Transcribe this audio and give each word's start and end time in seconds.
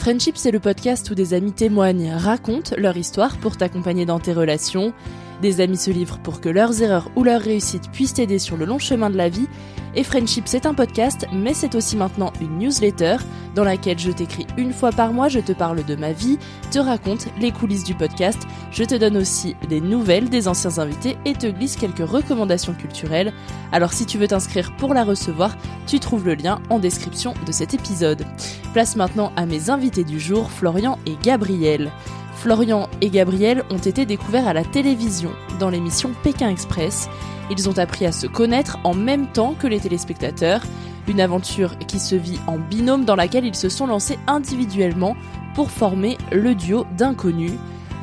Friendship, 0.00 0.38
c'est 0.38 0.50
le 0.50 0.60
podcast 0.60 1.10
où 1.10 1.14
des 1.14 1.34
amis 1.34 1.52
témoignent, 1.52 2.14
racontent 2.14 2.74
leur 2.78 2.96
histoire 2.96 3.36
pour 3.36 3.58
t'accompagner 3.58 4.06
dans 4.06 4.18
tes 4.18 4.32
relations. 4.32 4.94
Des 5.42 5.60
amis 5.60 5.78
se 5.78 5.90
livrent 5.90 6.18
pour 6.18 6.40
que 6.40 6.48
leurs 6.48 6.82
erreurs 6.82 7.10
ou 7.16 7.24
leurs 7.24 7.40
réussites 7.40 7.90
puissent 7.92 8.14
t'aider 8.14 8.38
sur 8.38 8.56
le 8.56 8.66
long 8.66 8.78
chemin 8.78 9.08
de 9.08 9.16
la 9.16 9.28
vie. 9.28 9.48
Et 9.94 10.04
Friendship, 10.04 10.46
c'est 10.46 10.66
un 10.66 10.74
podcast, 10.74 11.26
mais 11.32 11.54
c'est 11.54 11.74
aussi 11.74 11.96
maintenant 11.96 12.32
une 12.40 12.58
newsletter 12.58 13.16
dans 13.54 13.64
laquelle 13.64 13.98
je 13.98 14.10
t'écris 14.10 14.46
une 14.56 14.72
fois 14.72 14.90
par 14.90 15.12
mois, 15.12 15.28
je 15.28 15.40
te 15.40 15.52
parle 15.52 15.84
de 15.84 15.96
ma 15.96 16.12
vie, 16.12 16.38
te 16.70 16.78
raconte 16.78 17.26
les 17.40 17.50
coulisses 17.50 17.84
du 17.84 17.94
podcast, 17.94 18.38
je 18.70 18.84
te 18.84 18.94
donne 18.94 19.16
aussi 19.16 19.56
des 19.68 19.80
nouvelles 19.80 20.28
des 20.28 20.46
anciens 20.46 20.78
invités 20.78 21.16
et 21.24 21.32
te 21.32 21.46
glisse 21.48 21.76
quelques 21.76 22.08
recommandations 22.08 22.74
culturelles. 22.74 23.32
Alors 23.72 23.92
si 23.92 24.06
tu 24.06 24.18
veux 24.18 24.28
t'inscrire 24.28 24.76
pour 24.76 24.94
la 24.94 25.02
recevoir, 25.02 25.56
tu 25.86 25.98
trouves 25.98 26.26
le 26.26 26.34
lien 26.34 26.60
en 26.70 26.78
description 26.78 27.34
de 27.46 27.50
cet 27.50 27.74
épisode. 27.74 28.24
Place 28.72 28.94
maintenant 28.94 29.32
à 29.36 29.46
mes 29.46 29.70
invités 29.70 30.04
du 30.04 30.20
jour, 30.20 30.50
Florian 30.50 30.98
et 31.06 31.16
Gabriel. 31.22 31.90
Florian 32.40 32.88
et 33.02 33.10
Gabriel 33.10 33.64
ont 33.68 33.76
été 33.76 34.06
découverts 34.06 34.48
à 34.48 34.54
la 34.54 34.64
télévision 34.64 35.30
dans 35.58 35.68
l'émission 35.68 36.12
Pékin 36.22 36.48
Express. 36.48 37.06
Ils 37.50 37.68
ont 37.68 37.76
appris 37.76 38.06
à 38.06 38.12
se 38.12 38.26
connaître 38.26 38.78
en 38.82 38.94
même 38.94 39.26
temps 39.26 39.52
que 39.52 39.66
les 39.66 39.78
téléspectateurs, 39.78 40.62
une 41.06 41.20
aventure 41.20 41.76
qui 41.80 41.98
se 41.98 42.14
vit 42.14 42.38
en 42.46 42.56
binôme 42.56 43.04
dans 43.04 43.14
laquelle 43.14 43.44
ils 43.44 43.54
se 43.54 43.68
sont 43.68 43.86
lancés 43.86 44.18
individuellement 44.26 45.16
pour 45.54 45.70
former 45.70 46.16
le 46.32 46.54
duo 46.54 46.86
d'inconnus. 46.96 47.58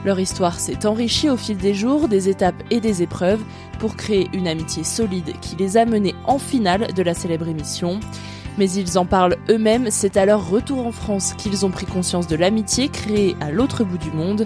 Leur 0.05 0.19
histoire 0.19 0.59
s'est 0.59 0.85
enrichie 0.85 1.31
au 1.31 1.37
fil 1.37 1.57
des 1.57 1.73
jours, 1.73 2.07
des 2.07 2.29
étapes 2.29 2.61
et 2.69 2.79
des 2.79 3.01
épreuves 3.01 3.41
pour 3.79 3.95
créer 3.95 4.29
une 4.33 4.47
amitié 4.47 4.83
solide 4.83 5.33
qui 5.41 5.55
les 5.55 5.77
a 5.77 5.85
menés 5.85 6.13
en 6.25 6.37
finale 6.37 6.93
de 6.93 7.01
la 7.01 7.15
célèbre 7.15 7.47
émission. 7.47 7.99
Mais 8.57 8.69
ils 8.71 8.97
en 8.97 9.05
parlent 9.05 9.37
eux-mêmes, 9.49 9.89
c'est 9.91 10.17
à 10.17 10.25
leur 10.25 10.49
retour 10.49 10.85
en 10.87 10.91
France 10.91 11.33
qu'ils 11.37 11.65
ont 11.65 11.69
pris 11.69 11.85
conscience 11.85 12.27
de 12.27 12.35
l'amitié 12.35 12.89
créée 12.89 13.35
à 13.39 13.51
l'autre 13.51 13.83
bout 13.83 13.97
du 13.97 14.11
monde. 14.11 14.45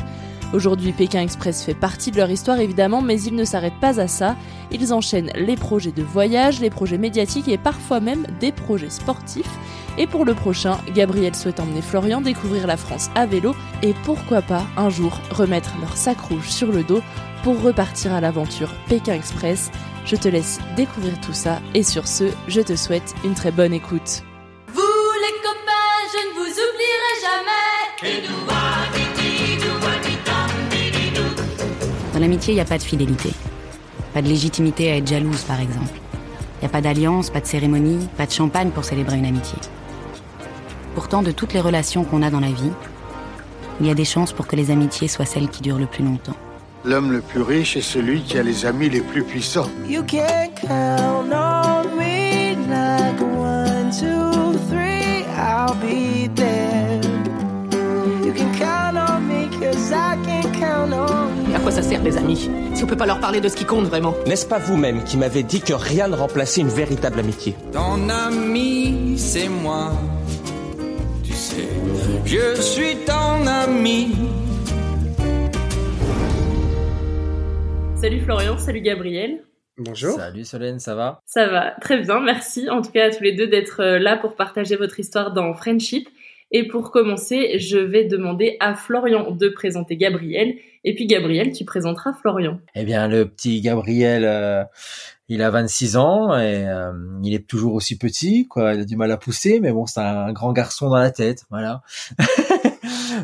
Aujourd'hui, 0.53 0.91
Pékin 0.91 1.21
Express 1.21 1.63
fait 1.63 1.73
partie 1.73 2.11
de 2.11 2.17
leur 2.17 2.29
histoire 2.29 2.59
évidemment, 2.59 3.01
mais 3.01 3.21
ils 3.21 3.35
ne 3.35 3.45
s'arrêtent 3.45 3.79
pas 3.79 4.01
à 4.01 4.07
ça. 4.09 4.35
Ils 4.69 4.93
enchaînent 4.93 5.31
les 5.35 5.55
projets 5.55 5.93
de 5.93 6.03
voyage, 6.03 6.59
les 6.59 6.69
projets 6.69 6.97
médiatiques 6.97 7.47
et 7.47 7.57
parfois 7.57 8.01
même 8.01 8.27
des 8.41 8.51
projets 8.51 8.89
sportifs. 8.89 9.57
Et 9.97 10.07
pour 10.07 10.25
le 10.25 10.33
prochain, 10.33 10.77
Gabriel 10.93 11.35
souhaite 11.35 11.61
emmener 11.61 11.81
Florian 11.81 12.19
découvrir 12.19 12.67
la 12.67 12.75
France 12.75 13.09
à 13.15 13.25
vélo 13.25 13.55
et 13.81 13.93
pourquoi 14.03 14.41
pas 14.41 14.65
un 14.75 14.89
jour 14.89 15.19
remettre 15.31 15.73
leur 15.79 15.95
sac 15.95 16.19
rouge 16.19 16.49
sur 16.49 16.71
le 16.71 16.83
dos 16.83 17.01
pour 17.43 17.61
repartir 17.61 18.13
à 18.13 18.19
l'aventure 18.19 18.73
Pékin 18.89 19.13
Express. 19.13 19.71
Je 20.05 20.15
te 20.15 20.27
laisse 20.27 20.59
découvrir 20.75 21.19
tout 21.21 21.33
ça 21.33 21.59
et 21.73 21.83
sur 21.83 22.07
ce, 22.07 22.25
je 22.47 22.61
te 22.61 22.75
souhaite 22.75 23.13
une 23.23 23.33
très 23.33 23.51
bonne 23.51 23.73
écoute. 23.73 24.23
Vous 24.73 24.81
les 24.81 25.33
copains, 25.41 26.01
je 26.11 26.17
ne 26.27 26.33
vous 26.33 26.49
oublierai 26.49 27.13
jamais. 27.21 27.71
Dans 32.13 32.19
l'amitié, 32.19 32.53
il 32.53 32.55
n'y 32.55 32.61
a 32.61 32.65
pas 32.65 32.77
de 32.77 32.83
fidélité. 32.83 33.31
Pas 34.13 34.21
de 34.21 34.27
légitimité 34.27 34.91
à 34.91 34.97
être 34.97 35.07
jalouse, 35.07 35.43
par 35.43 35.59
exemple. 35.59 35.93
Il 36.57 36.61
n'y 36.61 36.65
a 36.67 36.69
pas 36.69 36.81
d'alliance, 36.81 37.29
pas 37.29 37.39
de 37.39 37.45
cérémonie, 37.47 38.07
pas 38.17 38.25
de 38.25 38.31
champagne 38.31 38.71
pour 38.71 38.83
célébrer 38.83 39.17
une 39.17 39.25
amitié. 39.25 39.57
Pourtant, 40.95 41.23
de 41.23 41.31
toutes 41.31 41.53
les 41.53 41.61
relations 41.61 42.03
qu'on 42.03 42.21
a 42.21 42.29
dans 42.29 42.41
la 42.41 42.51
vie, 42.51 42.71
il 43.79 43.87
y 43.87 43.89
a 43.89 43.95
des 43.95 44.05
chances 44.05 44.33
pour 44.33 44.47
que 44.47 44.55
les 44.55 44.71
amitiés 44.71 45.07
soient 45.07 45.25
celles 45.25 45.49
qui 45.49 45.61
durent 45.61 45.79
le 45.79 45.85
plus 45.85 46.03
longtemps. 46.03 46.35
L'homme 46.83 47.11
le 47.11 47.21
plus 47.21 47.41
riche 47.41 47.77
est 47.77 47.81
celui 47.81 48.21
qui 48.21 48.39
a 48.39 48.43
les 48.43 48.65
amis 48.65 48.89
les 48.89 49.01
plus 49.01 49.23
puissants. 49.23 49.67
You 49.87 50.01
can 50.03 50.49
count 50.55 51.31
on 51.31 51.95
me 51.95 52.55
like 52.67 53.21
one, 53.21 53.91
two, 53.91 54.57
three, 54.69 55.23
I'll 55.37 55.75
be 55.75 56.27
there. 56.33 56.99
You 58.25 58.33
can 58.33 58.51
count 58.57 58.97
on 58.97 59.21
me 59.27 59.47
cause 59.59 59.91
I 59.91 60.17
can 60.25 60.51
count 60.59 60.91
on 60.91 61.49
you. 61.49 61.55
À 61.55 61.59
quoi 61.59 61.71
ça 61.71 61.83
sert 61.83 62.01
les 62.01 62.17
amis 62.17 62.49
Si 62.73 62.83
on 62.83 62.87
peut 62.87 62.95
pas 62.97 63.05
leur 63.05 63.19
parler 63.19 63.41
de 63.41 63.47
ce 63.47 63.55
qui 63.55 63.65
compte 63.65 63.85
vraiment? 63.85 64.15
N'est-ce 64.25 64.47
pas 64.47 64.57
vous-même 64.57 65.03
qui 65.03 65.17
m'avez 65.17 65.43
dit 65.43 65.61
que 65.61 65.73
rien 65.73 66.07
ne 66.07 66.15
remplaçait 66.15 66.61
une 66.61 66.69
véritable 66.69 67.19
amitié? 67.19 67.55
Ton 67.73 68.09
ami, 68.09 69.15
c'est 69.19 69.49
moi. 69.49 69.91
Tu 71.23 71.33
sais, 71.33 71.69
je 72.25 72.59
suis 72.59 72.95
ton 73.05 73.45
ami. 73.45 74.15
Salut 78.01 78.21
Florian, 78.21 78.57
salut 78.57 78.81
Gabriel. 78.81 79.43
Bonjour. 79.77 80.15
Salut 80.15 80.43
Solène, 80.43 80.79
ça 80.79 80.95
va? 80.95 81.21
Ça 81.27 81.47
va 81.47 81.75
très 81.81 82.01
bien, 82.01 82.19
merci 82.19 82.67
en 82.67 82.81
tout 82.81 82.89
cas 82.89 83.05
à 83.05 83.09
tous 83.11 83.21
les 83.21 83.31
deux 83.31 83.45
d'être 83.45 83.79
euh, 83.79 83.99
là 83.99 84.17
pour 84.17 84.35
partager 84.35 84.75
votre 84.75 84.99
histoire 84.99 85.33
dans 85.33 85.53
Friendship. 85.53 86.09
Et 86.49 86.67
pour 86.67 86.89
commencer, 86.89 87.59
je 87.59 87.77
vais 87.77 88.05
demander 88.05 88.57
à 88.59 88.73
Florian 88.73 89.29
de 89.29 89.49
présenter 89.49 89.97
Gabriel. 89.97 90.55
Et 90.83 90.95
puis 90.95 91.05
Gabriel, 91.05 91.51
tu 91.51 91.63
présenteras 91.63 92.13
Florian. 92.13 92.59
Eh 92.73 92.85
bien, 92.85 93.07
le 93.07 93.29
petit 93.29 93.61
Gabriel, 93.61 94.25
euh, 94.25 94.63
il 95.29 95.43
a 95.43 95.51
26 95.51 95.95
ans 95.95 96.35
et 96.35 96.67
euh, 96.67 96.91
il 97.23 97.35
est 97.35 97.47
toujours 97.47 97.75
aussi 97.75 97.99
petit, 97.99 98.47
quoi. 98.47 98.73
Il 98.73 98.81
a 98.81 98.85
du 98.85 98.95
mal 98.95 99.11
à 99.11 99.17
pousser, 99.17 99.59
mais 99.59 99.71
bon, 99.71 99.85
c'est 99.85 99.99
un 99.99 100.33
grand 100.33 100.53
garçon 100.53 100.89
dans 100.89 100.97
la 100.97 101.11
tête, 101.11 101.45
voilà. 101.51 101.83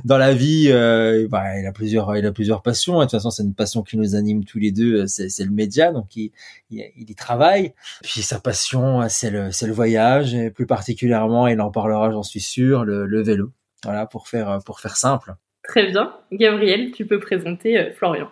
dans 0.05 0.17
la 0.17 0.33
vie, 0.33 0.69
euh, 0.69 1.27
bah, 1.29 1.59
il 1.59 1.65
a 1.65 1.71
plusieurs, 1.71 2.15
il 2.17 2.25
a 2.25 2.31
plusieurs 2.31 2.61
passions. 2.61 2.95
Et 3.01 3.05
de 3.05 3.09
toute 3.09 3.11
façon, 3.11 3.31
c'est 3.31 3.43
une 3.43 3.53
passion 3.53 3.83
qui 3.83 3.97
nous 3.97 4.15
anime 4.15 4.43
tous 4.43 4.59
les 4.59 4.71
deux. 4.71 5.07
C'est, 5.07 5.29
c'est 5.29 5.45
le 5.45 5.51
média, 5.51 5.91
donc 5.91 6.15
il, 6.15 6.31
il, 6.69 6.83
il 6.97 7.09
y 7.09 7.15
travaille. 7.15 7.73
Puis 8.03 8.21
sa 8.21 8.39
passion, 8.39 9.07
c'est 9.09 9.29
le, 9.29 9.51
c'est 9.51 9.67
le 9.67 9.73
voyage, 9.73 10.33
et 10.33 10.49
plus 10.49 10.65
particulièrement, 10.65 11.47
il 11.47 11.59
en 11.61 11.71
parlera, 11.71 12.11
j'en 12.11 12.23
suis 12.23 12.41
sûr, 12.41 12.83
le, 12.83 13.05
le 13.05 13.21
vélo. 13.21 13.51
Voilà, 13.83 14.05
pour 14.05 14.27
faire, 14.27 14.59
pour 14.65 14.79
faire 14.79 14.97
simple. 14.97 15.35
Très 15.67 15.87
bien. 15.87 16.13
Gabriel, 16.31 16.91
tu 16.91 17.05
peux 17.05 17.19
présenter 17.19 17.77
euh, 17.77 17.91
Florian. 17.93 18.29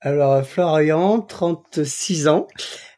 Alors 0.00 0.44
Florian, 0.44 1.20
36 1.20 2.26
ans, 2.26 2.48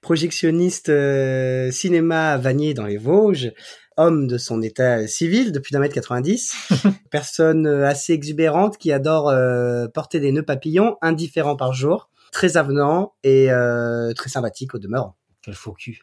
projectionniste 0.01 0.89
euh, 0.89 1.71
cinéma 1.71 2.33
à 2.33 2.39
Vanier 2.39 2.73
dans 2.73 2.87
les 2.87 2.97
Vosges, 2.97 3.53
homme 3.97 4.27
de 4.27 4.39
son 4.39 4.63
état 4.63 5.07
civil 5.07 5.53
depuis 5.53 5.73
d'un 5.73 5.79
mètre 5.81 5.95
90, 5.95 6.55
personne 7.11 7.67
euh, 7.67 7.87
assez 7.87 8.13
exubérante 8.13 8.79
qui 8.79 8.93
adore 8.93 9.29
euh, 9.29 9.87
porter 9.89 10.21
des 10.21 10.33
nœuds 10.33 10.43
papillons, 10.43 10.97
indifférent 11.03 11.57
par 11.57 11.73
jour, 11.73 12.11
très 12.33 12.57
avenant 12.57 13.15
et 13.23 13.51
euh, 13.51 14.13
très 14.13 14.31
sympathique 14.31 14.75
au 14.75 14.79
demeurant. 14.79 15.17
Quel 15.43 15.55
faux 15.55 15.73
cul. 15.73 16.01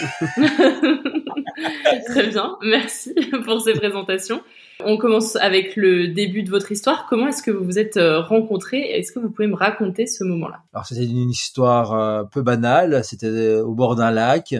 Très 2.06 2.28
bien, 2.28 2.56
merci 2.62 3.14
pour 3.44 3.60
ces 3.60 3.72
présentations. 3.74 4.40
On 4.84 4.96
commence 4.96 5.36
avec 5.36 5.76
le 5.76 6.08
début 6.08 6.42
de 6.42 6.50
votre 6.50 6.72
histoire. 6.72 7.06
Comment 7.08 7.28
est-ce 7.28 7.42
que 7.42 7.50
vous 7.50 7.64
vous 7.64 7.78
êtes 7.78 7.98
rencontrés? 7.98 8.80
Est-ce 8.80 9.12
que 9.12 9.18
vous 9.18 9.30
pouvez 9.30 9.48
me 9.48 9.56
raconter 9.56 10.06
ce 10.06 10.24
moment-là? 10.24 10.62
Alors 10.72 10.86
c'était 10.86 11.04
une 11.04 11.30
histoire 11.30 11.92
euh, 11.92 12.24
peu 12.24 12.42
banale. 12.42 13.04
C'était 13.04 13.56
au 13.56 13.74
bord 13.74 13.96
d'un 13.96 14.10
lac. 14.10 14.54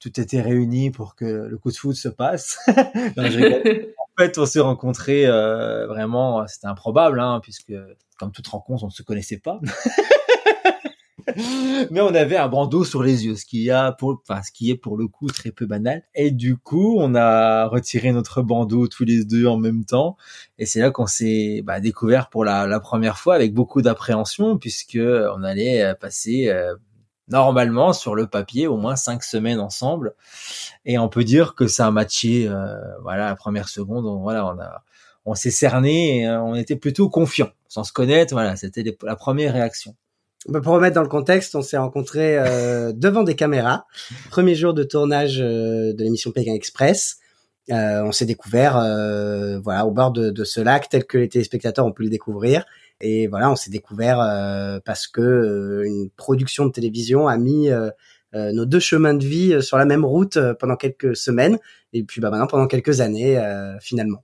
Tout 0.00 0.20
était 0.20 0.40
réuni 0.40 0.90
pour 0.90 1.14
que 1.14 1.24
le 1.24 1.58
coup 1.58 1.70
de 1.70 1.76
foot 1.76 1.96
se 1.96 2.08
passe. 2.08 2.58
en 2.68 4.18
fait, 4.18 4.38
on 4.38 4.46
s'est 4.46 4.60
rencontrés 4.60 5.26
vraiment. 5.26 6.46
C'était 6.46 6.66
improbable, 6.66 7.20
hein, 7.20 7.40
puisque 7.42 7.72
comme 8.18 8.32
toute 8.32 8.48
rencontre, 8.48 8.84
on 8.84 8.88
ne 8.88 8.92
se 8.92 9.02
connaissait 9.02 9.38
pas. 9.38 9.60
mais 11.90 12.00
on 12.00 12.14
avait 12.14 12.36
un 12.36 12.48
bandeau 12.48 12.84
sur 12.84 13.02
les 13.02 13.26
yeux, 13.26 13.36
ce 13.36 13.44
qui 13.44 13.70
a 13.70 13.92
pour, 13.92 14.22
enfin, 14.28 14.42
ce 14.42 14.50
qui 14.50 14.70
est 14.70 14.76
pour 14.76 14.96
le 14.96 15.08
coup 15.08 15.28
très 15.28 15.50
peu 15.50 15.66
banal. 15.66 16.02
Et 16.14 16.30
du 16.30 16.56
coup, 16.56 16.96
on 16.98 17.14
a 17.14 17.66
retiré 17.66 18.12
notre 18.12 18.42
bandeau 18.42 18.88
tous 18.88 19.04
les 19.04 19.24
deux 19.24 19.46
en 19.46 19.56
même 19.56 19.84
temps, 19.84 20.16
et 20.58 20.66
c'est 20.66 20.80
là 20.80 20.90
qu'on 20.90 21.06
s'est 21.06 21.62
bah, 21.64 21.80
découvert 21.80 22.28
pour 22.28 22.44
la, 22.44 22.66
la, 22.66 22.80
première 22.80 23.18
fois 23.18 23.34
avec 23.34 23.54
beaucoup 23.54 23.82
d'appréhension, 23.82 24.58
puisque 24.58 24.98
on 24.98 25.42
allait 25.42 25.82
euh, 25.82 25.94
passer 25.94 26.48
euh, 26.48 26.74
normalement 27.30 27.92
sur 27.92 28.14
le 28.14 28.26
papier 28.26 28.66
au 28.66 28.76
moins 28.76 28.96
cinq 28.96 29.22
semaines 29.22 29.60
ensemble, 29.60 30.14
et 30.84 30.98
on 30.98 31.08
peut 31.08 31.24
dire 31.24 31.54
que 31.54 31.66
ça 31.66 31.86
a 31.86 31.90
matché. 31.90 32.48
Euh, 32.48 32.76
voilà, 33.02 33.26
la 33.26 33.36
première 33.36 33.68
seconde, 33.68 34.06
on, 34.06 34.20
voilà, 34.20 34.46
on 34.46 34.58
a 34.58 34.82
on 35.24 35.34
s'est 35.34 35.50
cerné 35.50 36.20
et 36.20 36.28
on 36.28 36.54
était 36.54 36.76
plutôt 36.76 37.10
confiant 37.10 37.50
sans 37.68 37.84
se 37.84 37.92
connaître 37.92 38.32
voilà 38.32 38.56
c'était 38.56 38.82
la 39.02 39.14
première 39.14 39.52
réaction 39.52 39.94
bah, 40.46 40.60
pour 40.60 40.72
remettre 40.74 40.94
dans 40.94 41.02
le 41.02 41.08
contexte, 41.08 41.54
on 41.56 41.62
s'est 41.62 41.76
rencontrés 41.76 42.38
euh, 42.38 42.92
devant 42.96 43.22
des 43.22 43.34
caméras. 43.34 43.86
Premier 44.30 44.54
jour 44.54 44.72
de 44.72 44.84
tournage 44.84 45.40
euh, 45.40 45.92
de 45.92 46.04
l'émission 46.04 46.30
Pékin 46.30 46.54
Express. 46.54 47.18
Euh, 47.70 48.02
on 48.02 48.12
s'est 48.12 48.24
découvert 48.24 48.78
euh, 48.78 49.58
voilà 49.58 49.84
au 49.84 49.90
bord 49.90 50.10
de, 50.10 50.30
de, 50.30 50.44
ce 50.44 50.60
lac 50.60 50.88
tel 50.88 51.04
que 51.04 51.18
les 51.18 51.28
téléspectateurs 51.28 51.84
ont 51.84 51.92
pu 51.92 52.04
le 52.04 52.08
découvrir. 52.08 52.64
Et 53.00 53.26
voilà, 53.28 53.50
on 53.50 53.56
s'est 53.56 53.70
découvert 53.70 54.20
euh, 54.20 54.80
parce 54.84 55.06
que 55.06 55.82
une 55.84 56.10
production 56.16 56.66
de 56.66 56.72
télévision 56.72 57.28
a 57.28 57.36
mis 57.36 57.68
nos 58.34 58.66
deux 58.66 58.80
chemins 58.80 59.14
de 59.14 59.24
vie 59.24 59.62
sur 59.62 59.78
la 59.78 59.84
même 59.84 60.04
route 60.04 60.38
pendant 60.58 60.76
quelques 60.76 61.16
semaines 61.16 61.58
et 61.92 62.02
puis 62.02 62.20
bah, 62.20 62.30
maintenant 62.30 62.46
pendant 62.46 62.66
quelques 62.66 63.00
années 63.00 63.40
finalement. 63.80 64.22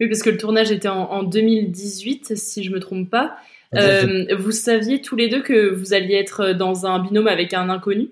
Oui, 0.00 0.08
parce 0.08 0.22
que 0.22 0.30
le 0.30 0.36
tournage 0.36 0.70
était 0.70 0.88
en, 0.88 1.10
en 1.10 1.22
2018, 1.24 2.36
si 2.36 2.62
je 2.62 2.70
me 2.70 2.78
trompe 2.78 3.10
pas. 3.10 3.36
Euh, 3.74 4.24
vous 4.36 4.52
saviez 4.52 5.02
tous 5.02 5.16
les 5.16 5.28
deux 5.28 5.42
que 5.42 5.70
vous 5.70 5.92
alliez 5.92 6.14
être 6.14 6.52
dans 6.52 6.86
un 6.86 7.00
binôme 7.00 7.26
avec 7.26 7.52
un 7.52 7.68
inconnu? 7.68 8.10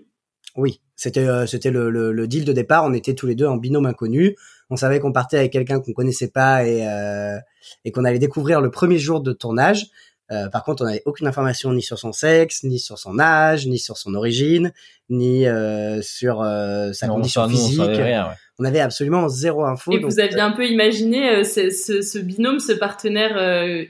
Oui, 0.57 0.81
c'était 0.95 1.27
euh, 1.27 1.47
c'était 1.47 1.71
le, 1.71 1.91
le, 1.91 2.13
le, 2.13 2.29
deal 2.29 2.45
de 2.45 2.53
départ. 2.53 2.85
On 2.85 2.95
était 2.95 3.15
tous 3.15 3.27
les 3.27 3.35
deux 3.35 3.47
en 3.47 3.57
binôme 3.57 3.87
inconnu. 3.87 4.37
On 4.71 4.77
savait 4.77 5.01
qu'on 5.01 5.13
partait 5.13 5.39
avec 5.39 5.53
quelqu'un 5.53 5.81
qu'on 5.81 5.93
connaissait 5.93 6.31
pas 6.31 6.65
et, 6.67 6.87
euh, 6.89 7.39
et 7.85 7.93
qu'on 7.93 8.05
allait 8.05 8.19
découvrir 8.19 8.61
le 8.61 8.71
premier 8.71 8.99
jour 8.99 9.21
de 9.21 9.33
tournage. 9.33 9.87
Euh, 10.33 10.49
par 10.49 10.65
contre, 10.65 10.83
on 10.83 10.87
n'avait 10.87 11.03
aucune 11.05 11.27
information 11.27 11.73
ni 11.73 11.83
sur 11.83 11.99
son 11.99 12.13
sexe, 12.13 12.65
ni 12.65 12.81
sur 12.81 12.99
son 12.99 13.19
âge, 13.19 13.67
ni 13.67 13.79
sur 13.79 13.97
son 13.97 14.15
origine, 14.15 14.73
ni 15.09 15.47
euh, 15.47 16.03
sur 16.03 16.43
euh, 16.43 16.93
sa 16.93 17.07
condition 17.07 17.49
physique. 17.49 17.81
on, 17.81 17.87
rien, 17.87 18.29
on, 18.59 18.65
avait 18.65 18.81
absolument 18.81 19.29
zéro 19.29 19.65
info. 19.65 19.93
Et 19.93 19.99
vous 19.99 20.19
aviez 20.19 20.41
un 20.41 20.51
peu 20.51 20.67
imaginé 20.67 21.45
ce, 21.45 21.71
ce, 21.71 22.03
ce, 22.03 22.19
binôme, 22.19 22.59
ce 22.59 22.73
partenaire 22.73 23.39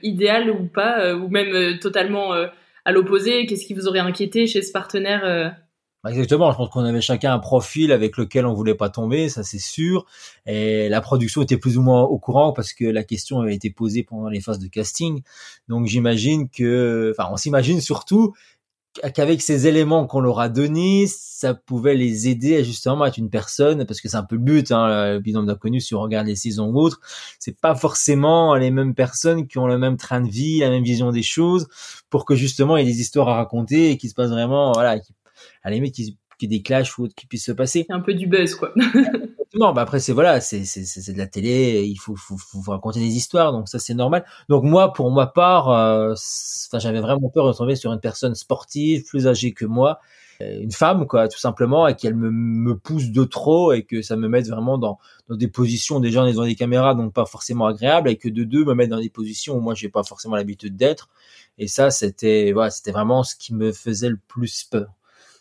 idéal 0.03 0.51
ou 0.51 0.67
pas, 0.67 1.15
ou 1.15 1.29
même 1.29 1.79
totalement 1.79 2.33
à 2.85 2.93
l'opposé? 2.93 3.47
Qu'est-ce 3.47 3.65
qui 3.65 3.75
vous 3.75 3.89
aurait 3.89 4.01
inquiété 4.01 4.47
chez 4.47 4.61
ce 4.61 4.73
partenaire 4.73 5.55
Exactement, 6.09 6.53
je 6.53 6.57
pense 6.57 6.69
qu'on 6.69 6.85
avait 6.85 7.01
chacun 7.01 7.33
un 7.33 7.39
profil 7.39 7.91
avec 7.91 8.17
lequel 8.17 8.45
on 8.47 8.53
voulait 8.53 8.75
pas 8.75 8.91
tomber, 8.91 9.29
ça 9.29 9.43
c'est 9.43 9.59
sûr. 9.59 10.05
Et 10.45 10.89
la 10.89 11.01
production 11.01 11.43
était 11.43 11.57
plus 11.57 11.79
ou 11.79 11.83
moins 11.83 12.03
au 12.03 12.19
courant 12.19 12.53
parce 12.53 12.73
que 12.73 12.85
la 12.85 13.03
question 13.03 13.41
avait 13.41 13.55
été 13.55 13.71
posée 13.71 14.03
pendant 14.03 14.29
les 14.29 14.41
phases 14.41 14.59
de 14.59 14.69
casting. 14.69 15.23
Donc 15.69 15.87
j'imagine 15.87 16.49
que, 16.49 17.15
enfin, 17.17 17.31
on 17.33 17.37
s'imagine 17.37 17.81
surtout 17.81 18.35
qu'avec 19.15 19.43
ces 19.43 19.67
éléments 19.67 20.07
qu'on 20.07 20.21
leur 20.21 20.41
a 20.41 20.49
donnés, 20.49 21.07
ça 21.07 21.55
pouvait 21.55 21.95
les 21.95 22.29
aider 22.29 22.57
à 22.57 22.63
justement 22.63 23.05
être 23.05 23.19
une 23.19 23.29
personne, 23.31 23.85
parce 23.85 24.01
que 24.01 24.09
c'est 24.09 24.17
un 24.17 24.23
peu 24.23 24.37
le 24.37 24.43
but, 24.43 24.73
hein, 24.73 25.13
le 25.15 25.21
binôme 25.21 25.47
d'inconnus, 25.47 25.87
si 25.87 25.95
on 25.95 26.01
regarde 26.01 26.27
les 26.27 26.37
saisons 26.37 26.69
ou 26.69 26.79
autres, 26.81 27.01
c'est 27.39 27.59
pas 27.61 27.75
forcément 27.75 28.55
les 28.55 28.71
mêmes 28.71 28.95
personnes 28.95 29.47
qui 29.47 29.59
ont 29.59 29.67
le 29.67 29.77
même 29.79 29.99
train 29.99 30.23
de 30.23 30.31
vie, 30.31 30.61
la 30.61 30.71
même 30.71 30.83
vision 30.83 31.11
des 31.13 31.23
choses, 31.23 31.69
pour 32.11 32.25
que 32.25 32.35
justement 32.35 32.77
il 32.77 32.87
y 32.87 32.91
ait 32.91 32.93
des 32.93 33.01
histoires 33.01 33.29
à 33.29 33.37
raconter 33.37 33.91
et 33.91 33.99
qui 33.99 34.09
se 34.09 34.15
passent 34.15 34.31
vraiment, 34.31 34.73
voilà, 34.73 34.99
à 35.63 35.71
la 35.71 35.77
limite 35.77 35.95
qu'il 35.95 36.07
y 36.07 36.45
ait 36.45 36.49
des 36.49 36.63
clashs 36.63 36.99
ou 36.99 37.05
autre 37.05 37.15
qui 37.15 37.27
puisse 37.27 37.45
se 37.45 37.53
passer. 37.53 37.87
Un 37.89 38.01
peu 38.01 38.15
du 38.15 38.27
buzz, 38.27 38.55
quoi. 38.55 38.73
non, 39.55 39.73
bah 39.73 39.83
après 39.83 40.01
c'est 40.01 40.13
voilà, 40.13 40.41
c'est 40.41 40.65
c'est 40.65 41.13
de 41.13 41.19
la 41.19 41.27
télé, 41.27 41.85
il 41.87 41.97
faut, 41.97 42.15
faut, 42.17 42.37
faut 42.37 42.71
raconter 42.71 43.01
des 43.01 43.17
histoires, 43.17 43.53
donc 43.53 43.69
ça 43.69 43.79
c'est 43.79 43.95
normal. 43.95 44.25
Donc 44.49 44.65
moi, 44.65 44.93
pour 44.93 45.11
ma 45.11 45.27
part, 45.27 45.71
euh, 45.71 46.15
j'avais 46.75 47.01
vraiment 47.01 47.31
peur 47.31 47.47
de 47.49 47.53
tomber 47.53 47.77
sur 47.77 47.93
une 47.93 48.01
personne 48.01 48.35
sportive, 48.35 49.05
plus 49.05 49.27
âgée 49.27 49.53
que 49.53 49.65
moi, 49.65 50.01
euh, 50.43 50.61
une 50.61 50.73
femme 50.73 51.07
quoi, 51.07 51.29
tout 51.29 51.39
simplement, 51.39 51.89
et 51.89 51.95
qu'elle 51.97 52.15
me, 52.15 52.31
me 52.31 52.77
pousse 52.77 53.11
de 53.11 53.25
trop 53.25 53.73
et 53.73 53.85
que 53.85 54.03
ça 54.03 54.17
me 54.17 54.29
mette 54.29 54.49
vraiment 54.49 54.79
dans 54.79 54.99
dans 55.29 55.37
des 55.37 55.49
positions 55.49 56.01
déjà 56.01 56.27
est 56.27 56.33
devant 56.33 56.45
des 56.45 56.55
caméras 56.55 56.95
donc 56.95 57.13
pas 57.13 57.27
forcément 57.27 57.67
agréables 57.67 58.09
et 58.09 58.17
que 58.17 58.29
de 58.29 58.45
deux 58.45 58.65
me 58.65 58.75
mettre 58.75 58.91
dans 58.91 59.01
des 59.01 59.11
positions 59.11 59.57
où 59.57 59.61
moi 59.61 59.75
j'ai 59.75 59.89
pas 59.89 60.03
forcément 60.03 60.37
l'habitude 60.37 60.77
d'être. 60.77 61.09
Et 61.59 61.69
ça 61.69 61.91
c'était 61.91 62.53
voilà, 62.53 62.71
c'était 62.71 62.93
vraiment 62.93 63.23
ce 63.23 63.37
qui 63.37 63.55
me 63.55 63.73
faisait 63.73 64.11
le 64.11 64.19
plus 64.29 64.65
peur. 64.65 64.89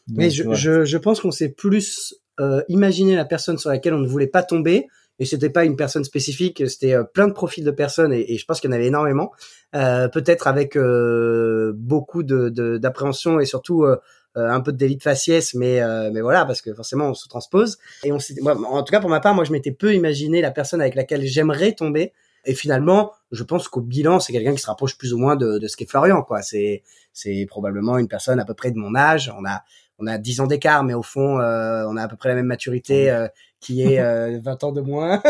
Mais 0.08 0.30
je, 0.30 0.54
je, 0.54 0.86
je, 0.86 0.98
pense 0.98 1.20
qu'on 1.20 1.32
s'est 1.32 1.50
plus 1.50 2.16
euh, 2.40 2.62
imaginé 2.68 3.16
la 3.16 3.26
personne 3.26 3.58
sur 3.58 3.70
laquelle 3.70 3.94
on 3.94 4.00
ne 4.00 4.08
voulait 4.08 4.28
pas 4.28 4.44
tomber. 4.44 4.88
Et 5.18 5.26
c'était 5.26 5.50
pas 5.50 5.64
une 5.64 5.78
personne 5.78 6.04
spécifique, 6.04 6.68
c'était 6.68 6.94
euh, 6.94 7.04
plein 7.04 7.28
de 7.30 7.34
profils 7.34 7.64
de 7.64 7.72
personnes 7.72 8.12
et, 8.12 8.34
et 8.34 8.38
je 8.38 8.46
pense 8.46 8.60
qu'il 8.60 8.70
y 8.70 8.74
en 8.74 8.76
avait 8.76 8.88
énormément. 8.88 9.32
Euh, 9.74 10.10
Peut-être 10.10 10.48
avec 10.48 10.76
euh, 10.76 11.72
beaucoup 11.76 12.22
de 12.24 12.50
d'appréhension 12.78 13.40
et 13.40 13.46
surtout 13.46 13.84
euh, 13.84 13.98
un 14.36 14.60
peu 14.60 14.74
de 14.74 14.78
délit 14.78 14.98
de 14.98 15.04
faciès, 15.04 15.54
mais 15.54 15.80
mais 16.12 16.20
voilà 16.20 16.44
parce 16.46 16.62
que 16.62 16.74
forcément 16.74 17.10
on 17.10 17.14
se 17.14 17.30
transpose. 17.30 17.78
Et 18.04 18.12
on 18.12 18.18
moi, 18.42 18.58
en 18.70 18.84
tout 18.84 18.92
cas 18.92 19.00
pour 19.00 19.10
ma 19.10 19.22
part, 19.22 19.34
moi 19.34 19.46
je 19.46 19.54
m'étais 19.54 19.72
peu 19.72 19.94
imaginé 19.94 20.42
la 20.42 20.52
personne 20.52 20.82
avec 20.82 20.96
laquelle 20.96 21.26
j'aimerais 21.26 21.72
tomber. 21.72 22.12
Et 22.48 22.54
finalement, 22.54 23.12
je 23.32 23.44
pense 23.44 23.68
qu'au 23.68 23.82
bilan, 23.82 24.20
c'est 24.20 24.32
quelqu'un 24.32 24.54
qui 24.54 24.62
se 24.62 24.68
rapproche 24.68 24.98
plus 24.98 25.14
ou 25.14 25.18
moins 25.18 25.36
de, 25.36 25.58
de 25.58 25.68
ce 25.68 25.76
qu'est 25.78 25.90
Florian. 25.90 26.22
Quoi. 26.22 26.42
C'est 26.42 26.84
c'est 27.14 27.46
probablement 27.48 27.98
une 27.98 28.10
personne 28.10 28.40
à 28.42 28.46
peu 28.46 28.54
près 28.54 28.72
de 28.72 28.78
mon 28.78 28.96
âge. 28.96 29.34
On 29.38 29.46
a 29.46 29.64
on 30.00 30.08
a 30.08 30.18
10 30.18 30.42
ans 30.42 30.48
d'écart, 30.48 30.84
mais 30.84 30.94
au 30.94 31.04
fond, 31.04 31.40
euh, 31.40 31.86
on 31.88 31.98
a 31.98 32.04
à 32.04 32.08
peu 32.08 32.16
près 32.16 32.30
la 32.30 32.36
même 32.36 32.48
maturité 32.48 33.10
euh, 33.10 33.28
qui 33.60 33.82
est 33.82 34.00
euh, 34.00 34.40
20 34.44 34.64
ans 34.64 34.72
de 34.72 34.82
moins. 34.82 35.22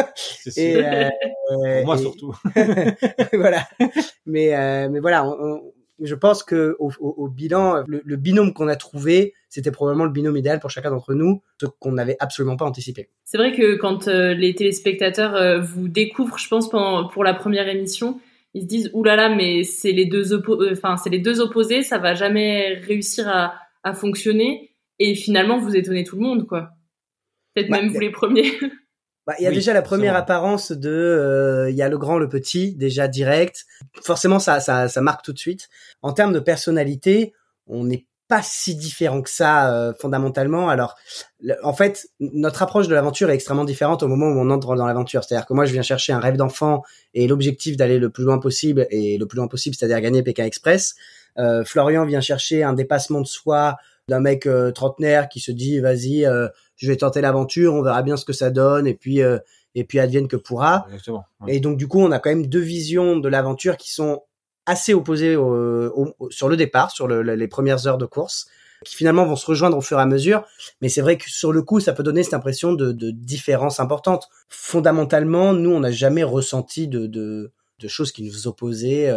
et, 0.57 0.77
euh, 0.77 1.09
Pour 1.49 1.85
moi 1.85 1.97
surtout. 1.97 2.35
voilà. 3.33 3.67
Mais 4.25 4.55
euh, 4.55 4.89
mais 4.89 4.99
voilà, 4.99 5.25
on, 5.25 5.61
je 6.01 6.15
pense 6.15 6.43
que 6.43 6.75
au, 6.79 6.91
au, 6.99 7.29
bilan, 7.29 7.83
le, 7.87 8.01
le 8.03 8.15
binôme 8.17 8.53
qu'on 8.53 8.67
a 8.67 8.75
trouvé, 8.75 9.33
c'était 9.47 9.71
probablement 9.71 10.03
le 10.03 10.11
binôme 10.11 10.35
idéal 10.35 10.59
pour 10.59 10.69
chacun 10.69 10.89
d'entre 10.89 11.13
nous, 11.13 11.41
ce 11.61 11.67
qu'on 11.79 11.93
n'avait 11.93 12.17
absolument 12.19 12.57
pas 12.57 12.65
anticipé. 12.65 13.09
C'est 13.23 13.37
vrai 13.37 13.53
que 13.53 13.75
quand 13.75 14.07
les 14.07 14.53
téléspectateurs 14.55 15.61
vous 15.63 15.87
découvrent, 15.87 16.37
je 16.37 16.49
pense 16.49 16.69
pendant, 16.69 17.07
pour 17.07 17.23
la 17.23 17.33
première 17.33 17.69
émission, 17.69 18.19
ils 18.53 18.63
se 18.63 18.67
disent 18.67 18.89
oulala, 18.93 19.29
mais 19.29 19.63
c'est 19.63 19.93
les 19.93 20.05
deux 20.05 20.33
enfin 20.71 20.97
c'est 20.97 21.09
les 21.09 21.19
deux 21.19 21.39
opposés, 21.39 21.81
ça 21.81 21.97
va 21.97 22.13
jamais 22.13 22.73
réussir 22.85 23.29
à 23.29 23.53
à 23.85 23.93
fonctionner 23.93 24.75
et 24.99 25.15
finalement 25.15 25.57
vous 25.57 25.77
étonnez 25.77 26.03
tout 26.03 26.17
le 26.17 26.23
monde 26.23 26.45
quoi. 26.45 26.71
Peut-être 27.53 27.69
bah, 27.69 27.81
même 27.81 27.93
vous 27.93 27.99
les 27.99 28.11
premiers. 28.11 28.51
Bah, 29.27 29.33
il 29.39 29.43
y 29.43 29.47
a 29.47 29.51
déjà 29.51 29.73
la 29.73 29.81
première 29.81 30.15
apparence 30.15 30.71
de 30.71 30.91
euh, 30.91 31.71
il 31.71 31.75
y 31.75 31.81
a 31.81 31.89
le 31.89 31.97
grand 31.97 32.19
le 32.19 32.29
petit 32.29 32.75
déjà 32.75 33.07
direct. 33.07 33.65
Forcément 34.03 34.37
ça 34.37 34.59
ça 34.59 34.87
ça 34.87 35.01
marque 35.01 35.25
tout 35.25 35.33
de 35.33 35.39
suite. 35.39 35.67
En 36.03 36.13
termes 36.13 36.31
de 36.31 36.39
personnalité, 36.39 37.33
on 37.65 37.85
n'est 37.85 38.05
pas 38.27 38.41
si 38.41 38.75
différent 38.75 39.21
que 39.21 39.29
ça 39.29 39.71
euh, 39.71 39.93
fondamentalement. 39.99 40.69
Alors 40.69 40.95
en 41.63 41.73
fait, 41.73 42.07
notre 42.19 42.63
approche 42.63 42.87
de 42.87 42.95
l'aventure 42.95 43.29
est 43.29 43.35
extrêmement 43.35 43.65
différente 43.65 44.03
au 44.03 44.07
moment 44.07 44.27
où 44.27 44.39
on 44.39 44.49
entre 44.49 44.75
dans 44.75 44.87
l'aventure. 44.87 45.23
C'est-à-dire 45.23 45.45
que 45.45 45.53
moi 45.53 45.65
je 45.65 45.73
viens 45.73 45.81
chercher 45.81 46.13
un 46.13 46.19
rêve 46.19 46.37
d'enfant 46.37 46.83
et 47.13 47.27
l'objectif 47.27 47.77
d'aller 47.77 47.99
le 47.99 48.09
plus 48.09 48.23
loin 48.23 48.39
possible 48.39 48.87
et 48.89 49.17
le 49.17 49.25
plus 49.27 49.37
loin 49.37 49.47
possible, 49.47 49.75
c'est-à-dire 49.75 50.01
gagner 50.01 50.23
Pékin 50.23 50.45
Express. 50.45 50.95
Euh, 51.37 51.63
Florian 51.63 52.05
vient 52.05 52.21
chercher 52.21 52.63
un 52.63 52.73
dépassement 52.73 53.21
de 53.21 53.27
soi 53.27 53.77
d'un 54.07 54.19
mec 54.19 54.45
euh, 54.45 54.71
trentenaire 54.71 55.29
qui 55.29 55.39
se 55.39 55.51
dit 55.51 55.79
vas-y, 55.79 56.25
euh, 56.25 56.47
je 56.77 56.87
vais 56.87 56.97
tenter 56.97 57.21
l'aventure, 57.21 57.73
on 57.73 57.81
verra 57.81 58.03
bien 58.03 58.17
ce 58.17 58.25
que 58.25 58.33
ça 58.33 58.49
donne 58.49 58.87
et 58.87 58.93
puis 58.93 59.19
et 59.77 59.83
puis 59.83 59.99
advienne 59.99 60.27
que 60.27 60.37
pourra. 60.37 60.87
Et 61.47 61.59
donc 61.59 61.77
du 61.77 61.87
coup, 61.87 61.99
on 61.99 62.11
a 62.11 62.19
quand 62.19 62.29
même 62.29 62.47
deux 62.47 62.59
visions 62.59 63.17
de 63.17 63.29
l'aventure 63.29 63.77
qui 63.77 63.91
sont 63.91 64.23
assez 64.65 64.93
opposées 64.93 65.35
sur 66.29 66.49
le 66.49 66.57
départ, 66.57 66.91
sur 66.91 67.07
les 67.07 67.47
premières 67.47 67.87
heures 67.87 67.97
de 67.97 68.05
course, 68.05 68.47
qui 68.83 68.95
finalement 68.95 69.25
vont 69.25 69.35
se 69.35 69.45
rejoindre 69.45 69.77
au 69.77 69.81
fur 69.81 69.97
et 69.97 70.01
à 70.01 70.05
mesure. 70.05 70.43
Mais 70.81 70.89
c'est 70.89 71.01
vrai 71.01 71.17
que 71.17 71.29
sur 71.29 71.51
le 71.51 71.61
coup, 71.61 71.79
ça 71.79 71.93
peut 71.93 72.03
donner 72.03 72.23
cette 72.23 72.33
impression 72.33 72.73
de, 72.73 72.91
de 72.91 73.11
différence 73.11 73.79
importante. 73.79 74.27
Fondamentalement, 74.49 75.53
nous, 75.53 75.71
on 75.71 75.79
n'a 75.79 75.91
jamais 75.91 76.23
ressenti 76.23 76.87
de, 76.87 77.07
de, 77.07 77.51
de, 77.79 77.87
choses 77.87 78.11
qui 78.11 78.23
nous 78.23 78.47
opposaient. 78.47 79.11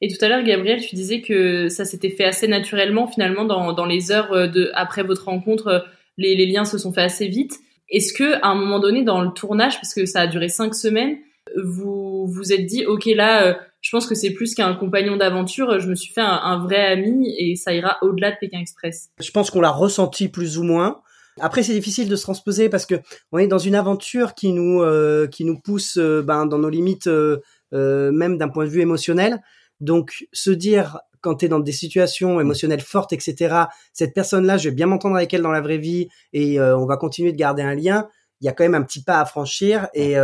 Et 0.00 0.08
tout 0.08 0.22
à 0.24 0.28
l'heure, 0.28 0.42
Gabriel, 0.42 0.80
tu 0.80 0.94
disais 0.96 1.20
que 1.20 1.68
ça 1.68 1.84
s'était 1.84 2.10
fait 2.10 2.24
assez 2.24 2.48
naturellement 2.48 3.06
finalement 3.06 3.44
dans, 3.44 3.72
dans 3.72 3.86
les 3.86 4.10
heures 4.10 4.50
de 4.50 4.70
après 4.74 5.02
votre 5.02 5.26
rencontre, 5.26 5.84
les, 6.18 6.34
les 6.34 6.46
liens 6.46 6.64
se 6.64 6.78
sont 6.78 6.92
faits 6.92 7.04
assez 7.04 7.28
vite. 7.28 7.58
Est-ce 7.88 8.12
que 8.12 8.34
à 8.42 8.48
un 8.48 8.54
moment 8.54 8.80
donné 8.80 9.02
dans 9.02 9.20
le 9.20 9.30
tournage, 9.30 9.74
parce 9.74 9.94
que 9.94 10.06
ça 10.06 10.22
a 10.22 10.26
duré 10.26 10.48
cinq 10.48 10.74
semaines, 10.74 11.18
vous 11.62 12.26
vous 12.26 12.52
êtes 12.52 12.66
dit 12.66 12.84
ok 12.86 13.06
là, 13.06 13.46
euh, 13.46 13.54
je 13.84 13.90
pense 13.90 14.06
que 14.06 14.14
c'est 14.14 14.30
plus 14.30 14.54
qu'un 14.54 14.74
compagnon 14.74 15.16
d'aventure, 15.16 15.78
je 15.78 15.88
me 15.88 15.94
suis 15.94 16.10
fait 16.10 16.22
un, 16.22 16.58
vrai 16.58 16.86
ami 16.86 17.34
et 17.38 17.54
ça 17.54 17.74
ira 17.74 17.98
au-delà 18.00 18.30
de 18.30 18.36
Pékin 18.40 18.58
Express. 18.58 19.10
Je 19.20 19.30
pense 19.30 19.50
qu'on 19.50 19.60
l'a 19.60 19.70
ressenti 19.70 20.28
plus 20.28 20.56
ou 20.56 20.62
moins. 20.62 21.02
Après, 21.38 21.62
c'est 21.62 21.74
difficile 21.74 22.08
de 22.08 22.16
se 22.16 22.22
transposer 22.22 22.70
parce 22.70 22.86
que 22.86 22.94
on 23.30 23.36
est 23.38 23.46
dans 23.46 23.58
une 23.58 23.74
aventure 23.74 24.34
qui 24.34 24.52
nous 24.52 24.80
euh, 24.80 25.26
qui 25.26 25.44
nous 25.44 25.60
pousse 25.60 25.98
euh, 25.98 26.22
ben, 26.22 26.46
dans 26.46 26.58
nos 26.58 26.70
limites, 26.70 27.08
euh, 27.08 27.40
euh, 27.74 28.10
même 28.10 28.38
d'un 28.38 28.48
point 28.48 28.64
de 28.64 28.70
vue 28.70 28.80
émotionnel. 28.80 29.42
Donc, 29.80 30.26
se 30.32 30.50
dire 30.50 31.00
quand 31.20 31.36
tu 31.36 31.44
es 31.44 31.48
dans 31.48 31.60
des 31.60 31.72
situations 31.72 32.40
émotionnelles 32.40 32.80
fortes, 32.80 33.12
etc., 33.12 33.64
cette 33.92 34.14
personne-là, 34.14 34.56
je 34.56 34.70
vais 34.70 34.74
bien 34.74 34.86
m'entendre 34.86 35.16
avec 35.16 35.34
elle 35.34 35.42
dans 35.42 35.50
la 35.50 35.60
vraie 35.60 35.78
vie 35.78 36.08
et 36.32 36.60
on 36.60 36.84
va 36.84 36.98
continuer 36.98 37.32
de 37.32 37.38
garder 37.38 37.62
un 37.62 37.74
lien. 37.74 38.08
Il 38.44 38.46
y 38.46 38.50
a 38.50 38.52
quand 38.52 38.64
même 38.64 38.74
un 38.74 38.82
petit 38.82 39.02
pas 39.02 39.20
à 39.20 39.24
franchir 39.24 39.88
et 39.94 40.16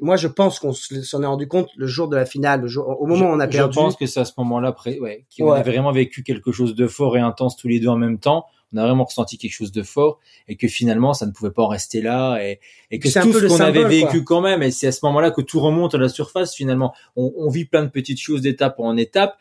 moi, 0.00 0.16
je 0.16 0.28
pense 0.28 0.60
qu'on 0.60 0.72
s'en 0.72 1.22
est 1.22 1.26
rendu 1.26 1.48
compte 1.48 1.68
le 1.76 1.86
jour 1.86 2.08
de 2.08 2.16
la 2.16 2.24
finale, 2.24 2.60
le 2.60 2.68
jour, 2.68 2.88
au 3.00 3.06
moment 3.06 3.18
je, 3.20 3.24
où 3.24 3.26
on 3.26 3.40
a 3.40 3.48
perdu. 3.48 3.74
Je 3.74 3.80
pense 3.80 3.96
que 3.96 4.06
c'est 4.06 4.20
à 4.20 4.24
ce 4.24 4.32
moment-là, 4.38 4.74
ouais, 4.86 5.26
qu'on 5.36 5.50
ouais. 5.50 5.58
a 5.58 5.62
vraiment 5.62 5.90
vécu 5.90 6.22
quelque 6.22 6.52
chose 6.52 6.74
de 6.74 6.86
fort 6.86 7.16
et 7.16 7.20
intense 7.20 7.56
tous 7.56 7.68
les 7.68 7.80
deux 7.80 7.88
en 7.88 7.96
même 7.96 8.18
temps 8.18 8.46
on 8.72 8.78
a 8.78 8.82
vraiment 8.84 9.04
ressenti 9.04 9.38
quelque 9.38 9.52
chose 9.52 9.72
de 9.72 9.82
fort 9.82 10.18
et 10.48 10.56
que 10.56 10.68
finalement 10.68 11.14
ça 11.14 11.26
ne 11.26 11.32
pouvait 11.32 11.50
pas 11.50 11.62
en 11.62 11.68
rester 11.68 12.00
là 12.00 12.38
et, 12.38 12.60
et 12.90 12.98
que 12.98 13.08
tout 13.08 13.32
ce 13.32 13.46
qu'on 13.46 13.60
avait 13.60 13.84
vécu 13.84 14.24
quoi. 14.24 14.36
quand 14.36 14.40
même 14.40 14.62
et 14.62 14.70
c'est 14.70 14.86
à 14.86 14.92
ce 14.92 15.00
moment-là 15.04 15.30
que 15.30 15.42
tout 15.42 15.60
remonte 15.60 15.94
à 15.94 15.98
la 15.98 16.08
surface 16.08 16.54
finalement 16.54 16.94
on, 17.16 17.32
on 17.36 17.48
vit 17.48 17.64
plein 17.64 17.82
de 17.82 17.90
petites 17.90 18.20
choses 18.20 18.40
d'étape 18.42 18.76
en 18.78 18.96
étape 18.96 19.36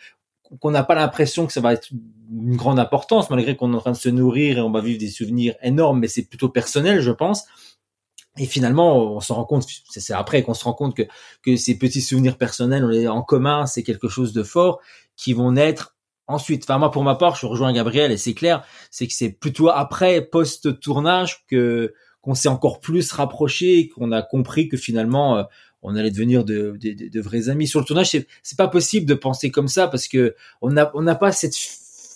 qu'on 0.60 0.72
n'a 0.72 0.84
pas 0.84 0.96
l'impression 0.96 1.48
que 1.48 1.54
ça 1.54 1.62
va 1.62 1.74
être 1.74 1.92
une 1.92 2.58
grande 2.58 2.80
importance 2.80 3.30
malgré 3.30 3.56
qu'on 3.56 3.72
est 3.74 3.76
en 3.76 3.80
train 3.80 3.92
de 3.92 3.98
se 3.98 4.10
nourrir 4.10 4.58
et 4.58 4.62
on 4.62 4.72
va 4.72 4.82
vivre 4.82 5.00
des 5.00 5.10
souvenirs 5.10 5.56
énormes 5.62 6.00
mais 6.00 6.08
c'est 6.08 6.24
plutôt 6.24 6.50
personnel 6.50 7.02
je 7.02 7.12
pense 7.12 7.46
et 8.42 8.46
finalement, 8.48 8.98
on 8.98 9.20
se 9.20 9.32
rend 9.32 9.46
compte, 9.46 9.68
c'est 9.90 10.14
après 10.14 10.42
qu'on 10.42 10.56
se 10.56 10.64
rend 10.64 10.74
compte 10.74 10.96
que, 10.96 11.04
que 11.44 11.56
ces 11.56 11.78
petits 11.78 12.02
souvenirs 12.02 12.38
personnels, 12.38 12.84
on 12.84 12.88
les 12.88 13.08
en 13.08 13.22
commun, 13.22 13.68
c'est 13.68 13.84
quelque 13.84 14.08
chose 14.08 14.34
de 14.34 14.42
fort, 14.44 14.80
qui 15.16 15.34
vont 15.34 15.52
naître 15.52 15.96
Ensuite, 16.28 16.64
enfin 16.64 16.78
moi 16.78 16.92
pour 16.92 17.04
ma 17.04 17.16
part, 17.16 17.36
je 17.36 17.46
rejoins 17.46 17.74
Gabriel 17.74 18.10
et 18.10 18.16
c'est 18.16 18.34
clair, 18.34 18.64
c'est 18.90 19.06
que 19.06 19.12
c'est 19.12 19.32
plutôt 19.32 19.70
après 19.70 20.22
post 20.22 20.80
tournage 20.80 21.46
que 21.48 21.94
qu'on 22.22 22.36
s'est 22.36 22.48
encore 22.48 22.80
plus 22.80 23.12
rapproché, 23.12 23.90
qu'on 23.90 24.14
a 24.14 24.22
compris 24.22 24.70
que 24.70 24.78
finalement 24.78 25.38
euh, 25.38 25.44
on 25.82 25.96
allait 25.96 26.12
devenir 26.12 26.46
de, 26.46 26.78
vrais 27.20 27.50
amis. 27.50 27.68
Sur 27.68 27.82
le 27.82 27.86
tournage, 27.86 28.12
c'est 28.12 28.58
pas 28.58 28.70
possible 28.70 29.08
de 29.08 29.16
penser 29.16 29.52
comme 29.52 29.68
ça 29.68 29.90
parce 29.90 30.08
que 30.08 30.36
on 30.62 30.78
a 30.78 30.90
on 30.94 31.02
n'a 31.02 31.16
pas 31.16 31.34
cette 31.34 31.56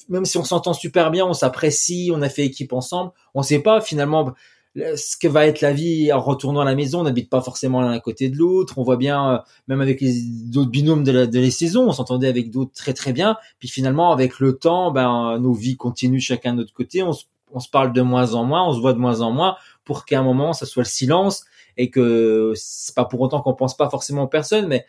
même 0.08 0.24
si 0.24 0.38
on 0.38 0.46
s'entend 0.46 0.74
super 0.74 1.12
bien, 1.12 1.26
on 1.26 1.34
s'apprécie, 1.34 2.10
on 2.14 2.22
a 2.22 2.30
fait 2.30 2.46
équipe 2.46 2.72
ensemble, 2.72 3.12
on 3.34 3.42
sait 3.42 3.60
pas 3.60 3.82
finalement 3.82 4.34
ce 4.76 5.18
que 5.18 5.28
va 5.28 5.46
être 5.46 5.62
la 5.62 5.72
vie 5.72 6.12
en 6.12 6.20
retournant 6.20 6.62
à 6.62 6.66
la 6.66 6.76
maison. 6.76 7.00
On 7.00 7.04
n'habite 7.04 7.30
pas 7.30 7.42
forcément 7.42 7.82
l'un 7.82 7.92
à 7.92 8.00
côté 8.00 8.30
de 8.30 8.38
l'autre. 8.38 8.78
On 8.78 8.84
voit 8.84 8.98
bien, 8.98 9.34
euh, 9.36 9.38
même 9.68 9.82
avec 9.82 10.02
les 10.02 10.22
d'autres 10.22 10.72
binômes 10.72 11.04
de, 11.04 11.12
la, 11.12 11.28
de 11.28 11.40
les 11.40 11.52
saisons, 11.52 11.88
on 11.88 11.94
s'entendait 11.94 12.28
avec 12.28 12.52
d'autres 12.52 12.74
très 12.74 12.94
très 12.94 13.14
bien. 13.14 13.38
Puis 13.60 13.70
finalement, 13.70 14.12
avec 14.12 14.40
le 14.40 14.58
temps, 14.58 14.92
ben 14.92 15.40
nos 15.40 15.54
vies 15.54 15.78
continuent 15.78 16.20
chacun 16.20 16.54
de 16.54 16.58
notre 16.60 16.74
côté. 16.74 17.04
On, 17.04 17.12
on 17.52 17.60
se 17.60 17.70
parle 17.70 17.94
de 17.94 18.02
moins 18.02 18.34
en 18.34 18.44
moins, 18.44 18.68
on 18.68 18.74
se 18.74 18.80
voit 18.80 18.94
de 18.94 19.00
moins 19.00 19.22
en 19.22 19.32
moins, 19.32 19.56
pour 19.86 20.06
qu'à 20.06 20.20
un 20.20 20.24
moment, 20.24 20.54
ça 20.54 20.66
soit 20.66 20.84
le 20.84 20.90
silence 20.90 21.46
et 21.78 21.90
que 21.90 22.54
c'est 22.56 22.96
pas 22.96 23.06
pour 23.06 23.22
autant 23.22 23.42
qu'on 23.42 23.54
pense 23.54 23.76
pas 23.78 23.90
forcément 23.90 24.24
aux 24.24 24.28
personnes, 24.28 24.68
mais 24.68 24.86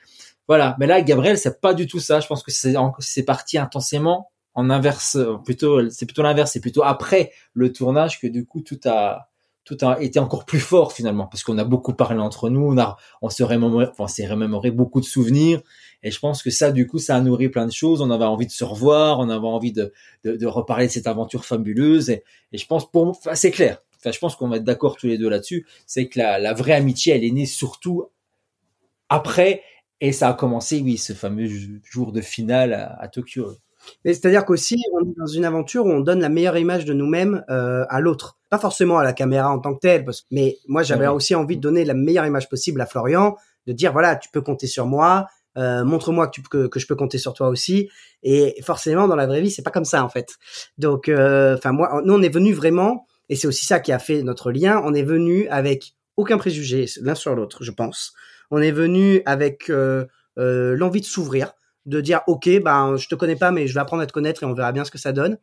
voilà. 0.49 0.77
Mais 0.79 0.87
là, 0.87 1.01
Gabriel, 1.03 1.39
c'est 1.39 1.61
pas 1.61 1.75
du 1.75 1.87
tout 1.87 1.99
ça. 2.01 2.21
Je 2.21 2.27
pense 2.27 2.43
que 2.43 2.53
c'est 2.53 2.75
c'est 3.01 3.25
parti 3.25 3.59
intensément 3.59 4.31
en 4.55 4.71
inverse, 4.71 5.19
plutôt 5.45 5.91
c'est 5.91 6.07
plutôt 6.07 6.23
l'inverse, 6.23 6.53
c'est 6.53 6.61
plutôt 6.61 6.83
après 6.83 7.33
le 7.53 7.73
tournage 7.73 8.21
que 8.21 8.27
du 8.27 8.47
coup 8.47 8.63
tout 8.63 8.81
a 8.87 9.29
tout 9.67 9.77
a 9.83 10.01
été 10.01 10.21
encore 10.21 10.47
plus 10.47 10.61
fort 10.61 10.93
finalement 10.93 11.27
parce 11.27 11.43
qu'on 11.43 11.59
a 11.59 11.65
beaucoup 11.65 11.93
parlé 11.93 12.21
entre 12.21 12.49
nous, 12.49 12.63
on 12.63 12.79
a 12.79 12.97
on 13.21 13.29
s'est 13.29 13.43
remémoré, 13.45 13.89
enfin, 13.99 14.07
remémoré 14.29 14.71
beaucoup 14.71 15.01
de 15.01 15.05
souvenirs 15.05 15.61
et 16.05 16.13
je 16.13 16.19
pense 16.21 16.43
que 16.43 16.51
ça 16.51 16.71
du 16.71 16.87
coup 16.87 16.99
ça 16.99 17.17
a 17.17 17.21
nourri 17.21 17.49
plein 17.49 17.67
de 17.67 17.73
choses. 17.73 18.01
On 18.01 18.11
avait 18.11 18.25
envie 18.25 18.47
de 18.47 18.53
se 18.53 18.63
revoir, 18.63 19.19
on 19.19 19.29
avait 19.29 19.47
envie 19.47 19.73
de 19.73 19.93
de, 20.25 20.37
de 20.37 20.47
reparler 20.47 20.87
de 20.87 20.93
cette 20.93 21.09
aventure 21.09 21.45
fabuleuse 21.45 22.11
et, 22.11 22.23
et 22.53 22.59
je 22.59 22.67
pense 22.67 22.91
pour 22.91 23.09
enfin, 23.09 23.35
c'est 23.35 23.51
clair. 23.51 23.83
Enfin, 23.99 24.13
je 24.13 24.19
pense 24.21 24.37
qu'on 24.37 24.49
va 24.49 24.59
être 24.59 24.65
d'accord 24.65 24.97
tous 24.97 25.09
les 25.09 25.19
deux 25.19 25.29
là-dessus. 25.29 25.67
C'est 25.85 26.09
que 26.09 26.21
la, 26.21 26.39
la 26.39 26.55
vraie 26.55 26.75
amitié 26.75 27.15
elle 27.15 27.25
est 27.25 27.31
née 27.33 27.47
surtout 27.47 28.05
après 29.09 29.63
et 30.01 30.13
ça 30.13 30.29
a 30.29 30.35
commencé 30.35 30.81
oui 30.81 30.97
ce 30.97 31.13
fameux 31.13 31.49
jour 31.83 32.13
de 32.13 32.21
finale 32.21 32.97
à 33.01 33.09
Tokyo. 33.09 33.57
Mais 34.05 34.15
c'est-à-dire 34.15 34.45
qu'aussi, 34.45 34.83
on 34.93 35.01
est 35.01 35.17
dans 35.17 35.27
une 35.27 35.45
aventure 35.45 35.87
où 35.87 35.91
on 35.91 36.01
donne 36.01 36.21
la 36.21 36.29
meilleure 36.29 36.57
image 36.57 36.85
de 36.85 36.93
nous-mêmes 36.93 37.45
euh, 37.51 37.85
à 37.89 38.01
l'autre. 38.01 38.39
Pas 38.51 38.59
forcément 38.59 38.99
à 38.99 39.05
la 39.05 39.13
caméra 39.13 39.51
en 39.51 39.59
tant 39.59 39.75
que 39.75 39.81
telle, 39.81 40.05
parce 40.05 40.23
que, 40.23 40.27
mais 40.31 40.59
moi 40.69 40.83
j'avais 40.83 41.07
aussi 41.09 41.35
envie 41.35 41.57
de 41.57 41.61
donner 41.61 41.85
la 41.85 41.95
meilleure 41.95 42.27
image 42.27 42.49
possible 42.49 42.81
à 42.81 42.87
Florian, 42.87 43.37
de 43.67 43.73
dire 43.73 43.93
voilà, 43.93 44.17
tu 44.17 44.29
peux 44.31 44.41
compter 44.41 44.67
sur 44.67 44.87
moi, 44.87 45.27
euh, 45.59 45.85
montre-moi 45.85 46.29
que, 46.29 46.33
tu, 46.33 46.43
que, 46.43 46.67
que 46.67 46.79
je 46.79 46.87
peux 46.87 46.95
compter 46.97 47.19
sur 47.19 47.33
toi 47.33 47.49
aussi. 47.49 47.89
Et 48.23 48.61
forcément, 48.63 49.09
dans 49.09 49.17
la 49.17 49.27
vraie 49.27 49.41
vie, 49.41 49.51
c'est 49.51 49.63
pas 49.63 49.71
comme 49.71 49.85
ça 49.85 50.05
en 50.05 50.09
fait. 50.09 50.37
Donc, 50.79 51.09
euh, 51.09 51.57
enfin 51.57 51.73
moi, 51.73 52.03
nous 52.05 52.15
on 52.15 52.23
est 52.23 52.33
venu 52.33 52.53
vraiment, 52.53 53.07
et 53.29 53.37
c'est 53.37 53.47
aussi 53.47 53.67
ça 53.67 53.81
qui 53.81 53.93
a 53.93 53.99
fait 53.99 54.23
notre 54.23 54.53
lien. 54.53 54.81
On 54.85 54.95
est 54.95 55.03
venu 55.03 55.49
avec 55.49 55.95
aucun 56.17 56.39
préjugé 56.39 56.87
l'un 57.01 57.15
sur 57.15 57.35
l'autre, 57.35 57.63
je 57.63 57.71
pense. 57.71 58.13
On 58.51 58.59
est 58.59 58.71
venu 58.71 59.23
avec 59.27 59.71
euh, 59.71 60.07
euh, 60.39 60.77
l'envie 60.77 61.01
de 61.01 61.07
s'ouvrir 61.07 61.53
de 61.87 62.01
dire 62.01 62.21
ok 62.27 62.49
ben 62.63 62.97
je 62.97 63.09
te 63.09 63.15
connais 63.15 63.37
pas 63.37 63.51
mais 63.51 63.67
je 63.67 63.75
vais 63.75 63.81
apprendre 63.81 64.03
à 64.03 64.07
te 64.07 64.13
connaître 64.13 64.43
et 64.43 64.47
on 64.47 64.53
verra 64.53 64.73
bien 64.73 64.85
ce 64.85 64.91
que 64.91 64.99
ça 64.99 65.13
donne. 65.13 65.39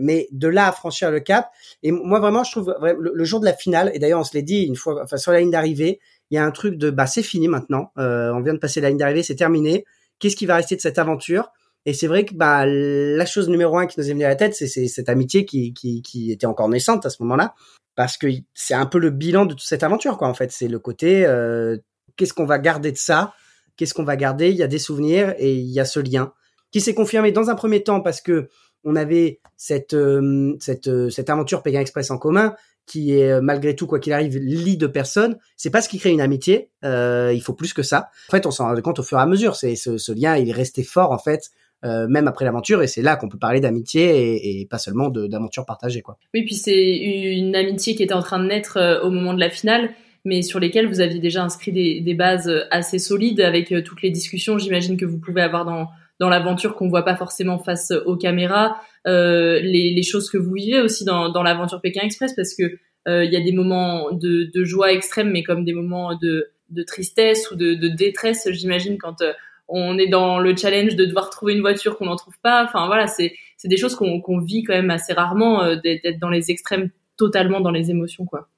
Mais 0.00 0.28
de 0.30 0.46
là 0.46 0.68
à 0.68 0.72
franchir 0.72 1.10
le 1.10 1.20
cap 1.20 1.50
et 1.82 1.90
moi 1.90 2.20
vraiment 2.20 2.44
je 2.44 2.52
trouve 2.52 2.74
le, 2.80 3.24
jour 3.24 3.40
de 3.40 3.44
la 3.44 3.52
finale 3.52 3.90
et 3.94 3.98
d'ailleurs 3.98 4.20
on 4.20 4.24
se 4.24 4.34
l'est 4.34 4.42
dit 4.42 4.62
une 4.62 4.76
fois 4.76 5.02
enfin 5.02 5.16
sur 5.16 5.32
la 5.32 5.40
ligne 5.40 5.50
d'arrivée 5.50 6.00
il 6.30 6.36
y 6.36 6.38
a 6.38 6.44
un 6.44 6.50
truc 6.52 6.76
de 6.76 6.90
bah 6.90 7.06
c'est 7.06 7.22
fini 7.22 7.48
maintenant 7.48 7.90
euh, 7.98 8.32
on 8.32 8.40
vient 8.40 8.54
de 8.54 8.58
passer 8.58 8.80
la 8.80 8.90
ligne 8.90 8.98
d'arrivée 8.98 9.22
c'est 9.22 9.36
terminé. 9.36 9.84
Qu'est-ce 10.20 10.36
qui 10.36 10.46
va 10.46 10.56
rester 10.56 10.74
de 10.74 10.80
cette 10.80 10.98
aventure? 10.98 11.52
Et 11.86 11.92
c'est 11.94 12.08
vrai 12.08 12.24
que 12.24 12.34
bah 12.34 12.64
la 12.66 13.26
chose 13.26 13.48
numéro 13.48 13.76
un 13.78 13.86
qui 13.86 13.98
nous 13.98 14.08
est 14.08 14.12
venue 14.12 14.24
à 14.24 14.28
la 14.28 14.36
tête 14.36 14.54
c'est 14.54 14.66
cette 14.66 15.08
amitié 15.08 15.44
qui, 15.44 15.72
qui 15.74 16.02
qui 16.02 16.30
était 16.32 16.46
encore 16.46 16.68
naissante 16.68 17.06
à 17.06 17.10
ce 17.10 17.22
moment-là 17.22 17.54
parce 17.98 18.16
que 18.16 18.28
c'est 18.54 18.74
un 18.74 18.86
peu 18.86 19.00
le 19.00 19.10
bilan 19.10 19.44
de 19.44 19.54
toute 19.54 19.66
cette 19.66 19.82
aventure 19.82 20.18
quoi 20.18 20.28
en 20.28 20.34
fait. 20.34 20.52
C'est 20.52 20.68
le 20.68 20.78
côté 20.78 21.26
euh, 21.26 21.76
qu'est-ce 22.16 22.32
qu'on 22.34 22.44
va 22.44 22.58
garder 22.58 22.92
de 22.92 22.96
ça? 22.96 23.32
Qu'est-ce 23.78 23.94
qu'on 23.94 24.04
va 24.04 24.16
garder? 24.16 24.50
Il 24.50 24.56
y 24.56 24.62
a 24.62 24.66
des 24.66 24.78
souvenirs 24.78 25.34
et 25.38 25.54
il 25.54 25.70
y 25.70 25.80
a 25.80 25.86
ce 25.86 26.00
lien 26.00 26.32
qui 26.70 26.82
s'est 26.82 26.94
confirmé 26.94 27.32
dans 27.32 27.48
un 27.48 27.54
premier 27.54 27.82
temps 27.82 28.02
parce 28.02 28.20
que 28.20 28.48
on 28.84 28.96
avait 28.96 29.40
cette 29.56 29.94
euh, 29.94 30.56
cette 30.60 30.88
euh, 30.88 31.10
cette 31.10 31.30
aventure 31.30 31.62
Pékin 31.62 31.80
Express 31.80 32.10
en 32.10 32.18
commun 32.18 32.54
qui 32.86 33.12
est 33.12 33.30
euh, 33.30 33.40
malgré 33.42 33.74
tout 33.76 33.86
quoi 33.86 33.98
qu'il 33.98 34.12
arrive 34.12 34.38
lit 34.38 34.76
de 34.76 34.86
personnes. 34.86 35.36
C'est 35.56 35.70
pas 35.70 35.82
ce 35.82 35.88
qui 35.88 35.98
crée 35.98 36.10
une 36.10 36.20
amitié. 36.20 36.70
Il 36.82 37.42
faut 37.42 37.54
plus 37.54 37.72
que 37.72 37.82
ça. 37.82 38.08
En 38.28 38.30
fait, 38.30 38.46
on 38.46 38.50
s'en 38.50 38.66
rend 38.66 38.80
compte 38.80 38.98
au 38.98 39.02
fur 39.02 39.18
et 39.18 39.22
à 39.22 39.26
mesure. 39.26 39.56
C'est 39.56 39.76
ce, 39.76 40.12
lien, 40.12 40.36
il 40.36 40.48
est 40.48 40.52
resté 40.52 40.82
fort 40.82 41.12
en 41.12 41.18
fait. 41.18 41.50
Même 41.84 42.26
après 42.26 42.44
l'aventure, 42.44 42.82
et 42.82 42.88
c'est 42.88 43.02
là 43.02 43.14
qu'on 43.14 43.28
peut 43.28 43.38
parler 43.38 43.60
d'amitié 43.60 44.32
et, 44.34 44.60
et, 44.60 44.66
pas 44.66 44.78
seulement 44.78 45.10
d'aventure 45.10 45.64
partagée, 45.64 46.02
quoi. 46.02 46.18
Oui, 46.34 46.44
puis 46.44 46.56
c'est 46.56 46.74
une 46.74 47.54
amitié 47.54 47.94
qui 47.94 48.02
était 48.02 48.14
en 48.14 48.22
train 48.22 48.40
de 48.40 48.46
naître 48.48 49.00
au 49.04 49.10
moment 49.10 49.32
de 49.32 49.38
la 49.38 49.48
finale, 49.48 49.90
mais 50.28 50.42
sur 50.42 50.60
lesquels 50.60 50.86
vous 50.86 51.00
aviez 51.00 51.18
déjà 51.18 51.42
inscrit 51.42 51.72
des, 51.72 52.00
des 52.00 52.14
bases 52.14 52.50
assez 52.70 52.98
solides 52.98 53.40
avec 53.40 53.72
euh, 53.72 53.82
toutes 53.82 54.02
les 54.02 54.10
discussions, 54.10 54.58
j'imagine 54.58 54.96
que 54.96 55.04
vous 55.04 55.18
pouvez 55.18 55.42
avoir 55.42 55.64
dans 55.64 55.88
dans 56.20 56.28
l'aventure 56.28 56.74
qu'on 56.74 56.88
voit 56.88 57.04
pas 57.04 57.14
forcément 57.14 57.58
face 57.60 57.92
aux 58.06 58.16
caméras, 58.16 58.76
euh, 59.06 59.60
les, 59.60 59.94
les, 59.94 60.02
choses 60.02 60.30
que 60.30 60.36
vous 60.36 60.52
vivez 60.52 60.80
aussi 60.80 61.04
dans, 61.04 61.28
dans 61.28 61.44
l'aventure 61.44 61.80
Pékin 61.80 62.00
Express, 62.02 62.34
parce 62.34 62.56
que 62.56 62.78
euh, 63.08 63.24
il 63.24 63.32
y 63.32 63.36
a 63.36 63.40
des 63.40 63.52
moments 63.52 64.10
de, 64.10 64.50
de, 64.52 64.64
joie 64.64 64.92
extrême, 64.92 65.30
mais 65.30 65.42
comme 65.42 65.64
des 65.64 65.72
moments 65.72 66.16
de, 66.16 66.50
de 66.70 66.82
tristesse 66.82 67.50
ou 67.50 67.56
de, 67.56 67.74
de 67.74 67.88
détresse, 67.88 68.48
j'imagine, 68.50 68.98
quand 68.98 69.22
euh, 69.22 69.32
on 69.68 69.98
est 69.98 70.08
dans 70.08 70.38
le 70.38 70.56
challenge 70.56 70.96
de 70.96 71.04
devoir 71.04 71.30
trouver 71.30 71.54
une 71.54 71.60
voiture 71.60 71.96
qu'on 71.96 72.06
n'en 72.06 72.16
trouve 72.16 72.38
pas. 72.42 72.64
Enfin 72.64 72.86
voilà, 72.86 73.06
c'est 73.06 73.32
des 73.64 73.76
choses 73.76 73.94
qu'on 73.94 74.20
qu'on 74.20 74.40
vit 74.40 74.62
quand 74.62 74.74
même 74.74 74.90
assez 74.90 75.12
rarement, 75.12 75.62
euh, 75.62 75.76
d'être 75.76 76.18
dans 76.18 76.30
les 76.30 76.50
extrêmes, 76.50 76.90
totalement 77.16 77.60
dans 77.60 77.70
les 77.70 77.90
émotions, 77.90 78.24
quoi. 78.24 78.48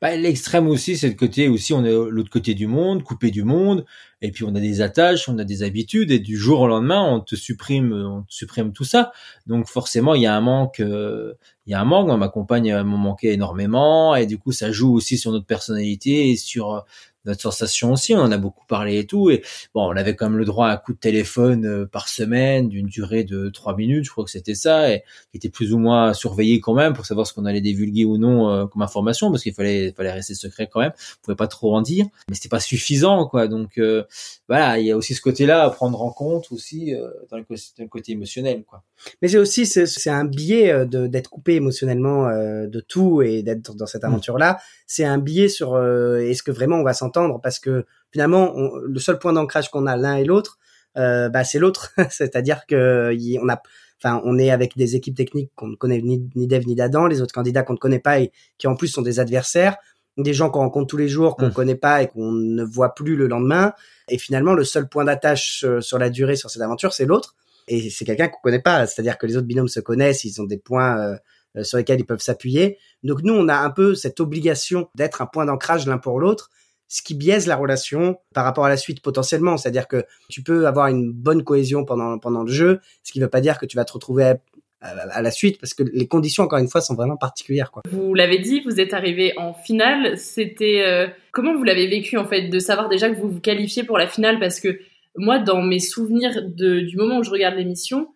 Bah, 0.00 0.14
l'extrême 0.16 0.68
aussi, 0.68 0.96
c'est 0.96 1.08
le 1.08 1.14
côté 1.14 1.48
aussi, 1.48 1.72
on 1.72 1.84
est 1.84 1.92
l'autre 1.92 2.30
côté 2.30 2.54
du 2.54 2.66
monde, 2.66 3.02
coupé 3.02 3.30
du 3.30 3.42
monde, 3.42 3.84
et 4.20 4.30
puis 4.30 4.44
on 4.44 4.54
a 4.54 4.60
des 4.60 4.80
attaches, 4.80 5.28
on 5.28 5.38
a 5.38 5.44
des 5.44 5.62
habitudes, 5.62 6.10
et 6.10 6.18
du 6.18 6.36
jour 6.36 6.60
au 6.60 6.68
lendemain, 6.68 7.02
on 7.02 7.20
te 7.20 7.34
supprime, 7.34 7.92
on 7.92 8.22
te 8.22 8.32
supprime 8.32 8.72
tout 8.72 8.84
ça. 8.84 9.12
Donc 9.46 9.66
forcément, 9.66 10.14
il 10.14 10.22
y 10.22 10.26
a 10.26 10.36
un 10.36 10.40
manque, 10.40 10.80
euh, 10.80 11.34
il 11.66 11.72
y 11.72 11.74
a 11.74 11.80
un 11.80 11.84
manque. 11.84 12.08
Ma 12.16 12.28
compagne 12.28 12.72
m'a 12.72 12.84
manqué 12.84 13.32
énormément, 13.32 14.14
et 14.14 14.26
du 14.26 14.38
coup, 14.38 14.52
ça 14.52 14.70
joue 14.70 14.92
aussi 14.94 15.18
sur 15.18 15.32
notre 15.32 15.46
personnalité 15.46 16.30
et 16.30 16.36
sur 16.36 16.84
notre 17.24 17.42
sensation 17.42 17.92
aussi. 17.92 18.14
On 18.14 18.20
en 18.20 18.32
a 18.32 18.38
beaucoup 18.38 18.66
parlé 18.66 18.98
et 18.98 19.06
tout. 19.06 19.30
Et 19.30 19.42
bon, 19.74 19.86
on 19.92 19.96
avait 19.96 20.16
quand 20.16 20.28
même 20.28 20.38
le 20.38 20.44
droit 20.44 20.68
à 20.68 20.72
un 20.72 20.76
coup 20.76 20.92
de 20.92 20.98
téléphone 20.98 21.66
euh, 21.66 21.86
par 21.86 22.08
semaine 22.08 22.68
d'une 22.68 22.86
durée 22.86 23.24
de 23.24 23.48
trois 23.48 23.76
minutes, 23.76 24.04
je 24.04 24.10
crois 24.10 24.24
que 24.24 24.30
c'était 24.30 24.54
ça, 24.54 24.92
et 24.92 25.02
qui 25.30 25.36
était 25.36 25.48
plus 25.48 25.72
ou 25.72 25.78
moins 25.78 26.14
surveillé 26.14 26.60
quand 26.60 26.74
même 26.74 26.94
pour 26.94 27.06
savoir 27.06 27.26
ce 27.26 27.32
qu'on 27.32 27.44
allait 27.44 27.60
divulguer 27.60 28.04
ou 28.04 28.18
non 28.18 28.50
euh, 28.50 28.66
comme 28.66 28.82
information, 28.82 29.30
parce 29.30 29.42
qu'il 29.42 29.54
fallait, 29.54 29.92
fallait 29.92 30.12
rester 30.12 30.34
secret 30.34 30.68
quand 30.72 30.80
même. 30.80 30.92
On 30.96 31.24
pouvait 31.24 31.36
pas 31.36 31.48
trop 31.48 31.74
en 31.74 31.82
dire, 31.82 32.06
mais 32.28 32.34
c'était 32.34 32.48
pas 32.48 32.60
suffisant, 32.60 33.26
quoi. 33.26 33.48
Donc 33.48 33.78
euh, 33.78 34.04
voilà, 34.48 34.78
il 34.78 34.86
y 34.86 34.90
a 34.90 34.96
aussi 34.96 35.14
ce 35.14 35.20
côté-là 35.20 35.64
à 35.64 35.70
prendre 35.70 36.02
en 36.02 36.10
compte 36.10 36.50
aussi 36.50 36.92
dans, 37.30 37.36
le, 37.36 37.44
dans, 37.48 37.84
le, 37.84 37.88
côté 37.88 38.12
émotionnel, 38.12 38.64
quoi. 38.64 38.82
Mais 39.20 39.28
c'est 39.28 39.38
aussi 39.38 39.66
c'est 39.66 40.10
un 40.10 40.24
biais 40.24 40.86
d'être 40.86 41.28
coupé 41.28 41.54
émotionnellement 41.54 42.28
de 42.28 42.80
tout 42.80 43.22
et 43.22 43.42
d'être 43.42 43.74
dans 43.74 43.86
cette 43.86 44.02
mmh. 44.02 44.06
aventure-là. 44.06 44.58
C'est 44.86 45.04
un 45.04 45.18
biais 45.18 45.48
sur 45.48 45.76
est-ce 45.76 46.42
que 46.42 46.52
vraiment 46.52 46.76
on 46.76 46.84
va 46.84 46.94
s'en 46.94 47.10
parce 47.42 47.58
que 47.58 47.84
finalement 48.10 48.54
le 48.84 48.98
seul 48.98 49.18
point 49.18 49.32
d'ancrage 49.32 49.70
qu'on 49.70 49.86
a 49.86 49.96
l'un 49.96 50.16
et 50.16 50.24
l'autre 50.24 50.58
euh, 50.98 51.28
bah 51.28 51.44
c'est 51.44 51.58
l'autre. 51.58 51.92
C'est-à-dire 52.10 52.66
que 52.66 53.14
on 53.40 53.48
a 53.48 53.60
enfin 54.02 54.20
on 54.24 54.38
est 54.38 54.50
avec 54.50 54.76
des 54.76 54.96
équipes 54.96 55.16
techniques 55.16 55.50
qu'on 55.54 55.68
ne 55.68 55.76
connaît 55.76 56.00
ni, 56.00 56.28
ni 56.34 56.46
d'Eve 56.46 56.66
ni 56.66 56.74
d'Adam 56.74 57.06
les 57.06 57.22
autres 57.22 57.34
candidats 57.34 57.62
qu'on 57.62 57.74
ne 57.74 57.78
connaît 57.78 58.00
pas 58.00 58.20
et 58.20 58.32
qui 58.58 58.66
en 58.66 58.74
plus 58.74 58.88
sont 58.88 59.02
des 59.02 59.20
adversaires 59.20 59.76
des 60.18 60.34
gens 60.34 60.50
qu'on 60.50 60.58
rencontre 60.58 60.88
tous 60.88 60.98
les 60.98 61.08
jours 61.08 61.36
qu'on 61.36 61.46
ne 61.46 61.50
mmh. 61.50 61.54
connaît 61.54 61.74
pas 61.74 62.02
et 62.02 62.08
qu'on 62.08 62.32
ne 62.32 62.62
voit 62.62 62.94
plus 62.94 63.16
le 63.16 63.28
lendemain. 63.28 63.72
Et 64.08 64.18
finalement 64.18 64.52
le 64.52 64.62
seul 64.62 64.86
point 64.86 65.04
d'attache 65.04 65.64
euh, 65.66 65.80
sur 65.80 65.98
la 65.98 66.10
durée 66.10 66.36
sur 66.36 66.50
cette 66.50 66.60
aventure 66.60 66.92
c'est 66.92 67.06
l'autre. 67.06 67.34
Et 67.68 67.88
c'est 67.88 68.04
quelqu'un 68.04 68.28
qu'on 68.28 68.40
connaît 68.42 68.60
pas. 68.60 68.86
C'est-à-dire 68.86 69.16
que 69.16 69.26
les 69.26 69.36
autres 69.36 69.46
binômes 69.46 69.68
se 69.68 69.80
connaissent 69.80 70.24
ils 70.24 70.42
ont 70.42 70.44
des 70.44 70.58
points 70.58 71.18
euh, 71.56 71.62
sur 71.62 71.78
lesquels 71.78 72.00
ils 72.00 72.06
peuvent 72.06 72.20
s'appuyer. 72.20 72.76
Donc 73.02 73.22
nous 73.22 73.32
on 73.32 73.48
a 73.48 73.56
un 73.56 73.70
peu 73.70 73.94
cette 73.94 74.20
obligation 74.20 74.90
d'être 74.94 75.22
un 75.22 75.26
point 75.26 75.46
d'ancrage 75.46 75.86
l'un 75.86 75.98
pour 75.98 76.20
l'autre 76.20 76.50
ce 76.92 77.00
qui 77.00 77.14
biaise 77.14 77.46
la 77.46 77.56
relation 77.56 78.18
par 78.34 78.44
rapport 78.44 78.66
à 78.66 78.68
la 78.68 78.76
suite 78.76 79.00
potentiellement. 79.00 79.56
C'est-à-dire 79.56 79.88
que 79.88 80.04
tu 80.28 80.42
peux 80.42 80.66
avoir 80.66 80.88
une 80.88 81.10
bonne 81.10 81.42
cohésion 81.42 81.86
pendant 81.86 82.18
pendant 82.18 82.42
le 82.42 82.52
jeu, 82.52 82.80
ce 83.02 83.12
qui 83.12 83.18
ne 83.18 83.24
veut 83.24 83.30
pas 83.30 83.40
dire 83.40 83.58
que 83.58 83.64
tu 83.64 83.78
vas 83.78 83.86
te 83.86 83.94
retrouver 83.94 84.34
à, 84.82 85.22
la 85.22 85.30
suite 85.30 85.58
parce 85.58 85.72
que 85.72 85.84
les 85.84 86.06
conditions 86.06 86.42
encore 86.42 86.58
une 86.58 86.68
fois 86.68 86.82
sont 86.82 86.94
vraiment 86.94 87.16
particulières 87.16 87.70
quoi. 87.70 87.82
Vous 87.88 88.12
l'avez 88.12 88.40
dit, 88.40 88.60
vous 88.60 88.78
êtes 88.78 88.92
arrivé 88.92 89.32
en 89.38 89.54
finale, 89.54 90.18
c'était 90.18 90.82
euh, 90.84 91.06
comment 91.30 91.56
vous 91.56 91.62
l'avez 91.62 91.86
vécu 91.86 92.18
en 92.18 92.26
fait 92.26 92.48
de 92.48 92.58
savoir 92.58 92.90
déjà 92.90 93.08
que 93.08 93.18
vous 93.18 93.30
vous 93.30 93.40
qualifiez 93.40 93.84
pour 93.84 93.96
la 93.96 94.06
finale? 94.06 94.38
Parce 94.38 94.60
que 94.60 94.80
moi 95.16 95.38
dans 95.38 95.62
mes 95.62 95.78
souvenirs 95.78 96.42
de, 96.46 96.80
du 96.80 96.96
moment 96.98 97.20
où 97.20 97.22
je 97.22 97.30
regarde 97.30 97.54
l'émission, 97.54 98.08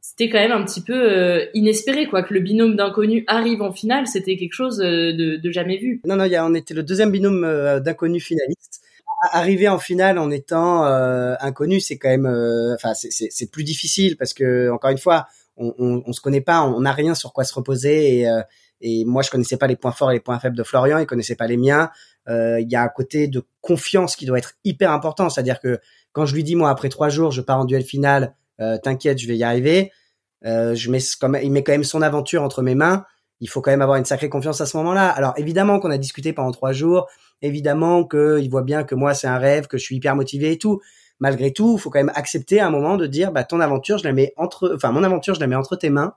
c'était 0.00 0.30
quand 0.30 0.38
même 0.38 0.52
un 0.52 0.64
petit 0.64 0.80
peu 0.80 0.94
euh, 0.94 1.44
inespéré 1.52 2.06
quoi 2.06 2.22
que 2.22 2.32
le 2.32 2.40
binôme 2.40 2.74
d'inconnus 2.74 3.24
arrive 3.26 3.60
en 3.60 3.72
finale. 3.72 4.06
C'était 4.06 4.36
quelque 4.36 4.54
chose 4.54 4.80
euh, 4.80 5.12
de, 5.12 5.50
jamais 5.50 5.76
vu. 5.76 6.00
Non 6.06 6.16
non 6.16 6.26
on 6.42 6.54
était 6.54 6.74
le 6.74 6.82
deuxième 6.82 7.10
binôme 7.10 7.44
euh, 7.44 7.80
d'inconnus 7.80 8.24
finalistes 8.24 8.80
arriver 9.32 9.68
en 9.68 9.78
finale 9.78 10.18
en 10.18 10.30
étant 10.30 10.82
inconnu 10.82 11.78
c'est 11.78 11.98
quand 11.98 12.08
même 12.08 12.24
enfin 12.74 12.94
c'est 12.94 13.50
plus 13.50 13.64
difficile 13.64 14.16
parce 14.16 14.32
que 14.32 14.70
encore 14.70 14.90
une 14.90 14.96
fois 14.96 15.26
on, 15.58 15.74
on, 15.78 16.02
on 16.06 16.12
se 16.14 16.22
connaît 16.22 16.40
pas 16.40 16.62
on 16.62 16.80
n'a 16.80 16.92
rien 16.92 17.14
sur 17.14 17.34
quoi 17.34 17.44
se 17.44 17.52
reposer 17.52 18.20
et, 18.20 18.30
et 18.80 19.04
moi 19.04 19.20
je 19.20 19.28
connaissais 19.28 19.58
pas 19.58 19.66
les 19.66 19.76
points 19.76 19.92
forts 19.92 20.10
et 20.10 20.14
les 20.14 20.20
points 20.20 20.38
faibles 20.38 20.56
de 20.56 20.62
Florian 20.62 20.98
il 20.98 21.04
connaissait 21.04 21.34
pas 21.34 21.46
les 21.46 21.58
miens. 21.58 21.90
Il 22.26 22.66
y 22.66 22.76
a 22.76 22.82
un 22.82 22.88
côté 22.88 23.28
de 23.28 23.44
confiance 23.60 24.16
qui 24.16 24.24
doit 24.24 24.38
être 24.38 24.54
hyper 24.64 24.90
important. 24.90 25.28
C'est 25.28 25.40
à 25.40 25.42
dire 25.44 25.60
que 25.60 25.80
quand 26.12 26.24
je 26.24 26.34
lui 26.34 26.42
dis 26.42 26.56
moi 26.56 26.70
après 26.70 26.88
trois 26.88 27.10
jours 27.10 27.30
je 27.30 27.42
pars 27.42 27.58
en 27.58 27.66
duel 27.66 27.84
final 27.84 28.24
euh, 28.24 28.28
t'inquiète, 28.82 29.18
je 29.18 29.26
vais 29.26 29.36
y 29.36 29.44
arriver. 29.44 29.92
Euh, 30.46 30.74
je 30.74 30.90
mets 30.90 31.00
il 31.42 31.52
met 31.52 31.62
quand 31.62 31.72
même 31.72 31.84
son 31.84 32.02
aventure 32.02 32.42
entre 32.42 32.62
mes 32.62 32.74
mains. 32.74 33.04
Il 33.40 33.48
faut 33.48 33.60
quand 33.60 33.70
même 33.70 33.82
avoir 33.82 33.96
une 33.96 34.04
sacrée 34.04 34.28
confiance 34.28 34.60
à 34.60 34.66
ce 34.66 34.76
moment-là. 34.78 35.08
Alors 35.08 35.34
évidemment 35.36 35.80
qu'on 35.80 35.90
a 35.90 35.98
discuté 35.98 36.32
pendant 36.32 36.50
trois 36.50 36.72
jours, 36.72 37.08
évidemment 37.42 38.04
qu'il 38.04 38.48
voit 38.50 38.62
bien 38.62 38.84
que 38.84 38.94
moi 38.94 39.14
c'est 39.14 39.26
un 39.26 39.38
rêve, 39.38 39.66
que 39.66 39.78
je 39.78 39.82
suis 39.82 39.96
hyper 39.96 40.14
motivé 40.16 40.52
et 40.52 40.58
tout. 40.58 40.80
Malgré 41.20 41.52
tout, 41.52 41.76
il 41.76 41.80
faut 41.80 41.90
quand 41.90 41.98
même 41.98 42.12
accepter 42.14 42.60
à 42.60 42.66
un 42.66 42.70
moment 42.70 42.96
de 42.96 43.06
dire, 43.06 43.30
bah 43.32 43.44
ton 43.44 43.60
aventure, 43.60 43.98
je 43.98 44.04
la 44.04 44.12
mets 44.12 44.32
entre, 44.36 44.72
enfin 44.74 44.90
mon 44.90 45.04
aventure, 45.04 45.34
je 45.34 45.40
la 45.40 45.46
mets 45.46 45.56
entre 45.56 45.76
tes 45.76 45.90
mains. 45.90 46.14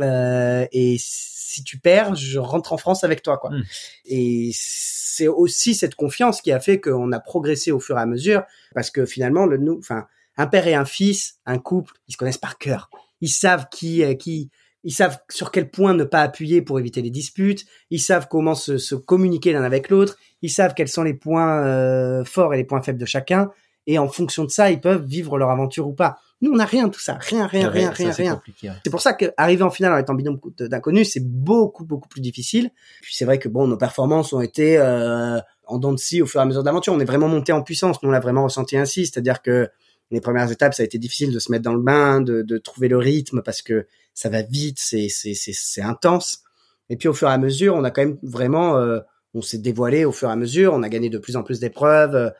Euh, 0.00 0.66
et 0.72 0.96
si 0.98 1.64
tu 1.64 1.78
perds, 1.78 2.14
je 2.14 2.38
rentre 2.38 2.72
en 2.72 2.78
France 2.78 3.04
avec 3.04 3.22
toi, 3.22 3.36
quoi. 3.36 3.50
Mmh. 3.50 3.62
Et 4.06 4.50
c'est 4.54 5.28
aussi 5.28 5.74
cette 5.74 5.94
confiance 5.94 6.40
qui 6.40 6.52
a 6.52 6.60
fait 6.60 6.80
qu'on 6.80 7.12
a 7.12 7.20
progressé 7.20 7.72
au 7.72 7.80
fur 7.80 7.98
et 7.98 8.00
à 8.00 8.06
mesure, 8.06 8.42
parce 8.74 8.90
que 8.90 9.04
finalement, 9.04 9.44
le 9.46 9.58
nous, 9.58 9.78
enfin, 9.78 10.06
un 10.38 10.46
père 10.46 10.66
et 10.66 10.74
un 10.74 10.86
fils, 10.86 11.38
un 11.44 11.58
couple, 11.58 11.92
ils 12.08 12.12
se 12.12 12.16
connaissent 12.16 12.38
par 12.38 12.56
cœur. 12.56 12.88
Ils 13.20 13.28
savent 13.28 13.66
qui, 13.70 14.02
qui, 14.16 14.50
ils 14.84 14.92
savent 14.92 15.18
sur 15.28 15.50
quel 15.50 15.70
point 15.70 15.92
ne 15.92 16.04
pas 16.04 16.22
appuyer 16.22 16.62
pour 16.62 16.78
éviter 16.78 17.02
les 17.02 17.10
disputes. 17.10 17.66
Ils 17.90 18.00
savent 18.00 18.28
comment 18.30 18.54
se, 18.54 18.78
se 18.78 18.94
communiquer 18.94 19.52
l'un 19.52 19.64
avec 19.64 19.90
l'autre. 19.90 20.16
Ils 20.40 20.50
savent 20.50 20.74
quels 20.74 20.88
sont 20.88 21.02
les 21.02 21.14
points 21.14 21.64
euh, 21.64 22.24
forts 22.24 22.54
et 22.54 22.56
les 22.56 22.64
points 22.64 22.80
faibles 22.80 22.98
de 22.98 23.04
chacun. 23.04 23.50
Et 23.86 23.98
en 23.98 24.06
fonction 24.06 24.44
de 24.44 24.50
ça, 24.50 24.70
ils 24.70 24.80
peuvent 24.80 25.04
vivre 25.04 25.36
leur 25.38 25.50
aventure 25.50 25.88
ou 25.88 25.92
pas. 25.92 26.18
Nous, 26.40 26.52
on 26.52 26.56
n'a 26.56 26.66
rien 26.66 26.86
de 26.86 26.92
tout 26.92 27.00
ça. 27.00 27.14
Rien, 27.20 27.46
rien, 27.46 27.68
rien, 27.68 27.90
rien, 27.90 28.12
rien. 28.12 28.40
C'est 28.84 28.90
pour 28.90 29.00
ça 29.00 29.14
qu'arriver 29.14 29.62
en 29.62 29.70
finale 29.70 29.94
en 29.94 29.98
étant 29.98 30.14
binôme 30.14 30.38
d'inconnus, 30.60 31.10
c'est 31.12 31.26
beaucoup, 31.26 31.84
beaucoup 31.84 32.08
plus 32.08 32.20
difficile. 32.20 32.70
Puis 33.02 33.14
c'est 33.16 33.24
vrai 33.24 33.38
que 33.38 33.48
bon, 33.48 33.66
nos 33.66 33.78
performances 33.78 34.32
ont 34.32 34.40
été 34.40 34.78
euh, 34.78 35.40
en 35.66 35.78
dents 35.78 35.92
de 35.92 35.98
scie 35.98 36.22
au 36.22 36.26
fur 36.26 36.38
et 36.38 36.42
à 36.42 36.46
mesure 36.46 36.62
de 36.62 36.66
l'aventure. 36.66 36.92
On 36.92 37.00
est 37.00 37.04
vraiment 37.04 37.28
monté 37.28 37.50
en 37.50 37.62
puissance. 37.62 38.00
Nous, 38.02 38.08
on 38.08 38.12
l'a 38.12 38.20
vraiment 38.20 38.44
ressenti 38.44 38.76
ainsi. 38.76 39.06
C'est-à-dire 39.06 39.42
que 39.42 39.68
les 40.10 40.20
premières 40.20 40.50
étapes, 40.50 40.74
ça 40.74 40.82
a 40.82 40.86
été 40.86 40.98
difficile 40.98 41.32
de 41.32 41.38
se 41.38 41.52
mettre 41.52 41.64
dans 41.64 41.74
le 41.74 41.82
bain, 41.82 42.20
de, 42.20 42.42
de 42.42 42.58
trouver 42.58 42.88
le 42.88 42.96
rythme 42.96 43.42
parce 43.42 43.62
que 43.62 43.86
ça 44.14 44.28
va 44.28 44.42
vite, 44.42 44.78
c'est 44.80 45.08
c'est 45.08 45.34
c'est 45.34 45.82
intense. 45.82 46.42
Et 46.90 46.96
puis 46.96 47.08
au 47.08 47.14
fur 47.14 47.28
et 47.28 47.32
à 47.32 47.38
mesure, 47.38 47.74
on 47.74 47.84
a 47.84 47.90
quand 47.90 48.02
même 48.02 48.18
vraiment, 48.22 48.78
euh, 48.78 49.00
on 49.34 49.42
s'est 49.42 49.58
dévoilé 49.58 50.04
au 50.04 50.12
fur 50.12 50.28
et 50.28 50.32
à 50.32 50.36
mesure, 50.36 50.72
on 50.72 50.82
a 50.82 50.88
gagné 50.88 51.10
de 51.10 51.18
plus 51.18 51.36
en 51.36 51.42
plus 51.42 51.60
d'épreuves, 51.60 52.16
euh, 52.16 52.32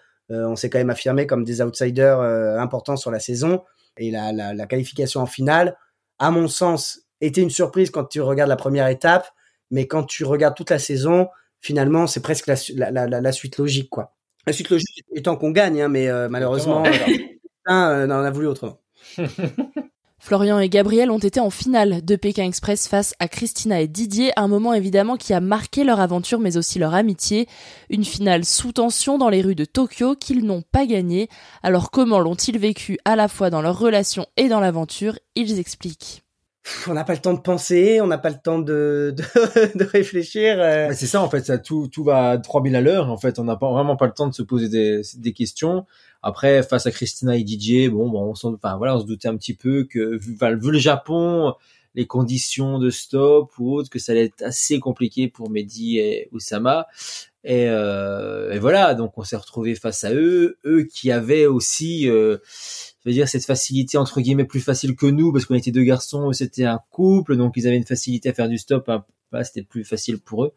on 0.47 0.57
s'est 0.57 0.71
quand 0.71 0.79
même 0.79 0.91
affirmé 0.91 1.27
comme 1.27 1.45
des 1.45 1.63
outsiders 1.63 2.21
euh, 2.21 2.59
importants 2.59 2.97
sur 2.97 3.11
la 3.11 3.21
saison. 3.21 3.63
Et 3.99 4.11
la, 4.11 4.33
la, 4.33 4.55
la, 4.55 4.67
qualification 4.67 5.21
en 5.21 5.27
finale, 5.27 5.77
à 6.19 6.31
mon 6.31 6.49
sens, 6.49 7.01
était 7.21 7.43
une 7.43 7.51
surprise 7.51 7.91
quand 7.91 8.05
tu 8.05 8.21
regardes 8.21 8.49
la 8.49 8.57
première 8.57 8.89
étape, 8.89 9.29
mais 9.71 9.87
quand 9.87 10.05
tu 10.05 10.25
regardes 10.25 10.57
toute 10.57 10.71
la 10.71 10.79
saison, 10.79 11.29
finalement, 11.61 12.07
c'est 12.07 12.21
presque 12.21 12.47
la, 12.47 12.91
la, 12.91 13.07
la, 13.07 13.33
suite 13.33 13.59
logique, 13.59 13.91
quoi. 13.91 14.15
La 14.47 14.53
suite 14.53 14.71
logique 14.71 15.05
étant 15.15 15.37
qu'on 15.37 15.51
gagne, 15.51 15.83
hein, 15.83 15.89
mais 15.89 16.09
malheureusement. 16.29 16.85
Euh, 17.69 18.07
on 18.07 18.11
a 18.11 18.31
voulu 18.31 18.47
autrement. 18.47 18.79
Florian 20.21 20.59
et 20.59 20.69
Gabriel 20.69 21.11
ont 21.11 21.19
été 21.19 21.39
en 21.39 21.49
finale 21.49 22.05
de 22.05 22.17
Pékin 22.17 22.45
Express 22.45 22.89
face 22.89 23.15
à 23.21 23.29
Christina 23.29 23.81
et 23.81 23.87
Didier, 23.87 24.33
un 24.37 24.49
moment 24.49 24.75
évidemment 24.75 25.17
qui 25.17 25.33
a 25.33 25.41
marqué 25.41 25.85
leur 25.85 26.01
aventure 26.01 26.41
mais 26.41 26.57
aussi 26.57 26.79
leur 26.79 26.95
amitié. 26.95 27.49
Une 27.89 28.05
finale 28.05 28.45
sous 28.45 28.73
tension 28.73 29.17
dans 29.17 29.29
les 29.29 29.43
rues 29.43 29.55
de 29.55 29.65
Tokyo 29.65 30.17
qu'ils 30.17 30.45
n'ont 30.45 30.63
pas 30.63 30.87
gagnée. 30.87 31.29
Alors 31.63 31.91
comment 31.91 32.19
l'ont-ils 32.19 32.59
vécu 32.59 32.99
à 33.05 33.17
la 33.17 33.29
fois 33.29 33.49
dans 33.49 33.63
leur 33.63 33.79
relation 33.79 34.27
et 34.37 34.49
dans 34.49 34.61
l'aventure? 34.61 35.19
Ils 35.37 35.59
expliquent 35.59 36.25
on 36.87 36.95
n'a 36.95 37.05
pas 37.05 37.15
le 37.15 37.21
temps 37.21 37.35
de 37.35 37.41
penser, 37.41 38.01
on 38.01 38.07
n'a 38.07 38.19
pas 38.19 38.31
le 38.31 38.39
temps 38.43 38.59
de, 38.59 39.15
de, 39.75 39.85
réfléchir. 39.85 40.57
Euh. 40.59 40.91
C'est 40.93 41.07
ça 41.07 41.23
en 41.23 41.31
fait, 41.31 41.45
ça 41.47 41.59
tout 41.59 41.89
tout 41.89 42.05
va 42.05 42.31
à 42.31 42.39
3000 42.39 42.77
à 42.77 42.81
l'heure. 42.81 43.11
En 43.11 43.17
fait, 43.17 43.39
on 43.39 43.45
n'a 43.45 43.57
pas 43.57 43.71
vraiment 43.71 43.97
pas 43.97 44.07
le 44.07 44.13
temps 44.13 44.27
de 44.27 44.35
se 44.35 44.43
poser 44.43 44.69
des, 44.69 45.03
des 45.17 45.33
questions. 45.33 45.87
Après, 46.23 46.63
face 46.63 46.87
à 46.87 46.91
Christina 46.91 47.37
et 47.37 47.47
DJ, 47.47 47.89
bon, 47.91 48.09
bon, 48.11 48.33
on, 48.33 48.55
enfin, 48.55 48.77
voilà, 48.77 48.97
on 48.97 49.01
se 49.01 49.07
doutait 49.07 49.29
un 49.29 49.37
petit 49.37 49.55
peu 49.55 49.85
que, 49.85 50.17
vu, 50.17 50.37
vu 50.37 50.71
le 50.73 50.79
Japon, 50.79 51.55
les 51.95 52.07
conditions 52.07 52.79
de 52.79 52.91
stop 52.91 53.53
ou 53.59 53.75
autre, 53.75 53.89
que 53.91 53.99
ça 53.99 54.13
allait 54.13 54.27
être 54.27 54.43
assez 54.43 54.81
compliqué 54.81 55.29
pour 55.29 55.51
Mehdi 55.51 55.99
et 55.99 56.29
Oussama. 56.33 56.87
Et, 57.45 57.67
euh, 57.69 58.53
et 58.53 58.59
voilà, 58.59 58.95
donc 58.95 59.17
on 59.17 59.23
s'est 59.23 59.37
retrouvé 59.37 59.75
face 59.75 60.05
à 60.05 60.13
eux, 60.13 60.59
eux 60.65 60.83
qui 60.83 61.11
avaient 61.13 61.47
aussi, 61.47 62.09
euh, 62.09 62.39
je 63.05 63.09
veux 63.09 63.13
dire, 63.13 63.29
cette 63.29 63.45
facilité 63.45 63.97
entre 63.97 64.21
guillemets 64.21 64.45
plus 64.45 64.61
facile 64.61 64.97
que 64.97 65.07
nous 65.07 65.33
parce 65.33 65.45
qu'on 65.45 65.55
était 65.55 65.71
deux 65.71 65.85
garçons, 65.85 66.33
c'était 66.33 66.65
un 66.65 66.81
couple, 66.91 67.37
donc 67.37 67.55
ils 67.57 67.67
avaient 67.67 67.77
une 67.77 67.87
facilité 67.87 68.31
à 68.31 68.33
faire 68.35 68.49
du 68.49 68.59
stop, 68.59 68.89
hein, 68.89 69.05
c'était 69.45 69.63
plus 69.63 69.85
facile 69.85 70.19
pour 70.19 70.45
eux. 70.45 70.53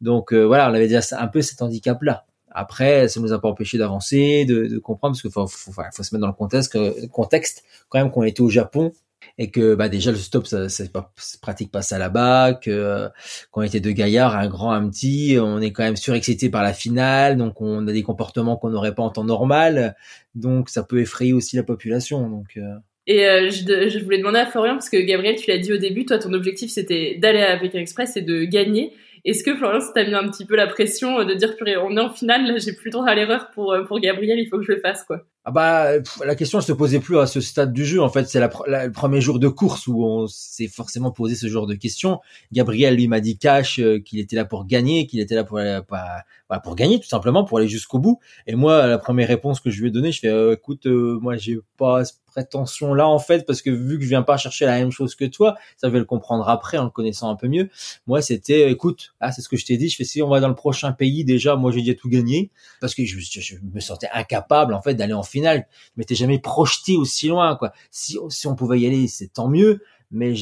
Donc 0.00 0.32
euh, 0.32 0.44
voilà, 0.44 0.70
on 0.70 0.74
avait 0.74 0.88
déjà 0.88 1.00
un 1.18 1.26
peu 1.26 1.42
cet 1.42 1.62
handicap 1.62 2.00
là. 2.02 2.26
Après, 2.52 3.06
ça 3.08 3.20
nous 3.20 3.32
a 3.32 3.40
pas 3.40 3.48
empêché 3.48 3.78
d'avancer, 3.78 4.44
de, 4.44 4.78
comprendre, 4.78 5.14
parce 5.14 5.22
qu'il 5.22 5.30
faut, 5.30 5.46
se 5.46 6.14
mettre 6.14 6.18
dans 6.18 6.26
le 6.26 6.32
contexte, 6.32 6.76
contexte 7.08 7.64
quand 7.88 8.00
même 8.00 8.10
qu'on 8.10 8.24
était 8.24 8.40
au 8.40 8.48
Japon 8.48 8.92
et 9.38 9.50
que 9.50 9.74
bah 9.74 9.88
déjà 9.88 10.10
le 10.10 10.16
stop 10.16 10.46
ça 10.46 10.66
pas 10.92 11.12
pratique 11.40 11.70
pas 11.70 11.82
ça 11.82 11.98
là-bas 11.98 12.54
que 12.54 13.08
qu'on 13.50 13.62
était 13.62 13.80
deux 13.80 13.92
gaillards 13.92 14.36
un 14.36 14.48
grand 14.48 14.72
un 14.72 14.88
petit 14.88 15.36
on 15.40 15.60
est 15.60 15.72
quand 15.72 15.82
même 15.82 15.96
surexcité 15.96 16.50
par 16.50 16.62
la 16.62 16.72
finale 16.72 17.36
donc 17.36 17.60
on 17.60 17.86
a 17.86 17.92
des 17.92 18.02
comportements 18.02 18.56
qu'on 18.56 18.70
n'aurait 18.70 18.94
pas 18.94 19.02
en 19.02 19.10
temps 19.10 19.24
normal. 19.24 19.94
Donc 20.34 20.68
ça 20.68 20.82
peut 20.82 21.00
effrayer 21.00 21.32
aussi 21.32 21.56
la 21.56 21.62
population 21.62 22.28
donc 22.28 22.56
euh. 22.56 22.74
et 23.06 23.26
euh, 23.26 23.50
je, 23.50 23.88
je, 23.88 23.98
voulais 24.04 24.18
demander 24.18 24.38
à 24.38 24.46
Florian 24.46 24.74
parce 24.74 24.90
que 24.90 24.96
Gabriel 24.96 25.36
tu 25.36 25.50
l'as 25.50 25.58
dit 25.58 25.72
au 25.72 25.76
début 25.76 26.04
toi 26.04 26.18
ton 26.18 26.32
objectif 26.32 26.70
c'était 26.70 27.16
d'aller 27.18 27.42
à 27.42 27.58
Pékin 27.58 27.80
Express 27.80 28.16
et 28.16 28.22
de 28.22 28.44
gagner. 28.44 28.92
Est-ce 29.24 29.44
que 29.44 29.54
Florian, 29.54 29.80
ça 29.80 29.92
t'a 29.92 30.04
mis 30.04 30.14
un 30.14 30.28
petit 30.30 30.46
peu 30.46 30.56
la 30.56 30.66
pression 30.66 31.22
de 31.24 31.34
dire, 31.34 31.54
purée, 31.56 31.76
on 31.76 31.94
est 31.96 32.00
en 32.00 32.10
finale, 32.10 32.46
là, 32.46 32.56
j'ai 32.56 32.72
plus 32.72 32.86
le 32.86 32.92
droit 32.92 33.06
à 33.06 33.14
l'erreur 33.14 33.50
pour, 33.50 33.72
euh, 33.72 33.84
pour 33.84 34.00
Gabriel, 34.00 34.38
il 34.38 34.48
faut 34.48 34.56
que 34.56 34.64
je 34.64 34.72
le 34.72 34.80
fasse, 34.80 35.04
quoi? 35.04 35.26
Ah 35.46 35.52
bah 35.52 35.92
la 36.22 36.34
question 36.34 36.58
ne 36.58 36.62
se 36.62 36.72
posait 36.72 37.00
plus 37.00 37.18
à 37.18 37.26
ce 37.26 37.40
stade 37.40 37.72
du 37.72 37.86
jeu 37.86 38.02
en 38.02 38.10
fait. 38.10 38.28
C'est 38.28 38.40
le 38.40 38.92
premier 38.92 39.22
jour 39.22 39.38
de 39.38 39.48
course 39.48 39.86
où 39.86 40.04
on 40.04 40.26
s'est 40.26 40.68
forcément 40.68 41.12
posé 41.12 41.34
ce 41.34 41.48
genre 41.48 41.66
de 41.66 41.74
questions. 41.74 42.20
Gabriel 42.52 42.94
lui 42.96 43.08
m'a 43.08 43.20
dit 43.20 43.38
cash 43.38 43.78
euh, 43.78 44.00
qu'il 44.00 44.18
était 44.18 44.36
là 44.36 44.44
pour 44.44 44.66
gagner 44.66 45.06
qu'il 45.06 45.18
était 45.18 45.34
là 45.34 45.44
pour 45.44 45.58
bah, 46.50 46.58
pour 46.58 46.74
gagner 46.74 47.00
tout 47.00 47.08
simplement 47.08 47.44
pour 47.44 47.56
aller 47.56 47.68
jusqu'au 47.68 47.98
bout. 47.98 48.18
Et 48.46 48.54
moi 48.54 48.86
la 48.86 48.98
première 48.98 49.28
réponse 49.28 49.60
que 49.60 49.70
je 49.70 49.80
lui 49.80 49.88
ai 49.88 49.90
donnée 49.90 50.12
je 50.12 50.20
fais 50.20 50.28
euh, 50.28 50.52
écoute 50.52 50.86
euh, 50.86 51.18
moi 51.22 51.36
j'ai 51.36 51.58
pas 51.78 52.02
prétention 52.26 52.94
là 52.94 53.08
en 53.08 53.18
fait 53.18 53.44
parce 53.46 53.62
que 53.62 53.70
vu 53.70 53.98
que 53.98 54.04
je 54.04 54.08
viens 54.08 54.22
pas 54.22 54.36
chercher 54.36 54.64
la 54.66 54.78
même 54.78 54.92
chose 54.92 55.14
que 55.14 55.24
toi 55.24 55.56
ça 55.76 55.88
je 55.88 55.92
vais 55.92 55.98
le 55.98 56.04
comprendre 56.04 56.48
après 56.48 56.78
en 56.78 56.84
le 56.84 56.90
connaissant 56.90 57.30
un 57.30 57.36
peu 57.36 57.48
mieux. 57.48 57.70
Moi 58.06 58.20
c'était 58.20 58.70
écoute 58.70 59.14
ah 59.20 59.32
c'est 59.32 59.40
ce 59.40 59.48
que 59.48 59.56
je 59.56 59.64
t'ai 59.64 59.78
dit 59.78 59.88
je 59.88 59.96
fais 59.96 60.04
si 60.04 60.22
on 60.22 60.28
va 60.28 60.40
dans 60.40 60.48
le 60.48 60.54
prochain 60.54 60.92
pays 60.92 61.24
déjà 61.24 61.56
moi 61.56 61.72
j'ai 61.72 61.80
déjà 61.80 61.94
tout 61.94 62.10
gagné. 62.10 62.50
Parce 62.80 62.94
que 62.94 63.04
je, 63.04 63.18
je, 63.20 63.56
me 63.72 63.80
sentais 63.80 64.08
incapable 64.12 64.74
en 64.74 64.82
fait 64.82 64.94
d'aller 64.94 65.14
en 65.14 65.22
finale. 65.30 65.66
Je 65.70 65.92
m'étais 65.96 66.14
jamais 66.14 66.38
projeté 66.38 66.96
aussi 66.96 67.28
loin 67.28 67.56
quoi. 67.56 67.72
Si 67.90 68.18
si 68.28 68.46
on 68.46 68.54
pouvait 68.54 68.80
y 68.80 68.86
aller 68.86 69.08
c'est 69.08 69.28
tant 69.32 69.48
mieux. 69.48 69.82
Mais 70.10 70.34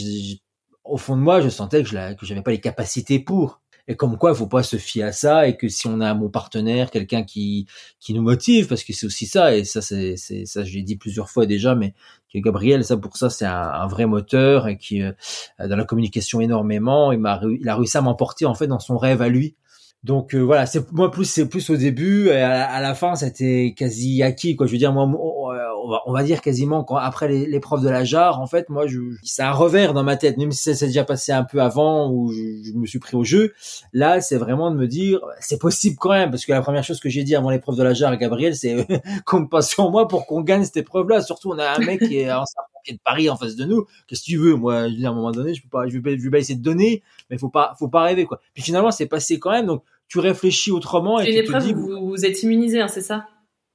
au 0.85 0.97
fond 0.97 1.17
de 1.17 1.23
moi 1.23 1.41
je 1.41 1.49
sentais 1.49 1.83
que 1.83 1.89
je 1.89 2.15
que 2.15 2.27
j'avais 2.27 2.43
pas 2.43 2.51
les 2.51 2.61
capacités 2.61 3.19
pour. 3.19 3.61
Et 3.91 3.97
comme 3.97 4.19
quoi 4.19 4.33
il 4.33 4.37
faut 4.37 4.47
pas 4.47 4.63
se 4.63 4.77
fier 4.77 5.03
à 5.03 5.13
ça 5.13 5.49
et 5.49 5.57
que 5.57 5.69
si 5.69 5.87
on 5.87 6.01
a 6.01 6.11
un 6.11 6.15
bon 6.15 6.29
partenaire, 6.29 6.91
quelqu'un 6.91 7.23
qui 7.23 7.67
qui 8.01 8.13
nous 8.13 8.21
motive 8.21 8.67
parce 8.69 8.85
que 8.85 8.93
c'est 8.93 9.07
aussi 9.07 9.27
ça 9.27 9.57
et 9.57 9.65
ça 9.65 9.81
c'est 9.81 10.17
ça 10.17 10.63
je 10.63 10.75
l'ai 10.75 10.83
dit 10.83 10.97
plusieurs 10.97 11.31
fois 11.31 11.47
déjà 11.47 11.75
mais 11.75 11.95
que 12.33 12.39
Gabriel 12.39 12.85
ça 12.85 12.99
pour 12.99 13.17
ça 13.17 13.31
c'est 13.31 13.47
un, 13.47 13.55
un, 13.55 13.87
vrai 13.87 14.05
moteur 14.05 14.69
et 14.69 14.77
qui 14.77 15.03
euh, 15.03 15.13
dans 15.59 15.77
la 15.77 15.85
communication 15.85 16.41
énormément. 16.43 17.13
Il 17.13 17.19
m'a 17.19 17.41
il 17.61 17.69
a 17.69 17.77
réussi 17.77 17.97
à 17.97 18.03
m'emporter 18.03 18.45
en 18.45 18.55
fait 18.55 18.67
dans 18.67 18.79
son 18.79 18.99
rêve 18.99 19.23
à 19.23 19.29
lui 19.29 19.57
donc 20.05 20.33
euh, 20.33 20.39
voilà, 20.39 20.65
c'est 20.67 20.93
moi 20.93 21.11
plus 21.11 21.25
c'est 21.25 21.49
plus 21.49 21.71
au 21.71 21.77
début 21.77 22.29
et 22.29 22.41
à, 22.41 22.81
la 22.81 22.95
fin 22.95 23.17
c'était 23.17 23.75
quasi 23.77 24.23
acquis 24.23 24.55
quoi. 24.55 24.69
Je 24.69 24.73
veux 24.73 24.79
dire 24.79 24.93
moi 24.93 25.05
on 25.05 25.91
va, 25.91 26.03
on 26.07 26.13
va 26.13 26.23
dire 26.23 26.41
quasiment 26.41 26.85
quand 26.85 26.97
après 26.97 27.27
l'épreuve 27.29 27.83
de 27.83 27.89
la 27.89 28.05
jarre 28.05 28.41
en 28.41 28.47
fait 28.47 28.69
moi 28.69 28.87
je 28.87 29.01
c'est 29.25 29.43
un 29.43 29.51
revers 29.51 29.95
dans 29.95 30.05
ma 30.05 30.17
tête 30.17 30.37
même 30.37 30.53
si 30.53 30.63
ça 30.63 30.75
s'est 30.75 30.87
déjà 30.87 31.03
passé 31.03 31.33
un 31.33 31.43
peu 31.43 31.61
avant 31.61 32.13
où 32.13 32.31
je, 32.33 32.73
me 32.79 32.87
suis 32.87 33.01
pris 33.01 33.17
au 33.17 33.25
jeu. 33.25 33.53
Là 33.93 34.21
c'est 34.21 34.37
vraiment 34.37 34.71
de 34.71 34.77
me 34.77 34.87
dire 34.87 35.19
c'est 35.41 35.59
possible 35.59 35.97
quand 35.99 36.11
même 36.11 36.31
parce 36.31 36.47
que 36.47 36.53
la 36.53 36.63
première 36.63 36.85
chose 36.85 37.01
que 37.01 37.09
j'ai 37.09 37.25
dit 37.25 37.35
avant 37.35 37.51
l'épreuve 37.51 37.77
de 37.77 37.83
la 37.83 37.93
jarre 37.93 38.17
Gabriel 38.17 38.55
c'est 38.55 38.87
compte 39.27 39.51
pas 39.51 39.63
sur 39.63 39.91
moi 39.91 40.07
pour 40.07 40.27
qu'on 40.27 40.43
gagne 40.43 40.63
cette 40.63 40.77
épreuve 40.77 41.09
là. 41.09 41.23
Surtout 41.23 41.51
on 41.51 41.59
a 41.59 41.77
un 41.77 41.79
mec 41.81 42.07
qui 42.07 42.19
est 42.21 42.31
en 42.31 42.45
de 42.93 43.01
Paris 43.05 43.29
en 43.31 43.37
face 43.37 43.57
de 43.57 43.65
nous. 43.65 43.87
Qu'est-ce 44.07 44.23
que 44.23 44.27
tu 44.27 44.37
veux 44.37 44.55
Moi, 44.55 44.75
à 44.77 44.85
un 44.85 45.15
moment 45.15 45.33
donné, 45.33 45.55
je 45.55 45.63
peux 45.63 45.69
pas, 45.69 45.89
je 45.89 45.99
vais, 45.99 46.19
je 46.19 46.29
vais 46.29 46.41
essayer 46.41 46.59
de 46.59 46.63
donner, 46.63 47.03
mais 47.31 47.39
faut 47.39 47.49
pas, 47.49 47.75
faut 47.79 47.89
pas 47.89 48.03
rêver 48.03 48.25
quoi. 48.25 48.41
Puis 48.55 48.63
finalement, 48.63 48.91
c'est 48.91 49.07
passé 49.07 49.39
quand 49.39 49.51
même. 49.51 49.67
Donc, 49.67 49.83
tu 50.09 50.19
réfléchis 50.19 50.71
autrement 50.71 51.21
et 51.21 51.25
tu 51.25 51.33
une 51.33 51.37
épreuve 51.39 51.63
te 51.63 51.67
dis, 51.69 51.75
vous, 51.75 52.09
vous 52.09 52.25
êtes 52.25 52.43
immunisé, 52.43 52.81
hein, 52.81 52.89
c'est 52.89 53.03
ça? 53.03 53.27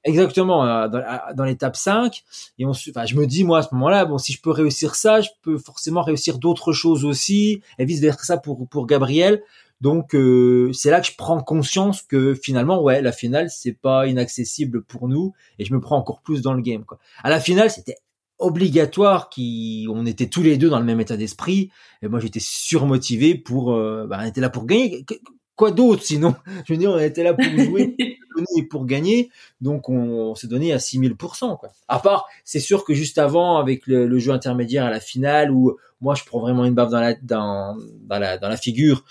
Exactement, 0.04 0.66
euh, 0.66 0.88
dans, 0.88 1.02
dans 1.34 1.44
l'étape 1.44 1.76
5. 1.76 2.24
Et 2.58 2.66
on, 2.66 2.70
enfin, 2.70 3.06
je 3.06 3.16
me 3.16 3.26
dis, 3.26 3.42
moi, 3.42 3.60
à 3.60 3.62
ce 3.62 3.74
moment-là, 3.74 4.04
bon, 4.04 4.18
si 4.18 4.34
je 4.34 4.40
peux 4.40 4.50
réussir 4.50 4.94
ça, 4.94 5.22
je 5.22 5.30
peux 5.42 5.56
forcément 5.56 6.02
réussir 6.02 6.38
d'autres 6.38 6.72
choses 6.72 7.04
aussi, 7.06 7.62
et 7.78 7.86
vice 7.86 8.00
versa 8.00 8.36
pour, 8.36 8.68
pour 8.68 8.86
Gabriel. 8.86 9.42
Donc, 9.80 10.14
euh, 10.14 10.70
c'est 10.72 10.90
là 10.90 11.00
que 11.00 11.06
je 11.06 11.16
prends 11.16 11.40
conscience 11.42 12.02
que 12.02 12.34
finalement, 12.34 12.82
ouais, 12.82 13.00
la 13.00 13.12
finale, 13.12 13.48
c'est 13.50 13.72
pas 13.72 14.06
inaccessible 14.06 14.82
pour 14.82 15.08
nous, 15.08 15.32
et 15.58 15.64
je 15.64 15.72
me 15.72 15.80
prends 15.80 15.96
encore 15.96 16.20
plus 16.20 16.42
dans 16.42 16.52
le 16.52 16.62
game, 16.62 16.84
quoi. 16.84 16.98
À 17.22 17.30
la 17.30 17.40
finale, 17.40 17.70
c'était 17.70 17.96
obligatoire 18.38 19.28
qui 19.28 19.86
on 19.90 20.06
était 20.06 20.26
tous 20.26 20.42
les 20.42 20.56
deux 20.56 20.68
dans 20.68 20.78
le 20.78 20.84
même 20.84 21.00
état 21.00 21.16
d'esprit. 21.16 21.70
Et 22.02 22.08
moi 22.08 22.20
j'étais 22.20 22.40
surmotivé 22.40 23.34
pour 23.34 23.74
euh, 23.74 24.06
bah, 24.08 24.18
on 24.22 24.26
était 24.26 24.40
là 24.40 24.50
pour 24.50 24.66
gagner. 24.66 25.04
Quoi 25.56 25.70
d'autre 25.70 26.02
sinon? 26.02 26.34
Je 26.66 26.72
veux 26.72 26.78
dire 26.78 26.90
on 26.90 26.98
était 26.98 27.22
là 27.22 27.34
pour 27.34 27.44
jouer 27.44 27.96
et 28.56 28.62
pour 28.64 28.86
gagner. 28.86 29.30
Donc 29.60 29.88
on, 29.88 30.34
s'est 30.34 30.48
donné 30.48 30.72
à 30.72 30.78
6000% 30.78 31.58
quoi. 31.58 31.70
À 31.88 31.98
part 31.98 32.26
c'est 32.44 32.60
sûr 32.60 32.84
que 32.84 32.94
juste 32.94 33.18
avant 33.18 33.58
avec 33.58 33.86
le, 33.86 34.18
jeu 34.18 34.32
intermédiaire 34.32 34.84
à 34.84 34.90
la 34.90 35.00
finale 35.00 35.50
où 35.50 35.76
moi 36.00 36.14
je 36.14 36.24
prends 36.24 36.40
vraiment 36.40 36.64
une 36.64 36.74
baffe 36.74 36.90
dans 36.90 37.00
la 37.00 37.14
dans, 37.14 37.76
dans 38.02 38.18
la 38.18 38.38
dans 38.38 38.48
la 38.48 38.56
figure 38.56 39.04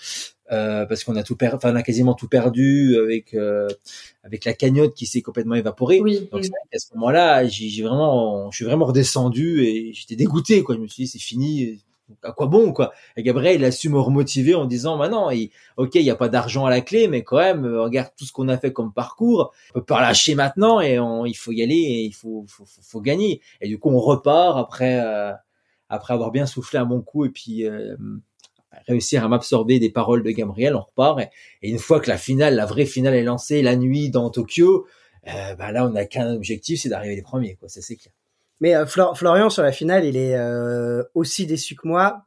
euh, 0.54 0.86
parce 0.86 1.04
qu'on 1.04 1.16
a 1.16 1.22
tout 1.22 1.36
perdu, 1.36 1.56
enfin 1.56 1.72
on 1.72 1.76
a 1.76 1.82
quasiment 1.82 2.14
tout 2.14 2.28
perdu 2.28 2.96
avec 2.96 3.34
euh, 3.34 3.68
avec 4.22 4.44
la 4.44 4.52
cagnotte 4.52 4.94
qui 4.94 5.06
s'est 5.06 5.22
complètement 5.22 5.56
évaporée. 5.56 6.00
Oui, 6.00 6.28
Donc 6.30 6.44
à 6.72 6.78
ce 6.78 6.94
moment-là, 6.94 7.46
j'ai 7.46 7.82
vraiment, 7.82 8.50
je 8.50 8.56
suis 8.56 8.64
vraiment 8.64 8.86
redescendu 8.86 9.64
et 9.64 9.92
j'étais 9.92 10.16
dégoûté 10.16 10.62
quoi. 10.62 10.76
Je 10.76 10.80
me 10.80 10.86
suis 10.86 11.04
dit 11.04 11.08
c'est 11.08 11.18
fini, 11.18 11.80
à 12.22 12.32
quoi 12.32 12.46
bon 12.46 12.72
quoi? 12.72 12.92
Et 13.16 13.22
Gabriel 13.22 13.60
il 13.60 13.64
a 13.64 13.72
su 13.72 13.88
me 13.88 13.98
remotiver 13.98 14.54
en 14.54 14.66
disant 14.66 14.96
bah 14.96 15.08
non, 15.08 15.30
ok 15.76 15.94
il 15.94 16.02
y 16.02 16.10
a 16.10 16.16
pas 16.16 16.28
d'argent 16.28 16.66
à 16.66 16.70
la 16.70 16.80
clé, 16.80 17.08
mais 17.08 17.24
quand 17.24 17.38
même 17.38 17.66
regarde 17.66 18.10
tout 18.16 18.24
ce 18.24 18.32
qu'on 18.32 18.48
a 18.48 18.56
fait 18.56 18.72
comme 18.72 18.92
parcours, 18.92 19.52
on 19.70 19.80
peut 19.80 19.84
pas 19.84 20.00
lâcher 20.00 20.34
maintenant 20.34 20.80
et 20.80 20.98
il 21.26 21.34
faut 21.36 21.52
y 21.52 21.62
aller 21.62 21.74
et 21.74 22.04
il 22.04 22.14
faut 22.14 22.44
faut, 22.48 22.64
faut, 22.64 22.82
faut 22.82 23.00
gagner. 23.00 23.40
Et 23.60 23.68
du 23.68 23.78
coup 23.78 23.90
on 23.90 23.98
repart 23.98 24.58
après 24.58 25.00
euh, 25.04 25.32
après 25.88 26.14
avoir 26.14 26.30
bien 26.30 26.46
soufflé 26.46 26.78
un 26.78 26.86
bon 26.86 27.00
coup 27.00 27.24
et 27.24 27.30
puis 27.30 27.64
réussir 28.86 29.24
à 29.24 29.28
m'absorber 29.28 29.78
des 29.78 29.90
paroles 29.90 30.22
de 30.22 30.30
Gabriel, 30.30 30.74
on 30.74 30.80
repart. 30.80 31.20
Et, 31.62 31.70
une 31.70 31.78
fois 31.78 32.00
que 32.00 32.08
la 32.08 32.18
finale, 32.18 32.54
la 32.54 32.66
vraie 32.66 32.86
finale 32.86 33.14
est 33.14 33.22
lancée, 33.22 33.62
la 33.62 33.76
nuit 33.76 34.10
dans 34.10 34.30
Tokyo, 34.30 34.86
euh, 35.26 35.54
bah 35.54 35.72
là, 35.72 35.86
on 35.86 35.90
n'a 35.90 36.04
qu'un 36.04 36.34
objectif, 36.34 36.82
c'est 36.82 36.88
d'arriver 36.88 37.16
les 37.16 37.22
premiers, 37.22 37.56
quoi. 37.56 37.68
Ça, 37.68 37.80
c'est 37.80 37.96
clair. 37.96 38.12
Mais 38.60 38.74
euh, 38.74 38.86
Florian, 38.86 39.50
sur 39.50 39.62
la 39.62 39.72
finale, 39.72 40.04
il 40.04 40.16
est 40.16 40.36
euh, 40.36 41.02
aussi 41.14 41.46
déçu 41.46 41.74
que 41.74 41.86
moi. 41.86 42.26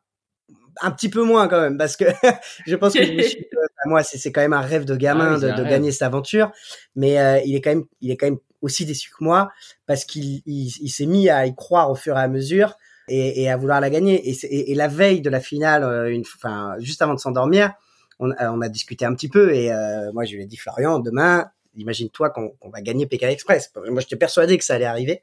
Un 0.80 0.92
petit 0.92 1.10
peu 1.10 1.24
moins 1.24 1.48
quand 1.48 1.60
même, 1.60 1.78
parce 1.78 1.98
que 1.98 2.06
je 2.68 2.76
pense 2.76 2.94
que 2.94 3.04
je 3.04 3.12
me 3.12 3.24
suis, 3.24 3.48
moi, 3.86 4.04
c'est 4.04 4.32
quand 4.32 4.42
même 4.42 4.54
un 4.54 4.62
rêve 4.62 4.86
de 4.86 4.96
gamin 4.96 5.36
ah 5.36 5.40
de, 5.40 5.64
de 5.64 5.68
gagner 5.68 5.92
cette 5.92 6.04
aventure. 6.04 6.52
Mais 6.96 7.20
euh, 7.20 7.40
il 7.46 7.56
est 7.56 7.62
quand 7.62 7.72
même, 7.72 7.86
il 8.02 8.12
est 8.12 8.18
quand 8.18 8.28
même 8.28 8.38
aussi 8.62 8.86
déçu 8.86 9.10
que 9.10 9.24
moi, 9.24 9.50
parce 9.88 10.06
qu'il 10.06 10.42
il, 10.46 10.68
il 10.82 10.90
s'est 10.90 11.08
mis 11.08 11.30
à 11.30 11.48
y 11.48 11.56
croire 11.56 11.90
au 11.90 11.96
fur 11.96 12.16
et 12.18 12.22
à 12.22 12.28
mesure 12.28 12.76
et, 13.08 13.44
et 13.44 13.50
à 13.50 13.58
vouloir 13.58 13.80
la 13.82 13.90
gagner. 13.90 14.30
Et, 14.30 14.72
et, 14.72 14.76
la 14.76 14.88
veille 14.88 15.22
de 15.22 15.30
la 15.30 15.40
finale, 15.40 15.84
euh, 15.84 16.10
une, 16.10 16.22
enfin 16.22 16.76
juste 16.80 17.02
avant 17.02 17.14
de 17.14 17.20
s'endormir, 17.20 17.74
on, 18.20 18.32
euh, 18.32 18.36
on, 18.40 18.62
a 18.62 18.70
discuté 18.70 19.06
un 19.06 19.14
petit 19.14 19.30
peu 19.30 19.54
et 19.54 19.72
euh, 19.72 20.12
moi 20.14 20.26
je 20.26 20.36
lui 20.36 20.44
ai 20.44 20.46
dit 20.46 20.58
Florian, 20.58 21.00
demain, 21.00 21.50
imagine-toi 21.76 22.32
qu'on 22.32 22.70
va 22.70 22.82
gagner 22.82 23.06
Pékin 23.06 23.30
Express. 23.30 23.72
Moi 23.90 24.02
j'étais 24.02 24.16
persuadé 24.16 24.58
que 24.58 24.64
ça 24.64 24.76
allait 24.76 24.86
arriver. 24.86 25.22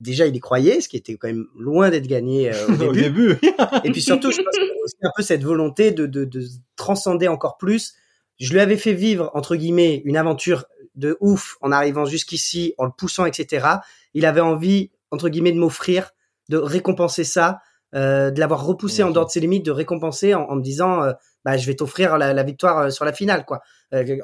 Déjà 0.00 0.26
il 0.26 0.34
y 0.34 0.40
croyait, 0.40 0.80
ce 0.80 0.88
qui 0.88 0.96
était 0.96 1.16
quand 1.16 1.28
même 1.28 1.46
loin 1.58 1.90
d'être 1.90 2.06
gagné 2.06 2.50
au 2.80 2.92
début. 2.92 3.36
et 3.84 3.90
puis 3.90 4.00
surtout, 4.00 4.30
je 4.30 4.38
pense 4.42 4.56
que 4.56 4.84
aussi 4.84 4.96
un 5.02 5.10
peu 5.14 5.22
cette 5.22 5.44
volonté 5.44 5.92
de, 5.92 6.06
de, 6.06 6.24
de 6.24 6.42
transcender 6.76 7.28
encore 7.28 7.58
plus. 7.58 7.94
Je 8.38 8.52
lui 8.52 8.60
avais 8.60 8.78
fait 8.78 8.94
vivre 8.94 9.30
entre 9.34 9.56
guillemets 9.56 10.00
une 10.06 10.16
aventure 10.16 10.64
de 10.94 11.18
ouf 11.20 11.56
en 11.60 11.70
arrivant 11.70 12.06
jusqu'ici, 12.06 12.74
en 12.78 12.86
le 12.86 12.92
poussant, 12.96 13.26
etc. 13.26 13.66
Il 14.14 14.24
avait 14.24 14.40
envie 14.40 14.90
entre 15.10 15.28
guillemets 15.28 15.52
de 15.52 15.58
m'offrir 15.58 16.12
de 16.50 16.58
récompenser 16.58 17.24
ça, 17.24 17.60
euh, 17.94 18.30
de 18.30 18.40
l'avoir 18.40 18.66
repoussé 18.66 19.02
en 19.02 19.10
dehors 19.10 19.26
de 19.26 19.30
ses 19.30 19.40
limites, 19.40 19.64
de 19.64 19.70
récompenser 19.70 20.34
en, 20.34 20.54
me 20.54 20.62
disant, 20.62 21.02
euh, 21.02 21.12
bah, 21.44 21.56
je 21.56 21.66
vais 21.66 21.74
t'offrir 21.74 22.18
la, 22.18 22.42
victoire 22.42 22.78
euh, 22.78 22.90
sur 22.90 23.04
la 23.04 23.12
finale, 23.12 23.44
quoi. 23.46 23.62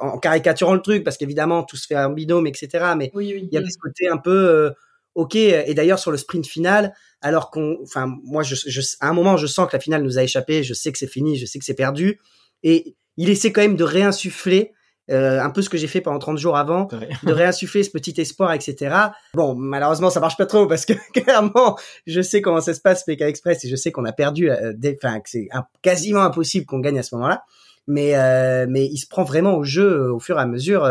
en, 0.00 0.18
caricaturant 0.18 0.74
le 0.74 0.82
truc, 0.82 1.04
parce 1.04 1.16
qu'évidemment, 1.16 1.62
tout 1.62 1.76
se 1.76 1.86
fait 1.86 1.96
en 1.96 2.10
binôme, 2.10 2.46
etc. 2.46 2.94
Mais 2.96 3.10
il 3.14 3.48
y 3.50 3.56
a 3.56 3.62
ce 3.62 3.78
côté 3.78 4.08
un 4.08 4.18
peu, 4.18 4.72
ok. 5.14 5.36
Et 5.36 5.72
d'ailleurs, 5.74 5.98
sur 5.98 6.10
le 6.10 6.16
sprint 6.18 6.46
final, 6.46 6.94
alors 7.22 7.50
qu'on, 7.50 7.78
enfin, 7.82 8.12
moi, 8.24 8.42
je, 8.42 8.54
à 9.00 9.08
un 9.08 9.12
moment, 9.12 9.36
je 9.36 9.46
sens 9.46 9.68
que 9.68 9.76
la 9.76 9.80
finale 9.80 10.02
nous 10.02 10.18
a 10.18 10.22
échappé, 10.22 10.62
je 10.62 10.74
sais 10.74 10.92
que 10.92 10.98
c'est 10.98 11.06
fini, 11.06 11.36
je 11.36 11.46
sais 11.46 11.58
que 11.58 11.64
c'est 11.64 11.74
perdu. 11.74 12.20
Et 12.62 12.96
il 13.16 13.30
essaie 13.30 13.52
quand 13.52 13.62
même 13.62 13.76
de 13.76 13.84
réinsuffler 13.84 14.72
euh, 15.10 15.40
un 15.40 15.50
peu 15.50 15.62
ce 15.62 15.70
que 15.70 15.76
j'ai 15.76 15.86
fait 15.86 16.00
pendant 16.00 16.18
30 16.18 16.38
jours 16.38 16.56
avant, 16.56 16.88
de 17.22 17.32
réinsuffler 17.32 17.82
ce 17.82 17.90
petit 17.90 18.20
espoir, 18.20 18.52
etc. 18.52 18.94
Bon, 19.34 19.54
malheureusement, 19.54 20.10
ça 20.10 20.20
marche 20.20 20.36
pas 20.36 20.46
trop 20.46 20.66
parce 20.66 20.84
que 20.84 20.94
clairement, 21.12 21.76
je 22.06 22.20
sais 22.20 22.42
comment 22.42 22.60
ça 22.60 22.74
se 22.74 22.80
passe 22.80 23.04
PK 23.04 23.22
Express 23.22 23.64
et 23.64 23.68
je 23.68 23.76
sais 23.76 23.92
qu'on 23.92 24.04
a 24.04 24.12
perdu, 24.12 24.50
euh, 24.50 24.72
enfin, 25.02 25.20
que 25.20 25.30
c'est 25.30 25.48
quasiment 25.82 26.22
impossible 26.22 26.66
qu'on 26.66 26.80
gagne 26.80 26.98
à 26.98 27.02
ce 27.02 27.14
moment-là. 27.14 27.44
Mais 27.88 28.16
euh, 28.16 28.66
mais 28.68 28.84
il 28.84 28.98
se 28.98 29.06
prend 29.06 29.22
vraiment 29.22 29.54
au 29.54 29.62
jeu 29.62 29.84
euh, 29.84 30.12
au 30.12 30.18
fur 30.18 30.38
et 30.38 30.42
à 30.42 30.46
mesure. 30.46 30.82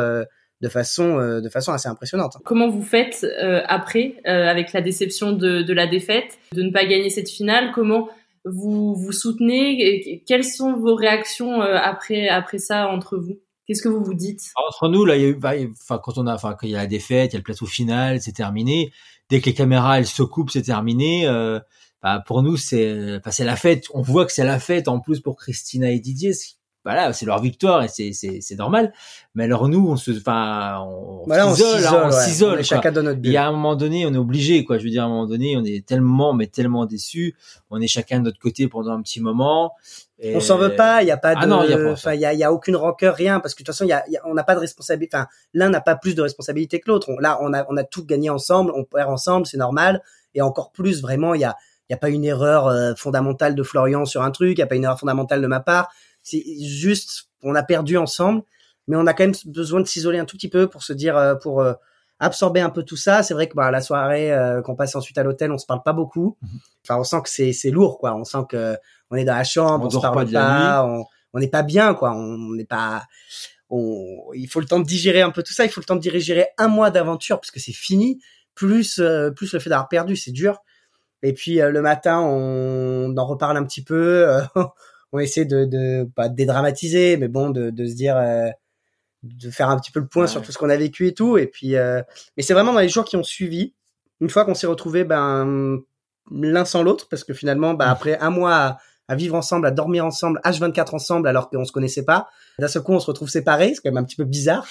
de 0.62 0.70
façon 0.70 1.18
de 1.42 1.50
façon 1.50 1.74
assez 1.74 1.90
impressionnante. 1.90 2.38
Comment 2.46 2.70
vous 2.70 2.82
faites 2.82 3.28
après 3.68 4.16
avec 4.24 4.72
la 4.72 4.82
déception 4.82 5.34
de, 5.34 5.62
de 5.62 5.74
la 5.74 5.86
défaite, 5.86 6.40
de 6.54 6.64
ne 6.64 6.72
pas 6.72 6.86
gagner 6.86 7.10
cette 7.10 7.30
finale? 7.30 7.72
Comment 7.76 8.08
vous 8.46 8.96
vous 8.96 9.12
soutenez? 9.12 10.24
Quelles 10.26 10.46
sont 10.46 10.74
vos 10.78 10.96
réactions 10.96 11.62
après 11.62 12.30
après 12.30 12.58
ça 12.58 12.88
entre 12.88 13.18
vous? 13.18 13.38
Qu'est-ce 13.66 13.82
que 13.82 13.90
vous 13.90 14.04
vous 14.04 14.14
dites? 14.14 14.52
Entre 14.56 14.90
nous, 14.90 15.06
là, 15.06 15.16
il 15.18 15.22
y 15.22 15.26
a 15.26 15.30
eu, 15.30 15.36
bah, 15.36 15.54
quand 15.90 16.18
on 16.18 16.28
a, 16.28 16.36
enfin, 16.36 16.56
quand 16.60 16.68
il 16.68 16.72
y 16.72 16.76
a 16.76 16.80
la 16.80 16.88
défaite, 16.88 17.32
il 17.32 17.36
y 17.36 17.38
a 17.38 17.40
le 17.40 17.44
plateau 17.44 17.66
final, 17.66 18.22
c'est 18.22 18.32
terminé. 18.32 18.94
Dès 19.30 19.42
que 19.42 19.48
les 19.48 19.56
caméras 19.56 19.98
elles 19.98 20.08
se 20.08 20.24
coupent, 20.24 20.52
c'est 20.52 20.62
terminé. 20.62 21.28
Euh, 21.28 21.60
bah, 22.04 22.24
pour 22.26 22.44
nous, 22.44 22.58
c'est, 22.58 23.20
c'est 23.32 23.44
la 23.44 23.56
fête. 23.56 23.86
On 23.94 24.02
voit 24.02 24.26
que 24.26 24.32
c'est 24.32 24.44
la 24.44 24.60
fête 24.60 24.88
en 24.88 25.00
plus 25.00 25.20
pour 25.20 25.36
Christina 25.38 25.90
et 25.90 26.00
Didier, 26.00 26.34
voilà, 26.86 27.12
c'est 27.14 27.26
leur 27.26 27.42
victoire 27.42 27.84
et 27.84 27.88
c'est 27.88 28.14
c'est 28.14 28.40
c'est 28.42 28.56
normal. 28.56 28.94
Mais 29.34 29.44
alors 29.46 29.68
nous, 29.68 29.86
on 29.90 29.98
se, 29.98 30.12
enfin, 30.12 30.78
on 30.88 31.24
Voilà, 31.26 31.48
on 31.48 31.56
s'isole, 31.56 31.86
hein, 31.86 32.04
on 32.06 32.12
s'isole. 32.12 32.64
Chacun 32.64 32.92
dans 32.92 33.04
notre 33.04 33.20
Il 33.24 33.32
y 33.32 33.38
a 33.38 33.48
un 33.48 33.52
moment 33.52 33.76
donné, 33.76 34.06
on 34.06 34.14
est 34.14 34.18
obligé, 34.18 34.64
quoi. 34.64 34.78
Je 34.78 34.84
veux 34.84 34.90
dire, 34.92 35.04
à 35.04 35.06
un 35.08 35.10
moment 35.10 35.26
donné, 35.26 35.58
on 35.58 35.64
est 35.66 35.86
tellement, 35.86 36.34
mais 36.34 36.48
tellement 36.48 36.86
déçus. 36.86 37.36
On 37.72 37.82
est 37.82 37.88
chacun 37.88 38.20
de 38.20 38.26
notre 38.26 38.40
côté 38.40 38.68
pendant 38.68 38.92
un 38.92 39.02
petit 39.02 39.20
moment. 39.20 39.74
Et- 40.20 40.36
On 40.36 40.40
s'en 40.40 40.58
veut 40.58 40.76
pas, 40.76 41.02
il 41.02 41.08
y 41.08 41.12
a 41.12 41.18
pas 41.18 41.34
de, 41.36 41.40
Ah 41.42 41.46
non, 41.48 41.64
il 41.64 41.72
y 41.72 41.74
a 41.74 41.78
pas 41.78 41.92
enfin, 41.92 42.14
il 42.14 42.22
y 42.22 42.26
a, 42.26 42.32
il 42.34 42.40
y 42.40 42.44
a 42.44 42.54
aucune 42.54 42.76
rancœur, 42.78 43.16
rien, 43.16 43.40
parce 43.42 43.54
que 43.54 43.64
de 43.64 43.66
toute 43.66 43.76
façon, 43.76 43.84
y 43.86 43.92
a, 43.92 44.04
y 44.10 44.16
a- 44.16 44.22
on 44.26 44.34
n'a 44.34 44.44
pas 44.46 44.56
de 44.56 44.60
responsabilité, 44.62 45.18
enfin, 45.18 45.28
l'un 45.54 45.70
n'a 45.70 45.82
pas 45.82 45.96
plus 45.96 46.16
de 46.16 46.22
responsabilité 46.22 46.80
que 46.80 46.90
l'autre. 46.90 47.12
Là, 47.20 47.38
on 47.42 47.52
a, 47.54 47.66
on 47.70 47.76
a 47.76 47.84
tout 47.84 48.06
gagné 48.06 48.30
ensemble, 48.30 48.72
on 48.76 48.86
perd 48.86 49.10
ensemble, 49.10 49.46
c'est 49.46 49.58
normal, 49.58 50.02
et 50.34 50.42
encore 50.42 50.72
plus, 50.72 51.02
vraiment, 51.02 51.34
il 51.34 51.42
y 51.42 51.46
a, 51.46 51.56
il 51.90 51.94
y 51.94 51.96
a 51.96 51.98
pas 51.98 52.10
une 52.10 52.24
erreur 52.24 52.68
euh, 52.68 52.94
fondamentale 52.96 53.56
de 53.56 53.62
Florian 53.64 54.06
sur 54.06 54.22
un 54.24 54.32
truc, 54.32 54.58
il 54.58 54.60
y 54.60 54.64
a 54.64 54.68
pas 54.68 54.76
une 54.76 54.86
erreur 54.86 55.00
fondamentale 55.00 55.42
de 55.42 55.48
ma 55.48 55.60
part. 55.60 55.90
C'est 56.26 56.44
juste, 56.60 57.30
on 57.44 57.56
a 57.56 57.64
perdu 57.64 57.98
ensemble, 57.98 58.42
mais 58.88 58.98
on 58.98 59.06
a 59.06 59.14
quand 59.14 59.24
même 59.24 59.36
besoin 59.46 59.80
de 59.80 59.86
s'isoler 59.86 60.20
un 60.20 60.26
tout 60.26 60.36
petit 60.36 60.50
peu 60.50 60.68
pour 60.68 60.84
se 60.84 60.92
dire, 60.92 61.16
euh, 61.16 61.36
pour 61.36 61.62
euh, 61.62 61.74
absorber 62.20 62.62
un 62.62 62.72
peu 62.72 62.84
tout 62.84 62.98
ça. 62.98 63.24
C'est 63.24 63.36
vrai 63.36 63.48
que 63.48 63.54
bah, 63.54 63.70
la 63.72 63.80
soirée 63.80 64.34
euh, 64.34 64.62
qu'on 64.62 64.76
passe 64.76 64.96
ensuite 64.96 65.18
à 65.18 65.24
l'hôtel, 65.24 65.52
on 65.52 65.58
se 65.58 65.66
parle 65.66 65.84
pas 65.84 65.94
beaucoup. 65.94 66.38
Mhm. 66.42 66.60
Enfin, 66.84 67.00
on 67.00 67.04
sent 67.04 67.22
que 67.24 67.30
c'est 67.30 67.54
c'est 67.54 67.72
lourd, 67.72 68.00
quoi. 68.00 68.16
On 68.16 68.24
sent 68.24 68.46
que 68.50 68.76
on 69.12 69.16
est 69.16 69.24
dans 69.24 69.36
la 69.36 69.44
chambre, 69.44 69.86
On 69.86 69.88
on, 69.88 69.90
se 69.90 70.00
parle 70.00 70.26
pas 70.26 70.32
pas, 70.32 70.86
on 70.86 71.06
on 71.34 71.40
n'est 71.40 71.50
pas 71.50 71.64
bien, 71.64 71.94
quoi. 71.94 72.14
On 72.14 72.54
n'est 72.54 72.66
pas, 72.66 73.04
on, 73.70 74.32
il 74.34 74.48
faut 74.48 74.62
le 74.62 74.66
temps 74.66 74.80
de 74.80 74.86
digérer 74.86 75.22
un 75.22 75.32
peu 75.32 75.44
tout 75.44 75.54
ça. 75.54 75.66
Il 75.66 75.70
faut 75.70 75.82
le 75.82 75.86
temps 75.86 75.96
de 75.96 76.02
digérer 76.02 76.48
un 76.58 76.68
mois 76.68 76.92
d'aventure 76.92 77.40
parce 77.40 77.52
que 77.52 77.60
c'est 77.60 77.74
fini. 77.74 78.20
Plus 78.56 79.00
euh, 79.00 79.32
plus 79.32 79.52
le 79.52 79.60
fait 79.60 79.70
d'avoir 79.70 79.90
perdu, 79.90 80.16
c'est 80.16 80.32
dur. 80.32 80.60
Et 81.22 81.34
puis 81.34 81.62
euh, 81.62 81.72
le 81.72 81.82
matin, 81.82 82.22
on 82.22 83.16
en 83.18 83.26
reparle 83.26 83.58
un 83.58 83.64
petit 83.66 83.84
peu. 83.84 84.40
On 85.16 85.20
essaie 85.20 85.46
de, 85.46 85.66
de 85.66 86.08
pas 86.16 86.30
de 86.30 86.36
dédramatiser, 86.36 87.18
mais 87.18 87.28
bon, 87.28 87.50
de, 87.50 87.70
de 87.72 87.86
se 87.88 87.96
dire, 87.96 88.18
euh, 88.18 88.50
de 89.24 89.50
faire 89.50 89.70
un 89.70 89.80
petit 89.80 89.92
peu 89.92 90.00
le 90.00 90.08
point 90.08 90.24
Ouais. 90.24 90.28
sur 90.28 90.42
tout 90.42 90.52
ce 90.52 90.58
qu'on 90.58 90.70
a 90.70 90.78
vécu 90.78 91.08
et 91.08 91.14
tout. 91.14 91.38
Et 91.38 91.48
puis, 91.48 91.76
euh, 91.76 92.02
mais 92.38 92.44
c'est 92.44 92.54
vraiment 92.54 92.74
dans 92.74 92.80
les 92.80 92.90
jours 92.90 93.06
qui 93.06 93.16
ont 93.18 93.24
suivi, 93.24 93.74
une 94.22 94.30
fois 94.30 94.46
qu'on 94.46 94.54
s'est 94.56 94.68
retrouvés, 94.68 95.04
ben 95.04 95.80
l'un 96.32 96.66
sans 96.66 96.84
l'autre, 96.84 97.08
parce 97.10 97.24
que 97.24 97.34
finalement, 97.34 97.74
Mmh. 97.74 97.78
bah, 97.78 97.90
après 97.90 98.18
un 98.20 98.30
mois 98.30 98.56
à, 98.56 98.78
à 99.08 99.16
vivre 99.16 99.36
ensemble, 99.36 99.68
à 99.68 99.72
dormir 99.72 100.06
ensemble, 100.06 100.40
H24 100.44 100.96
ensemble, 100.96 101.28
alors 101.28 101.50
qu'on 101.50 101.64
se 101.66 101.72
connaissait 101.72 102.04
pas, 102.06 102.28
d'un 102.58 102.68
seul 102.68 102.82
coup, 102.82 102.94
on 102.94 103.00
se 103.00 103.06
retrouve 103.06 103.30
séparés, 103.30 103.70
c'est 103.76 103.82
quand 103.84 103.92
même 103.92 103.98
un 103.98 104.04
petit 104.04 104.16
peu 104.16 104.24
bizarre. 104.24 104.66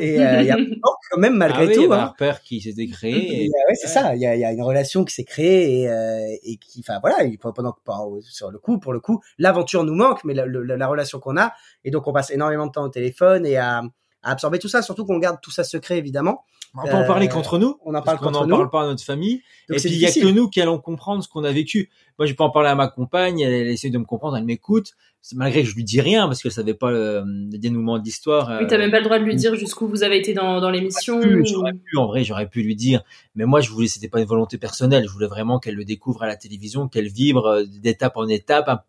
Et 0.00 0.18
euh, 0.20 0.40
il 0.40 0.46
y 0.46 0.50
a 0.50 0.56
quand 1.10 1.18
même 1.20 1.34
malgré 1.36 1.64
ah 1.64 1.66
oui, 1.66 1.74
tout. 1.74 1.82
il 1.82 1.88
y 1.88 1.92
hein. 1.92 1.98
un 1.98 2.06
repère 2.06 2.40
qui 2.42 2.60
s'était 2.62 2.86
créé. 2.86 3.12
Et, 3.12 3.44
et- 3.44 3.48
euh, 3.48 3.68
ouais, 3.68 3.74
c'est 3.74 3.88
ça. 3.88 4.14
Il 4.14 4.22
y 4.22 4.26
a, 4.26 4.34
il 4.34 4.40
y 4.40 4.44
a 4.44 4.52
une 4.52 4.62
relation 4.62 5.04
qui 5.04 5.14
s'est 5.14 5.24
créée 5.24 5.80
et, 5.82 5.88
euh, 5.90 6.36
et 6.44 6.56
qui, 6.56 6.80
enfin 6.80 6.98
voilà, 7.02 7.24
il 7.24 7.38
faut 7.38 7.52
pendant 7.52 7.76
sur 8.22 8.50
le 8.50 8.58
coup, 8.58 8.78
pour 8.78 8.92
le 8.94 9.00
coup, 9.00 9.20
l'aventure 9.38 9.84
nous 9.84 9.94
manque, 9.94 10.24
mais 10.24 10.32
la, 10.34 10.46
la 10.46 10.86
relation 10.86 11.18
qu'on 11.20 11.36
a, 11.36 11.52
et 11.84 11.90
donc 11.90 12.06
on 12.06 12.12
passe 12.12 12.30
énormément 12.30 12.66
de 12.66 12.72
temps 12.72 12.84
au 12.84 12.88
téléphone 12.88 13.44
et 13.44 13.56
à, 13.58 13.82
à 14.22 14.30
absorber 14.30 14.58
tout 14.58 14.68
ça. 14.68 14.80
Surtout 14.80 15.04
qu'on 15.04 15.18
garde 15.18 15.38
tout 15.42 15.50
ça 15.50 15.62
secret, 15.64 15.98
évidemment. 15.98 16.44
On 16.76 16.82
peut 16.88 16.92
en 16.92 17.06
parler 17.06 17.26
Euh, 17.28 17.30
qu'entre 17.30 17.58
nous. 17.58 17.78
On 17.84 17.94
en 17.94 18.02
parle 18.02 18.18
qu'on 18.18 18.24
qu'entre 18.32 18.40
n'en 18.40 18.46
nous. 18.48 18.56
parle 18.56 18.70
pas 18.70 18.82
à 18.82 18.86
notre 18.86 19.04
famille. 19.04 19.42
Donc 19.68 19.78
et 19.78 19.80
puis 19.80 19.90
il 19.90 19.98
y 20.00 20.06
a 20.06 20.10
que 20.10 20.26
nous 20.32 20.48
qui 20.48 20.60
allons 20.60 20.80
comprendre 20.80 21.22
ce 21.22 21.28
qu'on 21.28 21.44
a 21.44 21.52
vécu. 21.52 21.88
Moi, 22.18 22.26
je 22.26 22.34
peux 22.34 22.44
en 22.44 22.50
parler 22.50 22.68
à 22.68 22.74
ma 22.74 22.88
compagne, 22.88 23.40
elle, 23.40 23.52
elle 23.52 23.68
essaie 23.68 23.90
de 23.90 23.98
me 23.98 24.04
comprendre, 24.04 24.36
elle 24.36 24.44
m'écoute. 24.44 24.92
Malgré 25.32 25.62
que 25.62 25.68
je 25.70 25.74
lui 25.74 25.84
dis 25.84 26.02
rien 26.02 26.26
parce 26.26 26.42
qu'elle 26.42 26.52
savait 26.52 26.74
pas 26.74 26.90
le, 26.90 27.22
le 27.24 27.56
dénouement 27.56 27.98
de 27.98 28.04
l'histoire. 28.04 28.58
Oui, 28.60 28.66
t'as 28.66 28.76
euh, 28.76 28.78
même 28.78 28.90
pas 28.90 28.98
le 28.98 29.04
droit 29.04 29.18
de 29.18 29.24
lui 29.24 29.34
dire 29.34 29.54
jusqu'où 29.54 29.88
vous 29.88 30.02
avez 30.02 30.18
été 30.18 30.34
dans, 30.34 30.60
dans 30.60 30.68
l'émission. 30.68 31.18
j'aurais 31.44 31.72
pu, 31.72 31.96
en 31.96 32.06
vrai, 32.06 32.24
j'aurais 32.24 32.46
pu 32.46 32.62
lui 32.62 32.76
dire. 32.76 33.02
Mais 33.34 33.46
moi, 33.46 33.62
je 33.62 33.70
voulais, 33.70 33.88
c'était 33.88 34.10
pas 34.10 34.20
une 34.20 34.26
volonté 34.26 34.58
personnelle. 34.58 35.04
Je 35.06 35.10
voulais 35.10 35.26
vraiment 35.26 35.58
qu'elle 35.58 35.76
le 35.76 35.86
découvre 35.86 36.24
à 36.24 36.26
la 36.26 36.36
télévision, 36.36 36.88
qu'elle 36.88 37.08
vibre 37.08 37.46
euh, 37.46 37.64
d'étape 37.64 38.18
en 38.18 38.28
étape, 38.28 38.68
hein, 38.68 38.80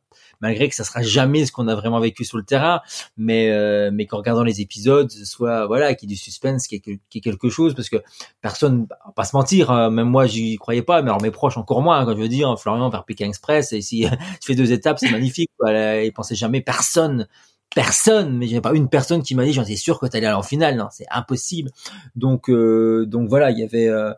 malgré 0.42 0.68
que 0.68 0.76
ça 0.76 0.84
sera 0.84 1.02
jamais 1.02 1.46
ce 1.46 1.54
qu'on 1.54 1.70
a 1.70 1.76
vraiment 1.76 2.02
vécu 2.02 2.26
sur 2.26 2.38
le 2.38 2.44
terrain. 2.44 2.82
Mais, 3.16 3.52
euh, 3.52 3.90
mais 3.94 4.06
qu'en 4.06 4.18
regardant 4.18 4.44
les 4.44 4.60
épisodes, 4.60 5.10
ce 5.10 5.24
soit, 5.24 5.68
voilà, 5.68 5.96
qu'il 5.96 6.10
y 6.10 6.12
ait 6.12 6.16
du 6.16 6.22
suspense, 6.22 6.68
qu'il 6.68 6.80
y 6.80 6.80
ait, 6.80 6.82
qu'il 6.82 7.00
y 7.14 7.18
ait 7.20 7.22
quelque 7.22 7.48
chose, 7.48 7.76
parce 7.76 7.88
que 7.88 8.04
personne, 8.42 8.88
on 9.06 9.08
va 9.08 9.14
pas 9.14 9.24
se 9.24 9.38
mentir, 9.38 9.72
même 9.90 10.10
moi, 10.10 10.26
j'y 10.26 10.58
croyais 10.58 10.82
pas, 10.82 11.02
mais 11.02 11.12
alors 11.12 11.22
mes 11.22 11.32
proches 11.32 11.58
encore 11.58 11.82
moins, 11.82 12.00
hein, 12.00 12.06
quand 12.06 12.16
je 12.18 12.22
veux 12.22 12.28
dire, 12.28 12.60
Florian 12.60 12.90
vers 12.90 13.06
Pékin 13.15 13.30
Express, 13.30 13.73
et 13.73 13.82
si 13.82 14.06
tu 14.06 14.08
fais 14.45 14.56
deux 14.56 14.71
étapes, 14.71 14.99
c'est 14.99 15.12
magnifique, 15.12 15.51
quoi. 15.58 15.71
Il 15.71 16.12
pensait 16.13 16.36
jamais 16.36 16.62
personne, 16.62 17.28
personne, 17.73 18.38
mais 18.38 18.47
j'avais 18.47 18.62
pas 18.62 18.73
une 18.73 18.89
personne 18.89 19.23
qui 19.23 19.36
m'a 19.36 19.45
dit, 19.45 19.54
j'en 19.54 19.63
étais 19.63 19.75
sûr 19.75 19.99
que 19.99 20.06
t'allais 20.06 20.28
aller 20.28 20.36
en 20.36 20.43
finale, 20.43 20.75
non, 20.75 20.88
c'est 20.91 21.08
impossible. 21.12 21.71
Donc, 22.15 22.49
euh, 22.49 23.06
donc 23.06 23.30
voilà, 23.30 23.51
il 23.51 23.60
y 23.60 23.63
avait, 23.63 23.88
euh, 23.88 24.12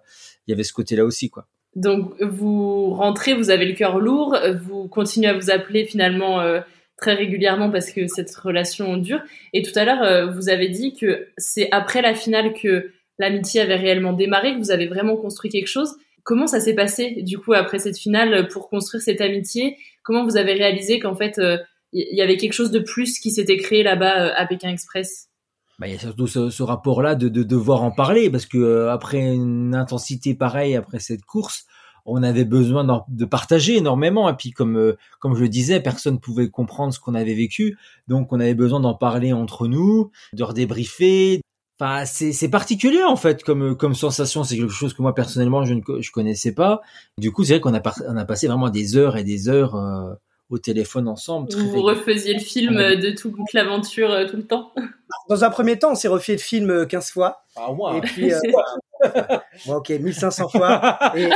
il 0.47 0.51
y 0.51 0.53
avait 0.53 0.63
ce 0.63 0.73
côté-là 0.73 1.05
aussi, 1.05 1.29
quoi. 1.29 1.47
Donc 1.77 2.19
vous 2.21 2.89
rentrez, 2.95 3.35
vous 3.35 3.51
avez 3.51 3.65
le 3.65 3.73
cœur 3.73 3.99
lourd, 3.99 4.35
vous 4.63 4.87
continuez 4.87 5.29
à 5.29 5.33
vous 5.33 5.51
appeler 5.51 5.85
finalement 5.85 6.41
euh, 6.41 6.59
très 6.97 7.13
régulièrement 7.13 7.69
parce 7.69 7.91
que 7.91 8.07
cette 8.07 8.35
relation 8.35 8.97
dure. 8.97 9.21
Et 9.53 9.61
tout 9.61 9.77
à 9.77 9.85
l'heure, 9.85 10.01
euh, 10.01 10.25
vous 10.25 10.49
avez 10.49 10.69
dit 10.69 10.95
que 10.95 11.27
c'est 11.37 11.69
après 11.71 12.01
la 12.01 12.15
finale 12.15 12.53
que 12.53 12.91
l'amitié 13.19 13.61
avait 13.61 13.75
réellement 13.75 14.13
démarré, 14.13 14.53
que 14.53 14.57
vous 14.57 14.71
avez 14.71 14.87
vraiment 14.87 15.15
construit 15.15 15.51
quelque 15.51 15.67
chose. 15.67 15.95
Comment 16.27 16.45
ça 16.45 16.59
s'est 16.59 16.75
passé 16.75 17.21
du 17.21 17.37
coup 17.37 17.53
après 17.53 17.79
cette 17.79 17.97
finale 17.97 18.49
pour 18.49 18.67
construire 18.67 19.01
cette 19.01 19.21
amitié? 19.21 19.77
Comment 20.03 20.25
vous 20.25 20.35
avez 20.35 20.51
réalisé 20.51 20.99
qu'en 20.99 21.15
fait 21.15 21.39
euh, 21.39 21.57
il 21.93 22.17
y 22.17 22.21
avait 22.21 22.35
quelque 22.35 22.51
chose 22.51 22.69
de 22.69 22.79
plus 22.79 23.17
qui 23.19 23.31
s'était 23.31 23.55
créé 23.55 23.81
là-bas 23.81 24.25
euh, 24.25 24.33
à 24.35 24.45
Pékin 24.45 24.67
Express? 24.67 25.29
Bah, 25.79 25.87
il 25.87 25.93
y 25.93 25.95
a 25.95 25.99
surtout 25.99 26.27
ce, 26.27 26.63
rapport-là 26.63 27.15
de, 27.15 27.29
de 27.29 27.43
devoir 27.43 27.81
en 27.81 27.91
parler 27.91 28.29
parce 28.29 28.45
que 28.45 28.57
euh, 28.57 28.91
après 28.91 29.19
une 29.19 29.73
intensité 29.73 30.35
pareille, 30.35 30.75
après 30.75 30.99
cette 30.99 31.23
course, 31.23 31.63
on 32.05 32.21
avait 32.23 32.43
besoin 32.43 33.05
de 33.07 33.25
partager 33.25 33.77
énormément. 33.77 34.29
Et 34.29 34.35
puis 34.35 34.51
comme 34.51 34.75
euh, 34.75 34.97
comme 35.21 35.33
je 35.33 35.43
le 35.43 35.47
disais, 35.47 35.79
personne 35.79 36.19
pouvait 36.19 36.49
comprendre 36.49 36.93
ce 36.93 36.99
qu'on 36.99 37.15
avait 37.15 37.35
vécu, 37.35 37.77
donc 38.09 38.33
on 38.33 38.41
avait 38.41 38.53
besoin 38.53 38.81
d'en 38.81 38.95
parler 38.95 39.31
entre 39.31 39.69
nous, 39.69 40.11
de 40.33 40.43
redébriefer. 40.43 41.39
Enfin, 41.79 42.05
c'est 42.05 42.31
c'est 42.31 42.49
particulier 42.49 43.03
en 43.03 43.15
fait 43.15 43.43
comme 43.43 43.77
comme 43.77 43.93
sensation. 43.93 44.43
C'est 44.43 44.57
quelque 44.57 44.73
chose 44.73 44.93
que 44.93 45.01
moi 45.01 45.13
personnellement 45.13 45.63
je 45.63 45.75
ne 45.75 45.81
je 46.01 46.11
connaissais 46.11 46.51
pas. 46.53 46.81
Du 47.19 47.31
coup, 47.31 47.43
c'est 47.43 47.53
vrai 47.53 47.61
qu'on 47.61 47.73
a 47.73 47.79
par- 47.79 48.01
on 48.07 48.17
a 48.17 48.25
passé 48.25 48.47
vraiment 48.47 48.69
des 48.69 48.97
heures 48.97 49.15
et 49.17 49.23
des 49.23 49.47
heures 49.47 49.75
euh, 49.75 50.13
au 50.49 50.57
téléphone 50.57 51.07
ensemble. 51.07 51.49
très 51.49 51.61
Vous 51.61 51.83
refaisiez 51.83 52.33
le 52.33 52.39
film 52.39 52.77
euh, 52.77 52.95
de 52.95 53.11
toute 53.11 53.35
l'aventure 53.53 54.09
euh, 54.11 54.25
tout 54.25 54.37
le 54.37 54.47
temps 54.47 54.71
Dans 55.29 55.43
un 55.43 55.49
premier 55.51 55.77
temps, 55.77 55.91
on 55.91 55.95
s'est 55.95 56.07
refait 56.07 56.31
le 56.33 56.37
film 56.39 56.69
euh, 56.71 56.85
15 56.85 57.11
fois. 57.11 57.43
Ah, 57.55 57.71
moi. 57.73 57.95
Et 57.97 58.01
puis, 58.01 58.33
euh, 58.33 58.39
bon, 59.67 59.75
ok, 59.75 59.89
1500 59.89 60.49
fois. 60.49 60.99
Et, 61.15 61.23
et 61.23 61.29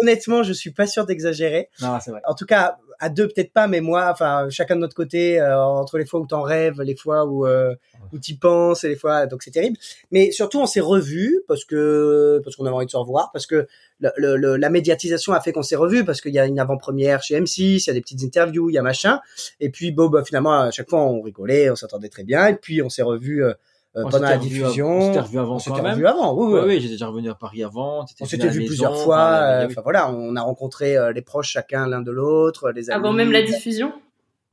honnêtement, 0.00 0.42
je 0.42 0.52
suis 0.52 0.70
pas 0.70 0.86
sûr 0.86 1.06
d'exagérer. 1.06 1.68
Non, 1.82 1.98
c'est 2.02 2.10
vrai. 2.10 2.20
En 2.26 2.34
tout 2.34 2.46
cas, 2.46 2.78
à 3.00 3.08
deux 3.10 3.28
peut-être 3.28 3.52
pas, 3.52 3.68
mais 3.68 3.80
moi, 3.80 4.08
enfin, 4.10 4.48
chacun 4.50 4.74
de 4.74 4.80
notre 4.80 4.94
côté, 4.96 5.40
euh, 5.40 5.56
entre 5.56 5.98
les 5.98 6.04
fois 6.06 6.18
où 6.20 6.26
t'en 6.26 6.42
rêves, 6.42 6.80
les 6.82 6.96
fois 6.96 7.24
où 7.26 7.46
euh, 7.46 7.74
où 8.12 8.18
t'y 8.18 8.36
penses, 8.36 8.82
et 8.84 8.88
les 8.88 8.96
fois, 8.96 9.26
donc 9.26 9.42
c'est 9.42 9.50
terrible. 9.52 9.76
Mais 10.10 10.30
surtout, 10.32 10.58
on 10.60 10.66
s'est 10.66 10.80
revus 10.80 11.42
parce 11.46 11.64
que 11.64 12.40
parce 12.42 12.56
qu'on 12.56 12.64
avait 12.66 12.74
envie 12.74 12.86
de 12.86 12.90
se 12.90 12.96
revoir, 12.96 13.30
parce 13.32 13.46
que 13.46 13.66
le, 14.00 14.10
le- 14.16 14.36
le- 14.36 14.56
la 14.56 14.70
médiatisation 14.70 15.32
a 15.32 15.40
fait 15.40 15.52
qu'on 15.52 15.62
s'est 15.62 15.76
revus, 15.76 16.04
parce 16.04 16.20
qu'il 16.20 16.32
y 16.34 16.38
a 16.38 16.46
une 16.46 16.58
avant-première 16.58 17.22
chez 17.22 17.38
M6, 17.40 17.84
il 17.84 17.86
y 17.86 17.90
a 17.90 17.92
des 17.92 18.00
petites 18.00 18.22
interviews, 18.24 18.70
il 18.70 18.74
y 18.74 18.78
a 18.78 18.82
machin. 18.82 19.20
Et 19.60 19.70
puis, 19.70 19.92
bon, 19.92 20.08
bah, 20.08 20.22
finalement, 20.24 20.60
à 20.60 20.70
chaque 20.70 20.88
fois, 20.88 21.00
on 21.02 21.20
rigolait, 21.20 21.70
on 21.70 21.76
s'entendait 21.76 22.08
très 22.08 22.24
bien, 22.24 22.46
et 22.48 22.54
puis 22.56 22.82
on 22.82 22.88
s'est 22.88 23.02
revus. 23.02 23.44
euh, 23.44 23.52
euh, 23.98 24.02
On 24.06 24.10
pendant 24.10 24.28
la 24.28 24.36
diffusion. 24.38 24.88
av- 24.90 24.96
On 24.98 25.06
s'était 25.08 25.20
revu 25.20 25.38
avant 25.38 25.50
On 25.50 25.52
quand 25.54 25.58
s'était 25.58 25.82
même. 25.82 25.92
revu 25.94 26.06
avant, 26.06 26.34
oui, 26.34 26.46
oui. 26.46 26.52
Ouais, 26.60 26.66
oui, 26.66 26.74
j'étais 26.80 26.92
déjà 26.94 27.06
revenu 27.08 27.28
à 27.30 27.34
Paris 27.34 27.62
avant. 27.64 28.04
On 28.20 28.24
s'était 28.26 28.44
à 28.44 28.50
vu 28.50 28.60
maison, 28.60 28.68
plusieurs 28.68 28.96
fois. 28.98 29.18
euh, 29.42 29.66
Enfin 29.66 29.80
voilà, 29.82 30.10
on 30.10 30.36
a 30.36 30.40
rencontré 30.42 30.96
euh, 30.96 31.12
les 31.12 31.22
proches 31.22 31.50
chacun 31.50 31.86
l'un 31.86 32.00
de 32.00 32.10
l'autre, 32.10 32.70
les 32.70 32.90
amis. 32.90 32.98
avant 33.00 33.12
même 33.12 33.32
la 33.32 33.42
diffusion? 33.42 33.92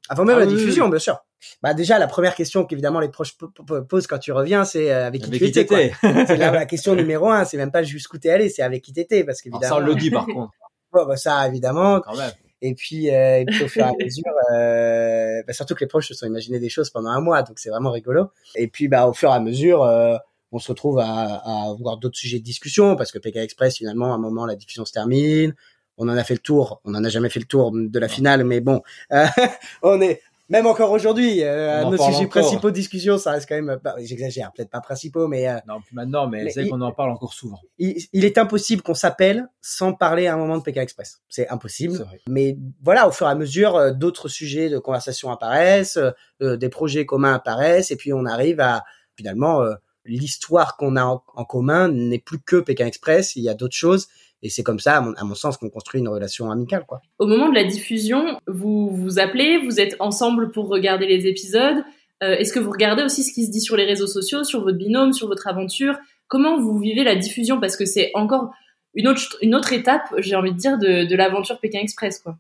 Avant 0.10 0.24
même 0.26 0.36
Ah 0.38 0.42
la 0.42 0.46
oui, 0.46 0.54
diffusion, 0.56 0.86
oui. 0.86 0.92
bien 0.92 1.00
sûr. 1.00 1.18
Bah 1.64 1.74
déjà 1.74 2.00
la 2.00 2.08
première 2.08 2.34
question 2.36 2.64
qu'évidemment 2.66 3.00
les 3.00 3.10
proches 3.10 3.38
po- 3.38 3.50
po- 3.50 3.82
posent 3.84 4.08
quand 4.08 4.18
tu 4.20 4.32
reviens, 4.32 4.66
c'est 4.66 4.92
euh, 4.92 5.08
avec 5.08 5.22
qui 5.22 5.28
Avec 5.28 5.40
tu 5.52 5.60
étais. 5.60 5.94
c'est 6.02 6.38
la, 6.38 6.52
la 6.52 6.66
question 6.66 6.96
numéro 6.96 7.30
un. 7.30 7.46
C'est 7.46 7.58
même 7.58 7.72
pas 7.72 7.84
jusqu'où 7.84 8.18
t'es 8.18 8.30
allé, 8.30 8.50
c'est 8.50 8.62
avec 8.64 8.84
qui 8.84 8.94
t'étais, 8.94 9.24
parce 9.24 9.42
qu'évidemment. 9.42 9.76
ça, 9.76 9.82
on 9.82 9.86
le 9.86 9.96
dit 9.96 10.10
par 10.12 10.26
contre, 10.26 10.52
bah, 10.94 11.18
ça 11.18 11.48
évidemment. 11.48 12.02
quand 12.02 12.16
même. 12.18 12.32
Et 12.66 12.74
puis, 12.74 13.12
euh, 13.12 13.42
et 13.42 13.46
puis 13.46 13.64
au 13.64 13.68
fur 13.68 13.84
et 13.84 13.90
à 13.90 13.94
mesure, 14.04 14.24
euh, 14.52 15.44
bah, 15.46 15.54
surtout 15.54 15.76
que 15.76 15.82
les 15.82 15.88
proches 15.88 16.08
se 16.08 16.16
sont 16.16 16.26
imaginés 16.26 16.60
des 16.60 16.70
choses 16.70 16.90
pendant 16.90 17.10
un 17.10 17.22
mois, 17.22 17.44
donc 17.44 17.60
c'est 17.60 17.70
vraiment 17.70 17.92
rigolo. 17.92 18.32
Et 18.56 18.68
puis 18.68 18.88
bah 18.88 19.06
au 19.06 19.14
fur 19.14 19.30
et 19.30 19.34
à 19.34 19.40
mesure, 19.40 19.84
euh, 19.84 20.18
on 20.52 20.58
se 20.58 20.70
retrouve 20.70 20.98
à, 20.98 21.06
à 21.06 21.70
avoir 21.70 21.98
d'autres 21.98 22.18
sujets 22.18 22.40
de 22.40 22.44
discussion 22.44 22.96
parce 22.96 23.12
que 23.12 23.20
PK 23.20 23.36
Express 23.38 23.78
finalement 23.78 24.14
à 24.14 24.16
un 24.16 24.18
moment 24.18 24.48
la 24.48 24.56
diffusion 24.56 24.84
se 24.84 24.94
termine. 24.94 25.54
On 25.98 26.10
en 26.10 26.18
a 26.18 26.24
fait 26.24 26.34
le 26.34 26.40
tour, 26.40 26.82
on 26.86 26.96
en 26.96 27.04
a 27.04 27.10
jamais 27.10 27.30
fait 27.30 27.40
le 27.40 27.46
tour 27.46 27.72
de 27.72 28.00
la 28.00 28.08
finale, 28.08 28.44
mais 28.44 28.62
bon, 28.62 28.82
euh, 29.12 29.28
on 29.84 30.02
est 30.02 30.22
même 30.50 30.68
encore 30.68 30.92
aujourd'hui 30.92 31.44
euh, 31.44 31.84
nos 31.86 31.98
sujets 31.98 32.28
principaux 32.28 32.70
de 32.70 32.76
discussion, 32.76 33.18
ça 33.18 33.32
reste 33.32 33.48
quand 33.50 33.56
même, 33.56 33.80
bah, 33.84 33.96
j'exagère, 34.00 34.52
peut-être 34.56 34.70
pas 34.70 34.82
principaux, 34.82 35.28
mais 35.28 35.48
euh, 35.48 35.58
Non, 35.68 35.82
plus 35.82 35.96
maintenant, 35.96 36.28
mais, 36.28 36.44
Mais 36.44 36.52
c'est 36.52 36.68
qu'on 36.68 36.82
en 36.82 36.92
parle 36.92 37.12
encore 37.12 37.34
souvent. 37.34 37.60
il, 37.80 37.98
il 38.14 38.26
est 38.26 38.38
impossible 38.38 38.82
qu'on 38.82 38.94
s'appelle 38.94 39.48
sans 39.62 39.94
parler 39.94 40.28
à 40.28 40.36
un 40.36 40.38
moment 40.38 40.58
de 40.58 40.64
Pékin 40.64 40.82
Express. 40.82 41.22
C'est 41.30 41.50
impossible. 41.50 42.06
Mais 42.28 42.58
voilà, 42.84 43.08
au 43.08 43.12
fur 43.12 43.28
et 43.28 43.32
à 43.32 43.36
mesure, 43.36 43.76
euh, 43.76 43.92
d'autres 43.92 44.28
sujets 44.28 44.70
de 44.70 44.78
conversation 44.78 45.32
apparaissent, 45.32 45.98
euh, 45.98 46.12
euh, 46.42 46.58
des 46.58 46.70
projets 46.70 47.06
communs 47.06 47.34
apparaissent, 47.34 47.92
et 47.92 47.96
puis 47.96 48.14
on 48.14 48.26
arrive 48.26 48.60
à 48.60 48.84
finalement 49.16 49.62
euh, 49.62 49.74
l'histoire 50.06 50.78
qu'on 50.78 50.96
a 50.96 51.04
en, 51.04 51.24
en 51.34 51.46
commun 51.46 51.88
n'est 51.88 52.20
plus 52.20 52.40
que 52.40 52.58
Pékin 52.58 52.86
Express. 52.86 53.36
Il 53.36 53.44
y 53.44 53.50
a 53.50 53.56
d'autres 53.56 53.76
choses, 53.76 54.08
et 54.46 54.50
c'est 54.50 54.62
comme 54.62 54.80
ça, 54.80 54.98
à 54.98 55.24
mon, 55.24 55.34
sens, 55.34 55.58
qu'on 55.58 55.72
construit 55.72 56.02
une 56.02 56.08
relation 56.08 56.52
amicale, 56.52 56.86
quoi. 56.88 57.02
Au 57.18 57.26
moment 57.26 57.50
de 57.50 57.56
la 57.56 57.64
diffusion, 57.64 58.40
vous 58.46 58.92
vous 58.92 59.18
appelez, 59.18 59.58
vous 59.58 59.80
êtes 59.80 59.96
ensemble 60.00 60.52
pour 60.52 60.68
regarder 60.68 61.08
les 61.08 61.26
épisodes. 61.26 61.84
Euh, 62.22 62.36
Est-ce 62.36 62.54
que 62.54 62.60
vous 62.60 62.70
regardez 62.70 63.02
aussi 63.02 63.24
ce 63.24 63.34
qui 63.34 63.48
se 63.48 63.50
dit 63.50 63.60
sur 63.60 63.76
les 63.76 63.86
réseaux 63.86 64.06
sociaux, 64.06 64.44
sur 64.44 64.62
votre 64.62 64.78
binôme, 64.78 65.14
sur 65.14 65.28
votre 65.28 65.48
aventure? 65.48 65.98
Comment 66.28 66.60
vous 66.60 66.78
vivez 66.78 67.04
la 67.04 67.16
diffusion? 67.16 67.60
Parce 67.60 67.76
que 67.76 67.86
c'est 67.86 68.12
encore 68.14 68.52
une 68.94 69.08
autre, 69.08 69.36
une 69.42 69.56
autre 69.56 69.74
étape, 69.74 70.14
j'ai 70.20 70.36
envie 70.36 70.54
de 70.54 70.58
dire, 70.58 70.78
de, 70.78 71.10
de 71.10 71.16
l'aventure 71.16 71.60
Pékin 71.60 71.80
Express, 71.80 72.20
quoi. 72.20 72.38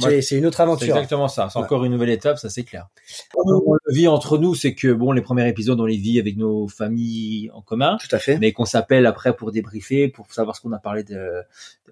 C'est 0.00 0.22
c'est 0.22 0.36
une 0.36 0.46
autre 0.46 0.56
C'est 0.56 0.62
aventure. 0.62 0.96
exactement 0.96 1.28
ça. 1.28 1.48
C'est 1.50 1.58
Ouais. 1.58 1.64
encore 1.64 1.84
une 1.84 1.92
nouvelle 1.92 2.10
étape, 2.10 2.38
ça 2.38 2.48
c'est 2.48 2.64
clair. 2.64 2.88
On 3.36 3.72
le 3.84 3.94
vit 3.94 4.08
entre 4.08 4.38
nous, 4.38 4.54
c'est 4.54 4.74
que 4.74 4.92
bon, 4.92 5.12
les 5.12 5.22
premiers 5.22 5.48
épisodes, 5.48 5.78
on 5.80 5.86
les 5.86 5.96
vit 5.96 6.18
avec 6.20 6.36
nos 6.36 6.68
familles 6.68 7.50
en 7.54 7.62
commun, 7.62 7.96
Tout 8.00 8.14
à 8.14 8.18
fait. 8.18 8.38
mais 8.38 8.52
qu'on 8.52 8.64
s'appelle 8.64 9.06
après 9.06 9.34
pour 9.34 9.50
débriefer, 9.52 10.08
pour 10.08 10.32
savoir 10.32 10.56
ce 10.56 10.60
qu'on 10.60 10.72
a 10.72 10.78
parlé 10.78 11.04
de, 11.04 11.42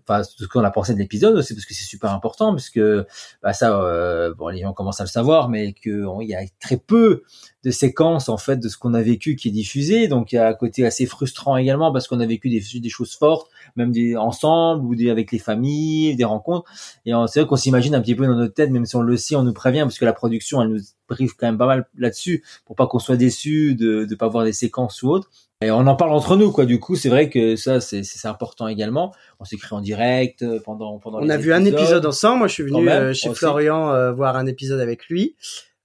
enfin, 0.02 0.22
ce 0.22 0.44
qu'on 0.46 0.64
a 0.64 0.70
pensé 0.70 0.94
de 0.94 0.98
l'épisode 0.98 1.36
aussi, 1.36 1.54
parce 1.54 1.66
que 1.66 1.74
c'est 1.74 1.84
super 1.84 2.10
important, 2.12 2.52
parce 2.52 2.70
que 2.70 3.06
bah, 3.42 3.52
ça, 3.52 3.80
euh, 3.80 4.34
bon, 4.34 4.48
les 4.48 4.60
gens 4.62 4.72
commencent 4.72 5.00
à 5.00 5.04
le 5.04 5.08
savoir, 5.08 5.48
mais 5.48 5.72
que 5.72 6.04
on- 6.04 6.20
il 6.20 6.28
y 6.28 6.34
a 6.34 6.40
très 6.60 6.76
peu 6.76 7.22
de 7.66 7.70
séquences 7.72 8.28
en 8.28 8.38
fait 8.38 8.58
de 8.58 8.68
ce 8.68 8.78
qu'on 8.78 8.94
a 8.94 9.02
vécu 9.02 9.34
qui 9.36 9.48
est 9.48 9.50
diffusé, 9.50 10.06
donc 10.08 10.30
il 10.32 10.36
y 10.36 10.38
a 10.38 10.46
un 10.48 10.54
côté 10.54 10.86
assez 10.86 11.04
frustrant 11.04 11.56
également 11.56 11.92
parce 11.92 12.06
qu'on 12.06 12.20
a 12.20 12.26
vécu 12.26 12.48
des, 12.48 12.62
des 12.80 12.88
choses 12.88 13.14
fortes, 13.16 13.50
même 13.74 13.90
des 13.90 14.16
ensemble 14.16 14.86
ou 14.86 14.94
des 14.94 15.10
avec 15.10 15.32
les 15.32 15.38
familles, 15.40 16.14
des 16.14 16.24
rencontres. 16.24 16.70
Et 17.04 17.12
on- 17.14 17.26
c'est 17.26 17.40
vrai 17.40 17.48
qu'on 17.48 17.56
s'imagine 17.56 17.94
un 17.96 18.00
petit 18.00 18.14
peu 18.14 18.24
dans 18.24 18.36
notre 18.36 18.54
tête, 18.54 18.70
même 18.70 18.86
si 18.86 18.94
on 18.96 19.02
le 19.02 19.16
sait, 19.16 19.34
on 19.34 19.42
nous 19.42 19.52
prévient, 19.52 19.80
parce 19.80 19.98
que 19.98 20.04
la 20.04 20.12
production, 20.12 20.62
elle 20.62 20.68
nous 20.68 20.80
brief 21.08 21.32
quand 21.36 21.46
même 21.46 21.58
pas 21.58 21.66
mal 21.66 21.86
là-dessus, 21.98 22.44
pour 22.66 22.76
pas 22.76 22.86
qu'on 22.86 22.98
soit 23.00 23.16
déçu 23.16 23.74
de 23.74 24.04
de 24.04 24.14
pas 24.14 24.28
voir 24.28 24.44
des 24.44 24.52
séquences 24.52 25.02
ou 25.02 25.10
autres. 25.10 25.28
Et 25.62 25.70
on 25.70 25.86
en 25.86 25.96
parle 25.96 26.12
entre 26.12 26.36
nous, 26.36 26.52
quoi. 26.52 26.66
Du 26.66 26.78
coup, 26.78 26.96
c'est 26.96 27.08
vrai 27.08 27.30
que 27.30 27.56
ça, 27.56 27.80
c'est 27.80 28.02
c'est 28.04 28.28
important 28.28 28.68
également. 28.68 29.12
On 29.40 29.44
s'écrit 29.44 29.74
en 29.74 29.80
direct 29.80 30.42
euh, 30.42 30.60
pendant 30.64 30.98
pendant. 30.98 31.18
On 31.18 31.22
les 31.24 31.30
a 31.30 31.36
vu 31.38 31.52
un 31.52 31.64
épisode 31.64 32.04
ensemble. 32.06 32.38
Moi, 32.40 32.48
je 32.48 32.52
suis 32.54 32.62
venu 32.62 32.72
même, 32.82 33.02
euh, 33.04 33.12
chez. 33.14 33.28
Florian 33.34 33.90
euh, 33.90 34.12
voir 34.12 34.36
un 34.36 34.46
épisode 34.46 34.80
avec 34.80 35.06
lui. 35.08 35.34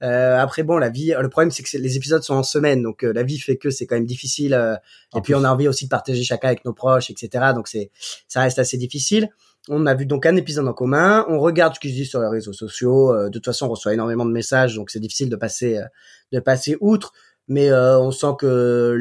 Euh, 0.04 0.38
après, 0.40 0.64
bon, 0.64 0.78
la 0.78 0.90
vie. 0.90 1.14
Le 1.20 1.30
problème, 1.30 1.52
c'est 1.52 1.64
que 1.64 1.78
les 1.78 1.96
épisodes 1.98 2.24
sont 2.24 2.34
en 2.36 2.44
semaine, 2.44 2.82
donc 2.82 3.04
euh, 3.04 3.14
la 3.14 3.24
vie 3.24 3.38
fait 3.40 3.58
que 3.58 3.70
c'est 3.70 3.86
quand 3.86 3.96
même 3.96 4.06
difficile. 4.06 4.54
euh, 4.54 4.76
et 5.16 5.22
puis, 5.22 5.36
on 5.36 5.44
a 5.44 5.50
envie 5.52 5.68
aussi 5.68 5.86
de 5.86 5.90
partager 5.90 6.24
chacun 6.24 6.48
avec 6.50 6.66
nos 6.66 6.74
proches, 6.74 7.10
etc. 7.12 7.30
Donc, 7.54 7.68
c'est 7.68 7.92
ça 8.28 8.42
reste 8.42 8.58
assez 8.60 8.78
difficile. 8.78 9.30
On 9.70 9.86
a 9.86 9.94
vu 9.94 10.08
donc 10.08 10.26
un 10.26 10.36
épisode 10.38 10.68
en 10.68 10.74
commun. 10.74 11.24
On 11.30 11.40
regarde 11.40 11.76
ce 11.76 11.80
qui 11.80 11.90
se 11.90 11.94
dit 11.96 12.06
sur 12.08 12.20
les 12.20 12.28
réseaux 12.30 12.54
sociaux. 12.54 13.14
Euh, 13.14 13.26
de 13.28 13.34
toute 13.34 13.46
façon, 13.46 13.68
on 13.68 13.70
reçoit 13.70 13.94
énormément 13.94 14.26
de 14.26 14.32
messages, 14.32 14.76
donc 14.76 14.90
c'est 14.90 15.00
difficile 15.00 15.30
de 15.30 15.36
passer 15.36 15.78
euh, 15.78 15.86
de 16.32 16.40
passer 16.40 16.78
outre. 16.82 17.14
Mais 17.48 17.70
euh, 17.70 18.00
on 18.00 18.10
sent 18.12 18.34
que 18.40 18.96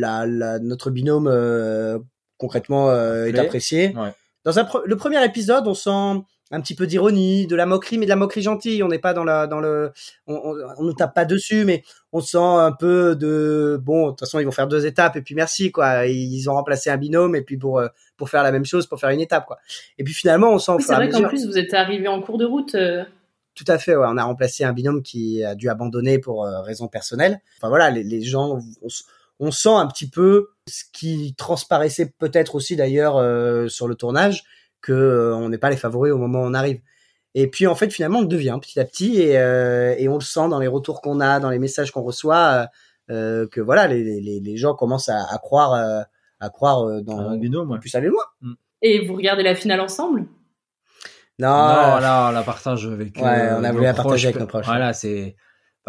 la, 0.00 0.26
la- 0.26 0.58
notre 0.58 0.90
binôme 0.90 1.28
euh, 1.28 1.98
concrètement 2.38 2.90
euh, 2.90 3.26
est 3.26 3.32
apprécié. 3.38 3.94
Ouais. 3.96 4.12
Dans 4.44 4.58
un 4.58 4.62
pre- 4.64 4.82
le 4.84 4.96
premier 4.96 5.22
épisode, 5.24 5.68
on 5.68 5.74
sent 5.74 6.22
un 6.50 6.60
petit 6.60 6.74
peu 6.74 6.86
d'ironie, 6.86 7.46
de 7.46 7.54
la 7.56 7.66
moquerie, 7.66 7.98
mais 7.98 8.06
de 8.06 8.10
la 8.10 8.16
moquerie 8.16 8.42
gentille. 8.42 8.82
On 8.82 8.88
n'est 8.88 8.98
pas 8.98 9.12
dans 9.14 9.24
la 9.24 9.46
dans 9.46 9.60
le, 9.60 9.92
on, 10.26 10.34
on, 10.34 10.56
on 10.78 10.82
nous 10.84 10.92
tape 10.94 11.14
pas 11.14 11.24
dessus, 11.24 11.64
mais 11.64 11.82
on 12.12 12.20
sent 12.20 12.38
un 12.38 12.72
peu 12.72 13.14
de 13.16 13.78
bon. 13.82 14.06
De 14.06 14.10
toute 14.10 14.20
façon, 14.20 14.40
ils 14.40 14.44
vont 14.44 14.50
faire 14.50 14.66
deux 14.68 14.86
étapes 14.86 15.16
et 15.16 15.22
puis 15.22 15.34
merci 15.34 15.70
quoi. 15.70 16.06
Ils 16.06 16.48
ont 16.50 16.54
remplacé 16.54 16.90
un 16.90 16.96
binôme 16.96 17.36
et 17.36 17.42
puis 17.42 17.56
pour 17.56 17.78
euh, 17.78 17.88
pour 18.16 18.28
faire 18.28 18.42
la 18.42 18.52
même 18.52 18.64
chose, 18.64 18.86
pour 18.86 18.98
faire 18.98 19.10
une 19.10 19.20
étape 19.20 19.46
quoi. 19.46 19.58
Et 19.98 20.04
puis 20.04 20.14
finalement, 20.14 20.50
on 20.52 20.58
sent 20.58 20.72
Oui, 20.78 20.82
c'est 20.82 20.94
vrai 20.94 21.08
qu'en 21.08 21.28
plus, 21.28 21.46
vous 21.46 21.58
êtes 21.58 21.72
arrivé 21.74 22.08
en 22.08 22.20
cours 22.20 22.38
de 22.38 22.44
route. 22.44 22.74
euh, 22.74 23.04
tout 23.54 23.64
à 23.66 23.78
fait, 23.78 23.94
ouais. 23.94 24.06
On 24.08 24.16
a 24.16 24.24
remplacé 24.24 24.64
un 24.64 24.72
binôme 24.72 25.02
qui 25.02 25.44
a 25.44 25.54
dû 25.54 25.68
abandonner 25.68 26.18
pour 26.18 26.46
euh, 26.46 26.62
raison 26.62 26.88
personnelle. 26.88 27.40
Enfin 27.58 27.68
voilà, 27.68 27.90
les, 27.90 28.02
les 28.02 28.22
gens, 28.22 28.58
on, 28.82 28.88
on 29.40 29.50
sent 29.50 29.70
un 29.70 29.86
petit 29.86 30.08
peu 30.08 30.48
ce 30.66 30.84
qui 30.92 31.34
transparaissait 31.36 32.12
peut-être 32.18 32.54
aussi 32.54 32.76
d'ailleurs 32.76 33.16
euh, 33.16 33.68
sur 33.68 33.88
le 33.88 33.94
tournage, 33.96 34.44
que 34.80 34.92
euh, 34.92 35.34
on 35.34 35.48
n'est 35.48 35.58
pas 35.58 35.70
les 35.70 35.76
favoris 35.76 36.12
au 36.12 36.18
moment 36.18 36.40
où 36.42 36.46
on 36.46 36.54
arrive. 36.54 36.80
Et 37.34 37.48
puis 37.48 37.66
en 37.66 37.74
fait 37.74 37.90
finalement 37.90 38.18
on 38.18 38.22
le 38.22 38.28
devient 38.28 38.58
petit 38.60 38.80
à 38.80 38.84
petit 38.84 39.20
et, 39.20 39.38
euh, 39.38 39.94
et 39.98 40.08
on 40.08 40.14
le 40.14 40.20
sent 40.20 40.48
dans 40.48 40.58
les 40.58 40.66
retours 40.66 41.00
qu'on 41.00 41.20
a, 41.20 41.40
dans 41.40 41.50
les 41.50 41.58
messages 41.58 41.90
qu'on 41.92 42.02
reçoit, 42.02 42.68
euh, 43.10 43.46
que 43.46 43.60
voilà 43.60 43.86
les, 43.86 44.20
les, 44.20 44.40
les 44.40 44.56
gens 44.56 44.74
commencent 44.74 45.08
à, 45.08 45.22
à 45.30 45.38
croire 45.38 45.74
euh, 45.74 46.02
à 46.40 46.48
croire 46.48 46.84
euh, 46.84 47.02
dans 47.02 47.18
Un 47.18 47.36
binôme, 47.36 47.70
ouais. 47.70 47.76
on 47.76 47.80
puisse 47.80 47.94
aller 47.94 48.08
loin. 48.08 48.24
Et 48.82 49.06
vous 49.06 49.14
regardez 49.14 49.42
la 49.42 49.54
finale 49.54 49.80
ensemble? 49.80 50.26
Non, 51.38 51.48
non, 51.48 51.96
euh, 51.96 52.00
là, 52.00 52.28
on 52.28 52.32
la 52.32 52.42
partage 52.42 52.86
avec. 52.86 53.16
Ouais, 53.16 53.50
on 53.56 53.64
a 53.64 53.72
voulu 53.72 53.84
la 53.84 53.94
partager 53.94 54.28
avec 54.28 54.40
nos 54.40 54.46
proches. 54.46 54.66
Voilà, 54.66 54.92
c'est, 54.92 55.36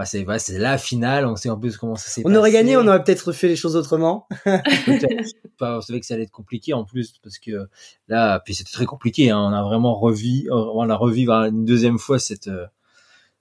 bah, 0.02 0.06
c'est, 0.06 0.26
ouais, 0.26 0.40
c'est 0.40 0.58
la 0.58 0.80
finale. 0.80 1.28
On 1.28 1.36
sait 1.36 1.52
en 1.52 1.60
plus 1.60 1.78
comment 1.78 1.96
ça 1.96 2.10
s'est 2.10 2.22
on 2.26 2.30
passé. 2.30 2.38
aurait 2.38 2.52
gagné, 2.52 2.76
on 2.76 2.88
aurait 2.88 3.04
peut-être 3.04 3.32
fait 3.34 3.48
les 3.48 3.56
choses 3.56 3.76
autrement. 3.76 4.28
Pas- 5.60 5.78
on 5.78 5.82
savait 5.82 6.00
que 6.00 6.08
ça 6.08 6.16
allait 6.16 6.24
être 6.24 6.32
compliqué 6.32 6.74
en 6.74 6.84
plus 6.86 7.14
parce 7.22 7.38
que 7.38 7.68
là, 8.08 8.40
puis 8.44 8.56
c'était 8.56 8.72
très 8.72 8.86
compliqué. 8.86 9.30
Hein, 9.30 9.38
on 9.38 9.54
a 9.54 9.62
vraiment 9.62 9.94
revu, 9.94 10.48
on 10.52 10.90
a 10.90 10.96
revu 10.96 11.30
une 11.30 11.66
deuxième 11.66 12.00
fois 12.00 12.18
cette 12.18 12.48
euh, 12.48 12.66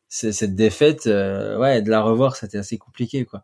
cette 0.09 0.35
cette 0.35 0.55
défaite. 0.55 1.07
euh, 1.07 1.57
ouais, 1.59 1.81
de 1.81 1.89
la 1.91 2.03
revoir, 2.03 2.37
c'était 2.37 2.59
assez 2.59 2.77
compliqué 2.77 3.25
quoi. 3.25 3.43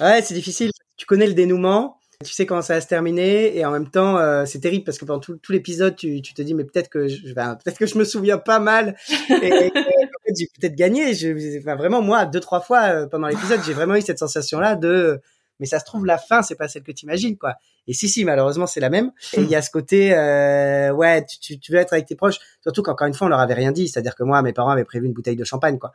Ouais, 0.00 0.20
c'est 0.22 0.34
difficile. 0.34 0.72
Tu 0.98 1.06
connais 1.06 1.26
le 1.26 1.32
dénouement, 1.32 1.99
tu 2.24 2.32
sais 2.32 2.44
comment 2.44 2.60
ça 2.60 2.74
va 2.74 2.80
se 2.82 2.86
terminer, 2.86 3.56
et 3.56 3.64
en 3.64 3.70
même 3.70 3.88
temps, 3.88 4.18
euh, 4.18 4.44
c'est 4.44 4.60
terrible 4.60 4.84
parce 4.84 4.98
que 4.98 5.06
pendant 5.06 5.20
tout, 5.20 5.36
tout 5.36 5.52
l'épisode, 5.52 5.96
tu, 5.96 6.20
tu 6.20 6.34
te 6.34 6.42
dis, 6.42 6.52
mais 6.52 6.64
peut-être 6.64 6.90
que, 6.90 7.08
je, 7.08 7.30
enfin, 7.30 7.56
peut-être 7.56 7.78
que 7.78 7.86
je 7.86 7.96
me 7.96 8.04
souviens 8.04 8.36
pas 8.36 8.58
mal, 8.58 8.96
et, 9.30 9.46
et, 9.46 9.70
en 9.70 10.24
fait, 10.26 10.34
j'ai 10.36 10.48
peut-être 10.60 10.74
gagné. 10.74 11.14
Je, 11.14 11.58
enfin, 11.58 11.76
vraiment, 11.76 12.02
moi, 12.02 12.26
deux 12.26 12.40
trois 12.40 12.60
fois 12.60 12.82
euh, 12.82 13.06
pendant 13.06 13.26
l'épisode, 13.26 13.60
j'ai 13.64 13.72
vraiment 13.72 13.96
eu 13.96 14.02
cette 14.02 14.18
sensation-là 14.18 14.76
de, 14.76 15.20
mais 15.60 15.66
ça 15.66 15.78
se 15.78 15.84
trouve 15.84 16.04
la 16.06 16.18
fin, 16.18 16.42
c'est 16.42 16.56
pas 16.56 16.66
celle 16.66 16.82
que 16.82 16.90
tu 16.90 17.04
imagines, 17.04 17.36
quoi. 17.38 17.54
Et 17.86 17.92
si, 17.92 18.08
si, 18.08 18.24
malheureusement, 18.24 18.66
c'est 18.66 18.80
la 18.80 18.90
même. 18.90 19.12
Et 19.34 19.40
il 19.42 19.48
y 19.48 19.54
a 19.54 19.62
ce 19.62 19.70
côté, 19.70 20.12
euh, 20.14 20.90
ouais, 20.92 21.24
tu, 21.26 21.38
tu, 21.38 21.58
tu 21.60 21.72
veux 21.72 21.78
être 21.78 21.92
avec 21.92 22.06
tes 22.06 22.14
proches, 22.16 22.38
surtout 22.62 22.82
qu'encore 22.82 23.06
une 23.06 23.14
fois, 23.14 23.26
on 23.26 23.30
leur 23.30 23.40
avait 23.40 23.54
rien 23.54 23.70
dit. 23.72 23.88
C'est-à-dire 23.88 24.14
que 24.16 24.22
moi, 24.24 24.42
mes 24.42 24.52
parents 24.52 24.70
avaient 24.70 24.84
prévu 24.84 25.06
une 25.06 25.12
bouteille 25.12 25.36
de 25.36 25.44
champagne, 25.44 25.78
quoi. 25.78 25.92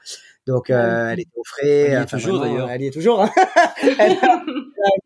Donc, 0.47 0.69
euh, 0.69 1.10
elle 1.12 1.19
était 1.19 1.32
au 1.36 1.43
frais. 1.43 1.67
Elle 1.67 1.91
y 1.91 1.93
est 1.95 1.97
enfin, 1.97 2.17
toujours, 2.17 2.39
d'ailleurs. 2.41 2.69
Elle 2.69 2.82
y 2.84 2.88
est 2.88 2.91
toujours. 2.91 3.21
hein. 3.23 3.30
elle, 3.99 4.13
a, 4.21 4.25
a 4.25 4.38
un 4.38 4.45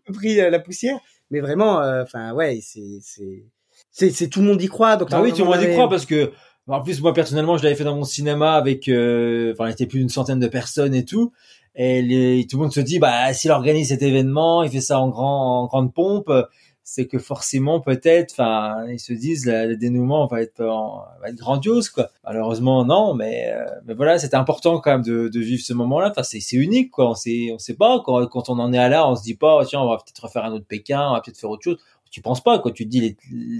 peu 0.05 0.13
pris 0.13 0.39
euh, 0.39 0.49
la 0.49 0.59
poussière. 0.59 0.97
Mais 1.31 1.39
vraiment, 1.41 1.81
euh, 1.81 2.03
enfin, 2.03 2.33
ouais, 2.33 2.59
c'est, 2.61 2.99
c'est, 3.01 4.11
c'est, 4.11 4.27
tout 4.27 4.41
le 4.41 4.47
monde 4.47 4.61
y 4.61 4.67
croit. 4.67 4.97
Donc, 4.97 5.09
Ah 5.11 5.21
oui, 5.21 5.31
tout 5.31 5.43
le 5.43 5.49
monde 5.49 5.61
y 5.61 5.71
croit 5.71 5.89
parce 5.89 6.05
que 6.05 6.31
en 6.67 6.81
plus 6.83 7.01
moi 7.01 7.13
personnellement, 7.15 7.57
je 7.57 7.63
l'avais 7.63 7.75
fait 7.75 7.83
dans 7.83 7.95
mon 7.95 8.03
cinéma 8.03 8.53
avec, 8.53 8.87
euh, 8.89 9.53
enfin, 9.53 9.67
il 9.69 9.71
était 9.71 9.87
plus 9.87 9.99
d'une 9.99 10.09
centaine 10.09 10.39
de 10.39 10.47
personnes 10.47 10.93
et 10.93 11.03
tout. 11.05 11.31
Et 11.81 12.45
tout 12.49 12.57
le 12.57 12.63
monde 12.63 12.73
se 12.73 12.81
dit, 12.81 12.99
bah, 12.99 13.31
s'il 13.31 13.51
organise 13.51 13.87
cet 13.87 14.01
événement, 14.01 14.63
il 14.63 14.69
fait 14.69 14.81
ça 14.81 14.99
en 14.99 15.07
grand, 15.07 15.65
grande 15.67 15.93
pompe, 15.93 16.29
c'est 16.83 17.07
que 17.07 17.19
forcément 17.19 17.79
peut-être, 17.79 18.33
enfin, 18.33 18.85
ils 18.89 18.99
se 18.99 19.13
disent, 19.13 19.45
le, 19.45 19.77
dénouement 19.77 20.27
va 20.27 20.41
être, 20.41 20.61
grandiose, 21.35 21.87
quoi. 21.87 22.09
Malheureusement, 22.25 22.83
non, 22.83 23.13
mais, 23.13 23.53
euh, 23.53 23.63
mais 23.85 23.93
voilà, 23.93 24.19
c'était 24.19 24.35
important 24.35 24.81
quand 24.81 24.91
même 24.91 25.03
de, 25.03 25.39
vivre 25.39 25.63
ce 25.63 25.73
moment-là. 25.73 26.09
Enfin, 26.11 26.23
c'est, 26.23 26.41
c'est 26.41 26.57
unique, 26.57 26.91
quoi. 26.91 27.11
On 27.11 27.13
sait, 27.13 27.55
sait 27.59 27.75
pas 27.75 28.01
quand, 28.03 28.49
on 28.49 28.59
en 28.59 28.73
est 28.73 28.77
à 28.77 28.89
là, 28.89 29.07
on 29.07 29.15
se 29.15 29.23
dit 29.23 29.35
pas, 29.35 29.63
tiens, 29.65 29.79
on 29.79 29.87
va 29.87 29.97
peut-être 29.97 30.25
refaire 30.25 30.43
un 30.43 30.51
autre 30.51 30.65
Pékin, 30.67 31.11
on 31.11 31.13
va 31.13 31.21
peut-être 31.21 31.37
faire 31.37 31.49
autre 31.49 31.63
chose. 31.63 31.77
Tu 32.09 32.21
penses 32.21 32.43
pas, 32.43 32.59
quoi. 32.59 32.71
Tu 32.71 32.85
te 32.85 32.89
dis, 32.89 33.15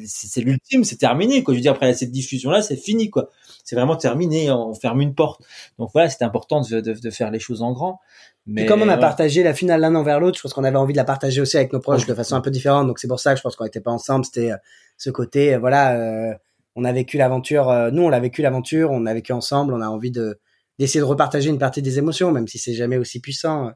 c'est 0.08 0.42
l'ultime, 0.42 0.84
c'est 0.84 0.98
terminé, 0.98 1.44
quoi. 1.44 1.54
Je 1.54 1.60
veux 1.60 1.62
dire, 1.62 1.74
après 1.74 1.94
cette 1.94 2.12
diffusion-là, 2.12 2.62
c'est 2.62 2.76
fini, 2.76 3.10
quoi. 3.10 3.30
C'est 3.64 3.76
vraiment 3.76 3.96
terminé, 3.96 4.50
on 4.52 4.74
ferme 4.74 5.02
une 5.02 5.14
porte. 5.14 5.42
Donc 5.78 5.90
voilà, 5.94 6.10
c'était 6.10 6.26
important 6.26 6.62
de, 6.62 6.82
de, 6.82 6.94
de 6.94 7.10
faire 7.12 7.30
les 7.32 7.40
choses 7.40 7.62
en 7.62 7.72
grand. 7.74 8.00
Mais 8.48 8.64
Et 8.64 8.66
comme 8.66 8.82
on 8.82 8.90
a 8.90 8.96
ouais. 8.96 9.00
partagé 9.00 9.44
la 9.44 9.54
finale 9.54 9.82
l'un 9.82 9.94
envers 9.94 10.20
l'autre, 10.20 10.38
je 10.38 10.42
pense 10.42 10.54
qu'on 10.54 10.64
avait 10.64 10.78
envie 10.78 10.94
de 10.94 10.98
la 10.98 11.04
partager 11.04 11.40
aussi 11.42 11.58
avec 11.58 11.72
nos 11.72 11.80
proches 11.80 12.08
de 12.08 12.14
façon 12.16 12.36
un 12.36 12.42
peu 12.42 12.50
différente. 12.50 12.88
Donc 12.88 12.98
c'est 12.98 13.08
pour 13.08 13.20
ça 13.20 13.34
que 13.34 13.38
je 13.38 13.44
pense 13.44 13.56
qu'on 13.56 13.66
n'était 13.66 13.82
pas 13.82 13.92
ensemble. 13.92 14.26
C'était 14.26 14.52
euh, 14.52 14.58
ce 14.98 15.12
côté, 15.12 15.54
euh, 15.54 15.60
voilà, 15.60 15.94
euh, 15.96 16.34
on 16.76 16.84
a 16.84 16.92
vécu 16.92 17.18
l'aventure. 17.18 17.70
euh, 17.70 17.92
nous, 17.92 18.02
on 18.02 18.10
l'a 18.10 18.20
vécu 18.20 18.42
l'aventure, 18.42 18.90
on 18.92 19.06
a 19.06 19.14
vécu 19.14 19.34
ensemble. 19.34 19.74
On 19.74 19.82
a 19.82 19.88
envie 19.88 20.10
de 20.12 20.40
d'essayer 20.80 21.00
de 21.02 21.06
repartager 21.06 21.50
une 21.50 21.60
partie 21.60 21.82
des 21.84 22.00
émotions, 22.00 22.32
même 22.32 22.48
si 22.48 22.58
c'est 22.58 22.74
jamais 22.74 22.98
aussi 22.98 23.20
puissant. 23.20 23.72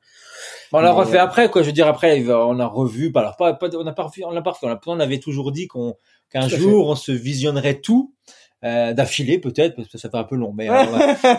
Bon, 0.71 0.79
on 0.79 0.81
l'a 0.81 0.91
refait 0.93 1.19
euh, 1.19 1.23
après, 1.23 1.51
quoi. 1.51 1.61
Je 1.61 1.67
veux 1.67 1.73
dire, 1.73 1.87
après, 1.87 2.25
on 2.27 2.59
a 2.59 2.65
revu, 2.65 3.11
bah, 3.11 3.19
alors 3.21 3.35
pas, 3.35 3.53
pas, 3.53 3.69
on 3.75 3.83
n'a 3.83 3.93
pas 3.93 4.03
revu, 4.03 4.23
on 4.25 4.31
l'a 4.31 4.41
pas 4.41 4.51
refait. 4.51 4.65
On, 4.67 4.71
a- 4.71 4.79
on 4.87 4.99
avait 4.99 5.19
toujours 5.19 5.51
dit 5.51 5.67
qu'on, 5.67 5.95
qu'un 6.31 6.47
jour, 6.57 6.87
on 6.87 6.95
se 6.95 7.11
visionnerait 7.11 7.81
tout, 7.81 8.13
euh, 8.63 8.93
d'affilée, 8.93 9.39
peut-être, 9.39 9.75
parce 9.75 9.89
que 9.89 9.97
ça 9.97 10.09
fait 10.09 10.15
un 10.15 10.23
peu 10.23 10.37
long, 10.37 10.53
mais, 10.53 10.69
euh, 10.71 10.73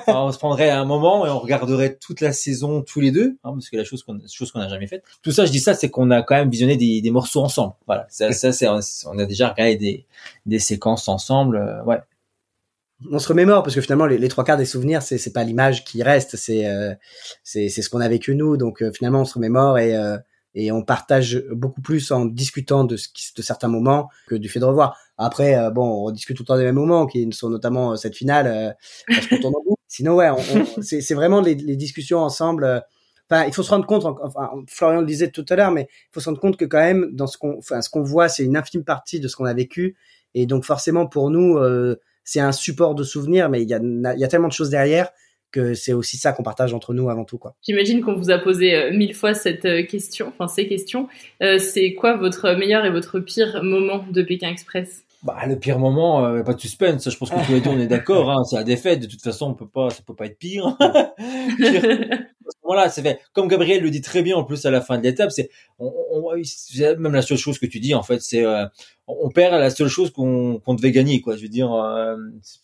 on 0.09 0.31
se 0.31 0.37
prendrait 0.37 0.69
un 0.69 0.85
moment 0.85 1.25
et 1.25 1.31
on 1.31 1.39
regarderait 1.39 1.97
toute 1.97 2.21
la 2.21 2.35
saison 2.35 2.83
tous 2.83 3.01
les 3.01 3.11
deux, 3.11 3.39
hein, 3.45 3.53
parce 3.55 3.71
que 3.71 3.79
la 3.79 3.85
chose 3.85 4.03
qu'on, 4.03 4.21
chose 4.31 4.53
qu'on 4.53 4.59
n'a 4.59 4.69
jamais 4.69 4.87
faite. 4.87 5.03
Tout 5.23 5.33
ça, 5.33 5.47
je 5.47 5.51
dis 5.51 5.61
ça, 5.61 5.73
c'est 5.73 5.89
qu'on 5.89 6.11
a 6.11 6.23
quand 6.23 6.35
même 6.35 6.51
visionné 6.51 6.77
des, 6.77 7.01
des 7.01 7.11
morceaux 7.11 7.41
ensemble. 7.43 7.73
Voilà. 7.87 8.07
Ça, 8.11 8.31
ça, 8.33 8.53
c'est, 8.53 8.69
on 8.69 9.19
a 9.19 9.25
déjà 9.25 9.49
regardé 9.49 9.77
des, 9.77 10.05
des 10.45 10.59
séquences 10.59 11.09
ensemble, 11.09 11.57
euh, 11.57 11.83
ouais. 11.85 12.01
On 13.11 13.19
se 13.19 13.29
remémore 13.29 13.63
parce 13.63 13.75
que 13.75 13.81
finalement 13.81 14.07
les, 14.07 14.29
trois 14.29 14.45
quarts 14.45 14.57
des 14.57 14.65
souvenirs 14.65 15.03
c'est 15.03 15.19
c'est 15.19 15.33
pas 15.33 15.45
l'image 15.45 15.85
qui 15.85 16.03
reste 16.03 16.37
c'est 16.37 16.67
euh, 16.67 16.95
c'est 17.43 17.69
c'est 17.69 17.83
ce 17.83 17.91
qu'on 17.91 18.01
a 18.01 18.09
vécu 18.09 18.35
nous. 18.35 18.57
Donc 18.57 18.83
euh, 18.83 18.93
finalement 18.93 19.23
on 19.23 19.25
se 19.25 19.35
remémore 19.35 19.79
et 19.79 19.97
euh, 19.97 20.17
et 20.57 20.71
on 20.71 20.83
partage 20.83 21.43
beaucoup 21.51 21.81
plus 21.81 22.13
en 22.13 22.27
discutant 22.27 22.85
de 22.85 22.97
ce 22.97 23.09
qui, 23.09 23.33
de 23.37 23.43
certains 23.43 23.69
moments 23.69 24.09
que 24.29 24.37
du 24.37 24.49
fait 24.49 24.61
de 24.61 24.65
revoir. 24.65 24.97
Après 25.19 25.57
euh, 25.57 25.71
bon 25.71 26.07
on 26.07 26.11
discute 26.11 26.37
tout 26.37 26.45
le 26.45 26.47
temps 26.47 26.57
des 26.57 26.65
mêmes 26.65 26.77
moments 26.77 27.07
qui 27.07 27.29
sont 27.33 27.51
notamment 27.51 27.93
euh, 27.93 27.97
cette 27.97 28.17
finale 28.17 28.47
euh, 28.47 28.73
parce 29.09 29.29
tourne 29.29 29.57
en 29.57 29.63
boucle. 29.65 29.83
sinon 29.89 30.15
ouais 30.15 30.31
c'est 30.81 31.01
c'est 31.01 31.15
vraiment 31.15 31.41
les, 31.41 31.55
les 31.55 31.77
discussions 31.77 32.21
ensemble 32.21 32.65
euh, 32.65 32.81
enfin, 33.31 33.45
il 33.47 33.53
faut 33.53 33.63
se 33.63 33.71
rendre 33.71 33.87
compte, 33.87 34.05
enfin, 34.05 34.51
Florian 34.69 35.01
le 35.01 35.07
disait 35.07 35.31
tout 35.31 35.45
à 35.49 35.57
l'heure, 35.57 35.71
mais 35.71 35.89
il 35.91 36.13
faut 36.13 36.21
se 36.21 36.27
rendre 36.27 36.41
compte 36.41 36.57
que 36.57 36.65
quand 36.65 36.79
même, 36.79 37.11
dans 37.13 37.27
ce 37.27 37.39
qu'on, 37.39 37.59
enfin, 37.59 37.81
ce 37.81 37.89
qu'on 37.91 38.03
voit, 38.03 38.29
c'est 38.29 38.45
une 38.45 38.57
infime 38.57 38.85
partie 38.85 39.21
de 39.21 39.29
ce 39.29 39.37
qu'on 39.37 39.45
a 39.45 39.55
vécu, 39.55 39.97
et 40.35 40.47
donc 40.47 40.65
forcément 40.65 41.07
pour 41.07 41.31
nous, 41.31 41.57
euh, 41.57 42.01
c'est 42.25 42.41
un 42.41 42.53
support 42.53 42.95
de 42.95 43.05
souvenirs, 43.05 43.49
mais 43.49 43.63
il 43.63 43.69
y 43.69 43.75
a, 43.75 43.81
il 43.83 44.19
y 44.19 44.25
a 44.25 44.29
tellement 44.29 44.49
de 44.49 44.53
choses 44.53 44.71
derrière 44.71 45.11
que 45.55 45.75
c'est 45.75 45.93
aussi 45.93 46.17
ça 46.17 46.33
qu'on 46.33 46.43
partage 46.43 46.75
entre 46.75 46.95
nous 46.95 47.09
avant 47.11 47.25
tout, 47.25 47.39
quoi. 47.39 47.55
J'imagine 47.63 48.03
qu'on 48.03 48.15
vous 48.15 48.31
a 48.31 48.39
posé 48.39 48.75
euh, 48.75 48.91
mille 48.93 49.15
fois 49.15 49.35
cette 49.35 49.65
euh, 49.67 49.85
question, 49.85 50.33
enfin 50.37 50.49
ces 50.49 50.67
questions. 50.67 51.07
Euh, 51.43 51.59
c'est 51.59 51.95
quoi 51.95 52.17
votre 52.17 52.55
meilleur 52.55 52.85
et 52.85 52.91
votre 52.91 53.21
pire 53.21 53.63
moment 53.63 54.05
de 54.11 54.23
Pékin 54.23 54.49
Express? 54.49 55.05
Bah, 55.25 55.39
le 55.47 55.59
pire 55.59 55.79
moment, 55.79 56.27
euh, 56.27 56.43
pas 56.43 56.53
de 56.53 56.61
suspense. 56.61 57.09
Je 57.09 57.17
pense 57.17 57.31
que 57.31 57.47
tous 57.47 57.53
les 57.53 57.61
deux 57.63 57.71
on 57.71 57.79
est 57.79 57.87
d'accord. 57.87 58.31
Hein, 58.31 58.45
c'est 58.51 58.57
la 58.57 58.63
défaite. 58.63 59.01
De 59.01 59.07
toute 59.07 59.23
façon, 59.23 59.47
on 59.47 59.55
peut 59.55 59.67
pas, 59.67 59.89
ça 59.89 60.03
peut 60.07 60.15
pas 60.15 60.27
être 60.27 60.39
pire. 60.39 60.77
voilà, 62.63 62.89
c'est 62.89 63.03
fait. 63.03 63.21
Comme 63.33 63.49
Gabriel 63.49 63.83
le 63.83 63.91
dit 63.91 64.01
très 64.01 64.23
bien 64.23 64.37
en 64.37 64.45
plus 64.45 64.65
à 64.67 64.71
la 64.71 64.81
fin 64.81 64.99
de 64.99 65.03
l'étape, 65.03 65.31
c'est 65.31 65.51
on, 65.79 65.93
on, 66.11 66.33
même 66.99 67.13
la 67.13 67.23
seule 67.23 67.39
chose 67.39 67.59
que 67.59 67.67
tu 67.67 67.81
dis 67.81 67.95
en 67.95 68.03
fait, 68.03 68.21
c'est 68.23 68.45
euh, 68.45 68.67
on 69.07 69.31
perd 69.31 69.55
la 69.55 69.71
seule 69.71 69.89
chose 69.89 70.11
qu'on 70.11 70.59
qu'on 70.61 70.75
devait 70.75 70.93
gagner 70.93 71.21
quoi. 71.21 71.37
Je 71.37 71.43
veux 71.43 71.49
dire, 71.49 71.73
euh, 71.73 72.17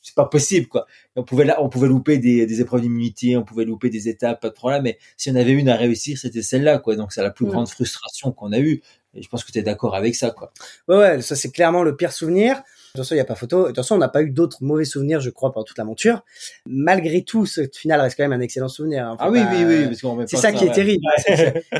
c'est 0.02 0.14
pas 0.14 0.26
possible 0.26 0.66
quoi. 0.66 0.86
On 1.16 1.24
pouvait 1.24 1.44
là, 1.44 1.62
on 1.62 1.68
pouvait 1.68 1.88
louper 1.88 2.18
des, 2.18 2.46
des 2.46 2.60
épreuves 2.60 2.82
d'immunité, 2.82 3.36
on 3.36 3.44
pouvait 3.44 3.64
louper 3.64 3.90
des 3.90 4.08
étapes, 4.08 4.40
pas 4.40 4.48
de 4.48 4.54
problème. 4.54 4.82
Mais 4.82 4.98
si 5.16 5.30
on 5.30 5.34
avait 5.34 5.52
une 5.52 5.68
à 5.68 5.76
réussir, 5.76 6.18
c'était 6.18 6.42
celle-là 6.42 6.78
quoi. 6.78 6.96
Donc 6.96 7.12
c'est 7.12 7.22
la 7.22 7.30
plus 7.30 7.46
grande 7.46 7.68
frustration 7.68 8.32
qu'on 8.32 8.52
a 8.52 8.58
eue. 8.58 8.82
Et 9.14 9.22
je 9.22 9.28
pense 9.28 9.44
que 9.44 9.50
tu 9.50 9.58
es 9.58 9.62
d'accord 9.62 9.96
avec 9.96 10.14
ça, 10.14 10.30
quoi. 10.30 10.52
Ouais, 10.88 10.96
ouais, 10.96 11.22
ça 11.22 11.34
c'est 11.34 11.50
clairement 11.50 11.82
le 11.82 11.96
pire 11.96 12.12
souvenir. 12.12 12.62
De 12.90 12.98
toute 12.98 13.04
façon, 13.04 13.14
il 13.14 13.18
n'y 13.18 13.22
a 13.22 13.24
pas 13.24 13.36
photo. 13.36 13.62
De 13.62 13.66
toute 13.68 13.76
façon, 13.76 13.94
on 13.94 13.98
n'a 13.98 14.08
pas 14.08 14.22
eu 14.22 14.30
d'autres 14.30 14.58
mauvais 14.62 14.84
souvenirs, 14.84 15.20
je 15.20 15.30
crois, 15.30 15.52
pendant 15.52 15.64
toute 15.64 15.78
l'aventure. 15.78 16.24
Malgré 16.66 17.22
tout, 17.22 17.46
ce 17.46 17.68
final 17.72 18.00
reste 18.00 18.16
quand 18.16 18.24
même 18.24 18.32
un 18.32 18.42
excellent 18.42 18.68
souvenir. 18.68 19.06
Hein. 19.06 19.16
Ah 19.20 19.30
oui, 19.30 19.40
oui, 19.52 19.64
oui, 19.64 19.84
parce 19.86 20.00
qu'on 20.00 20.26
C'est 20.26 20.36
ça, 20.36 20.50
qui 20.50 20.64
est 20.64 20.72
terrible. 20.72 21.04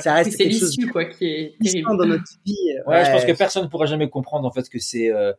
ça 0.00 0.14
reste 0.14 0.36
c'est 0.36 0.44
l'issue, 0.44 0.88
quoi, 0.88 1.04
qui 1.06 1.24
est 1.26 1.56
terrible. 1.60 1.96
dans 1.96 2.06
notre 2.06 2.24
vie. 2.46 2.56
Ouais, 2.86 3.04
je 3.04 3.10
pense 3.10 3.24
que 3.24 3.32
personne 3.32 3.64
ne 3.64 3.68
pourra 3.68 3.86
jamais 3.86 4.08
comprendre, 4.08 4.46
en 4.46 4.52
fait, 4.52 4.68
que 4.68 4.78
c'est, 4.78 5.10
euh, 5.12 5.32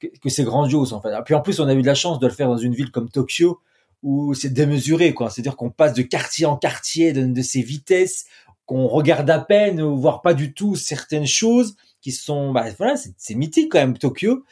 que, 0.00 0.08
que 0.08 0.28
c'est 0.28 0.44
grandiose, 0.44 0.92
en 0.92 1.00
fait. 1.00 1.10
Et 1.10 1.22
puis 1.24 1.34
en 1.34 1.40
plus, 1.40 1.60
on 1.60 1.68
a 1.68 1.74
eu 1.74 1.82
de 1.82 1.86
la 1.86 1.94
chance 1.94 2.18
de 2.18 2.26
le 2.26 2.32
faire 2.32 2.48
dans 2.48 2.58
une 2.58 2.74
ville 2.74 2.90
comme 2.90 3.08
Tokyo, 3.08 3.60
où 4.02 4.34
c'est 4.34 4.52
démesuré, 4.52 5.14
quoi. 5.14 5.30
C'est-à-dire 5.30 5.54
qu'on 5.54 5.70
passe 5.70 5.94
de 5.94 6.02
quartier 6.02 6.46
en 6.46 6.56
quartier, 6.56 7.12
de, 7.12 7.24
de 7.24 7.42
ces 7.42 7.62
vitesses, 7.62 8.24
qu'on 8.66 8.88
regarde 8.88 9.30
à 9.30 9.38
peine, 9.38 9.82
voire 9.82 10.20
pas 10.22 10.34
du 10.34 10.52
tout 10.52 10.74
certaines 10.74 11.26
choses 11.26 11.76
qui 12.00 12.10
sont, 12.12 12.52
bah 12.52 12.64
voilà, 12.78 12.96
c'est 13.16 13.34
mythique 13.34 13.70
quand 13.70 13.78
même 13.78 13.96
Tokyo. 13.96 14.44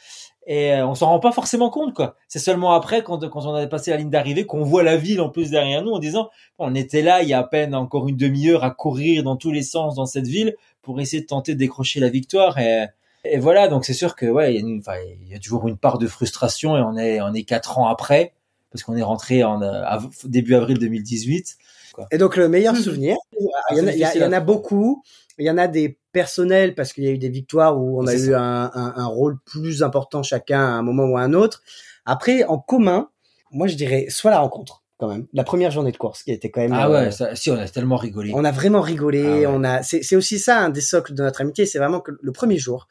Et 0.51 0.73
euh, 0.73 0.85
on 0.85 0.95
s'en 0.95 1.07
rend 1.07 1.19
pas 1.21 1.31
forcément 1.31 1.69
compte, 1.69 1.93
quoi. 1.93 2.17
C'est 2.27 2.37
seulement 2.37 2.73
après, 2.73 3.03
quand, 3.03 3.25
quand 3.29 3.45
on 3.45 3.55
a 3.55 3.65
passé 3.67 3.91
la 3.91 3.95
ligne 3.95 4.09
d'arrivée, 4.09 4.45
qu'on 4.45 4.63
voit 4.63 4.83
la 4.83 4.97
ville 4.97 5.21
en 5.21 5.29
plus 5.29 5.49
derrière 5.49 5.81
nous, 5.81 5.93
en 5.93 5.99
disant, 5.99 6.29
on 6.59 6.75
était 6.75 7.01
là 7.01 7.23
il 7.23 7.29
y 7.29 7.33
a 7.33 7.39
à 7.39 7.43
peine 7.45 7.73
encore 7.73 8.09
une 8.09 8.17
demi-heure 8.17 8.65
à 8.65 8.71
courir 8.71 9.23
dans 9.23 9.37
tous 9.37 9.51
les 9.51 9.63
sens 9.63 9.95
dans 9.95 10.05
cette 10.05 10.27
ville 10.27 10.57
pour 10.81 10.99
essayer 10.99 11.21
de 11.21 11.27
tenter 11.27 11.53
de 11.53 11.57
décrocher 11.57 12.01
la 12.01 12.09
victoire. 12.09 12.57
Et, 12.57 12.85
et 13.23 13.39
voilà, 13.39 13.69
donc 13.69 13.85
c'est 13.85 13.93
sûr 13.93 14.13
que 14.13 14.25
ouais, 14.25 14.53
il 14.53 14.59
y, 14.59 14.61
a 14.61 14.77
enfin, 14.77 14.99
il 15.21 15.29
y 15.29 15.35
a 15.35 15.39
toujours 15.39 15.69
une 15.69 15.77
part 15.77 15.99
de 15.99 16.07
frustration 16.07 16.75
et 16.75 16.81
on 16.81 16.97
est 16.97 17.21
on 17.21 17.33
est 17.33 17.43
quatre 17.43 17.77
ans 17.77 17.87
après 17.87 18.33
parce 18.73 18.83
qu'on 18.83 18.97
est 18.97 19.03
rentré 19.03 19.45
en 19.45 19.61
euh, 19.61 19.83
début 20.25 20.55
avril 20.55 20.79
2018. 20.79 21.57
Quoi. 21.93 22.07
Et 22.11 22.17
donc 22.17 22.35
le 22.35 22.49
meilleur 22.49 22.75
souvenir, 22.75 23.15
il 23.39 23.77
y 23.77 23.79
en 23.79 23.87
a, 23.87 23.91
il 23.93 24.21
y 24.21 24.25
en 24.25 24.33
a 24.33 24.41
beaucoup. 24.41 25.01
Il 25.37 25.45
y 25.45 25.49
en 25.49 25.57
a 25.57 25.69
des 25.69 25.97
personnels 26.11 26.75
parce 26.75 26.93
qu'il 26.93 27.03
y 27.03 27.07
a 27.07 27.11
eu 27.11 27.17
des 27.17 27.29
victoires 27.29 27.79
où 27.79 28.01
on 28.01 28.07
a 28.07 28.15
eu 28.15 28.33
un, 28.33 28.71
un, 28.73 28.93
un, 28.95 29.05
rôle 29.05 29.37
plus 29.45 29.83
important 29.83 30.23
chacun 30.23 30.59
à 30.59 30.71
un 30.71 30.81
moment 30.81 31.05
ou 31.05 31.17
à 31.17 31.21
un 31.21 31.33
autre. 31.33 31.63
Après, 32.05 32.43
en 32.45 32.57
commun, 32.57 33.09
moi 33.51 33.67
je 33.67 33.75
dirais 33.75 34.07
soit 34.09 34.31
la 34.31 34.39
rencontre 34.39 34.83
quand 34.97 35.07
même, 35.07 35.25
la 35.33 35.43
première 35.43 35.71
journée 35.71 35.91
de 35.91 35.97
course 35.97 36.23
qui 36.23 36.31
était 36.31 36.51
quand 36.51 36.61
même. 36.61 36.73
Ah 36.73 36.89
ouais, 36.89 37.07
euh, 37.07 37.11
ça, 37.11 37.35
si 37.35 37.49
on 37.49 37.57
a 37.57 37.67
tellement 37.67 37.95
rigolé. 37.95 38.31
On 38.35 38.45
a 38.45 38.51
vraiment 38.51 38.81
rigolé. 38.81 39.25
Ah 39.25 39.31
ouais. 39.31 39.45
On 39.47 39.63
a, 39.63 39.81
c'est 39.83 40.15
aussi 40.15 40.37
ça 40.37 40.59
un 40.59 40.69
des 40.69 40.81
socles 40.81 41.13
de 41.13 41.23
notre 41.23 41.41
amitié, 41.41 41.65
c'est 41.65 41.79
vraiment 41.79 42.01
que 42.01 42.11
le 42.21 42.31
premier 42.31 42.57
jour, 42.57 42.87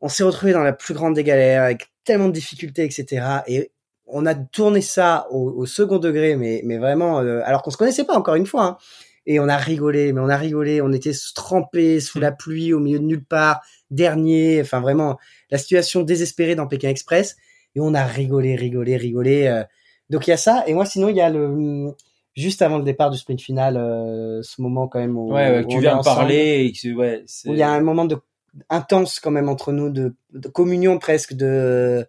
on 0.00 0.08
s'est 0.08 0.24
retrouvé 0.24 0.52
dans 0.52 0.62
la 0.62 0.72
plus 0.72 0.94
grande 0.94 1.14
des 1.14 1.24
galères 1.24 1.62
avec 1.62 1.92
tellement 2.04 2.28
de 2.28 2.32
difficultés, 2.32 2.84
etc. 2.84 3.26
Et 3.46 3.70
on 4.06 4.26
a 4.26 4.34
tourné 4.34 4.80
ça 4.80 5.26
au, 5.30 5.50
au 5.50 5.66
second 5.66 5.98
degré, 5.98 6.36
mais 6.36 6.62
mais 6.64 6.78
vraiment, 6.78 7.20
euh, 7.20 7.40
alors 7.44 7.62
qu'on 7.62 7.70
se 7.70 7.76
connaissait 7.76 8.04
pas 8.04 8.16
encore 8.16 8.34
une 8.34 8.46
fois. 8.46 8.64
Hein 8.64 8.78
et 9.26 9.40
on 9.40 9.48
a 9.48 9.56
rigolé, 9.56 10.12
mais 10.12 10.20
on 10.20 10.28
a 10.28 10.36
rigolé, 10.36 10.80
on 10.80 10.92
était 10.92 11.12
trempés 11.34 12.00
sous 12.00 12.20
la 12.20 12.32
pluie 12.32 12.72
au 12.72 12.80
milieu 12.80 12.98
de 12.98 13.04
nulle 13.04 13.24
part, 13.24 13.62
dernier, 13.90 14.60
enfin 14.60 14.80
vraiment 14.80 15.18
la 15.50 15.58
situation 15.58 16.02
désespérée 16.02 16.54
dans 16.54 16.66
Pékin 16.66 16.88
Express. 16.88 17.36
Et 17.74 17.80
on 17.80 17.94
a 17.94 18.04
rigolé, 18.04 18.54
rigolé, 18.54 18.96
rigolé. 18.96 19.46
Euh. 19.46 19.64
Donc 20.10 20.26
il 20.26 20.30
y 20.30 20.34
a 20.34 20.36
ça. 20.36 20.64
Et 20.66 20.74
moi 20.74 20.84
sinon 20.86 21.08
il 21.08 21.16
y 21.16 21.20
a 21.20 21.30
le 21.30 21.94
juste 22.36 22.62
avant 22.62 22.78
le 22.78 22.84
départ 22.84 23.10
du 23.10 23.18
sprint 23.18 23.40
final 23.40 23.76
euh, 23.76 24.42
ce 24.42 24.60
moment 24.60 24.88
quand 24.88 24.98
même 24.98 25.16
où, 25.16 25.32
ouais, 25.32 25.50
ouais, 25.50 25.64
où 25.64 25.68
tu 25.68 25.80
viens 25.80 25.98
de 25.98 26.02
parler 26.02 26.64
et 26.64 26.72
que, 26.72 26.92
ouais, 26.94 27.24
où 27.46 27.52
il 27.52 27.58
y 27.58 27.62
a 27.62 27.70
un 27.70 27.80
moment 27.80 28.04
de 28.04 28.18
intense 28.68 29.20
quand 29.20 29.30
même 29.30 29.48
entre 29.48 29.72
nous 29.72 29.90
de, 29.90 30.14
de 30.32 30.48
communion 30.48 30.98
presque 30.98 31.34
de 31.34 32.06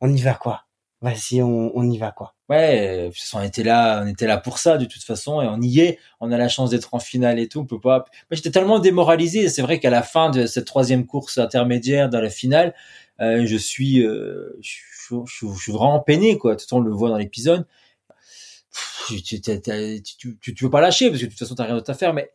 on 0.00 0.12
y 0.12 0.20
va 0.20 0.34
quoi 0.34 0.64
vas-y 1.02 1.42
on, 1.42 1.76
on 1.76 1.90
y 1.90 1.98
va 1.98 2.12
quoi 2.12 2.34
ouais, 2.50 3.10
on 3.32 3.42
était 3.42 3.62
là, 3.62 4.02
on 4.04 4.08
était 4.08 4.26
là 4.26 4.36
pour 4.36 4.58
ça 4.58 4.76
de 4.76 4.84
toute 4.84 5.02
façon 5.02 5.40
et 5.40 5.46
on 5.46 5.60
y 5.62 5.80
est. 5.80 5.98
On 6.20 6.32
a 6.32 6.36
la 6.36 6.48
chance 6.48 6.70
d'être 6.70 6.92
en 6.94 6.98
finale 6.98 7.38
et 7.38 7.48
tout. 7.48 7.60
On 7.60 7.66
peut 7.66 7.80
pas. 7.80 7.98
Moi, 7.98 8.32
j'étais 8.32 8.50
tellement 8.50 8.80
démoralisé. 8.80 9.48
C'est 9.48 9.62
vrai 9.62 9.78
qu'à 9.78 9.90
la 9.90 10.02
fin 10.02 10.30
de 10.30 10.46
cette 10.46 10.66
troisième 10.66 11.06
course 11.06 11.38
intermédiaire 11.38 12.10
dans 12.10 12.20
la 12.20 12.30
finale, 12.30 12.74
euh, 13.20 13.46
je 13.46 13.56
suis, 13.56 14.04
euh, 14.04 14.58
je, 14.60 14.76
je, 15.08 15.16
je, 15.26 15.46
je, 15.46 15.62
suis 15.62 15.72
vraiment 15.72 16.00
peiné 16.00 16.36
quoi. 16.38 16.56
Tout 16.56 16.64
le 16.66 16.68
temps, 16.68 16.76
on 16.78 16.80
le 16.80 16.92
voit 16.92 17.08
dans 17.08 17.18
l'épisode. 17.18 17.66
Tu, 19.08 19.22
tu, 19.22 19.40
tu, 19.40 20.38
tu, 20.54 20.64
veux 20.64 20.70
pas 20.70 20.80
lâcher 20.80 21.08
parce 21.08 21.20
que 21.20 21.26
de 21.26 21.30
toute 21.30 21.38
façon 21.38 21.54
t'as 21.56 21.64
rien 21.64 21.74
d'autre 21.74 21.90
à 21.90 21.94
faire, 21.94 22.14
mais 22.14 22.30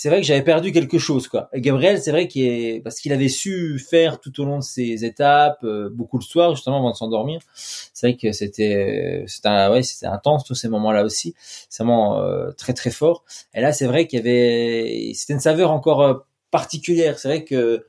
c'est 0.00 0.08
vrai 0.08 0.22
que 0.22 0.26
j'avais 0.26 0.42
perdu 0.42 0.72
quelque 0.72 0.96
chose 0.98 1.28
quoi. 1.28 1.50
Et 1.52 1.60
Gabriel, 1.60 2.00
c'est 2.00 2.10
vrai 2.10 2.26
qu'il 2.26 2.46
est 2.46 2.80
parce 2.80 3.00
qu'il 3.00 3.12
avait 3.12 3.28
su 3.28 3.78
faire 3.78 4.18
tout 4.18 4.40
au 4.40 4.46
long 4.46 4.56
de 4.56 4.62
ses 4.62 5.04
étapes 5.04 5.62
euh, 5.62 5.90
beaucoup 5.92 6.16
le 6.16 6.22
soir 6.22 6.54
justement 6.54 6.78
avant 6.78 6.92
de 6.92 6.96
s'endormir. 6.96 7.42
C'est 7.52 8.06
vrai 8.06 8.16
que 8.16 8.32
c'était 8.32 9.24
c'était 9.26 9.68
ouais, 9.68 9.82
c'était 9.82 10.06
intense 10.06 10.44
tous 10.44 10.54
ces 10.54 10.68
moments-là 10.68 11.04
aussi. 11.04 11.34
C'est 11.68 11.82
vraiment 11.82 12.18
euh, 12.18 12.50
très 12.52 12.72
très 12.72 12.90
fort. 12.90 13.24
Et 13.52 13.60
là, 13.60 13.74
c'est 13.74 13.84
vrai 13.84 14.06
qu'il 14.06 14.20
y 14.20 14.22
avait 14.22 15.12
c'était 15.12 15.34
une 15.34 15.40
saveur 15.40 15.70
encore 15.70 16.00
euh, 16.00 16.14
particulière. 16.50 17.18
C'est 17.18 17.28
vrai 17.28 17.44
que 17.44 17.84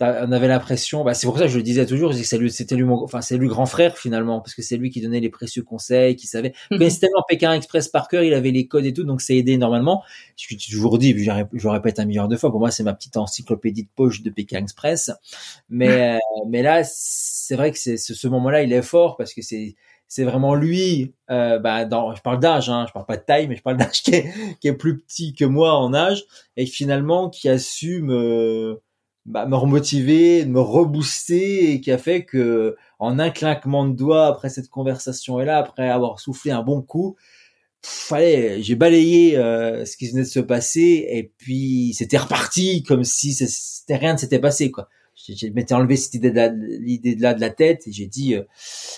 on 0.00 0.32
avait 0.32 0.48
l'impression, 0.48 1.02
bah 1.04 1.14
c'est 1.14 1.26
pour 1.26 1.38
ça 1.38 1.44
que 1.44 1.50
je 1.50 1.56
le 1.56 1.62
disais 1.62 1.84
toujours, 1.86 2.14
c'est 2.14 2.38
lui, 2.38 2.50
c'était 2.50 2.76
lui, 2.76 2.84
mon, 2.84 3.02
enfin 3.02 3.20
c'est 3.20 3.36
lui 3.36 3.48
grand 3.48 3.66
frère 3.66 3.98
finalement, 3.98 4.40
parce 4.40 4.54
que 4.54 4.62
c'est 4.62 4.76
lui 4.76 4.90
qui 4.90 5.00
donnait 5.00 5.20
les 5.20 5.28
précieux 5.28 5.62
conseils, 5.62 6.14
qui 6.16 6.26
savait. 6.26 6.52
Mm 6.70 6.76
-hmm. 6.76 6.90
c'était 6.90 7.06
tellement 7.06 7.24
Pékin 7.28 7.52
Express 7.52 7.88
par 7.88 8.06
cœur, 8.08 8.22
il 8.22 8.34
avait 8.34 8.52
les 8.52 8.68
codes 8.68 8.86
et 8.86 8.92
tout, 8.92 9.04
donc 9.04 9.20
ça 9.20 9.34
aidé 9.34 9.52
énormément. 9.52 10.02
Je 10.36 10.56
toujours 10.70 10.98
dit, 10.98 11.12
je, 11.18 11.30
je 11.52 11.64
le 11.64 11.70
répète 11.72 11.98
un 11.98 12.04
milliard 12.04 12.28
de 12.28 12.36
fois, 12.36 12.50
pour 12.50 12.60
moi 12.60 12.70
c'est 12.70 12.84
ma 12.84 12.94
petite 12.94 13.16
encyclopédie 13.16 13.84
de 13.84 13.88
poche 13.94 14.22
de 14.22 14.30
Pékin 14.30 14.58
Express. 14.58 15.10
Mais 15.68 15.88
euh, 16.16 16.18
mais 16.48 16.62
là, 16.62 16.82
c'est 16.84 17.56
vrai 17.56 17.72
que 17.72 17.78
c'est 17.78 17.96
ce 17.96 18.28
moment-là, 18.28 18.62
il 18.62 18.72
est 18.72 18.82
fort 18.82 19.16
parce 19.16 19.34
que 19.34 19.42
c'est 19.42 19.74
c'est 20.08 20.24
vraiment 20.24 20.54
lui. 20.54 21.14
Euh, 21.30 21.58
bah, 21.58 21.84
dans, 21.84 22.14
je 22.14 22.22
parle 22.22 22.40
d'âge, 22.40 22.70
hein, 22.70 22.86
je 22.88 22.92
parle 22.92 23.04
pas 23.06 23.16
de 23.18 23.22
taille, 23.24 23.46
mais 23.48 23.56
je 23.56 23.62
parle 23.62 23.76
d'âge 23.76 24.02
qui 24.02 24.14
est, 24.14 24.32
qui 24.60 24.68
est 24.68 24.72
plus 24.74 24.98
petit 24.98 25.34
que 25.34 25.44
moi 25.44 25.74
en 25.78 25.92
âge 25.94 26.24
et 26.56 26.66
finalement 26.66 27.28
qui 27.30 27.48
a 27.48 27.58
su 27.58 28.00
me 28.02 28.80
bah, 29.28 29.44
me 29.46 29.56
remotiver, 29.56 30.46
me 30.46 30.60
rebooster 30.60 31.72
et 31.72 31.80
qui 31.82 31.92
a 31.92 31.98
fait 31.98 32.24
que 32.24 32.76
en 32.98 33.18
un 33.18 33.28
clinquement 33.28 33.86
de 33.86 33.94
doigts 33.94 34.26
après 34.26 34.48
cette 34.48 34.70
conversation 34.70 35.38
et 35.38 35.44
là 35.44 35.58
après 35.58 35.90
avoir 35.90 36.18
soufflé 36.18 36.50
un 36.50 36.62
bon 36.62 36.80
coup, 36.80 37.16
fallait 37.82 38.62
j'ai 38.62 38.74
balayé 38.74 39.36
euh, 39.36 39.84
ce 39.84 39.98
qui 39.98 40.08
venait 40.08 40.22
de 40.22 40.26
se 40.26 40.40
passer 40.40 41.06
et 41.10 41.30
puis 41.36 41.92
c'était 41.94 42.16
reparti 42.16 42.82
comme 42.82 43.04
si 43.04 43.34
c'était 43.34 43.96
rien 43.96 44.14
ne 44.14 44.18
s'était 44.18 44.38
passé 44.38 44.70
quoi. 44.70 44.88
Je 45.14 45.48
m'étais 45.48 45.74
enlevé 45.74 45.96
cette 45.96 46.14
idée 46.14 46.30
de 46.30 46.36
là, 46.36 46.48
l'idée 46.48 47.14
de 47.14 47.22
là 47.22 47.34
de 47.34 47.40
la 47.40 47.50
tête 47.50 47.86
et 47.86 47.92
j'ai 47.92 48.06
dit 48.06 48.34
euh, 48.34 48.44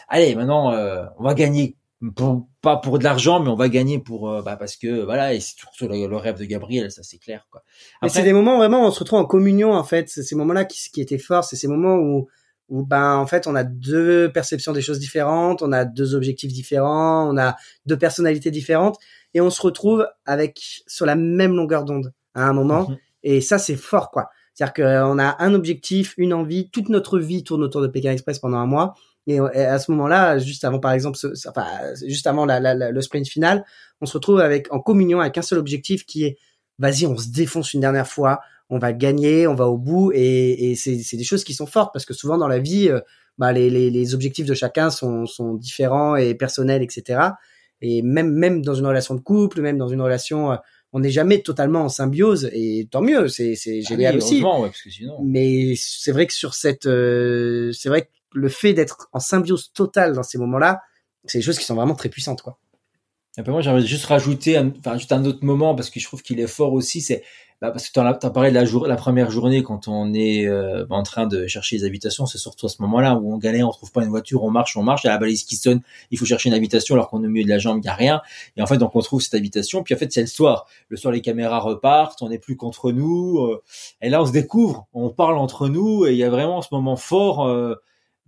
allez 0.09 0.37
maintenant 0.37 0.72
euh, 0.72 1.05
on 1.18 1.24
va 1.24 1.35
gagner 1.35 1.76
pour, 2.17 2.49
pas 2.63 2.79
pour 2.79 2.99
de 2.99 3.05
l'argent, 3.05 3.41
mais 3.41 3.51
on 3.51 3.57
va 3.57 3.69
gagner 3.69 3.99
pour 3.99 4.31
euh, 4.31 4.43
bah, 4.43 4.57
parce 4.57 4.77
que 4.77 5.05
voilà 5.05 5.35
et 5.35 5.41
c'est 5.41 5.57
surtout 5.59 5.87
le, 5.87 6.07
le, 6.07 6.17
rêve 6.17 6.39
de 6.39 6.45
Gabriel, 6.45 6.91
ça 6.91 7.03
c'est 7.03 7.19
clair 7.19 7.47
quoi. 7.51 7.63
Après, 7.97 8.07
mais 8.07 8.09
c'est 8.09 8.23
des 8.23 8.33
moments 8.33 8.57
vraiment 8.57 8.85
où 8.85 8.87
on 8.87 8.91
se 8.91 9.01
retrouve 9.01 9.19
en 9.19 9.27
communion 9.27 9.73
en 9.75 9.85
fait. 9.85 10.09
C'est 10.09 10.23
ces 10.23 10.35
moments-là 10.35 10.65
qui, 10.65 10.79
qui 10.91 11.01
étaient 11.03 11.19
forts, 11.19 11.45
c'est 11.45 11.57
ces 11.57 11.69
moments 11.69 11.97
où 11.97 12.29
où 12.71 12.87
ben 12.87 13.17
en 13.17 13.27
fait 13.27 13.47
on 13.47 13.55
a 13.55 13.65
deux 13.65 14.31
perceptions 14.33 14.73
des 14.73 14.81
choses 14.81 14.99
différentes, 14.99 15.61
on 15.61 15.73
a 15.73 15.85
deux 15.85 16.15
objectifs 16.15 16.53
différents, 16.53 17.29
on 17.31 17.37
a 17.37 17.57
deux 17.85 17.99
personnalités 17.99 18.51
différentes 18.51 18.97
et 19.35 19.41
on 19.43 19.51
se 19.51 19.61
retrouve 19.61 20.07
avec 20.25 20.83
sur 20.87 21.05
la 21.05 21.17
même 21.17 21.55
longueur 21.55 21.85
d'onde 21.85 22.15
à 22.35 22.45
un 22.45 22.53
moment 22.55 22.85
-hmm. 22.85 22.99
et 23.25 23.41
ça 23.43 23.59
c'est 23.59 23.77
fort 23.77 24.11
quoi. 24.11 24.31
C'est-à-dire 24.55 24.75
qu'on 24.75 25.19
a 25.19 25.37
un 25.43 25.55
objectif, 25.55 26.15
une 26.17 26.33
envie, 26.35 26.71
toute 26.71 26.89
notre 26.89 27.19
vie 27.19 27.45
tourne 27.45 27.63
autour 27.63 27.81
de 27.83 27.87
Pékin 27.89 28.13
Express 28.13 28.39
pendant 28.39 28.59
un 28.59 28.67
mois 28.67 28.95
et, 29.27 29.39
à 29.39 29.79
ce 29.79 29.91
moment-là, 29.93 30.39
juste 30.39 30.64
avant, 30.64 30.79
par 30.81 30.93
exemple, 30.93 31.16
ce, 31.16 31.29
enfin, 31.49 31.66
juste 32.07 32.27
avant 32.27 32.47
la, 32.47 32.59
la, 32.61 32.75
la, 32.75 32.91
le 32.91 33.01
sprint 33.01 33.29
final, 33.29 33.64
on 34.01 34.07
se 34.07 34.14
retrouve 34.14 34.41
avec 34.41 34.73
en 34.73 34.81
communion 34.81 35.21
avec 35.21 35.39
un 35.39 35.43
seul 35.43 35.59
objectif 35.59 36.05
qui 36.07 36.25
est 36.25 36.39
vas-y, 36.79 37.07
on 37.07 37.16
se 37.16 37.29
défonce 37.29 37.75
une 37.75 37.81
dernière 37.81 38.09
fois, 38.09 38.41
on 38.71 38.79
va 38.79 38.93
gagner, 38.93 39.47
on 39.47 39.55
va 39.55 39.66
au 39.68 39.77
bout, 39.77 40.12
et, 40.14 40.71
et 40.71 40.75
c'est 40.75 41.16
des 41.16 41.25
choses 41.25 41.45
qui 41.45 41.55
sont 41.55 41.66
fortes 41.66 41.93
parce 41.93 42.07
que 42.07 42.14
souvent 42.14 42.39
dans 42.39 42.49
la 42.49 42.59
vie, 42.59 42.89
euh, 42.89 43.01
bah, 43.39 43.53
les, 43.53 43.68
les, 43.71 43.91
les, 43.91 44.14
objectifs 44.14 44.47
de 44.47 44.55
chacun 44.55 44.91
sont, 44.91 45.27
sont 45.27 45.55
différents 45.55 46.16
et 46.16 46.35
personnels, 46.35 46.83
etc. 46.83 47.21
Et 47.83 48.03
même 48.03 48.33
même 48.33 48.62
dans 48.62 48.75
une 48.75 48.87
relation 48.87 49.14
de 49.14 49.21
couple, 49.21 49.61
même 49.61 49.79
dans 49.79 49.89
une 49.89 50.01
relation 50.01 50.53
euh, 50.53 50.57
on 50.93 51.01
n'est 51.01 51.11
jamais 51.11 51.41
totalement 51.41 51.83
en 51.83 51.89
symbiose 51.89 52.51
et 52.53 52.89
tant 52.91 53.01
mieux, 53.01 53.29
c'est 53.29 53.55
c'est 53.55 53.81
Ah 53.85 53.89
génial 53.89 54.14
oui, 54.16 54.23
aussi. 54.23 54.35
heureusement, 54.41 54.61
ouais, 54.62 54.68
parce 54.68 54.83
que 54.83 54.91
sinon. 54.91 55.18
Mais 55.23 55.75
c'est 55.77 56.12
vrai 56.12 56.27
que 56.27 56.33
sur 56.33 56.55
cette, 56.55 56.87
euh, 56.87 57.71
c'est 57.73 57.89
vrai 57.89 58.03
que 58.03 58.09
le 58.33 58.49
fait 58.49 58.72
d'être 58.72 59.09
en 59.12 59.20
symbiose 59.20 59.72
totale 59.72 60.14
dans 60.14 60.22
ces 60.22 60.39
moments-là, 60.39 60.81
c'est 61.24 61.39
des 61.39 61.45
choses 61.45 61.59
qui 61.59 61.64
sont 61.64 61.74
vraiment 61.74 61.95
très 61.95 62.09
puissantes, 62.09 62.43
quoi. 62.43 62.59
Et 63.39 63.49
moi, 63.49 63.61
j'aimerais 63.61 63.87
juste 63.87 64.07
rajouter, 64.07 64.57
un, 64.57 64.72
enfin, 64.78 64.99
juste 64.99 65.12
un 65.12 65.24
autre 65.24 65.45
moment 65.45 65.74
parce 65.74 65.89
que 65.89 66.01
je 66.01 66.05
trouve 66.05 66.22
qu'il 66.22 66.41
est 66.41 66.49
fort 66.49 66.72
aussi. 66.72 67.01
C'est 67.01 67.22
bah, 67.61 67.70
parce 67.70 67.89
que 67.89 67.93
tu 67.93 68.01
as 68.01 68.31
parlé 68.31 68.51
de 68.51 68.55
la, 68.55 68.64
jour, 68.64 68.87
la 68.87 68.97
première 68.97 69.31
journée 69.31 69.62
quand 69.62 69.87
on 69.87 70.14
est 70.14 70.47
euh, 70.47 70.85
en 70.91 71.03
train 71.03 71.26
de 71.26 71.47
chercher 71.47 71.76
les 71.76 71.85
habitations. 71.85 72.26
C'est 72.26 72.39
surtout 72.39 72.66
à 72.66 72.68
ce 72.68 72.83
moment-là 72.83 73.14
où 73.14 73.33
on 73.33 73.39
galère, 73.39 73.68
on 73.68 73.70
trouve 73.70 73.93
pas 73.93 74.03
une 74.03 74.09
voiture, 74.09 74.43
on 74.43 74.51
marche, 74.51 74.76
on 74.76 74.83
marche, 74.83 75.05
il 75.05 75.09
y 75.09 75.11
a 75.11 75.12
la 75.12 75.18
balise 75.18 75.45
qui 75.45 75.57
sonne, 75.57 75.81
il 76.11 76.18
faut 76.18 76.24
chercher 76.24 76.49
une 76.49 76.55
habitation 76.55 76.95
alors 76.95 77.09
qu'on 77.09 77.22
est 77.22 77.26
au 77.26 77.31
milieu 77.31 77.45
de 77.45 77.51
la 77.51 77.59
jambe, 77.59 77.81
il 77.83 77.87
y 77.87 77.89
a 77.89 77.95
rien. 77.95 78.22
Et 78.57 78.62
en 78.62 78.66
fait, 78.66 78.78
donc 78.78 78.97
on 78.97 79.01
trouve 79.01 79.20
cette 79.20 79.35
habitation. 79.35 79.83
Puis 79.85 79.95
en 79.95 79.99
fait, 79.99 80.11
c'est 80.11 80.22
le 80.22 80.26
soir. 80.26 80.66
Le 80.89 80.97
soir, 80.97 81.12
les 81.12 81.20
caméras 81.20 81.61
repartent, 81.61 82.22
on 82.22 82.31
n'est 82.31 82.39
plus 82.39 82.57
contre 82.57 82.93
nous. 82.93 83.39
euh, 83.39 83.62
et 84.01 84.09
là, 84.09 84.22
on 84.22 84.26
se 84.26 84.33
découvre, 84.33 84.89
on 84.93 85.11
parle 85.11 85.37
entre 85.37 85.68
nous 85.68 86.07
et 86.07 86.12
il 86.12 86.16
y 86.16 86.24
a 86.24 86.31
vraiment 86.31 86.62
ce 86.62 86.68
moment 86.72 86.97
fort. 86.97 87.47
euh, 87.47 87.76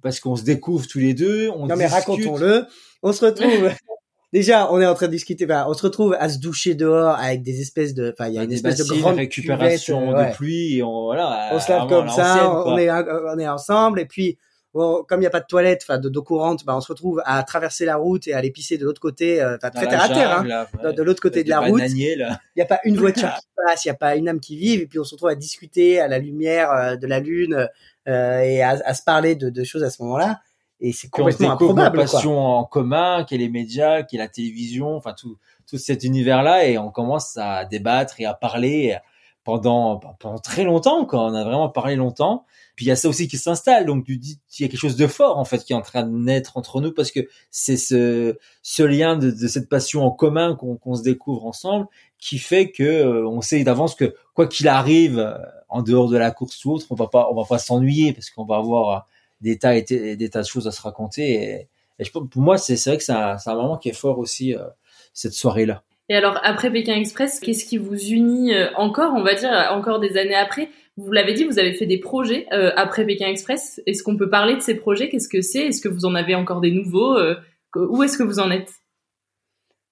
parce 0.03 0.21
qu'on 0.21 0.37
se 0.37 0.45
découvre 0.45 0.87
tous 0.87 0.99
les 0.99 1.15
deux, 1.15 1.49
on 1.51 1.67
non 1.67 1.77
mais 1.77 1.87
racontons-le. 1.87 2.67
On 3.03 3.13
se 3.13 3.25
retrouve. 3.25 3.71
Déjà, 4.33 4.73
on 4.73 4.81
est 4.81 4.87
en 4.87 4.95
train 4.95 5.09
de 5.09 5.13
discuter. 5.13 5.45
Enfin, 5.45 5.67
on 5.69 5.75
se 5.75 5.83
retrouve 5.83 6.17
à 6.19 6.31
se 6.31 6.39
doucher 6.39 6.75
dehors 6.75 7.17
avec 7.19 7.43
des 7.43 7.61
espèces 7.61 7.93
de. 7.93 8.15
Enfin, 8.19 8.29
il 8.29 8.35
y 8.35 8.39
a 8.39 8.43
une 8.43 8.49
des 8.49 8.57
espèce 8.57 8.79
de 8.79 8.99
grande 8.99 9.17
récupération 9.17 9.99
cuvette, 9.99 10.15
euh, 10.15 10.23
ouais. 10.23 10.31
de 10.31 10.35
pluie 10.35 10.77
et 10.79 10.83
on 10.83 11.05
voilà 11.05 11.51
on 11.53 11.61
se 11.61 11.71
lave 11.71 11.87
comme 11.87 12.09
ça, 12.09 12.51
on 12.65 12.79
est 12.79 12.91
on 12.91 13.39
est 13.39 13.49
ensemble 13.49 14.01
et 14.01 14.07
puis 14.07 14.39
bon, 14.75 15.05
comme 15.07 15.21
il 15.21 15.23
n'y 15.23 15.27
a 15.27 15.31
pas 15.31 15.41
de 15.41 15.47
toilette, 15.47 15.83
enfin 15.83 15.99
de 15.99 16.09
d'eau 16.09 16.23
courante, 16.23 16.65
bah 16.65 16.77
on 16.77 16.81
se 16.81 16.89
retrouve 16.89 17.23
à 17.25 17.43
traverser 17.43 17.85
la 17.85 17.97
route 17.97 18.27
et 18.27 18.35
à 18.35 18.39
aller 18.39 18.51
pisser 18.51 18.79
de 18.79 18.85
l'autre 18.85 19.01
côté, 19.01 19.41
euh, 19.41 19.57
enfin 19.57 19.71
très 19.71 19.87
terre 19.87 20.03
à 20.03 20.09
terre, 20.09 20.39
hein, 20.39 20.45
là, 20.45 20.69
de, 20.73 20.89
ouais. 20.89 20.95
de 20.95 21.03
l'autre 21.03 21.21
côté 21.21 21.45
de 21.45 21.51
la 21.51 21.61
route. 21.61 21.83
Il 21.89 22.27
n'y 22.57 22.63
a 22.63 22.67
pas 22.67 22.81
une 22.85 22.97
voiture 22.97 23.29
qui 23.41 23.47
passe, 23.57 23.85
il 23.85 23.89
n'y 23.89 23.93
a 23.93 23.97
pas 23.97 24.17
une 24.17 24.29
âme 24.29 24.41
qui 24.41 24.57
vive 24.57 24.81
et 24.81 24.87
puis 24.87 24.99
on 24.99 25.05
se 25.05 25.15
retrouve 25.15 25.31
à 25.31 25.35
discuter 25.35 26.01
à 26.01 26.09
la 26.09 26.19
lumière 26.19 26.71
euh, 26.73 26.97
de 26.97 27.07
la 27.07 27.21
lune 27.21 27.69
euh, 28.09 28.41
et 28.41 28.63
à, 28.63 28.79
à 28.85 28.95
se 28.95 29.03
parler 29.03 29.35
de, 29.35 29.51
de 29.51 29.65
choses 29.65 29.83
à 29.85 29.91
ce 29.91 30.03
moment-là. 30.03 30.41
Et 30.81 30.93
c'est 30.93 31.09
complètement 31.09 31.53
improbable. 31.53 31.97
quoi. 31.97 32.05
passions 32.05 32.39
en 32.39 32.65
commun, 32.65 33.25
qui 33.25 33.37
est 33.37 33.39
les 33.39 33.49
médias, 33.49 34.03
qui 34.03 34.17
est 34.17 34.19
la 34.19 34.27
télévision, 34.27 34.97
enfin 34.97 35.15
tout, 35.17 35.39
tout 35.69 35.79
cet 35.79 36.03
univers-là, 36.03 36.67
et 36.67 36.77
on 36.77 36.91
commence 36.91 37.37
à 37.37 37.65
débattre 37.65 38.19
et 38.19 38.25
à 38.25 38.35
parler 38.35 38.97
pendant, 39.45 40.01
pendant 40.19 40.39
très 40.39 40.65
longtemps, 40.65 41.05
quoi. 41.05 41.21
On 41.21 41.35
a 41.35 41.45
vraiment 41.45 41.69
parlé 41.69 41.97
longtemps. 41.97 42.45
Puis 42.77 42.87
il 42.87 42.89
y 42.89 42.93
a 42.93 42.97
ça 42.97 43.09
aussi 43.09 43.29
qui 43.29 43.37
s'installe, 43.37 43.85
donc 43.85 44.05
tu 44.05 44.17
dis, 44.17 44.41
il 44.59 44.63
y 44.63 44.65
a 44.65 44.69
quelque 44.69 44.81
chose 44.81 44.97
de 44.97 45.07
fort 45.07 45.39
en 45.39 45.45
fait 45.45 45.63
qui 45.63 45.75
est 45.75 45.77
en 45.77 45.83
train 45.83 46.05
de 46.05 46.17
naître 46.17 46.57
entre 46.57 46.81
nous 46.81 46.93
parce 46.93 47.11
que 47.11 47.21
c'est 47.51 47.77
ce, 47.77 48.39
ce 48.63 48.83
lien 48.83 49.17
de, 49.17 49.31
de 49.31 49.47
cette 49.47 49.69
passion 49.69 50.03
en 50.05 50.11
commun 50.11 50.57
qu'on 50.57 50.95
se 50.95 51.03
découvre 51.03 51.45
ensemble 51.45 51.87
qui 52.19 52.39
fait 52.39 52.71
que 52.71 52.83
euh, 52.83 53.29
on 53.29 53.43
sait 53.43 53.63
d'avance 53.63 53.95
que 53.95 54.15
quoi 54.33 54.47
qu'il 54.47 54.69
arrive 54.69 55.19
euh, 55.19 55.37
en 55.69 55.83
dehors 55.83 56.09
de 56.09 56.17
la 56.17 56.31
course 56.31 56.65
ou 56.65 56.73
autre, 56.73 56.87
on 56.91 56.95
va 56.95 57.09
pas, 57.09 57.29
on 57.31 57.35
va 57.35 57.45
pas 57.47 57.59
s'ennuyer 57.59 58.13
parce 58.13 58.31
qu'on 58.31 58.45
va 58.45 58.57
avoir 58.57 58.97
euh, 58.97 59.01
des 59.41 59.59
tas 59.59 59.77
et 59.77 59.83
des 59.83 60.31
tas 60.31 60.43
de 60.43 60.47
choses 60.47 60.67
à 60.67 60.71
se 60.71 60.81
raconter. 60.81 61.33
Et, 61.33 61.69
et 61.99 62.05
je 62.05 62.11
pour 62.11 62.43
moi, 62.43 62.59
c'est 62.59 62.83
vrai 62.87 62.97
que 62.97 63.05
c'est 63.05 63.13
un, 63.13 63.37
un 63.45 63.55
moment 63.55 63.77
qui 63.77 63.89
est 63.89 63.95
fort 63.95 64.19
aussi 64.19 64.55
euh, 64.55 64.65
cette 65.13 65.35
soirée-là. 65.35 65.83
Et 66.13 66.15
alors, 66.15 66.39
après 66.43 66.71
Pékin 66.71 66.95
Express, 66.95 67.41
qu'est-ce 67.41 67.65
qui 67.65 67.79
vous 67.79 67.97
unit 67.97 68.53
euh, 68.53 68.69
encore, 68.77 69.15
on 69.17 69.23
va 69.23 69.33
dire, 69.33 69.51
encore 69.71 69.99
des 69.99 70.19
années 70.19 70.35
après? 70.35 70.69
Vous 70.99 71.11
l'avez 71.11 71.33
dit, 71.33 71.45
vous 71.45 71.59
avez 71.59 71.73
fait 71.73 71.87
des 71.87 71.97
projets 71.97 72.47
euh, 72.53 72.71
après 72.77 73.07
Pékin 73.07 73.29
Express. 73.29 73.81
Est-ce 73.87 74.03
qu'on 74.03 74.19
peut 74.19 74.29
parler 74.29 74.55
de 74.55 74.61
ces 74.61 74.75
projets? 74.75 75.09
Qu'est-ce 75.09 75.31
que 75.31 75.41
c'est? 75.41 75.69
Est-ce 75.69 75.81
que 75.81 75.89
vous 75.89 76.05
en 76.05 76.15
avez 76.15 76.35
encore 76.35 76.61
des 76.61 76.71
nouveaux 76.71 77.17
Euh, 77.17 77.37
Où 77.75 78.03
est-ce 78.03 78.19
que 78.19 78.25
vous 78.25 78.41
en 78.41 78.51
êtes? 78.51 78.69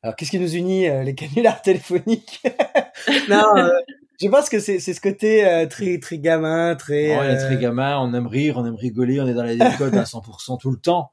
Alors, 0.02 0.14
qu'est-ce 0.14 0.30
qui 0.30 0.38
nous 0.38 0.54
unit 0.54 0.90
euh, 0.90 1.04
Les 1.04 1.14
canulars 1.14 1.62
téléphoniques? 1.62 2.42
Non, 3.30 3.56
euh, 3.56 3.70
je 4.20 4.28
pense 4.28 4.50
que 4.50 4.58
c'est 4.58 4.78
ce 4.78 5.00
côté 5.00 5.48
euh, 5.48 5.64
très 5.64 5.98
très 6.00 6.18
gamin, 6.18 6.74
très. 6.74 7.16
on 7.16 7.22
est 7.22 7.38
très 7.38 7.56
gamin, 7.56 7.98
on 7.98 8.12
aime 8.12 8.26
rire, 8.26 8.58
on 8.58 8.66
aime 8.66 8.74
rigoler, 8.74 9.22
on 9.22 9.26
est 9.26 9.32
dans 9.32 9.42
la 9.42 9.56
décote 9.56 9.94
à 9.94 10.02
100% 10.02 10.60
tout 10.60 10.70
le 10.70 10.76
temps. 10.76 11.12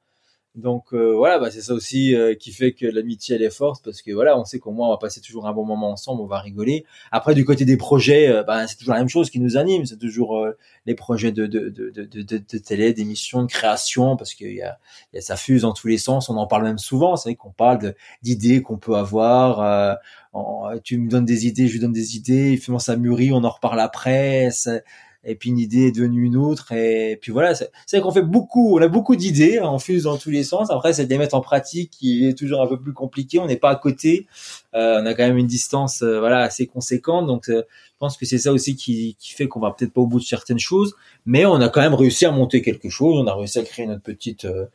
Donc 0.58 0.86
euh, 0.94 1.14
voilà, 1.16 1.38
bah, 1.38 1.52
c'est 1.52 1.62
ça 1.62 1.74
aussi 1.76 2.16
euh, 2.16 2.34
qui 2.34 2.52
fait 2.52 2.74
que 2.74 2.88
l'amitié 2.88 3.36
elle 3.36 3.44
est 3.44 3.52
forte 3.52 3.84
parce 3.86 4.02
que 4.02 4.12
voilà, 4.12 4.40
on 4.40 4.44
sait 4.44 4.58
qu'au 4.58 4.72
moins 4.72 4.88
on 4.88 4.92
va 4.92 4.98
passer 4.98 5.22
toujours 5.22 5.46
un 5.48 5.54
bon 5.54 5.64
moment 5.64 5.92
ensemble, 5.92 6.20
on 6.20 6.26
va 6.26 6.40
rigoler. 6.40 6.84
Après 7.12 7.36
du 7.36 7.46
côté 7.46 7.64
des 7.64 7.78
projets, 7.78 8.28
euh, 8.28 8.42
bah, 8.42 8.66
c'est 8.66 8.76
toujours 8.76 8.96
la 8.96 9.00
même 9.02 9.08
chose 9.08 9.30
qui 9.30 9.40
nous 9.40 9.56
anime, 9.56 9.86
c'est 9.86 10.00
toujours 10.00 10.38
euh, 10.40 10.58
les 10.88 10.96
projets 10.96 11.32
de 11.32 11.46
de 11.46 11.70
de 11.70 11.92
de, 11.92 12.22
de, 12.24 12.58
télé, 12.58 12.92
d'émissions, 12.94 13.44
de 13.44 13.48
création 13.48 14.18
parce 14.18 14.34
qu'il 14.34 14.52
y 14.52 14.64
a, 14.64 14.80
y 15.14 15.20
a 15.20 15.22
ça 15.22 15.36
fuse 15.36 15.62
dans 15.62 15.74
tous 15.74 15.90
les 15.90 16.00
sens. 16.00 16.28
On 16.28 16.38
en 16.38 16.48
parle 16.48 16.64
même 16.64 16.80
souvent, 16.80 17.16
c'est 17.18 17.30
vrai 17.30 17.36
qu'on 17.36 17.52
parle 17.52 17.94
d'idées 18.24 18.64
qu'on 18.64 18.78
peut 18.78 18.96
avoir. 18.96 19.62
euh, 19.62 19.94
en- 20.34 20.72
tu 20.84 20.98
me 20.98 21.10
donnes 21.10 21.26
des 21.26 21.46
idées, 21.48 21.68
je 21.68 21.74
lui 21.74 21.80
donne 21.80 21.94
des 21.94 22.16
idées, 22.18 22.58
finalement 22.58 22.80
ça 22.80 22.96
mûrit, 22.96 23.32
on 23.32 23.44
en 23.44 23.50
reparle 23.50 23.80
après. 23.80 24.50
ça- 24.52 24.80
et 25.28 25.36
puis 25.36 25.50
une 25.50 25.60
idée 25.60 25.88
est 25.88 25.92
devenue 25.92 26.24
une 26.24 26.38
autre 26.38 26.72
et 26.72 27.20
puis 27.22 27.34
voilà 27.34 27.54
c'est 27.54 28.02
qu'on 28.02 28.12
fait 28.12 28.22
beaucoup 28.22 28.78
on 28.78 28.82
a 28.82 28.88
beaucoup 28.88 29.18
d'idées 29.18 29.60
on 29.62 29.78
fuse 29.78 30.04
dans 30.04 30.18
tous 30.18 30.32
les 30.32 30.44
sens. 30.44 30.72
Après 30.72 30.94
c'est 30.94 31.06
de 31.06 31.10
les 31.10 31.18
mettre 31.18 31.36
en 31.36 31.42
pratique 31.42 31.92
qui 31.92 32.26
est 32.26 32.34
toujours 32.34 32.62
un 32.62 32.68
peu 32.68 32.80
plus 32.80 32.94
compliqué 32.94 33.38
on 33.38 33.46
n'est 33.46 33.58
pas 33.58 33.70
à 33.70 33.76
côté. 33.76 34.26
Euh, 34.74 35.02
on 35.02 35.06
a 35.06 35.14
quand 35.14 35.28
même 35.28 35.38
une 35.38 35.48
distance 35.48 36.02
euh, 36.02 36.20
voilà 36.20 36.40
assez 36.40 36.66
conséquente 36.66 37.28
donc 37.28 37.50
euh, 37.50 37.64
je 37.68 38.00
pense 38.00 38.16
que 38.16 38.26
c'est 38.26 38.38
ça 38.38 38.54
aussi 38.54 38.76
qui, 38.76 39.18
qui 39.20 39.34
fait 39.34 39.48
qu'on 39.48 39.60
va 39.60 39.72
peut-être 39.72 39.92
pas 39.92 40.02
au 40.02 40.08
bout 40.08 40.20
de 40.20 40.26
certaines 40.26 40.60
choses. 40.60 40.94
Mais 41.26 41.46
on 41.46 41.56
a 41.56 41.68
quand 41.68 41.82
même 41.82 41.96
réussi 41.96 42.26
à 42.26 42.32
monter 42.32 42.62
quelque 42.62 42.90
chose 42.90 43.20
on 43.20 43.28
a 43.28 43.36
réussi 43.36 43.60
à 43.60 43.64
créer 43.64 43.86
notre 43.86 44.04
petite 44.04 44.46
euh, 44.46 44.66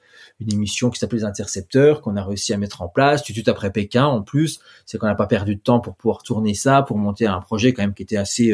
une 0.40 0.53
émission 0.53 0.90
qui 0.90 0.98
s'appelle 0.98 1.20
les 1.20 1.24
intercepteurs 1.24 2.03
qu'on 2.03 2.16
a 2.16 2.24
réussi 2.24 2.53
à 2.53 2.59
mettre 2.59 2.82
en 2.82 2.88
place 2.88 3.22
tout 3.22 3.32
de 3.32 3.36
suite 3.36 3.48
après 3.48 3.72
Pékin 3.72 4.05
en 4.05 4.20
plus. 4.20 4.61
C'est 4.84 4.98
qu'on 4.98 5.07
n'a 5.07 5.14
pas 5.14 5.26
perdu 5.26 5.57
de 5.57 5.61
temps 5.61 5.80
pour 5.80 5.94
pouvoir 5.94 6.22
tourner 6.22 6.53
ça 6.53 6.82
pour 6.82 6.98
monter 6.98 7.26
un 7.26 7.40
projet 7.40 7.72
quand 7.72 7.82
même 7.82 7.94
qui 7.94 8.03
était 8.03 8.18
assez 8.18 8.53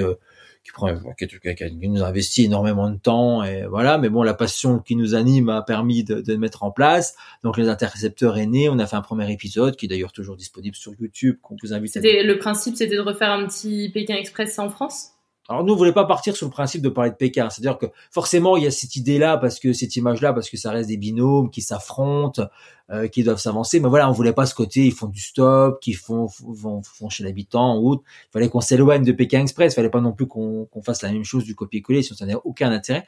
euh, 0.83 0.95
qui, 1.19 1.27
prend, 1.27 1.55
qui, 1.55 1.89
nous 1.89 2.03
a 2.03 2.07
investi 2.07 2.45
énormément 2.45 2.91
de 2.91 2.97
temps 2.97 3.43
et 3.43 3.67
voilà 3.67 3.99
mais 3.99 4.09
bon 4.09 4.23
la 4.23 4.35
passion 4.35 4.79
qui 4.79 4.97
nous 4.97 5.15
anime 5.15 5.49
a 5.49 5.63
permis 5.63 6.05
de, 6.05 6.21
de 6.21 6.33
le 6.33 6.39
mettre 6.39 6.63
en 6.63 6.71
place 6.71 7.17
donc 7.43 7.57
les 7.57 7.69
intercepteurs 7.69 8.39
est 8.39 8.47
né 8.47 8.69
on 8.69 8.79
a 8.79 8.87
fait 8.87 8.97
un 8.97 9.03
premier 9.03 9.31
épisode 9.33 9.77
qui 9.77 9.87
est 9.87 9.89
d'ailleurs 9.89 10.13
toujours 10.13 10.37
disponible 10.37 10.77
sur 10.77 10.93
YouTube 10.99 11.37
qu'on 11.43 11.57
vous 11.63 11.73
invite 11.73 11.97
à 11.97 12.01
C'était 12.01 12.23
le 12.23 12.39
principe, 12.39 12.77
c'était 12.77 12.97
de 12.97 13.01
refaire 13.01 13.31
un 13.31 13.47
petit 13.47 13.91
Pékin 13.93 14.17
Express 14.17 14.59
en 14.59 14.71
France? 14.71 15.18
Alors 15.49 15.65
nous, 15.65 15.73
on 15.73 15.77
voulait 15.77 15.93
pas 15.93 16.05
partir 16.05 16.37
sur 16.37 16.47
le 16.47 16.53
principe 16.53 16.83
de 16.83 16.91
parler 16.91 17.11
de 17.11 17.17
Pékin. 17.17 17.49
C'est-à-dire 17.49 17.79
que 17.79 17.87
forcément, 18.11 18.59
il 18.59 18.65
y 18.65 18.67
a 18.67 18.71
cette 18.71 18.97
idée-là, 18.97 19.39
parce 19.39 19.59
que 19.59 19.73
cette 19.73 19.97
image-là, 19.97 20.35
parce 20.35 20.51
que 20.51 20.59
ça 20.59 20.71
reste 20.71 20.91
des 20.91 20.99
binômes 20.99 21.51
qui 21.51 21.63
s'affrontent, 21.63 22.43
euh, 22.91 23.09
qui 23.09 23.23
doivent 23.23 23.39
s'avancer. 23.39 23.81
Mais 23.81 23.89
voilà, 23.89 24.11
on 24.11 24.13
voulait 24.13 24.35
pas 24.35 24.45
ce 24.45 24.55
côté, 24.55 24.85
ils 24.85 24.93
font 24.93 25.07
du 25.07 25.21
stop, 25.21 25.81
qui 25.81 25.95
font, 25.95 26.27
vont, 26.41 26.83
font 26.83 27.09
chez 27.09 27.25
l'habitant 27.25 27.79
ou 27.79 27.93
autre. 27.93 28.03
Il 28.29 28.33
fallait 28.33 28.51
qu'on 28.51 28.61
s'éloigne 28.61 29.05
de 29.05 29.13
Pékin 29.13 29.41
Express. 29.41 29.73
Il 29.73 29.77
fallait 29.77 29.89
pas 29.89 30.03
non 30.03 30.13
plus 30.13 30.27
qu'on 30.27 30.67
qu'on 30.67 30.83
fasse 30.83 31.01
la 31.01 31.13
même 31.13 31.25
chose 31.25 31.45
du 31.45 31.55
copier-coller, 31.55 32.03
sinon 32.03 32.19
ça 32.19 32.27
n'avait 32.27 32.41
aucun 32.45 32.71
intérêt. 32.71 33.07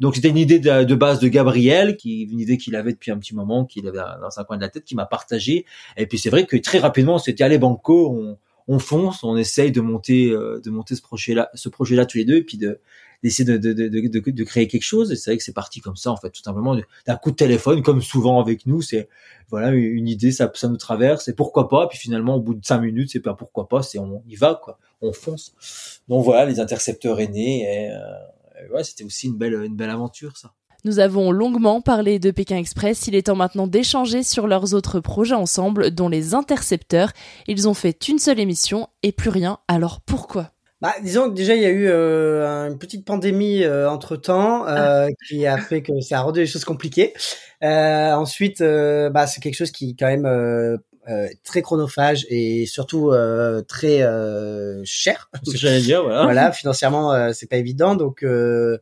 Donc 0.00 0.16
c'était 0.16 0.30
une 0.30 0.38
idée 0.38 0.58
de, 0.58 0.82
de 0.82 0.94
base 0.96 1.20
de 1.20 1.28
Gabriel, 1.28 1.96
qui 1.96 2.22
une 2.22 2.40
idée 2.40 2.56
qu'il 2.56 2.74
avait 2.74 2.92
depuis 2.92 3.12
un 3.12 3.18
petit 3.18 3.34
moment, 3.34 3.64
qu'il 3.64 3.86
avait 3.86 3.98
dans 3.98 4.40
un 4.40 4.44
coin 4.44 4.56
de 4.56 4.62
la 4.62 4.70
tête, 4.70 4.84
qui 4.84 4.96
m'a 4.96 5.06
partagé. 5.06 5.66
Et 5.96 6.06
puis 6.06 6.18
c'est 6.18 6.30
vrai 6.30 6.46
que 6.46 6.56
très 6.56 6.78
rapidement, 6.78 7.14
on 7.14 7.18
s'était 7.18 7.44
allé 7.44 7.58
banco, 7.58 8.10
on, 8.10 8.38
on 8.68 8.78
fonce, 8.78 9.22
on 9.22 9.36
essaye 9.36 9.72
de 9.72 9.80
monter, 9.80 10.30
euh, 10.30 10.60
de 10.64 10.70
monter 10.70 10.94
ce 10.94 11.02
projet-là, 11.02 11.50
ce 11.54 11.68
projet-là 11.68 12.06
tous 12.06 12.18
les 12.18 12.24
deux, 12.24 12.36
et 12.36 12.42
puis 12.42 12.58
de 12.58 12.80
d'essayer 13.22 13.44
de, 13.44 13.56
de, 13.56 13.72
de, 13.72 14.30
de, 14.30 14.44
créer 14.44 14.68
quelque 14.68 14.82
chose. 14.82 15.10
Et 15.10 15.16
c'est 15.16 15.30
vrai 15.30 15.38
que 15.38 15.42
c'est 15.42 15.54
parti 15.54 15.80
comme 15.80 15.96
ça, 15.96 16.10
en 16.10 16.16
fait, 16.16 16.30
tout 16.30 16.42
simplement 16.42 16.76
d'un 17.06 17.16
coup 17.16 17.30
de 17.30 17.36
téléphone, 17.36 17.82
comme 17.82 18.02
souvent 18.02 18.40
avec 18.40 18.66
nous. 18.66 18.82
C'est 18.82 19.08
voilà 19.48 19.70
une 19.70 20.06
idée, 20.06 20.32
ça, 20.32 20.50
ça 20.54 20.68
nous 20.68 20.76
traverse, 20.76 21.26
et 21.28 21.32
pourquoi 21.32 21.68
pas. 21.68 21.88
Puis 21.88 21.98
finalement, 21.98 22.36
au 22.36 22.40
bout 22.40 22.54
de 22.54 22.64
cinq 22.64 22.80
minutes, 22.80 23.10
c'est 23.10 23.20
pas 23.20 23.34
pourquoi 23.34 23.68
pas, 23.68 23.82
c'est 23.82 23.98
on 23.98 24.22
y 24.28 24.36
va, 24.36 24.60
quoi. 24.62 24.78
On 25.00 25.12
fonce. 25.12 25.54
Donc 26.08 26.24
voilà, 26.24 26.44
les 26.44 26.60
intercepteurs 26.60 27.18
aînés. 27.20 27.62
Et, 27.62 27.90
euh, 27.90 28.74
ouais, 28.74 28.84
c'était 28.84 29.04
aussi 29.04 29.28
une 29.28 29.36
belle, 29.36 29.54
une 29.54 29.76
belle 29.76 29.90
aventure, 29.90 30.36
ça. 30.36 30.52
Nous 30.84 30.98
avons 30.98 31.30
longuement 31.30 31.80
parlé 31.80 32.18
de 32.18 32.30
Pékin 32.30 32.58
Express, 32.58 33.06
il 33.06 33.14
est 33.14 33.26
temps 33.26 33.34
maintenant 33.34 33.66
d'échanger 33.66 34.22
sur 34.22 34.46
leurs 34.46 34.74
autres 34.74 35.00
projets 35.00 35.34
ensemble, 35.34 35.90
dont 35.90 36.08
les 36.08 36.34
intercepteurs. 36.34 37.12
Ils 37.48 37.68
ont 37.68 37.74
fait 37.74 38.08
une 38.08 38.18
seule 38.18 38.38
émission 38.38 38.88
et 39.02 39.12
plus 39.12 39.30
rien, 39.30 39.58
alors 39.68 40.00
pourquoi? 40.00 40.50
Bah, 40.82 40.92
disons 41.02 41.30
que 41.30 41.34
déjà 41.34 41.56
il 41.56 41.62
y 41.62 41.64
a 41.64 41.70
eu 41.70 41.88
euh, 41.88 42.68
une 42.68 42.78
petite 42.78 43.06
pandémie 43.06 43.64
euh, 43.64 43.90
entre 43.90 44.14
temps 44.14 44.68
euh, 44.68 45.08
qui 45.26 45.46
a 45.46 45.56
fait 45.56 45.82
que 45.82 46.00
ça 46.02 46.18
a 46.18 46.20
rendu 46.20 46.40
les 46.40 46.46
choses 46.46 46.66
compliquées. 46.66 47.14
Euh, 47.64 48.12
ensuite, 48.12 48.60
euh, 48.60 49.08
bah, 49.08 49.26
c'est 49.26 49.40
quelque 49.40 49.54
chose 49.54 49.70
qui 49.70 49.96
quand 49.96 50.06
même 50.06 50.26
euh, 50.26 50.76
euh, 51.08 51.28
très 51.44 51.62
chronophage 51.62 52.26
et 52.28 52.66
surtout 52.66 53.10
euh, 53.10 53.62
très 53.62 54.02
euh, 54.02 54.82
cher. 54.84 55.30
C'est 55.44 55.50
ce 55.50 55.54
que 55.54 55.58
j'allais 55.58 55.80
dire, 55.80 56.02
voilà. 56.02 56.24
voilà, 56.24 56.52
financièrement 56.52 57.10
euh, 57.12 57.30
c'est 57.32 57.48
pas 57.48 57.56
évident, 57.56 57.94
donc 57.94 58.22
euh, 58.22 58.76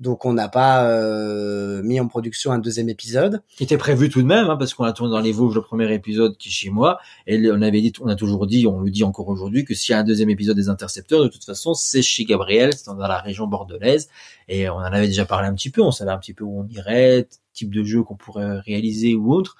Donc 0.00 0.24
on 0.24 0.32
n'a 0.32 0.48
pas 0.48 0.86
euh, 0.86 1.82
mis 1.82 2.00
en 2.00 2.08
production 2.08 2.52
un 2.52 2.58
deuxième 2.58 2.88
épisode. 2.88 3.42
Qui 3.56 3.64
était 3.64 3.76
prévu 3.76 4.08
tout 4.08 4.22
de 4.22 4.26
même, 4.26 4.48
hein, 4.48 4.56
parce 4.56 4.72
qu'on 4.72 4.84
a 4.84 4.92
tourné 4.92 5.12
dans 5.12 5.20
les 5.20 5.30
Vosges 5.30 5.54
le 5.54 5.60
premier 5.60 5.92
épisode 5.92 6.38
qui 6.38 6.48
est 6.48 6.52
chez 6.52 6.70
moi, 6.70 6.98
et 7.26 7.50
on 7.50 7.60
avait 7.60 7.82
dit, 7.82 7.92
on 8.00 8.08
a 8.08 8.14
toujours 8.16 8.46
dit, 8.46 8.66
on 8.66 8.80
le 8.80 8.90
dit 8.90 9.04
encore 9.04 9.28
aujourd'hui, 9.28 9.66
que 9.66 9.74
s'il 9.74 9.92
y 9.92 9.94
a 9.94 9.98
un 9.98 10.04
deuxième 10.04 10.30
épisode 10.30 10.56
des 10.56 10.70
Intercepteurs, 10.70 11.22
de 11.22 11.28
toute 11.28 11.44
façon, 11.44 11.74
c'est 11.74 12.00
chez 12.00 12.24
Gabriel, 12.24 12.72
c'est 12.72 12.86
dans 12.86 12.94
la 12.96 13.18
région 13.18 13.46
bordelaise, 13.46 14.08
et 14.48 14.70
on 14.70 14.76
en 14.76 14.80
avait 14.80 15.06
déjà 15.06 15.26
parlé 15.26 15.46
un 15.46 15.54
petit 15.54 15.70
peu, 15.70 15.82
on 15.82 15.92
savait 15.92 16.12
un 16.12 16.18
petit 16.18 16.32
peu 16.32 16.44
où 16.44 16.60
on 16.60 16.66
irait, 16.68 17.28
type 17.52 17.74
de 17.74 17.84
jeu 17.84 18.02
qu'on 18.02 18.16
pourrait 18.16 18.60
réaliser 18.60 19.14
ou 19.14 19.32
autre. 19.32 19.56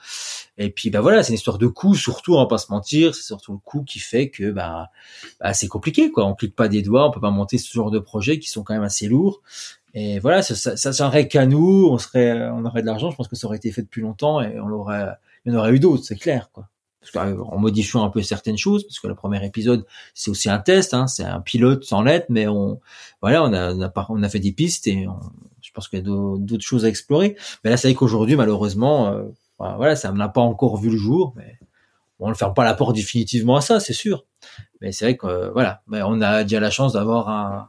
Et 0.59 0.71
puis 0.71 0.91
bah 0.91 1.01
voilà, 1.01 1.23
c'est 1.23 1.31
une 1.31 1.37
histoire 1.37 1.59
de 1.59 1.67
coût 1.67 1.95
surtout, 1.95 2.35
on 2.35 2.39
va 2.39 2.47
pas 2.47 2.59
se 2.59 2.71
mentir, 2.71 3.15
c'est 3.15 3.23
surtout 3.23 3.53
le 3.53 3.59
coût 3.59 3.83
qui 3.83 3.99
fait 3.99 4.31
que 4.31 4.51
bah, 4.51 4.89
bah 5.41 5.55
c'est 5.55 5.69
compliqué 5.69 6.11
quoi. 6.11 6.27
On 6.27 6.35
clique 6.35 6.55
pas 6.55 6.69
des 6.69 6.83
doigts, 6.83 7.09
on 7.09 7.11
peut 7.11 7.21
pas 7.21 7.31
monter 7.31 7.59
ce 7.59 7.73
genre 7.73 7.91
de 7.91 7.99
projets 7.99 8.39
qui 8.39 8.49
sont 8.49 8.63
quand 8.63 8.75
même 8.75 8.83
assez 8.83 9.09
lourds. 9.09 9.43
Et 9.95 10.19
voilà, 10.21 10.43
ça, 10.43 10.77
ça, 10.77 10.93
serait 10.93 11.27
qu'à 11.27 11.47
nous, 11.47 11.89
on 11.91 11.99
serait, 11.99 12.49
on 12.51 12.65
aurait 12.65 12.83
de 12.83 12.87
l'argent. 12.87 13.11
Je 13.11 13.17
pense 13.17 13.29
que 13.29 13.37
ça 13.37 13.47
aurait 13.47 13.57
été 13.57 13.73
fait 13.73 13.83
depuis 13.83 14.03
longtemps 14.03 14.41
et 14.41 14.61
on 14.61 14.67
l'aurait, 14.67 15.09
il 15.45 15.53
y 15.53 15.57
en 15.57 15.59
aurait 15.59 15.73
eu 15.73 15.81
d'autres, 15.81 16.05
c'est 16.05 16.17
clair, 16.17 16.51
quoi. 16.53 16.69
Parce 17.01 17.13
qu'en 17.13 17.59
modifiant 17.59 18.05
un 18.05 18.11
peu 18.11 18.23
certaines 18.23 18.59
choses, 18.59 18.85
parce 18.85 19.01
que 19.01 19.07
le 19.07 19.15
premier 19.15 19.45
épisode, 19.45 19.87
c'est 20.13 20.31
aussi 20.31 20.51
un 20.51 20.59
test, 20.59 20.93
hein, 20.93 21.07
c'est 21.07 21.25
un 21.25 21.41
pilote 21.41 21.83
sans 21.83 22.03
lettres, 22.03 22.27
mais 22.29 22.47
on, 22.47 22.79
voilà, 23.23 23.43
on 23.43 23.53
a, 23.55 23.73
on 23.73 23.81
a, 23.81 24.07
on 24.11 24.23
a 24.23 24.29
fait 24.29 24.39
des 24.39 24.53
pistes 24.53 24.87
et 24.87 25.09
on, 25.09 25.19
je 25.63 25.71
pense 25.73 25.89
qu'il 25.89 25.99
y 25.99 26.03
a 26.03 26.05
d'autres 26.05 26.65
choses 26.65 26.85
à 26.85 26.89
explorer. 26.89 27.37
Mais 27.65 27.71
là, 27.71 27.77
c'est 27.77 27.89
vrai 27.89 27.95
qu'aujourd'hui, 27.95 28.37
malheureusement, 28.37 29.09
euh, 29.09 29.23
voilà, 29.59 29.97
ça 29.97 30.13
n'a 30.13 30.29
pas 30.29 30.41
encore 30.41 30.77
vu 30.77 30.91
le 30.91 30.97
jour. 30.97 31.33
Mais 31.37 31.59
on 32.19 32.29
ne 32.29 32.35
ferme 32.35 32.55
pas 32.55 32.65
la 32.65 32.75
porte 32.75 32.97
définitivement 32.97 33.57
à 33.57 33.61
ça, 33.61 33.81
c'est 33.81 33.93
sûr. 33.93 34.25
Mais 34.81 34.93
c'est 34.93 35.05
vrai 35.05 35.17
que 35.17 35.27
euh, 35.27 35.51
voilà, 35.53 35.83
mais 35.87 36.03
on 36.03 36.21
a 36.21 36.43
déjà 36.43 36.61
la 36.61 36.71
chance 36.71 36.95
d'avoir 36.95 37.29
un, 37.29 37.69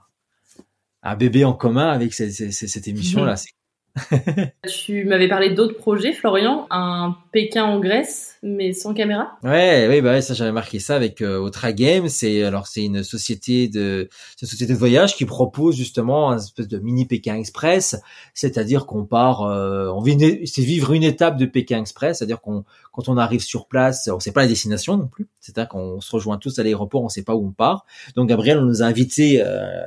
un 1.03 1.15
bébé 1.15 1.45
en 1.45 1.53
commun 1.53 1.89
avec 1.89 2.13
cette, 2.13 2.31
cette, 2.31 2.51
cette 2.51 2.87
émission-là. 2.87 3.35
C'est 3.35 3.49
tu 4.67 5.03
m'avais 5.05 5.27
parlé 5.27 5.53
d'autres 5.53 5.75
projets, 5.75 6.13
Florian, 6.13 6.65
un 6.69 7.17
Pékin 7.31 7.65
en 7.65 7.79
Grèce, 7.79 8.37
mais 8.41 8.71
sans 8.71 8.93
caméra? 8.93 9.33
Ouais, 9.43 9.87
oui, 9.89 10.01
bah 10.01 10.21
ça 10.21 10.33
j'avais 10.33 10.51
marqué 10.51 10.79
ça 10.79 10.95
avec 10.95 11.21
euh, 11.21 11.37
Otra 11.37 11.73
Game. 11.73 12.07
C'est 12.07 12.43
alors 12.43 12.67
c'est 12.67 12.85
une 12.85 13.03
société 13.03 13.67
de 13.67 14.09
une 14.41 14.47
société 14.47 14.73
de 14.73 14.77
voyage 14.77 15.15
qui 15.15 15.25
propose 15.25 15.75
justement 15.75 16.31
un 16.31 16.37
espèce 16.37 16.69
de 16.69 16.79
mini 16.79 17.05
Pékin 17.05 17.35
Express, 17.35 17.97
c'est-à-dire 18.33 18.85
qu'on 18.85 19.05
part, 19.05 19.43
euh, 19.43 19.89
on 19.89 20.01
vit, 20.01 20.47
c'est 20.47 20.61
vivre 20.61 20.93
une 20.93 21.03
étape 21.03 21.37
de 21.37 21.45
Pékin 21.45 21.81
Express, 21.81 22.19
c'est-à-dire 22.19 22.39
qu'on 22.39 22.63
quand 22.93 23.09
on 23.09 23.17
arrive 23.17 23.41
sur 23.41 23.67
place, 23.67 24.09
on 24.11 24.19
sait 24.19 24.31
pas 24.31 24.41
la 24.41 24.47
destination 24.47 24.95
non 24.95 25.07
plus, 25.07 25.27
c'est-à-dire 25.39 25.67
qu'on 25.67 25.99
se 25.99 26.11
rejoint 26.15 26.37
tous 26.37 26.59
à 26.59 26.63
l'aéroport, 26.63 27.03
on 27.03 27.09
sait 27.09 27.23
pas 27.23 27.35
où 27.35 27.45
on 27.45 27.51
part. 27.51 27.85
Donc 28.15 28.29
Gabriel, 28.29 28.57
on 28.57 28.65
nous 28.65 28.83
a 28.83 28.85
invités. 28.85 29.41
Euh, 29.43 29.83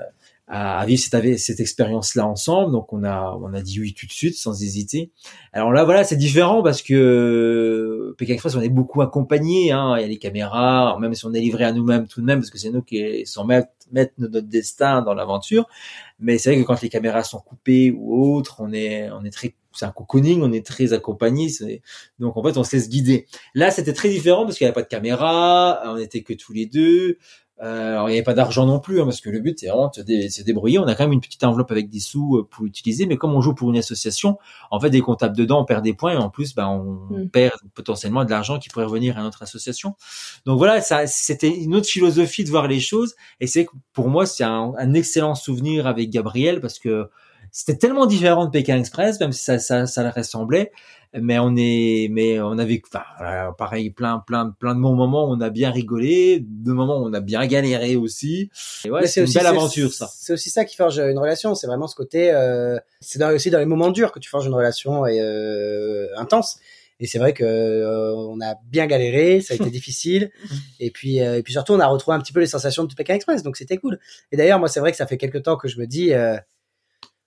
à, 0.47 0.85
vivre 0.87 1.01
cette, 1.01 1.39
cette 1.39 1.61
expérience-là 1.61 2.27
ensemble. 2.27 2.73
Donc 2.73 2.93
on 2.93 3.05
a 3.05 3.39
on 3.41 3.53
a 3.55 3.63
dit 3.63 3.81
oui 3.81 3.95
tout 3.95 4.07
de 4.07 4.13
suite 4.13 4.37
sans 4.37 4.63
hésiter. 4.63 5.11
Alors 5.53 5.73
là 5.73 5.85
voilà 5.85 6.05
c'est 6.05 6.17
différent 6.17 6.63
parce 6.63 6.83
que 6.83 6.95
euh, 6.95 8.15
Pékin 8.19 8.35
Express 8.35 8.55
on 8.57 8.61
est 8.61 8.69
beaucoup 8.69 9.03
accompagné. 9.03 9.73
Hein. 9.73 9.95
Il 9.97 10.03
y 10.03 10.05
a 10.05 10.09
les 10.09 10.19
caméras, 10.19 10.99
même 11.01 11.15
si 11.15 11.25
on 11.27 11.33
est 11.33 11.41
livré 11.41 11.65
à 11.65 11.73
nous-mêmes 11.73 12.07
tout 12.07 12.21
de 12.21 12.27
même 12.27 12.41
parce 12.41 12.51
que 12.51 12.59
c'est 12.59 12.71
nous 12.71 12.83
qui 12.83 13.27
sommes 13.27 13.53
mettre 13.93 14.15
notre 14.19 14.49
destin 14.49 15.03
dans 15.03 15.15
l'aventure. 15.15 15.67
Mais 16.19 16.39
c'est 16.39 16.53
vrai 16.53 16.63
que 16.63 16.67
quand 16.67 16.81
les 16.81 16.89
caméras 16.89 17.23
sont 17.25 17.41
coupées 17.41 17.91
ou 17.97 18.35
autres, 18.35 18.57
on 18.61 18.73
est 18.73 19.11
on 19.11 19.25
est 19.25 19.31
très 19.31 19.55
c'est 19.77 19.87
un 19.87 19.91
cocooning, 19.91 20.41
on 20.43 20.53
est 20.53 20.65
très 20.65 20.93
accompagné, 20.93 21.49
donc 22.21 22.37
en 22.37 22.45
fait 22.45 22.57
on 22.57 22.63
se 22.65 22.89
guider. 22.89 23.27
Là 23.55 23.71
c'était 23.71 23.93
très 23.93 24.09
différent 24.09 24.45
parce 24.45 24.57
qu'il 24.57 24.65
n'y 24.65 24.69
avait 24.69 24.75
pas 24.75 24.83
de 24.83 24.89
caméra, 24.89 25.83
on 25.87 25.97
était 25.97 26.23
que 26.23 26.33
tous 26.33 26.53
les 26.53 26.67
deux, 26.67 27.19
euh, 27.63 27.93
alors 27.93 28.09
il 28.09 28.13
n'y 28.13 28.19
avait 28.19 28.25
pas 28.25 28.35
d'argent 28.35 28.67
non 28.67 28.81
plus, 28.81 29.01
hein, 29.01 29.05
parce 29.05 29.21
que 29.21 29.31
le 29.31 29.39
but 29.39 29.59
c'est 29.59 29.69
vraiment 29.69 29.91
de 29.97 30.29
se, 30.29 30.43
débrouiller. 30.43 30.79
On 30.81 30.87
a 30.87 30.95
quand 30.95 31.05
même 31.05 31.13
une 31.13 31.21
petite 31.21 31.45
enveloppe 31.45 31.71
avec 31.71 31.89
des 31.89 32.01
sous 32.01 32.39
euh, 32.39 32.49
pour 32.51 32.67
utiliser, 32.67 33.07
mais 33.07 33.17
comme 33.17 33.33
on 33.33 33.41
joue 33.41 33.55
pour 33.55 33.71
une 33.71 33.77
association, 33.77 34.39
en 34.73 34.81
fait 34.81 34.91
dès 34.91 35.01
qu'on 35.01 35.15
tape 35.15 35.37
dedans, 35.37 35.63
on 35.63 35.65
perd 35.65 35.85
des 35.85 35.95
points 35.95 36.15
et 36.15 36.17
en 36.17 36.31
plus, 36.31 36.55
ben, 36.55 36.67
on 36.67 37.15
mm. 37.15 37.29
perd 37.31 37.55
potentiellement 37.75 38.25
de 38.25 38.31
l'argent 38.31 38.59
qui 38.59 38.69
pourrait 38.71 38.87
revenir 38.87 39.19
à 39.19 39.23
notre 39.23 39.43
association. 39.43 39.95
Donc 40.47 40.59
voilà, 40.59 40.81
ça 40.81 41.07
c'était 41.07 41.55
une 41.55 41.77
autre 41.77 41.87
philosophie 41.87 42.43
de 42.43 42.51
voir 42.51 42.67
les 42.67 42.81
choses, 42.81 43.15
et 43.41 43.47
c'est 43.47 43.67
que 43.67 43.73
pour 43.93 44.09
moi 44.09 44.27
c'est 44.27 44.45
un, 44.45 44.73
un 44.77 44.95
excellent 44.95 45.37
souvenir 45.37 45.87
avec 45.87 46.11
Gabriel 46.11 46.61
parce 46.61 46.81
que 46.81 47.09
c'était 47.57 47.79
tellement 47.79 48.07
différent 48.07 48.47
de 48.47 48.51
Pékin 48.51 48.77
Express, 48.77 49.21
même 49.21 49.31
si 49.31 49.45
ça, 49.45 49.61
ça, 49.61 49.87
ça 49.87 50.11
ressemblait. 50.11 50.73
Mais 51.17 51.39
on 51.39 51.55
est, 51.57 52.09
mais 52.11 52.41
on 52.41 52.59
avait, 52.59 52.83
enfin, 52.85 53.53
pareil, 53.57 53.91
plein, 53.91 54.19
plein, 54.19 54.51
plein 54.59 54.75
de 54.75 54.81
bons 54.81 54.97
moments. 54.97 55.31
On 55.31 55.41
a 55.41 55.51
bien 55.51 55.71
rigolé, 55.71 56.45
de 56.45 56.73
moments 56.73 56.99
où 56.99 57.07
on 57.07 57.13
a 57.13 57.21
bien 57.21 57.47
galéré 57.47 57.95
aussi. 57.95 58.51
Et 58.85 58.91
ouais, 58.91 59.07
c'est 59.07 59.25
une 59.25 59.33
belle 59.33 59.47
aventure, 59.47 59.93
ça. 59.93 60.11
C'est 60.13 60.33
aussi 60.33 60.51
ça 60.51 60.65
qui 60.65 60.75
forge 60.75 60.99
une 60.99 61.17
relation. 61.17 61.55
C'est 61.55 61.69
vraiment 61.69 61.87
ce 61.87 61.95
côté. 61.95 62.33
Euh, 62.33 62.77
c'est 63.01 63.23
aussi 63.23 63.51
dans 63.51 63.61
les 63.61 63.67
moments 63.67 63.93
durs 63.93 64.11
que 64.11 64.19
tu 64.19 64.29
forges 64.29 64.47
une 64.47 64.55
relation 64.55 65.07
et, 65.07 65.21
euh, 65.21 66.09
intense. 66.17 66.59
Et 67.01 67.07
c'est 67.07 67.19
vrai 67.19 67.33
que 67.33 67.45
euh, 67.45 68.15
on 68.15 68.41
a 68.41 68.55
bien 68.71 68.87
galéré, 68.87 69.41
ça 69.41 69.55
a 69.55 69.57
été 69.57 69.71
difficile. 69.71 70.31
Et 70.81 70.91
puis, 70.91 71.21
euh, 71.21 71.39
et 71.39 71.43
puis 71.43 71.53
surtout, 71.53 71.73
on 71.73 71.81
a 71.81 71.87
retrouvé 71.87 72.17
un 72.17 72.21
petit 72.21 72.33
peu 72.33 72.41
les 72.41 72.47
sensations 72.47 72.85
de 72.85 72.95
Pékin 72.95 73.15
Express, 73.15 73.43
donc 73.43 73.57
c'était 73.57 73.79
cool. 73.79 73.99
Et 74.33 74.37
d'ailleurs, 74.37 74.59
moi, 74.59 74.69
c'est 74.69 74.81
vrai 74.81 74.91
que 74.91 74.97
ça 74.97 75.07
fait 75.07 75.17
quelques 75.17 75.43
temps 75.43 75.57
que 75.57 75.69
je 75.69 75.79
me 75.79 75.87
dis, 75.87 76.13
euh, 76.13 76.37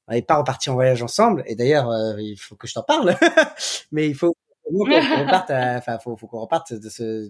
on 0.08 0.14
n'est 0.14 0.22
pas 0.22 0.38
reparti 0.38 0.70
en 0.70 0.74
voyage 0.74 1.04
ensemble. 1.04 1.44
Et 1.48 1.56
d'ailleurs, 1.56 1.90
euh, 1.90 2.20
il 2.20 2.38
faut 2.38 2.56
que 2.56 2.68
je 2.68 2.74
t'en 2.74 2.84
parle. 2.84 3.16
Mais 3.92 4.08
il 4.08 4.16
faut 4.16 4.34
qu'on 4.64 4.80
reparte, 4.80 5.52
enfin, 5.52 5.98
faut, 6.00 6.16
faut 6.18 6.28
qu'on 6.28 6.42
reparte 6.42 6.74
de 6.74 6.90
ce. 6.90 7.30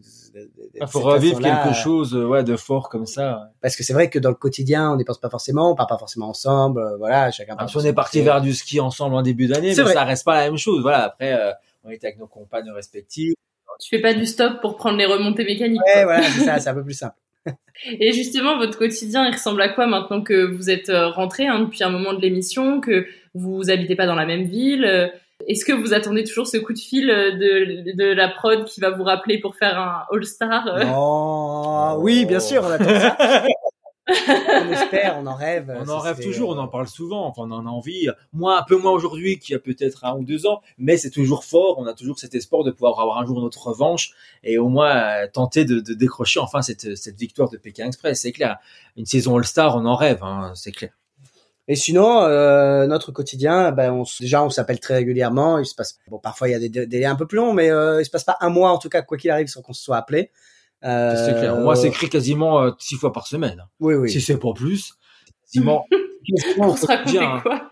Il 0.76 0.88
faut 0.88 1.02
revivre 1.02 1.40
quelque 1.40 1.74
chose, 1.74 2.16
euh, 2.16 2.26
ouais, 2.26 2.44
de 2.44 2.56
fort 2.56 2.90
comme 2.90 3.06
ça. 3.06 3.52
Parce 3.62 3.76
que 3.76 3.84
c'est 3.84 3.94
vrai 3.94 4.10
que 4.10 4.20
dans 4.20 4.30
le 4.30 4.36
quotidien, 4.36 4.92
on 4.92 4.98
n'y 4.98 5.06
pense 5.06 5.20
pas 5.20 5.30
forcément, 5.30 5.72
on 5.72 5.76
part 5.76 5.88
pas 5.88 5.98
forcément 5.98 6.30
ensemble, 6.30 6.82
euh, 6.82 6.98
voilà, 6.98 7.32
chacun. 7.32 7.56
Part 7.56 7.70
on 7.76 7.82
est 7.82 7.94
parti 7.94 8.22
vers 8.22 8.42
du 8.42 8.54
ski 8.54 8.80
ensemble 8.80 9.16
en 9.16 9.22
début 9.22 9.48
d'année, 9.48 9.74
mais 9.76 9.84
vrai. 9.84 9.94
ça 9.94 10.04
reste 10.04 10.26
pas 10.26 10.36
la 10.36 10.46
même 10.46 10.58
chose. 10.58 10.82
Voilà, 10.82 11.04
après, 11.04 11.38
on 11.84 11.90
était 11.90 12.08
avec 12.08 12.20
nos 12.20 12.28
compagnes 12.28 12.72
respectives. 12.72 13.34
Tu 13.80 13.90
fais 13.96 14.02
pas 14.02 14.14
du 14.14 14.26
stop 14.26 14.60
pour 14.62 14.76
prendre 14.76 14.98
les 14.98 15.06
remontées 15.06 15.46
mécaniques. 15.46 15.82
Ouais, 15.86 16.04
voilà, 16.04 16.24
c'est 16.24 16.46
ça, 16.46 16.60
c'est 16.60 16.70
un 16.70 16.74
peu 16.74 16.84
plus 16.84 16.96
simple. 16.96 17.16
Et 18.00 18.12
justement, 18.12 18.58
votre 18.58 18.78
quotidien, 18.78 19.26
il 19.26 19.34
ressemble 19.34 19.62
à 19.62 19.70
quoi 19.70 19.88
maintenant 19.88 20.22
que 20.22 20.46
vous 20.46 20.70
êtes 20.70 20.90
euh, 20.90 21.10
rentré 21.10 21.48
hein, 21.48 21.60
depuis 21.60 21.84
un 21.84 21.90
moment 21.90 22.14
de 22.14 22.22
l'émission, 22.22 22.82
que 22.82 23.06
vous 23.36 23.70
habitez 23.70 23.96
pas 23.96 24.08
dans 24.08 24.16
la 24.16 24.26
même 24.26 24.46
ville 24.46 24.84
euh, 24.86 25.08
Est-ce 25.48 25.64
que 25.64 25.74
vous 25.74 25.94
attendez 25.94 26.24
toujours 26.24 26.48
ce 26.48 26.58
coup 26.58 26.74
de 26.74 26.80
fil 26.80 27.10
euh, 27.10 27.32
de, 27.32 27.96
de 27.96 28.14
la 28.14 28.30
prod 28.30 28.66
qui 28.66 28.80
va 28.80 28.90
vous 28.90 29.04
rappeler 29.04 29.40
pour 29.40 29.56
faire 29.56 29.80
un 29.80 30.04
All-Star 30.12 30.66
Oh, 30.96 32.00
oui, 32.02 32.26
bien 32.26 32.40
sûr, 32.40 32.64
on 32.66 32.72
attend 32.72 32.86
ça. 32.86 33.18
on 34.08 34.72
espère, 34.72 35.18
on 35.20 35.28
en 35.28 35.36
rêve. 35.36 35.76
On 35.80 35.90
en 35.90 36.00
rêve 36.00 36.20
toujours, 36.22 36.50
on 36.50 36.58
en 36.58 36.68
parle 36.68 36.88
souvent, 36.88 37.26
enfin 37.26 37.44
on 37.46 37.52
en 37.52 37.66
a 37.66 37.70
envie. 37.70 38.08
Moi, 38.34 38.58
un 38.58 38.64
peu 38.64 38.78
moins 38.78 38.92
aujourd'hui, 38.92 39.40
qu'il 39.40 39.54
y 39.54 39.56
a 39.56 39.60
peut-être 39.60 40.06
un 40.06 40.16
ou 40.18 40.24
deux 40.24 40.48
ans, 40.48 40.62
mais 40.78 40.98
c'est 40.98 41.12
toujours 41.12 41.44
fort. 41.44 41.76
On 41.78 41.86
a 41.86 41.94
toujours 41.94 42.18
cet 42.18 42.36
espoir 42.36 42.64
de 42.64 42.72
pouvoir 42.72 43.00
avoir 43.00 43.18
un 43.18 43.26
jour 43.26 43.42
notre 43.42 43.68
revanche 43.68 44.12
et 44.44 44.58
au 44.58 44.70
moins 44.70 44.96
euh, 44.96 45.28
tenter 45.32 45.66
de, 45.66 45.80
de, 45.80 45.94
décrocher 45.94 46.40
enfin 46.40 46.62
cette, 46.62 46.96
cette 46.96 47.18
victoire 47.18 47.50
de 47.50 47.58
Pékin 47.58 47.88
Express. 47.88 48.22
C'est 48.22 48.32
clair. 48.32 48.58
Une 48.96 49.06
saison 49.06 49.38
All-Star, 49.38 49.76
on 49.76 49.86
en 49.86 49.96
rêve, 49.96 50.24
hein, 50.24 50.52
c'est 50.56 50.72
clair. 50.72 50.92
Et 51.70 51.76
sinon, 51.76 52.22
euh, 52.22 52.88
notre 52.88 53.12
quotidien, 53.12 53.72
ben 53.74 53.92
on, 53.92 54.04
déjà 54.22 54.42
on 54.42 54.50
s'appelle 54.50 54.80
très 54.80 54.96
régulièrement. 54.96 55.60
Il 55.60 55.66
se 55.66 55.76
passe, 55.76 56.00
bon 56.08 56.18
parfois 56.18 56.48
il 56.48 56.52
y 56.52 56.56
a 56.56 56.60
des 56.60 56.70
délais 56.70 57.06
un 57.06 57.16
peu 57.16 57.28
plus 57.28 57.38
longs, 57.38 57.54
mais 57.54 57.70
euh, 57.70 58.02
il 58.02 58.06
se 58.06 58.10
passe 58.10 58.24
pas 58.24 58.38
un 58.40 58.50
mois 58.50 58.72
en 58.72 58.78
tout 58.78 58.88
cas 58.88 59.02
quoi 59.02 59.18
qu'il 59.18 59.32
arrive 59.32 59.48
sans 59.48 59.62
qu'on 59.62 59.74
se 59.74 59.84
soit 59.84 59.98
appelé. 59.98 60.32
Euh, 60.84 61.26
c'est 61.26 61.34
clair. 61.34 61.56
Moi, 61.58 61.76
c'est 61.76 61.88
écrit 61.88 62.10
quasiment 62.10 62.62
euh, 62.62 62.72
six 62.80 62.96
fois 62.96 63.12
par 63.12 63.28
semaine. 63.28 63.66
Oui, 63.80 63.96
oui. 63.96 64.10
Si 64.10 64.22
c'est 64.22 64.38
pas 64.38 64.54
plus, 64.54 64.94
quasiment. 65.46 65.86
pour 66.58 66.78
se 66.78 66.86
raconter 66.86 67.20
quoi 67.42 67.72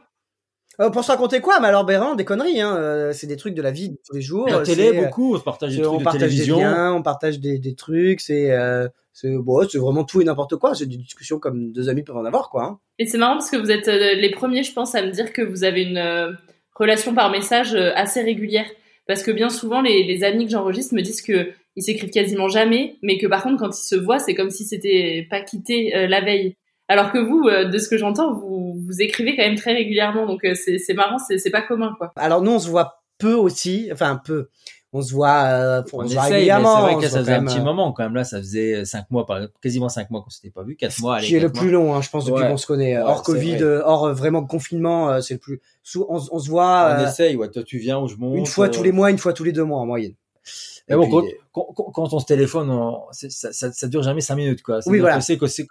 euh, 0.82 0.90
pour 0.90 1.04
se 1.04 1.12
raconter 1.12 1.40
quoi? 1.40 1.60
Mais 1.60 1.68
alors, 1.68 1.86
Béran, 1.86 2.16
des 2.16 2.26
conneries. 2.26 2.60
Hein. 2.60 2.76
Euh, 2.76 3.14
c'est 3.14 3.28
des 3.28 3.38
trucs 3.38 3.54
de 3.54 3.62
la 3.62 3.72
vie 3.72 3.92
de 3.92 3.98
tous 4.06 4.14
les 4.14 4.22
jours. 4.22 4.48
La 4.48 4.62
télé, 4.62 4.92
beaucoup. 4.92 5.36
On 5.36 5.40
partage 5.40 5.76
des 5.76 5.82
trucs 5.82 5.94
on 5.94 6.00
de 6.00 6.04
partage 6.04 6.22
télévision. 6.22 6.58
Des 6.58 6.64
liens, 6.64 6.94
on 6.94 7.02
partage 7.02 7.40
des, 7.40 7.60
des 7.60 7.76
trucs. 7.76 8.20
C'est 8.20 8.52
euh, 8.52 8.88
c'est 9.14 9.34
bon, 9.38 9.66
c'est 9.70 9.78
vraiment 9.78 10.04
tout 10.04 10.22
et 10.22 10.26
n'importe 10.26 10.58
quoi. 10.58 10.76
C'est 10.76 10.86
des 10.86 10.98
discussions 10.98 11.40
comme 11.40 11.72
deux 11.72 11.88
amis 11.88 12.04
peuvent 12.04 12.18
en 12.18 12.26
avoir, 12.26 12.50
quoi. 12.50 12.66
Hein. 12.66 12.80
Et 13.00 13.06
c'est 13.06 13.18
marrant 13.18 13.36
parce 13.36 13.50
que 13.50 13.58
vous 13.58 13.72
êtes 13.72 13.88
les 13.88 14.32
premiers, 14.32 14.64
je 14.64 14.74
pense, 14.74 14.96
à 14.96 15.02
me 15.02 15.12
dire 15.12 15.32
que 15.32 15.42
vous 15.42 15.64
avez 15.64 15.84
une 15.84 16.38
relation 16.74 17.14
par 17.14 17.32
message 17.32 17.76
assez 17.76 18.22
régulière. 18.22 18.68
Parce 19.08 19.24
que 19.24 19.32
bien 19.32 19.50
souvent, 19.50 19.82
les, 19.82 20.04
les 20.04 20.24
amis 20.24 20.46
que 20.46 20.52
j'enregistre 20.52 20.96
me 20.96 21.02
disent 21.02 21.22
que 21.22 21.52
ils 21.76 21.84
s'écrivent 21.84 22.10
quasiment 22.12 22.48
jamais, 22.48 22.98
mais 23.02 23.18
que 23.18 23.28
par 23.28 23.44
contre, 23.44 23.58
quand 23.60 23.70
ils 23.78 23.88
se 23.88 23.96
voient, 23.96 24.20
c'est 24.20 24.34
comme 24.36 24.50
si 24.50 24.66
c'était 24.66 25.28
pas 25.30 25.42
quitté 25.42 25.96
euh, 25.96 26.08
la 26.08 26.22
veille. 26.22 26.56
Alors 26.88 27.12
que 27.12 27.18
vous, 27.18 27.42
euh, 27.48 27.66
de 27.66 27.78
ce 27.80 27.90
que 27.90 27.98
j'entends, 27.98 28.34
vous, 28.34 28.76
vous 28.86 29.02
écrivez 29.02 29.36
quand 29.36 29.44
même 29.44 29.56
très 29.56 29.74
régulièrement, 29.74 30.26
donc 30.28 30.46
euh, 30.46 30.54
c'est 30.56 30.94
marrant, 30.94 31.18
c'est 31.18 31.50
pas 31.50 31.62
commun, 31.64 31.94
quoi. 31.98 32.14
Alors 32.16 32.42
nous, 32.42 32.52
on 32.52 32.60
se 32.60 32.70
voit 32.70 33.02
peu 33.18 33.34
aussi, 33.34 33.90
enfin 33.92 34.22
peu. 34.24 34.50
On 34.98 35.02
se 35.02 35.12
voit, 35.14 35.44
euh, 35.48 35.84
on, 35.92 36.04
on 36.04 36.08
se 36.08 36.14
voit 36.14 36.24
régulièrement. 36.24 36.76
c'est 36.78 36.82
vrai 36.84 36.92
que 36.94 36.98
on 37.00 37.02
ça 37.02 37.20
faisait 37.20 37.24
quand 37.26 37.38
un 37.38 37.42
même, 37.42 37.46
petit 37.48 37.60
euh, 37.60 37.64
moment 37.64 37.92
quand 37.92 38.04
même. 38.04 38.16
Là, 38.16 38.24
ça 38.24 38.38
faisait 38.38 38.86
cinq 38.86 39.12
mois, 39.12 39.26
par- 39.26 39.42
quasiment 39.62 39.90
cinq 39.90 40.10
mois 40.10 40.22
qu'on 40.22 40.30
s'était 40.30 40.52
pas 40.52 40.64
vu, 40.64 40.78
quatre 40.78 40.98
mois. 41.02 41.20
Qui 41.20 41.36
est 41.36 41.40
le 41.42 41.52
plus 41.52 41.70
long, 41.70 41.94
hein, 41.94 42.02
je 42.02 42.10
pense, 42.10 42.24
depuis 42.24 42.44
Ouais. 42.44 42.48
qu'on 42.48 42.56
se 42.56 42.66
connaît. 42.66 42.96
Ouais, 42.96 43.04
hors 43.04 43.18
c'est 43.18 43.32
Covid, 43.34 43.56
vrai. 43.56 43.64
euh, 43.64 43.82
hors 43.84 44.06
euh, 44.06 44.14
vraiment 44.14 44.46
confinement, 44.46 45.10
euh, 45.10 45.20
c'est 45.20 45.34
le 45.34 45.40
plus. 45.42 45.60
On, 45.98 46.22
on 46.32 46.40
se 46.40 46.50
voit 46.50 46.96
On 46.98 47.02
euh, 47.02 47.08
essaye, 47.08 47.36
ouais. 47.36 47.50
Toi, 47.50 47.64
tu 47.64 47.78
viens 47.78 48.00
où 48.00 48.08
je 48.08 48.16
monte. 48.16 48.38
une 48.38 48.46
fois 48.46 48.68
euh, 48.68 48.70
tous 48.72 48.84
les 48.84 48.94
mois, 48.94 49.12
une 49.12 49.18
fois 49.18 49.34
tous 49.34 49.44
les 49.44 49.52
deux 49.52 49.66
mois 49.66 49.80
en 49.80 49.86
moyenne. 49.86 50.14
Mais 50.90 50.96
bon, 50.96 51.22
puis, 51.22 51.34
quand, 51.52 51.68
quand, 51.76 51.84
quand- 51.92 52.14
on 52.14 52.20
se 52.20 52.26
téléphone, 52.26 52.70
on- 52.70 53.02
ça, 53.12 53.52
ça, 53.52 53.72
ça 53.72 53.88
dure 53.88 54.04
jamais 54.04 54.22
cinq 54.22 54.36
minutes, 54.36 54.62
quoi. 54.62 54.80
Oui, 54.86 55.00
voilà. 55.00 55.18
On 55.18 55.38
que 55.38 55.48
c'est 55.48 55.68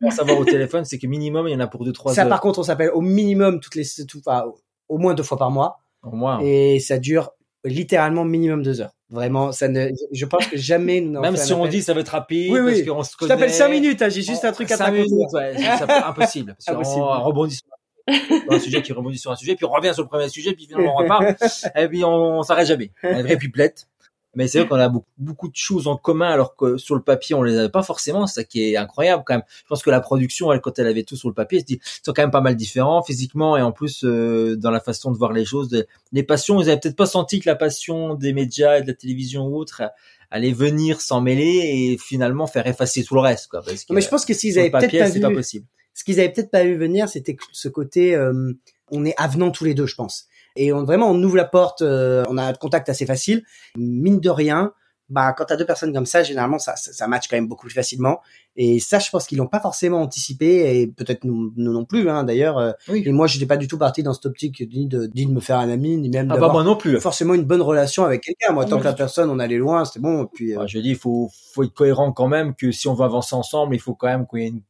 faut 0.00 0.10
savoir 0.12 0.38
au 0.38 0.44
téléphone, 0.44 0.84
c'est 0.84 0.98
que 0.98 1.06
minimum, 1.08 1.48
il 1.48 1.52
y 1.52 1.56
en 1.56 1.60
a 1.60 1.66
pour 1.66 1.84
deux, 1.84 1.92
trois 1.92 2.14
Ça, 2.14 2.22
heures. 2.22 2.28
par 2.28 2.40
contre, 2.40 2.60
on 2.60 2.62
s'appelle 2.62 2.90
au 2.92 3.00
minimum 3.00 3.58
toutes 3.60 3.74
les, 3.74 3.84
tout, 4.08 4.20
enfin, 4.24 4.44
au 4.88 4.98
moins 4.98 5.14
deux 5.14 5.24
fois 5.24 5.36
par 5.38 5.50
mois. 5.50 5.80
Au 6.04 6.10
moins. 6.14 6.38
Et 6.40 6.78
ça 6.78 6.98
dure 6.98 7.32
littéralement 7.64 8.24
minimum 8.24 8.62
deux 8.62 8.80
heures. 8.80 8.92
Vraiment, 9.10 9.50
ça 9.52 9.66
ne, 9.68 9.88
je 10.12 10.24
pense 10.26 10.46
que 10.46 10.56
jamais 10.56 11.00
nous 11.00 11.18
Même 11.20 11.36
si 11.36 11.52
on 11.52 11.60
appel. 11.62 11.70
dit 11.72 11.82
ça 11.82 11.94
va 11.94 12.00
être 12.00 12.08
rapide, 12.10 12.52
Oui, 12.52 12.60
parce 12.60 12.76
oui. 12.76 12.84
qu'on 12.86 13.02
se 13.02 13.12
Je 13.12 13.16
connaît. 13.16 13.28
t'appelle 13.34 13.50
cinq 13.50 13.70
minutes, 13.70 14.00
hein, 14.02 14.08
j'ai 14.10 14.22
juste 14.22 14.44
un 14.44 14.52
truc 14.52 14.70
à 14.70 14.76
te 14.76 14.82
raconter. 14.84 15.02
minutes, 15.02 15.32
ouais, 15.32 15.54
impossible. 16.04 16.54
Parce 16.64 16.68
Impossible. 16.68 17.00
qu'on 17.00 17.20
rebondit 17.24 17.56
sur 17.56 17.66
un 18.50 18.58
sujet 18.60 18.82
qui 18.82 18.92
rebondit 18.92 19.18
sur 19.18 19.32
un 19.32 19.36
sujet, 19.36 19.56
puis 19.56 19.64
on 19.64 19.70
revient 19.72 19.92
sur 19.94 20.02
le 20.04 20.08
premier 20.08 20.28
sujet, 20.28 20.52
puis 20.52 20.66
finalement 20.66 20.94
on 20.94 20.98
repart, 20.98 21.24
et 21.76 21.88
puis 21.88 22.04
on, 22.04 22.38
on 22.38 22.42
s'arrête 22.42 22.66
jamais. 22.68 22.92
Un 23.02 23.22
vrai 23.22 23.36
pipelette. 23.36 23.88
Mais 24.38 24.46
c'est 24.46 24.60
vrai 24.60 24.68
qu'on 24.68 24.76
a 24.76 24.88
beaucoup, 24.88 25.10
beaucoup 25.18 25.48
de 25.48 25.56
choses 25.56 25.88
en 25.88 25.96
commun, 25.96 26.28
alors 26.30 26.54
que 26.54 26.76
sur 26.76 26.94
le 26.94 27.02
papier, 27.02 27.34
on 27.34 27.42
les 27.42 27.58
avait 27.58 27.70
pas 27.70 27.82
forcément. 27.82 28.28
C'est 28.28 28.34
ça 28.42 28.44
qui 28.44 28.62
est 28.70 28.76
incroyable 28.76 29.24
quand 29.26 29.34
même. 29.34 29.42
Je 29.48 29.66
pense 29.68 29.82
que 29.82 29.90
la 29.90 29.98
production, 30.00 30.52
elle, 30.52 30.60
quand 30.60 30.78
elle 30.78 30.86
avait 30.86 31.02
tout 31.02 31.16
sur 31.16 31.28
le 31.28 31.34
papier, 31.34 31.58
elle 31.58 31.62
se 31.62 31.66
dit, 31.66 31.80
ils 31.82 32.04
sont 32.04 32.12
quand 32.12 32.22
même 32.22 32.30
pas 32.30 32.40
mal 32.40 32.54
différents 32.54 33.02
physiquement 33.02 33.56
et 33.56 33.62
en 33.62 33.72
plus 33.72 34.04
euh, 34.04 34.54
dans 34.56 34.70
la 34.70 34.78
façon 34.78 35.10
de 35.10 35.18
voir 35.18 35.32
les 35.32 35.44
choses. 35.44 35.68
De- 35.70 35.88
les 36.12 36.22
passions, 36.22 36.60
ils 36.60 36.70
avaient 36.70 36.78
peut-être 36.78 36.94
pas 36.94 37.06
senti 37.06 37.40
que 37.40 37.48
la 37.48 37.56
passion 37.56 38.14
des 38.14 38.32
médias 38.32 38.78
et 38.78 38.82
de 38.82 38.86
la 38.86 38.94
télévision 38.94 39.44
ou 39.48 39.56
autre 39.56 39.82
euh, 39.82 39.88
allait 40.30 40.52
venir 40.52 41.00
s'en 41.00 41.20
mêler 41.20 41.62
et 41.92 41.98
finalement 41.98 42.46
faire 42.46 42.68
effacer 42.68 43.02
tout 43.02 43.16
le 43.16 43.20
reste, 43.20 43.48
quoi. 43.48 43.60
Parce 43.62 43.84
que, 43.86 43.92
Mais 43.92 44.02
je 44.02 44.08
pense 44.08 44.24
que 44.24 44.34
s'ils 44.34 44.56
avaient 44.56 44.70
peut-être 44.70 44.96
pas 44.96 45.08
vu, 45.08 45.20
pas 45.20 45.30
possible. 45.32 45.66
ce 45.94 46.04
qu'ils 46.04 46.20
avaient 46.20 46.30
peut-être 46.32 46.52
pas 46.52 46.62
vu 46.62 46.76
venir, 46.76 47.08
c'était 47.08 47.36
ce 47.50 47.68
côté, 47.68 48.14
euh, 48.14 48.52
on 48.92 49.04
est 49.04 49.14
avenant 49.16 49.50
tous 49.50 49.64
les 49.64 49.74
deux, 49.74 49.86
je 49.86 49.96
pense. 49.96 50.28
Et 50.60 50.72
on, 50.72 50.84
vraiment, 50.84 51.10
on 51.10 51.22
ouvre 51.22 51.36
la 51.36 51.44
porte, 51.44 51.82
euh, 51.82 52.24
on 52.28 52.36
a 52.38 52.42
un 52.44 52.52
contact 52.52 52.88
assez 52.88 53.06
facile. 53.06 53.42
Mine 53.76 54.20
de 54.20 54.30
rien, 54.30 54.72
bah, 55.08 55.32
quand 55.32 55.46
t'as 55.46 55.56
deux 55.56 55.64
personnes 55.64 55.94
comme 55.94 56.04
ça, 56.04 56.22
généralement, 56.22 56.58
ça, 56.58 56.76
ça, 56.76 56.92
ça 56.92 57.06
match 57.08 57.28
quand 57.28 57.36
même 57.36 57.48
beaucoup 57.48 57.66
plus 57.66 57.74
facilement. 57.74 58.20
Et 58.56 58.78
ça, 58.80 58.98
je 58.98 59.08
pense 59.08 59.26
qu'ils 59.26 59.38
l'ont 59.38 59.46
pas 59.46 59.60
forcément 59.60 60.02
anticipé, 60.02 60.80
et 60.80 60.86
peut-être 60.88 61.24
nous, 61.24 61.52
nous 61.56 61.72
non 61.72 61.84
plus, 61.86 62.10
hein, 62.10 62.24
d'ailleurs. 62.24 62.58
euh, 62.58 62.72
Et 63.06 63.12
moi, 63.12 63.26
je 63.28 63.36
n'étais 63.36 63.46
pas 63.46 63.56
du 63.56 63.68
tout 63.68 63.78
parti 63.78 64.02
dans 64.02 64.12
cette 64.12 64.26
optique 64.26 64.62
ni 64.70 64.86
de, 64.86 65.08
ni 65.14 65.26
de 65.26 65.30
me 65.32 65.40
faire 65.40 65.58
un 65.60 65.70
ami, 65.70 65.96
ni 65.96 66.10
même 66.10 66.26
Ah 66.26 66.34
bah, 66.34 66.34
d'avoir 66.34 66.52
moi 66.52 66.64
non 66.64 66.76
plus. 66.76 67.00
forcément 67.00 67.34
une 67.34 67.44
bonne 67.44 67.62
relation 67.62 68.04
avec 68.04 68.22
quelqu'un. 68.22 68.52
Moi, 68.52 68.64
Ah, 68.66 68.70
tant 68.70 68.78
que 68.80 68.84
la 68.84 68.92
personne, 68.92 69.30
on 69.30 69.38
allait 69.38 69.56
loin, 69.58 69.84
c'était 69.86 70.00
bon. 70.00 70.24
Et 70.24 70.26
puis, 70.34 70.56
euh, 70.56 70.66
je 70.66 70.78
dis, 70.80 70.90
il 70.90 70.96
faut, 70.96 71.30
faut 71.54 71.62
être 71.62 71.72
cohérent 71.72 72.12
quand 72.12 72.28
même 72.28 72.54
que 72.54 72.70
si 72.72 72.88
on 72.88 72.94
veut 72.94 73.04
avancer 73.04 73.34
ensemble, 73.34 73.74
il 73.76 73.80
faut 73.80 73.94
quand 73.94 74.08
même 74.08 74.26
qu'il 74.26 74.40
y 74.40 74.44
ait 74.44 74.48
une, 74.48 74.60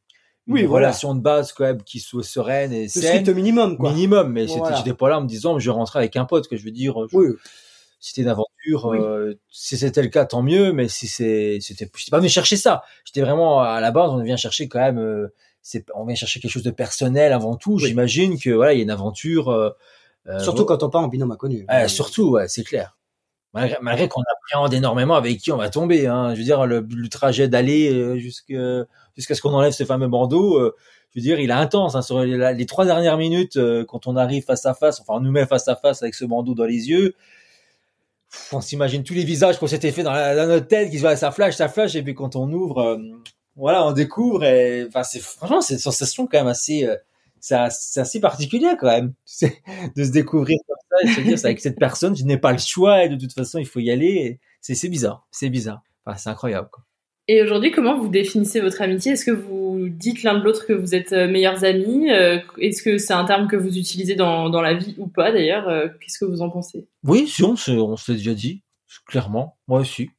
une 0.49 0.55
Oui, 0.55 0.63
voilà. 0.65 0.87
relation 0.87 1.15
de 1.15 1.21
base 1.21 1.53
quand 1.53 1.63
même 1.63 1.81
qui 1.83 1.99
soit 1.99 2.23
sereine 2.23 2.73
et 2.73 2.87
saine. 2.89 3.03
strict 3.23 3.29
minimum, 3.29 3.77
quoi. 3.77 3.91
Minimum, 3.91 4.31
mais 4.33 4.47
c'était- 4.47 4.59
Voilà. 4.59 4.75
j'étais 4.77 4.93
pas 4.93 5.07
là 5.09 5.19
en 5.19 5.21
me 5.21 5.27
disant, 5.27 5.57
je 5.59 5.69
rentrer 5.69 5.99
avec 5.99 6.15
un 6.17 6.25
pote, 6.25 6.47
que 6.47 6.57
je 6.57 6.63
veux 6.65 6.71
dire, 6.71 6.95
je- 7.11 7.15
Oui. 7.17 7.27
c'était 7.99 8.23
une 8.23 8.27
aventure. 8.29 8.49
euh, 8.93 9.33
si 9.49 9.77
c'était 9.77 10.01
le 10.01 10.09
cas, 10.09 10.25
tant 10.25 10.41
mieux, 10.43 10.73
mais 10.73 10.87
si 10.89 11.07
c'est, 11.07 11.59
c'était, 11.61 11.89
j'étais 11.95 12.11
pas 12.11 12.17
venu 12.17 12.29
chercher 12.29 12.57
ça. 12.57 12.83
J'étais 13.05 13.21
vraiment 13.21 13.61
à 13.61 13.79
la 13.79 13.91
base, 13.91 14.09
on 14.11 14.21
vient 14.21 14.37
chercher 14.37 14.67
quand 14.67 14.79
même, 14.79 14.97
euh, 14.99 15.33
c'est, 15.61 15.85
on 15.95 16.05
vient 16.05 16.15
chercher 16.15 16.39
quelque 16.39 16.51
chose 16.51 16.63
de 16.63 16.71
personnel 16.71 17.31
avant 17.33 17.55
tout. 17.55 17.77
J'imagine 17.79 18.37
que 18.39 18.49
voilà, 18.49 18.73
il 18.73 18.77
y 18.77 18.79
a 18.81 18.83
une 18.83 18.91
aventure. 18.91 19.49
euh, 19.49 19.69
euh, 20.27 20.39
Surtout 20.39 20.65
quand 20.65 20.83
on 20.83 20.89
part 20.89 21.01
en 21.01 21.07
binôme 21.07 21.31
inconnu. 21.31 21.65
Ouais, 21.69 21.87
surtout, 21.87 22.31
ouais, 22.31 22.47
c'est 22.47 22.63
clair. 22.63 22.95
Malgré, 23.53 24.07
qu'on 24.07 24.21
appréhende 24.21 24.73
énormément 24.73 25.15
avec 25.15 25.39
qui 25.39 25.51
on 25.51 25.57
va 25.57 25.69
tomber. 25.69 26.05
Hein. 26.05 26.33
Je 26.33 26.39
veux 26.39 26.43
dire, 26.43 26.67
le, 26.67 26.85
trajet 27.09 27.47
d'aller 27.47 27.91
euh, 27.91 28.17
jusqu'à 28.17 29.35
ce 29.35 29.41
qu'on 29.41 29.53
enlève 29.53 29.71
ce 29.71 29.85
fameux 29.85 30.07
bandeau, 30.07 30.57
euh, 30.59 30.75
je 31.09 31.19
veux 31.19 31.23
dire, 31.23 31.39
il 31.39 31.49
est 31.49 31.53
intense. 31.53 31.95
Hein. 31.95 32.03
Sur 32.03 32.21
les, 32.23 32.65
trois 32.67 32.85
dernières 32.85 33.17
minutes, 33.17 33.57
euh, 33.57 33.83
quand 33.85 34.05
on 34.05 34.15
arrive 34.15 34.43
face 34.43 34.65
à 34.67 34.75
face, 34.75 35.01
enfin, 35.01 35.13
on 35.15 35.21
nous 35.21 35.31
met 35.31 35.47
face 35.47 35.67
à 35.67 35.75
face 35.75 36.03
avec 36.03 36.13
ce 36.13 36.25
bandeau 36.25 36.53
dans 36.53 36.65
les 36.65 36.89
yeux, 36.89 37.15
on 38.51 38.61
s'imagine 38.61 39.03
tous 39.03 39.15
les 39.15 39.23
visages 39.23 39.57
qu'on 39.57 39.67
s'était 39.67 39.91
fait 39.91 40.03
dans, 40.03 40.13
la, 40.13 40.45
notre 40.45 40.67
tête, 40.67 40.91
qui 40.91 40.97
se 40.97 41.01
voient, 41.01 41.15
ça 41.15 41.31
flash, 41.31 41.55
ça 41.55 41.69
flash, 41.69 41.95
et 41.95 42.03
puis 42.03 42.13
quand 42.13 42.35
on 42.35 42.51
ouvre, 42.53 42.99
voilà, 43.55 43.83
on 43.87 43.93
découvre. 43.93 44.43
Et 44.43 44.87
c'est 45.03 45.19
franchement, 45.19 45.61
c'est 45.61 45.73
une 45.73 45.79
sensation 45.79 46.27
quand 46.27 46.37
même 46.37 46.47
assez. 46.47 46.87
C'est 47.41 47.55
assez, 47.55 48.19
particulier 48.19 48.69
quand 48.79 48.87
même 48.87 49.13
de 49.95 50.03
se 50.03 50.11
découvrir 50.11 50.57
comme 50.67 50.77
ça 50.89 50.97
et 51.03 51.07
de 51.07 51.13
se 51.13 51.21
dire 51.21 51.39
c'est 51.39 51.47
avec 51.47 51.59
cette 51.59 51.79
personne 51.79 52.15
je 52.15 52.23
n'ai 52.23 52.37
pas 52.37 52.51
le 52.51 52.57
choix 52.57 53.03
et 53.03 53.09
de 53.09 53.15
toute 53.15 53.33
façon 53.33 53.59
il 53.59 53.67
faut 53.67 53.79
y 53.79 53.91
aller 53.91 54.39
c'est 54.61 54.75
c'est 54.75 54.89
bizarre 54.89 55.27
c'est 55.31 55.49
bizarre. 55.49 55.81
Enfin, 56.05 56.17
c'est 56.17 56.29
incroyable 56.29 56.69
quoi. 56.71 56.83
Et 57.31 57.43
aujourd'hui, 57.43 57.69
comment 57.69 57.95
vous 57.95 58.07
définissez 58.07 58.59
votre 58.59 58.81
amitié? 58.81 59.11
Est-ce 59.11 59.23
que 59.23 59.29
vous 59.29 59.87
dites 59.87 60.23
l'un 60.23 60.39
de 60.39 60.43
l'autre 60.43 60.65
que 60.65 60.73
vous 60.73 60.95
êtes 60.95 61.13
euh, 61.13 61.27
meilleurs 61.27 61.63
amis? 61.63 62.09
Euh, 62.09 62.39
Est-ce 62.57 62.81
que 62.81 62.97
c'est 62.97 63.13
un 63.13 63.23
terme 63.23 63.47
que 63.47 63.55
vous 63.55 63.77
utilisez 63.77 64.15
dans, 64.15 64.49
dans 64.49 64.63
la 64.63 64.73
vie 64.73 64.95
ou 64.97 65.05
pas 65.05 65.31
d'ailleurs? 65.31 65.69
Euh, 65.69 65.89
Qu'est-ce 66.01 66.17
que 66.17 66.25
vous 66.25 66.41
en 66.41 66.49
pensez? 66.49 66.87
Oui 67.03 67.27
si 67.27 67.43
on 67.43 67.55
se 67.55 67.69
on 67.69 67.95
se 67.97 68.11
l'est 68.11 68.17
déjà 68.17 68.33
dit 68.33 68.63
clairement. 69.05 69.59
Moi 69.67 69.81
aussi 69.81 70.09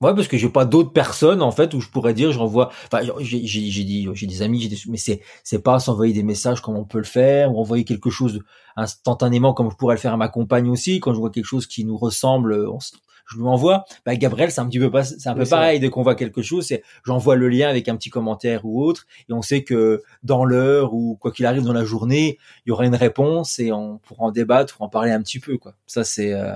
Ouais, 0.00 0.14
parce 0.14 0.28
que 0.28 0.38
j'ai 0.38 0.48
pas 0.48 0.64
d'autres 0.64 0.92
personnes 0.94 1.42
en 1.42 1.50
fait 1.50 1.74
où 1.74 1.80
je 1.82 1.88
pourrais 1.90 2.14
dire, 2.14 2.32
je 2.32 2.38
renvoie. 2.38 2.70
Enfin, 2.90 3.04
j'ai 3.20 3.38
dit, 3.40 4.08
j'ai 4.14 4.26
des 4.26 4.40
amis, 4.42 4.58
j'ai 4.62 4.68
des, 4.68 4.78
mais 4.88 4.96
c'est 4.96 5.20
c'est 5.44 5.62
pas 5.62 5.78
s'envoyer 5.78 6.14
des 6.14 6.22
messages 6.22 6.62
comme 6.62 6.76
on 6.76 6.84
peut 6.86 6.96
le 6.98 7.04
faire, 7.04 7.52
ou 7.54 7.60
envoyer 7.60 7.84
quelque 7.84 8.08
chose 8.08 8.40
instantanément 8.76 9.52
comme 9.52 9.70
je 9.70 9.76
pourrais 9.76 9.96
le 9.96 10.00
faire 10.00 10.14
à 10.14 10.16
ma 10.16 10.28
compagne 10.28 10.68
aussi. 10.70 11.00
Quand 11.00 11.12
je 11.12 11.18
vois 11.18 11.30
quelque 11.30 11.44
chose 11.44 11.66
qui 11.66 11.84
nous 11.84 11.98
ressemble, 11.98 12.54
on 12.68 12.80
se- 12.80 12.94
je 13.26 13.36
lui 13.36 13.44
envoie. 13.46 13.84
Bah, 14.06 14.16
Gabriel, 14.16 14.50
c'est 14.50 14.60
un 14.62 14.66
petit 14.66 14.78
peu 14.80 14.90
pas, 14.90 15.04
c'est 15.04 15.28
un 15.28 15.34
peu 15.34 15.42
Oui, 15.42 15.48
pareil. 15.48 15.78
Dès 15.80 15.90
qu'on 15.90 16.02
voit 16.02 16.14
quelque 16.14 16.40
chose, 16.42 16.64
c'est 16.66 16.82
j'envoie 17.04 17.36
le 17.36 17.48
lien 17.50 17.68
avec 17.68 17.86
un 17.88 17.96
petit 17.96 18.08
commentaire 18.10 18.64
ou 18.64 18.82
autre, 18.82 19.06
et 19.28 19.34
on 19.34 19.42
sait 19.42 19.64
que 19.64 20.02
dans 20.22 20.46
l'heure 20.46 20.94
ou 20.94 21.16
quoi 21.20 21.30
qu'il 21.30 21.44
arrive 21.44 21.62
dans 21.64 21.74
la 21.74 21.84
journée, 21.84 22.38
il 22.64 22.70
y 22.70 22.72
aura 22.72 22.86
une 22.86 22.94
réponse 22.96 23.58
et 23.58 23.70
on 23.70 23.98
pourra 23.98 24.24
en 24.24 24.30
débattre 24.30 24.80
ou 24.80 24.84
en 24.84 24.88
parler 24.88 25.10
un 25.12 25.20
petit 25.22 25.40
peu 25.40 25.58
quoi. 25.58 25.74
Ça 25.86 26.04
c'est 26.04 26.32
euh, 26.32 26.54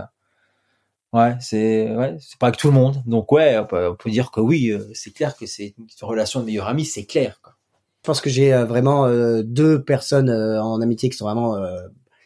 Ouais, 1.15 1.37
c'est 1.39 1.95
ouais, 1.95 2.17
c'est 2.19 2.37
pas 2.41 2.49
avec 2.49 2.59
tout 2.59 2.67
le 2.67 2.73
monde. 2.73 3.01
Donc 3.07 3.31
ouais, 3.31 3.57
on 3.57 3.95
peut, 3.95 4.11
dire 4.11 4.33
que 4.33 4.41
oui, 4.41 4.71
euh, 4.71 4.91
c'est 4.95 5.13
clair 5.13 5.37
que 5.37 5.47
c'est 5.47 5.75
une 5.79 5.87
relation 6.03 6.41
de 6.41 6.45
meilleur 6.45 6.67
ami, 6.67 6.85
c'est 6.85 7.05
clair. 7.05 7.39
Quoi. 7.41 7.55
Je 8.03 8.07
pense 8.09 8.21
que 8.21 8.29
j'ai 8.29 8.53
euh, 8.53 8.65
vraiment 8.65 9.07
euh, 9.07 9.45
deux 9.45 9.81
personnes 9.85 10.29
en 10.29 10.81
amitié 10.81 11.09
qui 11.11 11.17
sont 11.17 11.27
vraiment 11.27 11.57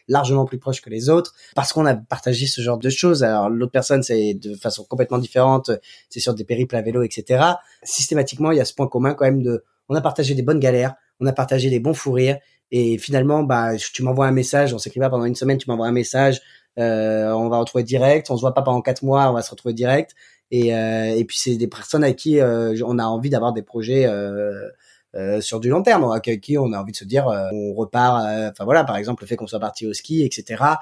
largement 0.07 0.45
plus 0.45 0.57
proches 0.57 0.81
que 0.81 0.89
les 0.89 1.07
autres 1.07 1.35
parce 1.53 1.71
qu'on 1.71 1.85
a 1.85 1.93
partagé 1.93 2.47
ce 2.47 2.61
genre 2.61 2.79
de 2.79 2.89
choses. 2.89 3.23
Alors 3.23 3.47
l'autre 3.47 3.71
personne, 3.71 4.01
c'est 4.01 4.33
de 4.33 4.55
façon 4.55 4.83
complètement 4.83 5.19
différente, 5.19 5.69
c'est 6.09 6.19
sur 6.19 6.33
des 6.33 6.43
périples 6.43 6.75
à 6.75 6.81
vélo, 6.81 7.03
etc. 7.03 7.43
Systématiquement, 7.83 8.51
il 8.51 8.57
y 8.57 8.61
a 8.61 8.65
ce 8.65 8.73
point 8.73 8.87
commun 8.87 9.13
quand 9.13 9.25
même 9.25 9.43
de, 9.43 9.63
on 9.87 9.93
a 9.93 10.01
partagé 10.01 10.33
des 10.33 10.41
bonnes 10.41 10.59
galères, 10.59 10.95
on 11.19 11.27
a 11.27 11.33
partagé 11.33 11.69
des 11.69 11.79
bons 11.79 11.93
fous 11.93 12.13
rires 12.13 12.39
et 12.71 12.97
finalement, 12.97 13.43
bah, 13.43 13.75
tu 13.77 14.03
m'envoies 14.03 14.27
un 14.27 14.31
message, 14.31 14.73
on 14.73 14.77
s'écrit 14.77 14.99
pas 14.99 15.09
pendant 15.09 15.25
une 15.25 15.35
semaine, 15.35 15.57
tu 15.57 15.69
m'envoies 15.69 15.87
un 15.87 15.91
message, 15.91 16.41
on 16.79 17.49
va 17.49 17.57
retrouver 17.57 17.83
direct, 17.83 18.29
on 18.31 18.35
se 18.37 18.41
voit 18.41 18.53
pas 18.53 18.61
pendant 18.61 18.81
quatre 18.81 19.03
mois, 19.03 19.29
on 19.29 19.33
va 19.33 19.41
se 19.41 19.51
retrouver 19.51 19.73
direct. 19.73 20.15
Et, 20.51 20.73
euh, 20.75 21.15
et 21.15 21.25
puis 21.25 21.37
c'est 21.37 21.55
des 21.57 21.67
personnes 21.67 22.03
avec 22.03 22.17
qui 22.17 22.39
euh, 22.39 22.75
on 22.85 22.97
a 22.99 23.03
envie 23.05 23.29
d'avoir 23.29 23.53
des 23.53 23.61
projets 23.61 24.05
euh, 24.07 24.67
euh, 25.15 25.41
sur 25.41 25.59
du 25.59 25.69
long 25.69 25.81
terme, 25.83 26.05
avec 26.11 26.41
qui 26.41 26.57
on 26.57 26.71
a 26.73 26.79
envie 26.79 26.91
de 26.91 26.97
se 26.97 27.05
dire, 27.05 27.27
euh, 27.27 27.47
on 27.53 27.73
repart. 27.73 28.25
euh, 28.25 28.49
Enfin 28.51 28.63
voilà, 28.65 28.83
par 28.83 28.97
exemple 28.97 29.23
le 29.23 29.27
fait 29.27 29.35
qu'on 29.35 29.47
soit 29.47 29.59
parti 29.59 29.85
au 29.87 29.93
ski, 29.93 30.23
etc. 30.23 30.79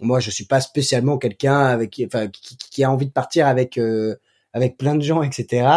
Moi, 0.00 0.20
je 0.20 0.30
suis 0.30 0.44
pas 0.46 0.60
spécialement 0.60 1.18
quelqu'un 1.18 1.58
avec, 1.58 2.00
enfin, 2.06 2.28
qui, 2.28 2.56
qui- 2.56 2.84
a 2.84 2.90
envie 2.90 3.06
de 3.06 3.10
partir 3.12 3.46
avec 3.48 3.78
euh, 3.78 4.16
avec 4.52 4.76
plein 4.78 4.94
de 4.94 5.02
gens, 5.02 5.22
etc. 5.22 5.68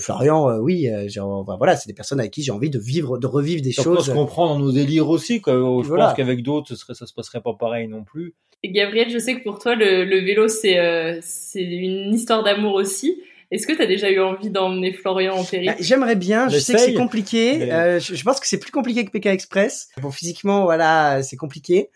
Florian, 0.00 0.48
euh, 0.50 0.58
oui, 0.58 0.88
euh, 0.88 1.08
genre, 1.08 1.44
voilà, 1.58 1.76
c'est 1.76 1.86
des 1.88 1.94
personnes 1.94 2.20
avec 2.20 2.32
qui 2.32 2.42
j'ai 2.42 2.52
envie 2.52 2.70
de 2.70 2.78
vivre, 2.78 3.18
de 3.18 3.26
revivre 3.26 3.62
des 3.62 3.70
Donc, 3.72 3.86
on 3.86 3.94
choses. 3.96 4.06
se 4.06 4.10
comprend 4.12 4.46
dans 4.48 4.58
nos 4.58 4.72
délires 4.72 5.08
aussi. 5.08 5.40
Quoi. 5.40 5.54
Je 5.54 5.88
Voilà. 5.88 6.06
pense 6.08 6.16
qu'avec 6.16 6.42
d'autres, 6.42 6.74
ça 6.74 7.06
se 7.06 7.12
passerait 7.12 7.40
pas 7.42 7.54
pareil 7.58 7.88
non 7.88 8.04
plus. 8.04 8.34
Et 8.62 8.70
Gabriel, 8.70 9.10
je 9.10 9.18
sais 9.18 9.34
que 9.34 9.42
pour 9.42 9.58
toi, 9.58 9.74
le, 9.74 10.04
le 10.04 10.20
vélo, 10.20 10.46
c'est 10.48 10.78
euh, 10.78 11.18
c'est 11.20 11.62
une 11.62 12.14
histoire 12.14 12.42
d'amour 12.44 12.74
aussi. 12.74 13.20
Est-ce 13.50 13.66
que 13.66 13.72
tu 13.74 13.82
as 13.82 13.86
déjà 13.86 14.08
eu 14.10 14.20
envie 14.20 14.48
d'emmener 14.50 14.92
Florian 14.92 15.34
en 15.36 15.44
périple 15.44 15.72
Bah, 15.72 15.78
J'aimerais 15.80 16.16
bien, 16.16 16.48
je 16.48 16.58
sais 16.58 16.72
que 16.74 16.78
c'est 16.78 16.94
compliqué. 16.94 17.58
mais- 17.58 17.72
euh, 17.72 18.00
je, 18.00 18.14
je 18.14 18.22
pense 18.24 18.40
que 18.40 18.46
c'est 18.46 18.58
plus 18.58 18.70
compliqué 18.70 19.04
que 19.04 19.10
PK 19.10 19.26
Express. 19.26 19.88
Bon, 20.00 20.10
physiquement, 20.10 20.62
voilà, 20.64 21.22
c'est 21.22 21.36
compliqué. 21.36 21.90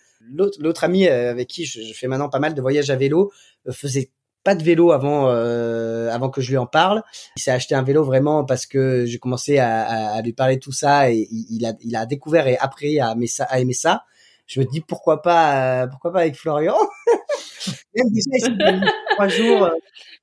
L'autre, 0.59 0.83
ami 0.85 1.07
euh, 1.07 1.31
avec 1.31 1.47
qui 1.47 1.65
je, 1.65 1.81
je 1.83 1.93
fais 1.95 2.09
maintenant 2.09 2.29
pas 2.29 2.41
mal 2.41 2.53
de 2.53 2.61
voyages 2.61 2.91
à 2.91 2.97
vélo 2.97 3.31
euh, 3.69 3.73
faisait 3.73 4.11
pas 4.47 4.55
de 4.55 4.63
vélo 4.63 4.93
avant, 4.93 5.27
euh, 5.29 6.09
avant 6.13 6.31
que 6.31 6.41
je 6.41 6.51
lui 6.51 6.57
en 6.57 6.67
parle. 6.67 7.03
Il 7.37 7.43
s'est 7.43 7.51
acheté 7.51 7.75
un 7.75 7.83
vélo 7.83 8.05
vraiment 8.05 8.45
parce 8.45 8.65
que 8.65 9.05
j'ai 9.05 9.19
commencé 9.19 9.59
à, 9.59 9.83
à, 9.83 10.17
à 10.19 10.23
lui 10.23 10.33
parler 10.33 10.55
de 10.55 10.61
tout 10.61 10.71
ça 10.73 11.11
et 11.11 11.27
il, 11.33 11.47
il 11.51 11.67
a, 11.67 11.73
il 11.81 11.97
a 11.97 12.07
découvert 12.07 12.47
et 12.47 12.57
appris 12.59 13.01
à 13.01 13.11
aimer 13.13 13.27
ça. 13.27 13.45
À 13.45 13.59
aimer 13.59 13.73
ça. 13.73 14.05
Je 14.47 14.61
me 14.61 14.65
dis 14.65 14.81
pourquoi 14.81 15.23
pas, 15.23 15.83
euh, 15.83 15.87
pourquoi 15.89 16.13
pas 16.13 16.21
avec 16.21 16.37
Florian? 16.37 16.77
Même 17.97 18.07
déjà, 18.13 18.31
il 18.35 18.41
s'est 18.41 18.51
dit 18.53 18.87
trois 19.11 19.27
jours. 19.27 19.65
euh, 19.65 19.71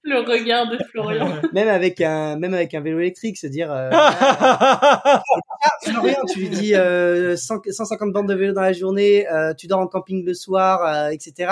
Le 0.03 0.19
regard 0.19 0.69
de 0.69 0.77
Florian. 0.91 1.41
même 1.51 1.67
avec 1.67 1.99
un 1.99 2.37
même 2.37 2.53
avec 2.53 2.73
un 2.73 2.79
vélo 2.81 2.99
électrique 2.99 3.37
se 3.37 3.47
dire 3.47 3.69
euh, 3.71 3.89
ah, 3.93 5.21
Florian 5.83 6.15
tu 6.31 6.39
lui 6.39 6.49
dis 6.49 6.73
euh, 6.75 7.35
100 7.35 7.55
150 7.69 8.13
bandes 8.13 8.29
de 8.29 8.33
vélo 8.33 8.53
dans 8.53 8.61
la 8.61 8.71
journée 8.73 9.27
euh, 9.29 9.53
tu 9.53 9.67
dors 9.67 9.79
en 9.79 9.87
camping 9.87 10.25
le 10.25 10.33
soir 10.33 10.85
euh, 10.85 11.09
etc 11.09 11.51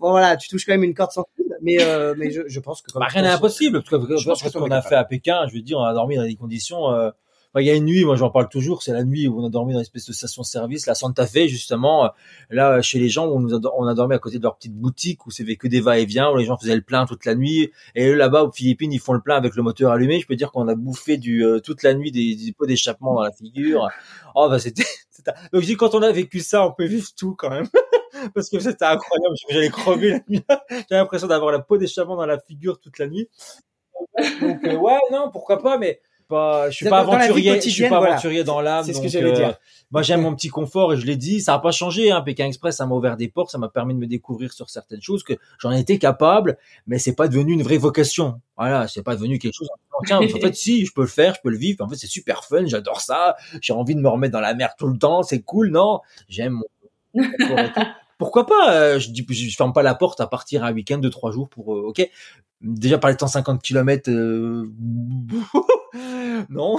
voilà 0.00 0.36
tu 0.36 0.48
touches 0.48 0.64
quand 0.66 0.72
même 0.72 0.84
une 0.84 0.94
corde 0.94 1.12
sensible 1.12 1.56
mais 1.62 1.76
euh, 1.80 2.14
mais 2.18 2.30
je, 2.30 2.42
je 2.46 2.60
pense 2.60 2.82
que 2.82 2.90
comme 2.92 3.00
Bah, 3.00 3.06
rien 3.08 3.22
n'est 3.22 3.28
impossible. 3.28 3.82
Parce 3.82 3.90
que 4.06 4.16
Je 4.16 4.28
pense 4.28 4.42
que 4.42 4.48
ce 4.50 4.58
qu'on 4.58 4.70
a 4.70 4.82
fait 4.82 4.94
à 4.94 5.04
Pékin, 5.04 5.46
je 5.48 5.54
veux 5.54 5.62
dire, 5.62 5.78
on 5.78 5.84
a 5.84 5.94
dormi 5.94 6.16
dans 6.16 6.24
des 6.24 6.36
conditions. 6.36 6.90
Euh, 6.92 7.10
Enfin, 7.54 7.62
il 7.62 7.68
y 7.68 7.70
a 7.70 7.74
une 7.74 7.86
nuit, 7.86 8.04
moi 8.04 8.16
j'en 8.16 8.28
parle 8.28 8.50
toujours, 8.50 8.82
c'est 8.82 8.92
la 8.92 9.02
nuit 9.02 9.28
où 9.28 9.40
on 9.40 9.46
a 9.46 9.48
dormi 9.48 9.72
dans 9.72 9.78
une 9.78 9.82
espèce 9.82 10.04
de 10.04 10.12
station-service, 10.12 10.84
la 10.86 10.94
Santa 10.94 11.26
Fe 11.26 11.46
justement, 11.46 12.10
là 12.50 12.82
chez 12.82 12.98
les 12.98 13.08
gens 13.08 13.26
où 13.28 13.36
on, 13.36 13.40
nous 13.40 13.54
a, 13.54 13.60
on 13.78 13.86
a 13.86 13.94
dormi 13.94 14.14
à 14.14 14.18
côté 14.18 14.36
de 14.36 14.42
leur 14.42 14.56
petite 14.58 14.74
boutique 14.74 15.26
où 15.26 15.30
c'est 15.30 15.44
que 15.56 15.66
des 15.66 15.80
va-et-vient, 15.80 16.30
où 16.30 16.36
les 16.36 16.44
gens 16.44 16.58
faisaient 16.58 16.74
le 16.76 16.82
plein 16.82 17.06
toute 17.06 17.24
la 17.24 17.34
nuit. 17.34 17.70
Et 17.94 18.14
là-bas 18.14 18.42
aux 18.42 18.52
Philippines, 18.52 18.92
ils 18.92 18.98
font 19.00 19.14
le 19.14 19.22
plein 19.22 19.36
avec 19.36 19.54
le 19.56 19.62
moteur 19.62 19.90
allumé. 19.92 20.20
Je 20.20 20.26
peux 20.26 20.36
dire 20.36 20.52
qu'on 20.52 20.68
a 20.68 20.74
bouffé 20.74 21.16
du 21.16 21.46
euh, 21.46 21.60
toute 21.60 21.82
la 21.82 21.94
nuit 21.94 22.12
des, 22.12 22.34
des 22.34 22.52
pots 22.52 22.66
d'échappement 22.66 23.14
dans 23.14 23.22
la 23.22 23.32
figure. 23.32 23.88
Oh 24.34 24.48
bah 24.50 24.58
c'était. 24.58 24.84
c'était- 25.10 25.32
Donc 25.54 25.62
je 25.62 25.66
dis 25.66 25.76
quand 25.76 25.94
on 25.94 26.02
a 26.02 26.12
vécu 26.12 26.40
ça, 26.40 26.66
on 26.66 26.72
peut 26.72 26.84
vivre 26.84 27.08
tout 27.16 27.36
quand 27.38 27.48
même. 27.48 27.68
Parce 28.34 28.48
que 28.48 28.58
c'était 28.58 28.84
incroyable, 28.84 29.34
j'allais 29.48 29.68
crever 29.68 30.10
la 30.10 30.20
nuit. 30.28 30.44
J'avais 30.70 31.00
l'impression 31.00 31.26
d'avoir 31.26 31.52
la 31.52 31.58
peau 31.58 31.78
d'échappement 31.78 32.16
dans 32.16 32.26
la 32.26 32.38
figure 32.38 32.80
toute 32.80 32.98
la 32.98 33.06
nuit. 33.06 33.28
Donc 34.40 34.64
euh, 34.64 34.76
ouais, 34.76 34.98
non, 35.12 35.30
pourquoi 35.30 35.62
pas, 35.62 35.78
mais 35.78 36.00
pas, 36.28 36.70
je 36.70 36.76
suis 36.76 36.88
pas 36.88 37.00
aventurier, 37.00 37.60
je 37.60 37.68
suis 37.68 37.82
pas 37.84 37.98
voilà. 37.98 38.14
aventurier 38.14 38.44
dans 38.44 38.60
l'âme. 38.60 38.84
C'est 38.84 38.92
ce 38.92 39.00
que 39.00 39.08
j'allais 39.08 39.30
euh, 39.30 39.34
dire. 39.34 39.54
Moi, 39.92 40.02
j'aime 40.02 40.22
mon 40.22 40.34
petit 40.34 40.48
confort 40.48 40.92
et 40.92 40.96
je 40.96 41.06
l'ai 41.06 41.16
dit, 41.16 41.40
ça 41.40 41.52
n'a 41.52 41.58
pas 41.60 41.70
changé. 41.70 42.10
Hein. 42.10 42.20
Pékin 42.22 42.46
Express, 42.46 42.76
ça 42.76 42.86
m'a 42.86 42.94
ouvert 42.94 43.16
des 43.16 43.28
portes, 43.28 43.50
ça 43.50 43.58
m'a 43.58 43.68
permis 43.68 43.94
de 43.94 43.98
me 44.00 44.06
découvrir 44.06 44.52
sur 44.52 44.68
certaines 44.68 45.00
choses 45.00 45.22
que 45.22 45.34
j'en 45.58 45.70
étais 45.70 45.98
capable, 45.98 46.58
mais 46.86 46.98
c'est 46.98 47.14
pas 47.14 47.28
devenu 47.28 47.52
une 47.52 47.62
vraie 47.62 47.76
vocation. 47.76 48.40
Voilà, 48.56 48.88
c'est 48.88 49.02
pas 49.02 49.14
devenu 49.14 49.38
quelque 49.38 49.54
chose. 49.54 49.68
disant, 49.68 50.18
Tiens, 50.20 50.36
en 50.36 50.40
fait, 50.40 50.54
si, 50.56 50.84
je 50.84 50.92
peux 50.92 51.02
le 51.02 51.06
faire, 51.06 51.34
je 51.34 51.40
peux 51.42 51.50
le 51.50 51.58
vivre. 51.58 51.84
En 51.84 51.88
fait, 51.88 51.96
c'est 51.96 52.08
super 52.08 52.44
fun, 52.44 52.66
j'adore 52.66 53.00
ça. 53.00 53.36
J'ai 53.60 53.72
envie 53.72 53.94
de 53.94 54.00
me 54.00 54.08
remettre 54.08 54.32
dans 54.32 54.40
la 54.40 54.54
mer 54.54 54.74
tout 54.76 54.88
le 54.88 54.98
temps, 54.98 55.22
c'est 55.22 55.42
cool, 55.42 55.70
non? 55.70 56.00
J'aime 56.28 56.54
mon 56.54 56.64
pourquoi 58.18 58.46
pas 58.46 58.74
euh, 58.74 58.98
Je 58.98 59.10
dis, 59.10 59.26
je 59.30 59.56
ferme 59.56 59.72
pas 59.72 59.82
la 59.82 59.94
porte 59.94 60.20
à 60.20 60.26
partir 60.26 60.64
un 60.64 60.72
week-end 60.72 60.98
de 60.98 61.08
trois 61.08 61.30
jours 61.30 61.48
pour. 61.48 61.74
euh, 61.74 61.88
ok, 61.88 62.08
déjà 62.60 62.98
par 62.98 63.10
les 63.10 63.16
150 63.18 63.62
km, 63.62 64.10
non. 66.50 66.76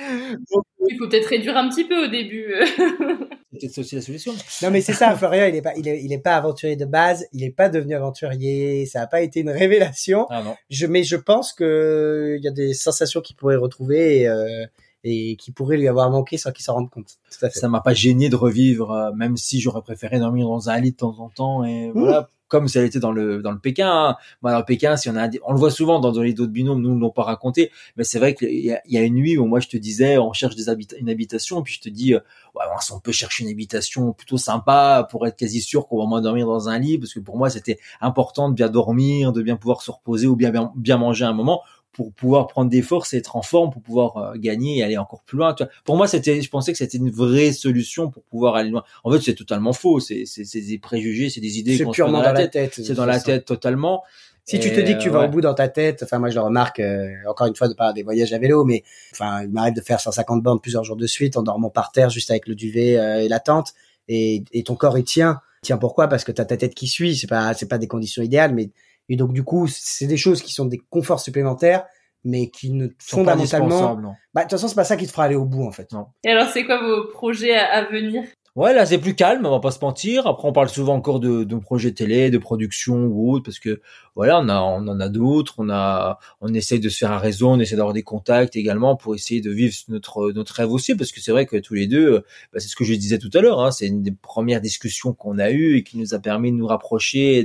Il 0.00 0.98
faut 0.98 1.08
peut-être 1.08 1.26
réduire 1.26 1.56
un 1.56 1.68
petit 1.68 1.84
peu 1.84 2.04
au 2.04 2.08
début. 2.08 2.54
C'est 3.60 3.78
aussi 3.78 3.94
la 3.94 4.02
solution. 4.02 4.34
Non, 4.62 4.70
mais 4.70 4.80
c'est 4.80 4.92
ça, 4.92 5.14
Florian, 5.16 5.46
il 5.46 5.54
est 5.54 5.62
pas, 5.62 5.74
il 5.76 5.86
est, 5.86 6.02
il 6.02 6.12
est 6.12 6.18
pas 6.18 6.34
aventurier 6.34 6.76
de 6.76 6.84
base, 6.84 7.26
il 7.32 7.44
est 7.44 7.50
pas 7.50 7.68
devenu 7.68 7.94
aventurier, 7.94 8.84
ça 8.86 9.02
a 9.02 9.06
pas 9.06 9.20
été 9.20 9.40
une 9.40 9.50
révélation. 9.50 10.26
Ah 10.30 10.42
non. 10.42 10.56
Je, 10.70 10.86
mais 10.86 11.04
je 11.04 11.16
pense 11.16 11.52
que 11.52 12.36
il 12.38 12.44
y 12.44 12.48
a 12.48 12.50
des 12.50 12.74
sensations 12.74 13.20
qu'il 13.20 13.36
pourrait 13.36 13.56
retrouver 13.56 14.22
et, 14.22 14.28
euh, 14.28 14.66
et 15.04 15.36
qui 15.36 15.52
pourraient 15.52 15.76
lui 15.76 15.86
avoir 15.86 16.10
manqué 16.10 16.38
sans 16.38 16.50
qu'il 16.50 16.64
s'en 16.64 16.74
rende 16.74 16.90
compte. 16.90 17.18
Tout 17.30 17.44
à 17.46 17.50
fait. 17.50 17.58
Ça 17.60 17.68
m'a 17.68 17.80
pas 17.80 17.94
gêné 17.94 18.28
de 18.28 18.36
revivre, 18.36 18.90
euh, 18.90 19.12
même 19.12 19.36
si 19.36 19.60
j'aurais 19.60 19.82
préféré 19.82 20.18
dormir 20.18 20.48
dans 20.48 20.70
un 20.70 20.80
lit 20.80 20.92
de 20.92 20.96
temps 20.96 21.16
en 21.20 21.28
temps 21.28 21.64
et 21.64 21.90
voilà. 21.94 22.28
Comme 22.46 22.68
ça 22.68 22.80
a 22.80 22.82
été 22.82 23.00
dans 23.00 23.10
le 23.10 23.42
dans 23.42 23.50
le 23.50 23.58
Pékin. 23.58 23.88
Hein. 23.90 24.16
Moi, 24.42 24.52
dans 24.52 24.58
le 24.58 24.64
Pékin, 24.64 24.96
si 24.96 25.08
on 25.08 25.16
a, 25.16 25.28
on 25.44 25.54
le 25.54 25.58
voit 25.58 25.70
souvent 25.70 25.98
dans 25.98 26.12
les 26.20 26.34
d'autres 26.34 26.52
binômes, 26.52 26.82
nous 26.82 26.94
ne 26.94 27.00
l'ont 27.00 27.10
pas 27.10 27.22
raconté, 27.22 27.72
mais 27.96 28.04
c'est 28.04 28.18
vrai 28.18 28.34
qu'il 28.34 28.50
y, 28.50 28.72
y 28.86 28.98
a 28.98 29.02
une 29.02 29.14
nuit 29.14 29.38
où 29.38 29.46
moi 29.46 29.60
je 29.60 29.66
te 29.68 29.76
disais, 29.78 30.18
on 30.18 30.32
cherche 30.34 30.54
des 30.54 30.68
habita- 30.68 30.94
une 31.00 31.08
habitation, 31.08 31.62
puis 31.62 31.74
je 31.74 31.80
te 31.80 31.88
dis, 31.88 32.14
euh, 32.14 32.18
ouais, 32.54 32.64
bon, 32.66 32.94
on 32.94 33.00
peut 33.00 33.12
chercher 33.12 33.44
une 33.44 33.50
habitation 33.50 34.12
plutôt 34.12 34.36
sympa 34.36 35.08
pour 35.10 35.26
être 35.26 35.36
quasi 35.36 35.62
sûr 35.62 35.88
qu'on 35.88 35.98
va 35.98 36.04
moins 36.04 36.20
dormir 36.20 36.46
dans 36.46 36.68
un 36.68 36.78
lit, 36.78 36.98
parce 36.98 37.14
que 37.14 37.18
pour 37.18 37.38
moi 37.38 37.48
c'était 37.50 37.78
important 38.00 38.50
de 38.50 38.54
bien 38.54 38.68
dormir, 38.68 39.32
de 39.32 39.42
bien 39.42 39.56
pouvoir 39.56 39.80
se 39.80 39.90
reposer 39.90 40.26
ou 40.28 40.36
bien 40.36 40.50
bien, 40.50 40.70
bien 40.76 40.98
manger 40.98 41.24
un 41.24 41.32
moment 41.32 41.62
pour 41.94 42.12
pouvoir 42.12 42.48
prendre 42.48 42.70
des 42.70 42.82
forces 42.82 43.14
et 43.14 43.18
être 43.18 43.36
en 43.36 43.42
forme 43.42 43.70
pour 43.70 43.80
pouvoir 43.80 44.16
euh, 44.16 44.32
gagner 44.36 44.78
et 44.78 44.82
aller 44.82 44.98
encore 44.98 45.22
plus 45.22 45.38
loin. 45.38 45.54
Tu 45.54 45.62
vois. 45.62 45.72
Pour 45.84 45.96
moi, 45.96 46.06
c'était, 46.06 46.42
je 46.42 46.50
pensais 46.50 46.72
que 46.72 46.78
c'était 46.78 46.98
une 46.98 47.10
vraie 47.10 47.52
solution 47.52 48.10
pour 48.10 48.24
pouvoir 48.24 48.56
aller 48.56 48.70
loin. 48.70 48.84
En 49.04 49.12
fait, 49.12 49.20
c'est 49.20 49.34
totalement 49.34 49.72
faux. 49.72 50.00
C'est, 50.00 50.24
c'est, 50.26 50.44
c'est 50.44 50.60
des 50.60 50.78
préjugés, 50.78 51.30
c'est 51.30 51.40
des 51.40 51.58
idées 51.58 51.76
C'est 51.78 51.84
qu'on 51.84 51.92
se 51.92 52.02
dans 52.02 52.10
la 52.10 52.32
dans 52.32 52.32
la 52.32 52.48
tête. 52.48 52.74
C'est 52.74 52.94
dans 52.94 53.06
la 53.06 53.20
tête 53.20 53.46
totalement. 53.46 54.02
Si 54.46 54.58
tu 54.58 54.70
te 54.70 54.80
dis 54.80 54.92
que 54.94 54.98
tu 55.00 55.08
vas 55.08 55.20
ouais. 55.20 55.26
au 55.26 55.30
bout 55.30 55.40
dans 55.40 55.54
ta 55.54 55.68
tête, 55.68 56.02
enfin 56.02 56.18
moi 56.18 56.28
je 56.28 56.34
le 56.34 56.42
remarque 56.42 56.78
euh, 56.78 57.08
encore 57.26 57.46
une 57.46 57.56
fois 57.56 57.66
de 57.66 57.72
par 57.72 57.94
des 57.94 58.02
voyages 58.02 58.34
à 58.34 58.38
vélo, 58.38 58.64
mais 58.64 58.84
enfin 59.10 59.42
il 59.42 59.48
m'arrive 59.48 59.72
de 59.72 59.80
faire 59.80 60.00
150 60.00 60.42
bornes 60.42 60.60
plusieurs 60.60 60.84
jours 60.84 60.96
de 60.96 61.06
suite 61.06 61.38
en 61.38 61.42
dormant 61.42 61.70
par 61.70 61.92
terre 61.92 62.10
juste 62.10 62.30
avec 62.30 62.46
le 62.46 62.54
duvet 62.54 62.98
euh, 62.98 63.22
et 63.22 63.28
la 63.28 63.40
tente, 63.40 63.72
et, 64.06 64.44
et 64.52 64.62
ton 64.62 64.74
corps 64.74 64.98
il 64.98 65.04
tient. 65.04 65.40
Il 65.62 65.66
tient 65.68 65.78
pourquoi? 65.78 66.08
Parce 66.08 66.24
que 66.24 66.32
t'as 66.32 66.44
ta 66.44 66.58
tête 66.58 66.74
qui 66.74 66.88
suit. 66.88 67.16
C'est 67.16 67.26
pas 67.26 67.54
c'est 67.54 67.68
pas 67.68 67.78
des 67.78 67.88
conditions 67.88 68.22
idéales, 68.22 68.52
mais 68.52 68.68
et 69.08 69.16
donc 69.16 69.32
du 69.32 69.42
coup 69.42 69.66
c'est 69.68 70.06
des 70.06 70.16
choses 70.16 70.42
qui 70.42 70.52
sont 70.52 70.66
des 70.66 70.78
conforts 70.90 71.20
supplémentaires, 71.20 71.84
mais 72.24 72.48
qui 72.48 72.70
ne 72.70 72.88
Sont 72.98 73.24
pas 73.24 73.36
fondamentalement. 73.36 74.16
Bah 74.32 74.40
de 74.40 74.48
toute 74.48 74.52
façon 74.52 74.68
c'est 74.68 74.74
pas 74.74 74.84
ça 74.84 74.96
qui 74.96 75.06
te 75.06 75.12
fera 75.12 75.24
aller 75.24 75.36
au 75.36 75.44
bout 75.44 75.64
en 75.64 75.72
fait. 75.72 75.92
Non. 75.92 76.06
Et 76.24 76.30
alors, 76.30 76.48
c'est 76.48 76.64
quoi 76.64 76.80
vos 76.82 77.08
projets 77.12 77.54
à, 77.54 77.72
à 77.72 77.84
venir? 77.84 78.24
Ouais, 78.56 78.72
là 78.72 78.86
c'est 78.86 78.98
plus 78.98 79.16
calme, 79.16 79.44
on 79.46 79.50
va 79.50 79.58
pas 79.58 79.72
se 79.72 79.80
mentir. 79.80 80.28
Après, 80.28 80.46
on 80.46 80.52
parle 80.52 80.68
souvent 80.68 80.94
encore 80.94 81.18
de, 81.18 81.42
de 81.42 81.56
projets 81.56 81.90
télé, 81.90 82.30
de 82.30 82.38
production 82.38 83.06
ou 83.06 83.32
autre, 83.32 83.44
parce 83.44 83.58
que 83.58 83.80
voilà, 84.14 84.38
on 84.38 84.48
a, 84.48 84.60
on 84.60 84.86
en 84.86 85.00
a 85.00 85.08
d'autres. 85.08 85.56
On 85.58 85.68
a, 85.70 86.20
on 86.40 86.54
essaye 86.54 86.78
de 86.78 86.88
se 86.88 86.98
faire 86.98 87.10
un 87.10 87.18
réseau, 87.18 87.48
on 87.48 87.58
essaie 87.58 87.74
d'avoir 87.74 87.94
des 87.94 88.04
contacts 88.04 88.54
également 88.54 88.94
pour 88.94 89.16
essayer 89.16 89.40
de 89.40 89.50
vivre 89.50 89.74
notre 89.88 90.30
notre 90.30 90.54
rêve 90.54 90.70
aussi, 90.70 90.94
parce 90.94 91.10
que 91.10 91.20
c'est 91.20 91.32
vrai 91.32 91.46
que 91.46 91.56
tous 91.56 91.74
les 91.74 91.88
deux, 91.88 92.12
euh, 92.12 92.20
bah, 92.52 92.60
c'est 92.60 92.68
ce 92.68 92.76
que 92.76 92.84
je 92.84 92.94
disais 92.94 93.18
tout 93.18 93.30
à 93.34 93.40
l'heure, 93.40 93.58
hein, 93.60 93.72
c'est 93.72 93.88
une 93.88 94.02
des 94.04 94.12
premières 94.12 94.60
discussions 94.60 95.14
qu'on 95.14 95.40
a 95.40 95.50
eues 95.50 95.76
et 95.78 95.82
qui 95.82 95.98
nous 95.98 96.14
a 96.14 96.20
permis 96.20 96.52
de 96.52 96.56
nous 96.56 96.68
rapprocher, 96.68 97.44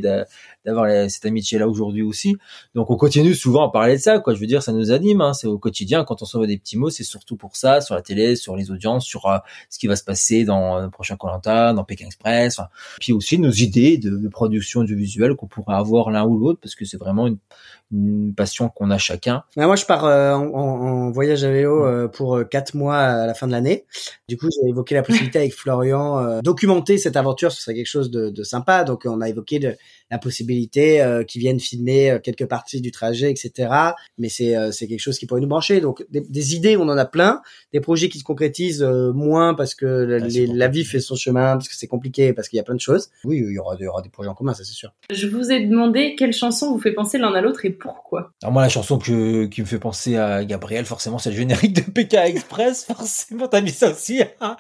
d'avoir 0.66 0.88
cette 1.10 1.26
amitié 1.26 1.58
là 1.58 1.68
aujourd'hui 1.68 2.02
aussi. 2.02 2.36
Donc 2.76 2.90
on 2.90 2.96
continue 2.96 3.34
souvent 3.34 3.68
à 3.68 3.72
parler 3.72 3.96
de 3.96 4.02
ça, 4.02 4.20
quoi. 4.20 4.34
Je 4.34 4.40
veux 4.40 4.48
dire, 4.48 4.62
ça 4.62 4.72
nous 4.72 4.92
anime. 4.92 5.22
Hein, 5.22 5.34
c'est 5.34 5.48
au 5.48 5.58
quotidien 5.58 6.04
quand 6.04 6.22
on 6.22 6.26
s'envoie 6.26 6.48
des 6.48 6.58
petits 6.58 6.78
mots, 6.78 6.90
c'est 6.90 7.04
surtout 7.04 7.36
pour 7.36 7.56
ça, 7.56 7.82
sur 7.82 7.96
la 7.96 8.02
télé, 8.02 8.36
sur 8.36 8.56
les 8.56 8.72
audiences, 8.72 9.06
sur 9.06 9.26
euh, 9.28 9.38
ce 9.70 9.80
qui 9.80 9.88
va 9.88 9.96
se 9.96 10.04
passer 10.04 10.44
dans 10.44 10.80
le 10.80 10.90
prochain 10.90 11.16
Colanta, 11.16 11.74
dans 11.74 11.84
Pékin 11.84 12.06
Express. 12.06 12.60
enfin, 12.60 12.70
puis 13.00 13.14
aussi 13.14 13.40
nos 13.40 13.52
idées 13.52 13.98
de, 13.98 14.28
production 14.30 14.82
audiovisuelle 14.82 15.36
qu'on 15.36 15.48
pourrait 15.48 15.76
avoir 15.76 16.12
l'un 16.12 16.24
ou 16.26 16.38
l'autre, 16.38 16.60
parce 16.62 16.76
que 16.76 16.86
c'est 16.86 16.98
vraiment 16.98 17.28
une, 17.28 17.38
passion 18.38 18.70
qu'on 18.70 18.92
a 18.92 19.00
chacun. 19.00 19.44
Ouais, 19.58 19.66
moi, 19.66 19.76
je 19.76 19.84
pars 19.84 20.06
euh, 20.06 20.34
en, 20.36 21.10
voyage 21.10 21.44
à 21.44 21.50
vélo 21.50 21.84
euh, 21.84 22.08
pour 22.08 22.40
quatre 22.48 22.76
mois 22.76 22.98
à 22.98 23.26
la 23.26 23.34
fin 23.34 23.48
de 23.48 23.52
l'année. 23.52 23.86
Du 24.28 24.38
coup, 24.38 24.48
j'ai 24.52 24.70
évoqué 24.70 24.94
la 24.94 25.02
possibilité 25.02 25.40
avec 25.40 25.56
Florian 25.56 26.40
documenter 26.44 27.00
cette 27.00 27.18
aventure, 27.18 27.52
ce 27.52 27.60
serait 27.64 27.74
quelque 27.74 27.88
chose 27.88 28.12
de, 28.12 28.44
sympa. 28.44 28.84
Donc, 28.84 29.06
on 29.06 29.22
a 29.22 29.30
évoqué 29.30 29.60
la 30.12 30.20
possibilité 30.20 30.49
euh, 30.78 31.24
qu'ils 31.24 31.42
viennent 31.42 31.60
filmer 31.60 32.12
euh, 32.12 32.20
quelques 32.20 32.46
parties 32.46 32.82
du 32.82 32.92
trajet, 32.92 33.30
etc. 33.32 33.70
Mais 34.18 34.30
c'est 34.30 34.56
euh, 34.56 34.72
c'est 34.72 34.88
quelque 34.88 35.00
chose 35.00 35.18
qui 35.20 35.26
pourrait 35.26 35.42
nous 35.42 35.48
brancher. 35.48 35.82
Donc, 35.82 36.06
des, 36.10 36.22
des 36.22 36.56
idées, 36.56 36.78
on 36.78 36.84
en 36.90 36.98
a 36.98 37.06
plein. 37.06 37.42
Des 37.74 37.80
projets 37.80 38.10
qui 38.10 38.20
se 38.20 38.24
concrétisent 38.24 38.84
euh, 38.84 39.12
moins 39.14 39.54
parce 39.54 39.76
que 39.76 39.86
la, 39.86 40.18
les- 40.20 40.48
la 40.48 40.68
vie 40.68 40.84
fait 40.86 41.00
son 41.00 41.16
chemin, 41.16 41.54
parce 41.58 41.68
que 41.68 41.76
c'est 41.76 41.88
compliqué, 41.88 42.34
parce 42.34 42.50
qu'il 42.50 42.58
y 42.58 42.60
a 42.60 42.64
plein 42.64 42.76
de 42.76 42.80
choses. 42.80 43.10
Oui, 43.24 43.38
il 43.46 43.54
y 43.54 43.60
aura, 43.60 43.76
il 43.80 43.84
y 43.84 43.88
aura 43.88 44.02
des 44.02 44.10
projets 44.10 44.30
en 44.30 44.36
commun, 44.36 44.54
ça 44.54 44.64
c'est 44.64 44.74
sûr. 44.74 44.92
Je 45.12 45.28
vous 45.28 45.52
ai 45.52 45.66
demandé 45.66 46.16
quelle 46.18 46.34
chanson 46.34 46.72
vous 46.72 46.80
fait 46.80 46.94
penser 46.94 47.18
l'un 47.18 47.34
à 47.34 47.42
l'autre 47.42 47.66
et 47.66 47.70
pourquoi. 47.70 48.32
Alors 48.42 48.54
moi, 48.54 48.62
la 48.62 48.70
chanson 48.70 48.98
que, 48.98 49.46
qui 49.46 49.62
me 49.62 49.66
fait 49.68 49.80
penser 49.80 50.16
à 50.18 50.44
Gabriel, 50.46 50.86
forcément, 50.86 51.18
c'est 51.18 51.30
le 51.32 51.36
générique 51.38 51.74
de 51.74 51.82
PK 51.82 52.14
Express. 52.16 52.86
Forcément, 52.88 53.48
t'as 53.48 53.62
mis 53.62 53.70
ça 53.72 53.92
aussi. 53.92 54.22
hein. 54.42 54.56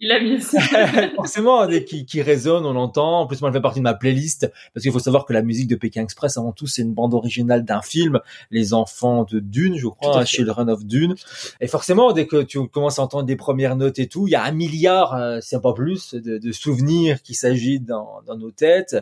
Il 0.00 0.12
a 0.12 0.20
mis 0.20 0.40
ça. 0.40 0.60
forcément, 1.16 1.66
dès 1.66 1.84
qui, 1.84 2.06
qui 2.06 2.22
résonne, 2.22 2.64
on 2.64 2.72
l'entend. 2.72 3.20
En 3.20 3.26
plus, 3.26 3.40
moi, 3.40 3.50
elle 3.50 3.54
fait 3.54 3.60
partie 3.60 3.80
de 3.80 3.84
ma 3.84 3.94
playlist 3.94 4.50
parce 4.72 4.82
qu'il 4.84 4.92
faut 4.92 5.00
savoir 5.00 5.26
que 5.26 5.32
la 5.32 5.42
musique 5.42 5.66
de 5.66 5.74
Pékin 5.74 6.02
Express, 6.02 6.36
avant 6.36 6.52
tout, 6.52 6.66
c'est 6.66 6.82
une 6.82 6.94
bande 6.94 7.12
originale 7.12 7.64
d'un 7.64 7.82
film, 7.82 8.20
Les 8.50 8.72
Enfants 8.72 9.24
de 9.24 9.40
Dune, 9.40 9.76
je 9.76 9.88
crois, 9.88 10.20
hein. 10.20 10.24
Children 10.24 10.70
of 10.70 10.84
Dune. 10.84 11.14
Et 11.60 11.66
forcément, 11.66 12.12
dès 12.12 12.26
que 12.26 12.42
tu 12.42 12.66
commences 12.68 12.98
à 12.98 13.02
entendre 13.02 13.24
des 13.24 13.36
premières 13.36 13.76
notes 13.76 13.98
et 13.98 14.06
tout, 14.06 14.28
il 14.28 14.30
y 14.30 14.36
a 14.36 14.44
un 14.44 14.52
milliard, 14.52 15.14
euh, 15.14 15.38
c'est 15.40 15.60
pas 15.60 15.74
plus, 15.74 16.14
de, 16.14 16.38
de 16.38 16.52
souvenirs 16.52 17.22
qui 17.22 17.34
s'agitent 17.34 17.84
dans, 17.86 18.22
dans 18.26 18.36
nos 18.36 18.52
têtes. 18.52 18.96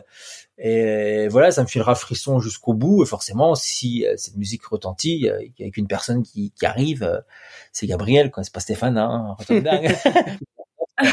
Et 0.61 1.29
voilà, 1.29 1.51
ça 1.51 1.63
me 1.63 1.67
filera 1.67 1.95
frisson 1.95 2.39
jusqu'au 2.39 2.73
bout. 2.73 3.03
Et 3.03 3.05
forcément, 3.05 3.55
si 3.55 4.05
euh, 4.05 4.15
cette 4.17 4.35
musique 4.35 4.65
retentit, 4.65 5.29
euh, 5.29 5.39
avec 5.59 5.77
une 5.77 5.87
personne 5.87 6.21
qui, 6.21 6.51
qui 6.51 6.65
arrive, 6.65 7.03
euh, 7.03 7.19
c'est 7.71 7.87
Gabriel, 7.87 8.29
quoi. 8.29 8.43
C'est 8.43 8.53
pas 8.53 8.59
Stéphane, 8.59 8.97
hein. 8.97 9.37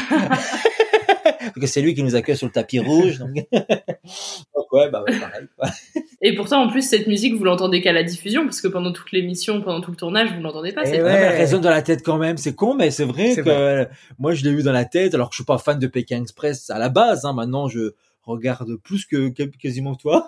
Parce 1.23 1.59
que 1.61 1.67
c'est 1.67 1.81
lui 1.81 1.93
qui 1.93 2.03
nous 2.03 2.15
accueille 2.15 2.37
sur 2.37 2.47
le 2.47 2.51
tapis 2.51 2.79
rouge. 2.79 3.19
Donc, 3.19 3.35
donc 3.51 4.71
ouais, 4.73 4.89
bah 4.89 5.03
ouais, 5.07 5.19
pareil. 5.19 5.47
quoi. 5.57 5.69
Et 6.21 6.35
pourtant, 6.35 6.63
en 6.63 6.69
plus, 6.69 6.81
cette 6.81 7.07
musique, 7.07 7.35
vous 7.35 7.43
l'entendez 7.43 7.81
qu'à 7.81 7.93
la 7.93 8.03
diffusion, 8.03 8.43
parce 8.43 8.59
que 8.61 8.67
pendant 8.67 8.91
toute 8.91 9.11
l'émission, 9.11 9.61
pendant 9.61 9.81
tout 9.81 9.91
le 9.91 9.97
tournage, 9.97 10.33
vous 10.33 10.41
l'entendez 10.41 10.71
pas. 10.71 10.81
Eh 10.83 10.87
cette 10.87 11.03
Ouais, 11.03 11.13
mais 11.13 11.19
elle 11.19 11.37
résonne 11.37 11.61
dans 11.61 11.69
la 11.69 11.81
tête 11.81 12.01
quand 12.03 12.17
même. 12.17 12.37
C'est 12.37 12.55
con, 12.55 12.73
mais 12.73 12.91
c'est 12.91 13.05
vrai 13.05 13.35
que 13.35 13.87
moi, 14.17 14.33
je 14.33 14.43
l'ai 14.43 14.51
eu 14.51 14.63
dans 14.63 14.71
la 14.71 14.85
tête, 14.85 15.13
alors 15.13 15.29
que 15.29 15.33
je 15.35 15.37
suis 15.37 15.45
pas 15.45 15.57
fan 15.57 15.79
de 15.79 15.87
Pékin 15.87 16.21
Express 16.21 16.69
à 16.69 16.79
la 16.79 16.89
base. 16.89 17.25
Hein. 17.25 17.33
Maintenant, 17.33 17.67
je 17.67 17.91
regarde 18.23 18.75
plus 18.77 19.05
que, 19.05 19.29
quasiment 19.29 19.95
que 19.95 20.01
toi. 20.01 20.27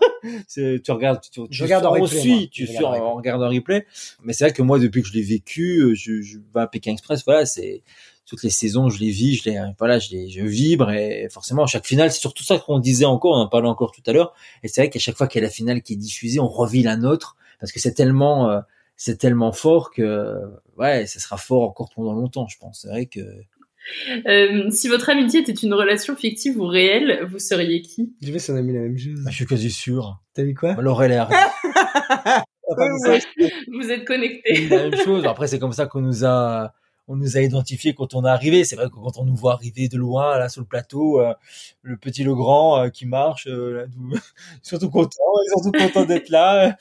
Tu 0.53 0.81
regardes, 0.89 1.21
tu, 1.21 1.31
tu, 1.31 1.41
Je 1.49 1.63
regarde 1.63 1.85
en 1.85 1.91
replay, 1.91 2.23
moi. 2.25 2.37
tu 2.51 2.65
Je 2.65 2.71
suis 2.71 2.77
regarde 2.77 3.01
en 3.01 3.05
en, 3.05 3.15
replay. 3.15 3.31
en 3.31 3.49
replay. 3.49 3.85
Mais 4.23 4.33
c'est 4.33 4.45
vrai 4.45 4.53
que 4.53 4.61
moi, 4.61 4.79
depuis 4.79 5.01
que 5.01 5.07
je 5.07 5.13
l'ai 5.13 5.21
vécu, 5.23 5.79
euh, 5.79 5.95
je, 5.95 6.21
je 6.21 6.37
à 6.55 6.67
Pékin 6.67 6.91
Express. 6.93 7.23
Voilà, 7.25 7.45
c'est 7.45 7.83
toutes 8.29 8.43
les 8.43 8.49
saisons, 8.51 8.89
je 8.89 8.99
les 8.99 9.09
vis, 9.09 9.35
je 9.35 9.49
les, 9.49 9.59
voilà, 9.79 9.97
je 9.99 10.11
les, 10.11 10.29
je 10.29 10.41
vibre 10.41 10.91
et 10.91 11.27
forcément, 11.31 11.63
à 11.63 11.67
chaque 11.67 11.85
finale, 11.85 12.11
c'est 12.11 12.19
surtout 12.19 12.43
ça 12.43 12.59
qu'on 12.59 12.79
disait 12.79 13.05
encore, 13.05 13.35
on 13.35 13.41
en 13.41 13.47
parlait 13.47 13.67
encore 13.67 13.91
tout 13.91 14.03
à 14.05 14.13
l'heure. 14.13 14.33
Et 14.63 14.67
c'est 14.67 14.81
vrai 14.81 14.89
qu'à 14.89 14.99
chaque 14.99 15.17
fois 15.17 15.27
qu'il 15.27 15.41
y 15.41 15.43
a 15.43 15.47
la 15.47 15.51
finale 15.51 15.81
qui 15.81 15.93
est 15.93 15.97
diffusée, 15.97 16.39
on 16.39 16.47
revit 16.47 16.83
la 16.83 16.95
nôtre 16.95 17.35
parce 17.59 17.71
que 17.71 17.79
c'est 17.79 17.93
tellement, 17.93 18.49
euh, 18.49 18.59
c'est 18.95 19.17
tellement 19.17 19.51
fort 19.51 19.91
que, 19.91 20.35
ouais, 20.77 21.07
ça 21.07 21.19
sera 21.19 21.37
fort 21.37 21.63
encore 21.63 21.89
pendant 21.95 22.13
longtemps, 22.13 22.47
je 22.47 22.57
pense. 22.59 22.81
C'est 22.83 22.89
vrai 22.89 23.05
que 23.07 23.21
Euh, 24.27 24.69
si 24.69 24.87
votre 24.87 25.09
amitié 25.09 25.39
était 25.39 25.51
une 25.53 25.73
relation 25.73 26.15
fictive 26.15 26.59
ou 26.59 26.67
réelle, 26.67 27.25
vous 27.31 27.39
seriez 27.39 27.81
qui? 27.81 28.13
Je 28.21 28.31
vais 28.31 28.37
si 28.37 28.51
on 28.51 28.55
a 28.55 28.61
mis 28.61 28.73
la 28.73 28.81
même 28.81 28.97
chose. 28.97 29.19
bah, 29.23 29.31
je 29.31 29.35
suis 29.37 29.45
quasi 29.47 29.71
sûr. 29.71 30.21
T'as 30.35 30.43
vu 30.43 30.53
quoi? 30.53 30.75
Laurel 30.75 31.11
et. 31.13 31.17
Vous 33.71 33.89
êtes 33.89 34.05
connectés. 34.05 34.67
la 34.67 34.89
même 34.89 34.95
chose. 35.03 35.25
Après, 35.25 35.47
c'est 35.47 35.57
comme 35.57 35.71
ça 35.71 35.87
qu'on 35.87 36.01
nous 36.01 36.23
a, 36.23 36.73
on 37.09 37.15
nous 37.15 37.37
a 37.37 37.41
identifié 37.41 37.95
quand 37.95 38.13
on 38.13 38.23
est 38.23 38.29
arrivé. 38.29 38.63
C'est 38.63 38.75
vrai 38.75 38.85
que 38.85 38.93
quand 38.93 39.17
on 39.17 39.25
nous 39.25 39.35
voit 39.35 39.53
arriver 39.53 39.87
de 39.89 39.97
loin, 39.97 40.37
là, 40.37 40.47
sur 40.47 40.61
le 40.61 40.67
plateau, 40.67 41.19
euh, 41.19 41.33
le 41.81 41.97
petit, 41.97 42.23
le 42.23 42.35
grand, 42.35 42.79
euh, 42.83 42.89
qui 42.89 43.07
marche, 43.07 43.47
euh, 43.47 43.73
là, 43.73 43.85
nous- 43.97 44.11
ils 44.63 44.69
sont 44.69 44.77
tout 44.77 44.91
contents, 44.91 45.09
ils 45.45 45.51
sont 45.51 45.71
tout 45.71 45.77
contents 45.77 46.05
d'être 46.05 46.29
là. 46.29 46.77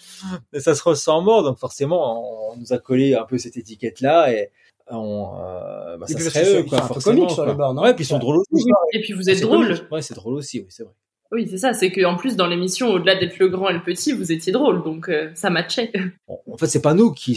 Et 0.53 0.61
ça 0.61 0.75
se 0.75 0.83
ressent 0.83 1.23
mort. 1.23 1.43
Donc, 1.43 1.59
forcément, 1.59 2.53
on, 2.53 2.57
nous 2.59 2.73
a 2.75 2.79
collé 2.79 3.15
un 3.15 3.25
peu 3.25 3.39
cette 3.39 3.57
étiquette-là 3.57 4.33
et, 4.33 4.51
on, 4.91 5.33
euh, 5.41 5.97
bah, 5.97 6.07
Et 6.09 6.13
ça 6.13 6.21
serait 6.31 6.61
eux, 6.61 6.63
quoi, 6.65 6.83
forcément, 6.83 7.17
comiques 7.17 7.31
sur 7.31 7.45
quoi. 7.45 7.73
les 7.75 7.81
Ouais, 7.81 7.95
puis 7.95 8.05
ils 8.05 8.09
sont 8.09 8.19
drôles 8.19 8.39
aussi. 8.39 8.65
Et 8.93 9.01
puis 9.01 9.15
vous 9.15 9.29
êtes 9.31 9.39
C'est 9.39 9.43
drôle. 9.45 9.67
comique. 9.67 9.91
Ouais, 9.91 10.03
c'est 10.03 10.15
drôle 10.15 10.35
aussi, 10.35 10.61
oui, 10.61 10.67
c'est 10.69 10.83
vrai. 10.83 10.93
Oui, 11.31 11.47
c'est 11.51 11.59
ça. 11.59 11.75
C'est 11.75 11.91
qu'en 11.91 12.17
plus, 12.17 12.37
dans 12.37 12.47
l'émission, 12.47 12.89
au-delà 12.89 13.15
d'être 13.17 13.39
le 13.39 13.49
grand 13.49 13.69
et 13.69 13.75
le 13.75 13.83
petit, 13.83 14.13
vous 14.13 14.33
étiez 14.33 14.53
drôle. 14.53 14.83
Donc, 14.83 15.09
euh, 15.09 15.31
ça 15.35 15.51
matchait. 15.51 15.93
en 16.27 16.57
fait, 16.57 16.67
c'est 16.67 16.81
pas 16.83 16.95
nous 16.95 17.13
qui, 17.13 17.35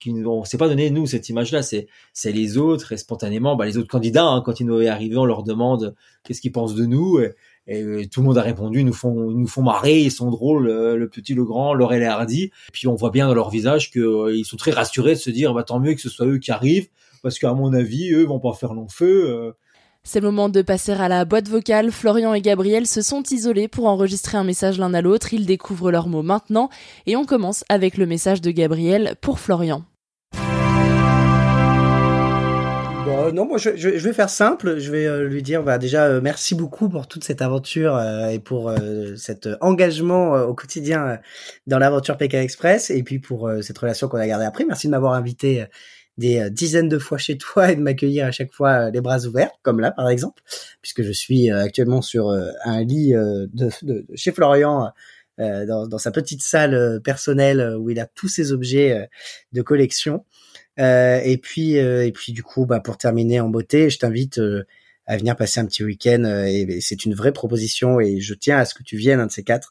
qui 0.00 0.12
nous- 0.12 0.44
s'est 0.44 0.58
pas 0.58 0.68
donné 0.68 0.90
nous 0.90 1.06
cette 1.06 1.28
image-là, 1.28 1.62
c'est 1.62 1.88
c'est 2.12 2.32
les 2.32 2.56
autres 2.58 2.92
et 2.92 2.96
spontanément, 2.96 3.56
bah, 3.56 3.66
les 3.66 3.76
autres 3.78 3.88
candidats, 3.88 4.26
hein, 4.26 4.42
quand 4.44 4.60
ils 4.60 4.66
nous 4.66 4.80
est 4.80 4.88
arrivé, 4.88 5.16
on 5.16 5.24
leur 5.24 5.42
demande 5.42 5.94
qu'est-ce 6.24 6.40
qu'ils 6.40 6.52
pensent 6.52 6.74
de 6.74 6.86
nous 6.86 7.18
et, 7.20 7.34
et, 7.66 7.82
euh, 7.82 8.04
tout 8.10 8.20
le 8.20 8.26
monde 8.26 8.38
a 8.38 8.42
répondu, 8.42 8.80
ils 8.80 8.84
nous 8.86 8.92
font 8.92 9.30
ils 9.30 9.36
nous 9.38 9.46
font 9.46 9.62
marrer, 9.62 10.00
ils 10.00 10.10
sont 10.10 10.30
drôles, 10.30 10.68
euh, 10.68 10.96
le 10.96 11.08
petit, 11.08 11.34
le 11.34 11.44
grand, 11.44 11.74
Laurel 11.74 12.02
et 12.02 12.06
Hardy. 12.06 12.50
Puis 12.72 12.86
on 12.88 12.94
voit 12.94 13.10
bien 13.10 13.26
dans 13.28 13.34
leur 13.34 13.50
visage 13.50 13.90
que 13.90 14.00
euh, 14.00 14.36
ils 14.36 14.44
sont 14.44 14.56
très 14.56 14.70
rassurés 14.70 15.14
de 15.14 15.18
se 15.18 15.30
dire 15.30 15.52
bah 15.54 15.64
tant 15.64 15.80
mieux 15.80 15.94
que 15.94 16.00
ce 16.00 16.08
soit 16.08 16.26
eux 16.26 16.38
qui 16.38 16.50
arrivent 16.50 16.88
parce 17.22 17.38
qu'à 17.38 17.52
mon 17.52 17.72
avis, 17.74 18.12
eux 18.12 18.24
vont 18.24 18.38
pas 18.40 18.52
faire 18.54 18.74
long 18.74 18.88
feu. 18.88 19.28
euh. 19.28 19.52
C'est 20.10 20.20
le 20.20 20.30
moment 20.30 20.48
de 20.48 20.62
passer 20.62 20.92
à 20.92 21.06
la 21.06 21.26
boîte 21.26 21.50
vocale. 21.50 21.90
Florian 21.90 22.32
et 22.32 22.40
Gabriel 22.40 22.86
se 22.86 23.02
sont 23.02 23.22
isolés 23.24 23.68
pour 23.68 23.84
enregistrer 23.84 24.38
un 24.38 24.42
message 24.42 24.78
l'un 24.78 24.94
à 24.94 25.02
l'autre. 25.02 25.34
Ils 25.34 25.44
découvrent 25.44 25.90
leurs 25.90 26.08
mots 26.08 26.22
maintenant. 26.22 26.70
Et 27.04 27.14
on 27.14 27.26
commence 27.26 27.62
avec 27.68 27.98
le 27.98 28.06
message 28.06 28.40
de 28.40 28.50
Gabriel 28.50 29.16
pour 29.20 29.38
Florian. 29.38 29.84
Bon, 33.04 33.34
non, 33.34 33.44
moi 33.44 33.58
je, 33.58 33.68
vais 33.70 34.12
faire 34.14 34.30
simple. 34.30 34.78
Je 34.78 34.90
vais 34.90 35.04
euh, 35.04 35.28
lui 35.28 35.42
dire 35.42 35.62
bah, 35.62 35.76
déjà 35.76 36.06
euh, 36.06 36.20
merci 36.22 36.54
beaucoup 36.54 36.88
pour 36.88 37.06
toute 37.06 37.24
cette 37.24 37.42
aventure 37.42 37.94
euh, 37.94 38.28
et 38.28 38.38
pour 38.38 38.70
euh, 38.70 39.14
cet 39.16 39.46
engagement 39.60 40.36
euh, 40.36 40.46
au 40.46 40.54
quotidien 40.54 41.06
euh, 41.06 41.16
dans 41.66 41.78
l'aventure 41.78 42.16
Pékin 42.16 42.40
Express 42.40 42.88
et 42.88 43.02
puis 43.02 43.18
pour 43.18 43.46
euh, 43.46 43.60
cette 43.60 43.76
relation 43.76 44.08
qu'on 44.08 44.16
a 44.16 44.26
gardée 44.26 44.46
après. 44.46 44.64
Merci 44.64 44.86
de 44.86 44.92
m'avoir 44.92 45.12
invité 45.12 45.60
euh, 45.60 45.66
des 46.18 46.40
euh, 46.40 46.50
dizaines 46.50 46.88
de 46.88 46.98
fois 46.98 47.16
chez 47.16 47.38
toi 47.38 47.72
et 47.72 47.76
de 47.76 47.80
m'accueillir 47.80 48.26
à 48.26 48.30
chaque 48.30 48.52
fois 48.52 48.86
euh, 48.86 48.90
les 48.90 49.00
bras 49.00 49.24
ouverts, 49.24 49.52
comme 49.62 49.80
là 49.80 49.92
par 49.92 50.10
exemple, 50.10 50.42
puisque 50.82 51.02
je 51.02 51.12
suis 51.12 51.50
euh, 51.50 51.62
actuellement 51.62 52.02
sur 52.02 52.30
un 52.64 52.84
lit 52.84 53.12
de, 53.12 53.70
chez 54.14 54.32
Florian. 54.32 54.92
dans, 55.38 55.98
sa 55.98 56.10
petite 56.10 56.42
salle 56.42 57.00
personnelle 57.02 57.76
où 57.78 57.90
il 57.90 58.00
a 58.00 58.06
tous 58.06 58.28
ses 58.28 58.52
objets 58.52 59.08
de 59.52 59.62
collection. 59.62 60.24
Et 60.78 61.38
puis, 61.40 61.74
et 61.74 62.12
puis 62.12 62.32
du 62.32 62.42
coup, 62.42 62.66
bah, 62.66 62.80
pour 62.80 62.98
terminer 62.98 63.40
en 63.40 63.48
beauté, 63.48 63.88
je 63.88 63.98
t'invite 63.98 64.40
à 65.06 65.16
venir 65.16 65.36
passer 65.36 65.60
un 65.60 65.66
petit 65.66 65.84
week-end. 65.84 66.24
et 66.46 66.80
c'est 66.80 67.04
une 67.04 67.14
vraie 67.14 67.32
proposition 67.32 68.00
et 68.00 68.20
je 68.20 68.34
tiens 68.34 68.58
à 68.58 68.64
ce 68.64 68.74
que 68.74 68.82
tu 68.82 68.96
viennes 68.96 69.20
un 69.20 69.26
de 69.26 69.32
ces 69.32 69.44
quatre. 69.44 69.70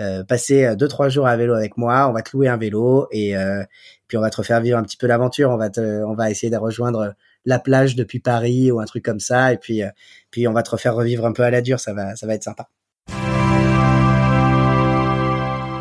Euh, 0.00 0.22
passer 0.22 0.64
euh, 0.64 0.76
deux 0.76 0.88
trois 0.88 1.08
jours 1.08 1.26
à 1.26 1.36
vélo 1.36 1.54
avec 1.54 1.76
moi. 1.76 2.08
On 2.08 2.12
va 2.12 2.22
te 2.22 2.36
louer 2.36 2.48
un 2.48 2.56
vélo 2.56 3.08
et 3.10 3.36
euh, 3.36 3.64
puis 4.06 4.16
on 4.16 4.20
va 4.20 4.30
te 4.30 4.36
refaire 4.36 4.60
vivre 4.60 4.78
un 4.78 4.82
petit 4.82 4.96
peu 4.96 5.06
l'aventure. 5.06 5.50
On 5.50 5.56
va 5.56 5.70
te, 5.70 6.04
on 6.04 6.14
va 6.14 6.30
essayer 6.30 6.50
de 6.50 6.56
rejoindre 6.56 7.14
la 7.44 7.58
plage 7.58 7.96
depuis 7.96 8.20
Paris 8.20 8.70
ou 8.70 8.80
un 8.80 8.84
truc 8.84 9.04
comme 9.04 9.20
ça. 9.20 9.52
Et 9.52 9.56
puis, 9.56 9.82
euh, 9.82 9.88
puis 10.30 10.46
on 10.46 10.52
va 10.52 10.62
te 10.62 10.70
refaire 10.70 10.94
revivre 10.94 11.26
un 11.26 11.32
peu 11.32 11.42
à 11.42 11.50
la 11.50 11.62
dure. 11.62 11.80
Ça 11.80 11.94
va, 11.94 12.14
ça 12.14 12.26
va 12.26 12.34
être 12.34 12.44
sympa. 12.44 12.68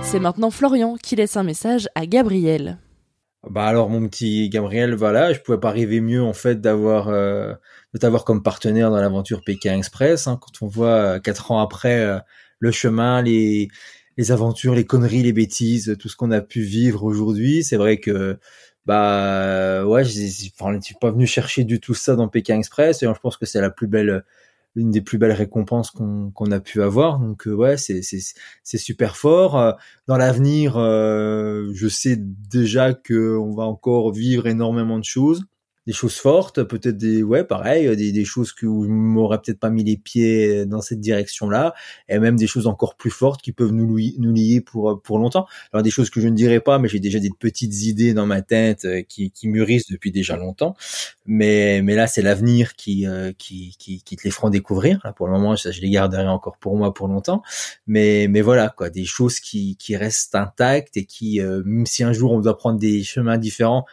C'est 0.02 0.20
maintenant 0.20 0.52
Florian 0.52 0.96
qui 0.96 1.16
laisse 1.18 1.36
un 1.36 1.44
message 1.44 1.90
à 1.94 2.06
Gabriel. 2.06 2.78
Bah 3.50 3.66
alors 3.66 3.90
mon 3.90 4.08
petit 4.08 4.50
Gabriel, 4.50 4.96
voilà, 4.96 5.32
je 5.32 5.40
pouvais 5.40 5.60
pas 5.60 5.72
rêver 5.72 6.02
mieux 6.02 6.24
en 6.24 6.34
fait 6.34 6.60
d'avoir 6.60 7.08
euh, 7.08 7.54
de 7.94 8.00
t'avoir 8.00 8.26
comme 8.26 8.44
partenaire 8.44 8.90
dans 8.90 9.00
l'aventure 9.00 9.42
Pékin 9.46 9.78
Express. 9.78 10.28
Hein, 10.28 10.40
quand 10.42 10.66
on 10.66 10.68
voit 10.68 10.88
euh, 10.88 11.20
quatre 11.20 11.52
ans 11.52 11.60
après 11.60 12.00
euh, 12.02 12.20
le 12.60 12.72
chemin, 12.72 13.22
les 13.22 13.70
les 14.18 14.32
aventures, 14.32 14.76
les 14.76 14.86
conneries, 14.86 15.24
les 15.24 15.34
bêtises, 15.34 15.96
tout 16.00 16.10
ce 16.10 16.16
qu'on 16.16 16.32
a 16.32 16.42
pu 16.42 16.62
vivre 16.62 17.04
aujourd'hui, 17.04 17.64
c'est 17.64 17.78
vrai 17.78 18.00
que 18.00 18.38
bah 18.86 19.86
ouais, 19.86 20.04
j'ai- 20.06 20.52
enfin, 20.60 20.74
je 20.76 20.80
suis 20.86 20.96
pas 20.96 21.12
venu 21.12 21.28
chercher 21.28 21.64
du 21.66 21.80
tout 21.80 21.94
ça 21.94 22.16
dans 22.16 22.28
Pékin 22.30 22.58
Express 22.58 23.04
et 23.04 23.08
je 23.08 23.20
pense 23.20 23.38
que 23.38 23.46
c'est 23.46 23.62
la 23.62 23.70
plus 23.70 23.88
belle 23.88 24.24
une 24.76 24.92
des 24.92 25.02
plus 25.02 25.18
belles 25.18 25.32
récompenses 25.32 25.90
qu'on 25.92 26.52
a 26.52 26.60
pu 26.60 26.82
avoir. 26.84 27.20
Donc 27.20 27.48
euh, 27.48 27.54
ouais, 27.54 27.78
c'est 27.78 28.02
c'est 28.04 28.78
super 28.78 29.18
fort. 29.18 29.76
Dans 30.08 30.18
l'avenir, 30.18 30.78
euh, 30.78 31.70
je 31.74 31.88
sais 31.88 32.16
déjà 32.18 32.94
que 32.94 33.38
on 33.38 33.56
va 33.56 33.64
encore 33.64 34.12
vivre 34.14 34.48
énormément 34.48 35.00
de 35.00 35.04
choses, 35.04 35.46
des 35.88 35.94
choses 35.94 36.16
fortes, 36.16 36.64
peut-être 36.64 36.98
des 36.98 37.24
ouais 37.24 37.46
pareil, 37.46 37.96
des 37.96 38.12
des 38.12 38.26
choses 38.26 38.52
que 38.52 38.66
où 38.66 38.84
je 38.84 38.90
m'aurais 38.90 39.40
peut-être 39.42 39.60
pas 39.60 39.70
mis 39.70 39.86
les 39.86 39.98
pieds 39.98 40.66
dans 40.66 40.82
cette 40.82 41.00
direction-là, 41.00 41.74
et 42.10 42.20
même 42.20 42.36
des 42.36 42.46
choses 42.46 42.68
encore 42.68 42.96
plus 42.98 43.10
fortes 43.10 43.42
qui 43.42 43.54
peuvent 43.54 43.72
nous 43.72 43.96
lier, 43.96 44.14
nous 44.20 44.34
lier 44.34 44.62
pour 44.62 45.02
pour 45.02 45.18
longtemps. 45.18 45.48
Alors 45.72 45.84
des 45.84 45.90
choses 45.90 46.10
que 46.10 46.20
je 46.20 46.28
ne 46.28 46.36
dirai 46.36 46.60
pas, 46.60 46.78
mais 46.78 46.90
j'ai 46.90 47.00
déjà 47.00 47.20
des 47.20 47.32
petites 47.40 47.84
idées 47.84 48.14
dans 48.14 48.26
ma 48.26 48.42
tête 48.42 48.84
euh, 48.86 49.02
qui 49.02 49.32
qui 49.32 49.48
mûrissent 49.48 49.90
depuis 49.90 50.12
déjà 50.12 50.36
longtemps. 50.36 50.76
Mais 51.26 51.82
mais 51.82 51.96
là 51.96 52.08
c'est 52.08 52.22
l'avenir 52.22 52.76
qui, 52.76 53.08
euh, 53.08 53.32
qui 53.38 53.76
qui 53.78 54.16
te 54.18 54.24
les 54.24 54.32
feront 54.32 54.50
découvrir. 54.50 55.00
Là 55.06 55.14
pour 55.14 55.28
le 55.28 55.34
moment, 55.34 55.56
ça, 55.56 55.72
je 55.72 55.82
les 55.82 55.90
garderai 55.90 56.28
encore 56.28 56.58
pour 56.58 56.76
moi 56.76 56.94
pour 56.94 57.08
longtemps. 57.08 57.42
Mais 57.88 58.28
mais 58.30 58.42
voilà 58.42 58.70
quoi, 58.70 58.90
des 58.90 59.06
choses 59.06 59.40
qui 59.40 59.78
qui 59.78 59.96
restent 59.96 60.36
intactes 60.36 60.98
et 60.98 61.06
qui 61.06 61.42
euh, 61.42 61.62
même 61.66 61.86
si 61.86 62.04
un 62.04 62.12
jour 62.14 62.32
on 62.34 62.40
doit 62.42 62.58
prendre 62.58 62.80
des 62.80 63.04
chemins 63.04 63.38
différents 63.38 63.86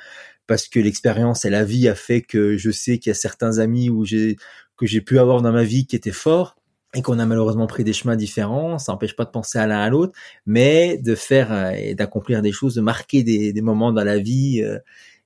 parce 0.47 0.69
que 0.69 0.81
l'expérience 0.81 1.45
et 1.45 1.51
la 1.51 1.65
vie 1.65 1.89
a 1.89 1.95
fait 1.95 2.23
que 2.23 2.57
je 2.57 2.71
sais 2.71 2.99
qu'il 2.99 3.11
y 3.11 3.13
a 3.13 3.15
certains 3.15 3.59
amis 3.59 3.91
où 3.91 4.05
j'ai 4.05 4.37
que 4.77 4.87
j'ai 4.87 5.01
pu 5.01 5.19
avoir 5.19 5.41
dans 5.41 5.53
ma 5.53 5.65
vie 5.65 5.87
qui 5.87 5.97
étaient 5.97 6.11
forts 6.11 6.57
et 6.95 7.03
qu'on 7.03 7.19
a 7.19 7.27
malheureusement 7.27 7.67
pris 7.67 7.85
des 7.85 7.93
chemins 7.93 8.17
différents, 8.17 8.79
ça 8.79 8.93
n'empêche 8.93 9.17
pas 9.17 9.25
de 9.25 9.31
penser 9.31 9.59
à 9.59 9.67
l'un 9.67 9.81
à 9.81 9.89
l'autre, 9.91 10.13
mais 10.47 10.99
de 10.99 11.15
faire 11.15 11.53
euh, 11.53 11.71
et 11.71 11.95
d'accomplir 11.95 12.41
des 12.41 12.53
choses, 12.53 12.75
de 12.75 12.81
marquer 12.81 13.23
des, 13.25 13.53
des 13.53 13.63
moments 13.63 13.93
dans 13.93 14.05
la 14.05 14.19
vie 14.19 14.63
euh, 14.63 14.79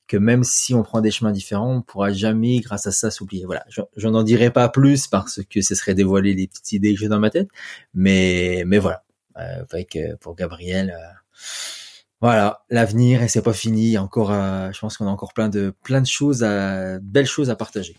que 0.08 0.16
même 0.16 0.42
si 0.42 0.74
on 0.74 0.82
prend 0.82 1.00
des 1.00 1.10
chemins 1.10 1.30
différents, 1.30 1.76
on 1.76 1.82
pourra 1.82 2.12
jamais, 2.12 2.60
grâce 2.60 2.86
à 2.86 2.92
ça, 2.92 3.10
s'oublier. 3.10 3.44
Voilà, 3.44 3.64
je, 3.68 4.08
n'en 4.08 4.22
dirai 4.22 4.50
pas 4.50 4.68
plus 4.70 5.06
parce 5.06 5.40
que 5.48 5.60
ce 5.60 5.74
serait 5.74 5.94
dévoiler 5.94 6.34
les 6.34 6.48
petites 6.48 6.72
idées 6.72 6.94
que 6.94 7.00
j'ai 7.00 7.08
dans 7.08 7.20
ma 7.20 7.30
tête, 7.30 7.48
mais 7.94 8.64
mais 8.66 8.78
voilà, 8.78 9.04
euh, 9.36 9.62
avec, 9.70 9.94
euh, 9.96 10.16
pour 10.18 10.34
Gabriel. 10.34 10.96
Voilà, 12.20 12.64
l'avenir 12.68 13.22
et 13.22 13.28
c'est 13.28 13.42
pas 13.42 13.52
fini. 13.52 13.96
Encore, 13.96 14.32
euh, 14.32 14.70
je 14.72 14.80
pense 14.80 14.96
qu'on 14.96 15.06
a 15.06 15.10
encore 15.10 15.32
plein 15.32 15.48
de 15.48 15.72
plein 15.84 16.00
de 16.00 16.06
choses, 16.06 16.42
à, 16.42 16.98
belles 17.00 17.26
choses 17.26 17.48
à 17.48 17.54
partager. 17.54 17.94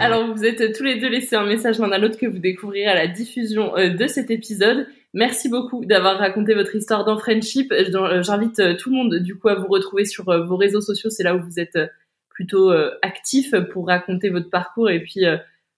Alors, 0.00 0.32
vous 0.32 0.44
êtes 0.44 0.76
tous 0.76 0.84
les 0.84 1.00
deux 1.00 1.08
laissés 1.08 1.34
un 1.34 1.46
message 1.46 1.78
l'un 1.80 1.90
à 1.90 1.98
l'autre 1.98 2.18
que 2.18 2.26
vous 2.26 2.38
découvrirez 2.38 2.86
à 2.86 2.94
la 2.94 3.08
diffusion 3.08 3.76
euh, 3.76 3.88
de 3.88 4.06
cet 4.06 4.30
épisode. 4.30 4.86
Merci 5.14 5.48
beaucoup 5.48 5.84
d'avoir 5.84 6.18
raconté 6.18 6.54
votre 6.54 6.76
histoire 6.76 7.04
dans 7.04 7.18
Friendship. 7.18 7.72
Euh, 7.72 8.22
J'invite 8.22 8.76
tout 8.76 8.90
le 8.90 8.96
monde, 8.96 9.14
du 9.16 9.36
coup, 9.36 9.48
à 9.48 9.56
vous 9.56 9.66
retrouver 9.66 10.04
sur 10.04 10.24
vos 10.24 10.56
réseaux 10.56 10.80
sociaux. 10.80 11.10
C'est 11.10 11.24
là 11.24 11.34
où 11.34 11.42
vous 11.42 11.58
êtes 11.58 11.78
plutôt 12.28 12.72
actifs 13.02 13.54
pour 13.72 13.86
raconter 13.86 14.28
votre 14.28 14.50
parcours 14.50 14.90
et 14.90 15.00
puis 15.00 15.20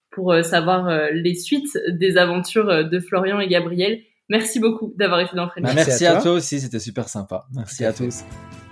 pour 0.09 0.33
savoir 0.43 1.11
les 1.11 1.35
suites 1.35 1.77
des 1.87 2.17
aventures 2.17 2.89
de 2.89 2.99
Florian 2.99 3.39
et 3.39 3.47
Gabriel. 3.47 4.01
Merci 4.29 4.59
beaucoup 4.59 4.93
d'avoir 4.97 5.21
été 5.21 5.35
dans 5.35 5.47
Friendship. 5.47 5.75
Bah, 5.75 5.83
merci, 5.87 6.05
à, 6.05 6.21
toi. 6.21 6.31
aussi, 6.31 6.59
c'était 6.59 6.79
super 6.79 7.07
sympa. 7.07 7.45
Merci 7.53 7.85
à 7.85 7.93
tous. 7.93 8.23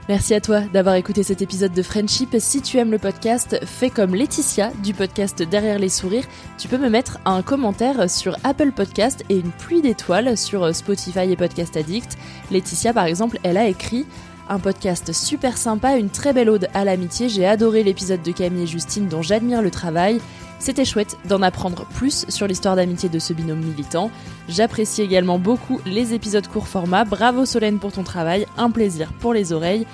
Merci 0.08 0.36
à 0.36 0.42
toi 0.42 0.62
d'avoir 0.62 0.96
écouté 0.96 1.24
cet 1.24 1.42
épisode 1.42 1.74
de 1.74 1.82
Friendship. 1.82 2.36
Si 2.38 2.62
tu 2.62 2.78
aimes 2.78 2.92
le 2.92 3.00
podcast, 3.00 3.58
fais 3.66 3.90
comme 3.90 4.14
Laetitia 4.14 4.72
du 4.84 4.94
podcast 4.94 5.42
Derrière 5.42 5.80
les 5.80 5.90
sourires. 5.90 6.26
Tu 6.60 6.68
peux 6.68 6.78
me 6.78 6.90
mettre 6.90 7.18
un 7.26 7.42
commentaire 7.42 8.08
sur 8.08 8.38
Apple 8.44 8.72
Podcast 8.72 9.24
et 9.30 9.38
une 9.38 9.52
pluie 9.52 9.82
d'étoiles 9.82 10.38
sur 10.38 10.76
Spotify 10.76 11.32
et 11.32 11.36
Podcast 11.36 11.76
Addict. 11.76 12.18
Laetitia, 12.52 12.94
par 12.94 13.06
exemple, 13.06 13.40
elle 13.42 13.58
a 13.58 13.68
écrit 13.68 14.06
un 14.48 14.60
podcast 14.60 15.12
super 15.12 15.58
sympa, 15.58 15.98
une 15.98 16.10
très 16.10 16.34
belle 16.34 16.50
ode 16.50 16.68
à 16.74 16.86
l'amitié. 16.86 17.30
J'ai 17.30 17.48
adoré 17.48 17.82
l'épisode 17.82 18.22
de 18.22 18.32
Camille 18.32 18.64
et 18.64 18.68
Justine 18.68 19.08
dont 19.08 19.24
j'admire 19.24 19.62
le 19.62 19.72
travail. 19.72 20.22
C'était 20.60 20.86
chouette 20.86 21.18
d'en 21.26 21.42
apprendre 21.42 21.86
plus 21.86 22.26
sur 22.30 22.48
l'histoire 22.48 22.76
d'amitié 22.76 23.10
de 23.10 23.20
ce 23.20 23.34
binôme 23.34 23.60
militant. 23.60 24.10
J'apprécie 24.50 25.02
également 25.02 25.38
beaucoup 25.38 25.80
les 25.86 26.14
épisodes 26.14 26.48
court 26.48 26.68
format. 26.68 27.04
Bravo 27.04 27.46
Solène 27.46 27.80
pour 27.80 27.92
ton 27.92 28.04
travail, 28.04 28.48
un 28.58 28.72
plaisir 28.72 29.12
pour 29.20 29.34
les 29.34 29.54
oreilles. 29.54 29.86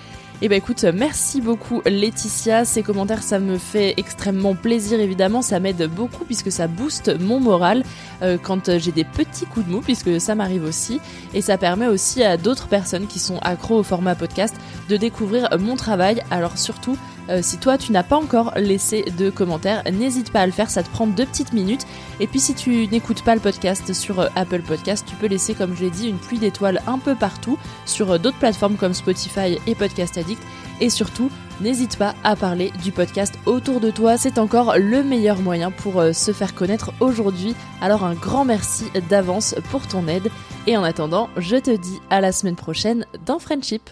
Et 0.43 0.49
bah 0.49 0.55
écoute, 0.55 0.83
merci 0.85 1.39
beaucoup 1.39 1.83
Laetitia, 1.85 2.65
ces 2.65 2.81
commentaires 2.81 3.21
ça 3.21 3.37
me 3.37 3.59
fait 3.59 3.93
extrêmement 3.97 4.55
plaisir 4.55 4.99
évidemment, 4.99 5.43
ça 5.43 5.59
m'aide 5.59 5.87
beaucoup 5.87 6.25
puisque 6.25 6.51
ça 6.51 6.65
booste 6.65 7.15
mon 7.19 7.39
moral 7.39 7.83
euh, 8.23 8.39
quand 8.41 8.79
j'ai 8.79 8.91
des 8.91 9.03
petits 9.03 9.45
coups 9.45 9.67
de 9.67 9.71
mou 9.71 9.81
puisque 9.81 10.19
ça 10.19 10.33
m'arrive 10.33 10.63
aussi 10.63 10.99
et 11.35 11.41
ça 11.41 11.59
permet 11.59 11.85
aussi 11.85 12.23
à 12.23 12.37
d'autres 12.37 12.67
personnes 12.67 13.05
qui 13.05 13.19
sont 13.19 13.37
accros 13.43 13.77
au 13.77 13.83
format 13.83 14.15
podcast 14.15 14.55
de 14.89 14.97
découvrir 14.97 15.47
mon 15.59 15.75
travail. 15.75 16.23
Alors 16.31 16.57
surtout, 16.57 16.97
Euh, 17.29 17.39
si 17.41 17.57
toi 17.57 17.77
tu 17.77 17.91
n'as 17.91 18.03
pas 18.03 18.17
encore 18.17 18.53
laissé 18.55 19.03
de 19.17 19.29
commentaires, 19.29 19.83
n'hésite 19.91 20.31
pas 20.31 20.41
à 20.41 20.45
le 20.45 20.51
faire, 20.51 20.69
ça 20.69 20.83
te 20.83 20.89
prend 20.89 21.07
deux 21.07 21.25
petites 21.25 21.53
minutes. 21.53 21.85
Et 22.19 22.27
puis 22.27 22.39
si 22.39 22.53
tu 22.53 22.87
n'écoutes 22.87 23.23
pas 23.23 23.35
le 23.35 23.41
podcast 23.41 23.93
sur 23.93 24.19
euh, 24.19 24.27
Apple 24.35 24.61
Podcast, 24.61 25.05
tu 25.07 25.15
peux 25.15 25.27
laisser, 25.27 25.53
comme 25.53 25.75
je 25.75 25.83
l'ai 25.83 25.89
dit, 25.89 26.09
une 26.09 26.17
pluie 26.17 26.39
d'étoiles 26.39 26.81
un 26.87 26.97
peu 26.97 27.15
partout 27.15 27.57
sur 27.85 28.11
euh, 28.11 28.17
d'autres 28.17 28.37
plateformes 28.37 28.75
comme 28.75 28.93
Spotify 28.93 29.57
et 29.67 29.75
Podcast 29.75 30.17
Addict. 30.17 30.41
Et 30.79 30.89
surtout, 30.89 31.29
n'hésite 31.61 31.97
pas 31.97 32.15
à 32.23 32.35
parler 32.35 32.71
du 32.83 32.91
podcast 32.91 33.35
autour 33.45 33.79
de 33.79 33.91
toi, 33.91 34.17
c'est 34.17 34.39
encore 34.39 34.77
le 34.79 35.03
meilleur 35.03 35.39
moyen 35.39 35.69
pour 35.69 36.01
se 36.11 36.31
faire 36.31 36.55
connaître 36.55 36.91
aujourd'hui. 36.99 37.53
Alors 37.81 38.03
un 38.03 38.15
grand 38.15 38.45
merci 38.45 38.85
d'avance 39.07 39.53
pour 39.69 39.87
ton 39.87 40.07
aide. 40.07 40.31
Et 40.65 40.77
en 40.77 40.83
attendant, 40.83 41.29
je 41.37 41.57
te 41.57 41.69
dis 41.75 41.99
à 42.09 42.19
la 42.19 42.31
semaine 42.31 42.55
prochaine 42.55 43.05
dans 43.27 43.37
Friendship. 43.37 43.91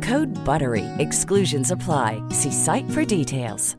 Code 0.01 0.33
BUTTERY. 0.43 0.85
Exclusions 0.99 1.69
apply. 1.69 2.23
See 2.31 2.51
site 2.51 2.89
for 2.89 3.05
details. 3.05 3.75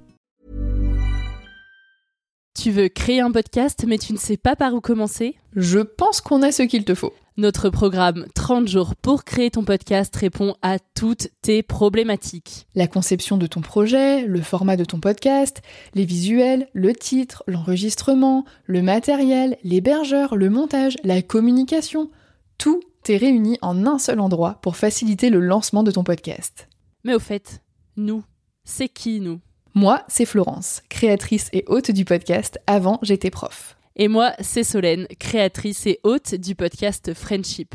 Tu 2.55 2.71
veux 2.71 2.89
créer 2.89 3.21
un 3.21 3.33
podcast 3.33 3.85
mais 3.89 3.99
tu 3.99 4.13
ne 4.13 4.19
sais 4.19 4.37
pas 4.37 4.55
par 4.55 4.73
où 4.73 4.81
commencer? 4.81 5.35
Je 5.57 5.81
pense 5.81 6.21
qu'on 6.21 6.43
a 6.43 6.53
ce 6.53 6.63
qu'il 6.63 6.85
te 6.85 6.95
faut. 6.95 7.13
Notre 7.39 7.71
programme 7.71 8.27
30 8.35 8.69
jours 8.69 8.95
pour 8.95 9.25
créer 9.25 9.51
ton 9.51 9.65
podcast 9.65 10.15
répond 10.15 10.55
à 10.63 10.79
toutes 10.79 11.29
tes 11.41 11.63
problématiques. 11.63 12.67
La 12.75 12.87
conception 12.87 13.37
de 13.37 13.47
ton 13.47 13.61
projet, 13.61 14.25
le 14.25 14.43
format 14.43 14.77
de 14.77 14.85
ton 14.85 15.01
podcast, 15.01 15.61
les 15.95 16.05
visuels, 16.05 16.69
le 16.73 16.93
titre, 16.93 17.43
l'enregistrement, 17.49 18.45
le 18.67 18.83
matériel, 18.83 19.57
l'hébergeur, 19.65 20.37
le 20.37 20.51
montage, 20.51 20.97
la 21.03 21.21
communication, 21.21 22.11
tout 22.59 22.81
est 23.09 23.17
réuni 23.17 23.59
en 23.63 23.87
un 23.87 23.99
seul 23.99 24.21
endroit 24.21 24.59
pour 24.63 24.77
faciliter 24.77 25.31
le 25.31 25.41
lancement 25.41 25.83
de 25.83 25.91
ton 25.91 26.05
podcast. 26.05 26.69
Mais 27.05 27.15
au 27.15 27.19
fait, 27.19 27.63
nous, 27.97 28.23
c'est 28.65 28.89
qui 28.89 29.21
nous? 29.21 29.41
Moi, 29.75 30.03
c'est 30.09 30.27
Florence, 30.27 30.83
créatrice 30.89 31.49
et 31.53 31.65
hôte 31.67 31.91
du 31.91 32.05
podcast 32.05 32.59
Avant 32.67 32.99
j'étais 33.03 33.31
prof. 33.31 33.77
Et 33.97 34.09
moi, 34.09 34.33
c'est 34.41 34.65
Solène, 34.65 35.07
créatrice 35.19 35.87
et 35.87 35.99
hôte 36.03 36.35
du 36.35 36.55
podcast 36.55 37.15
Friendship. 37.15 37.75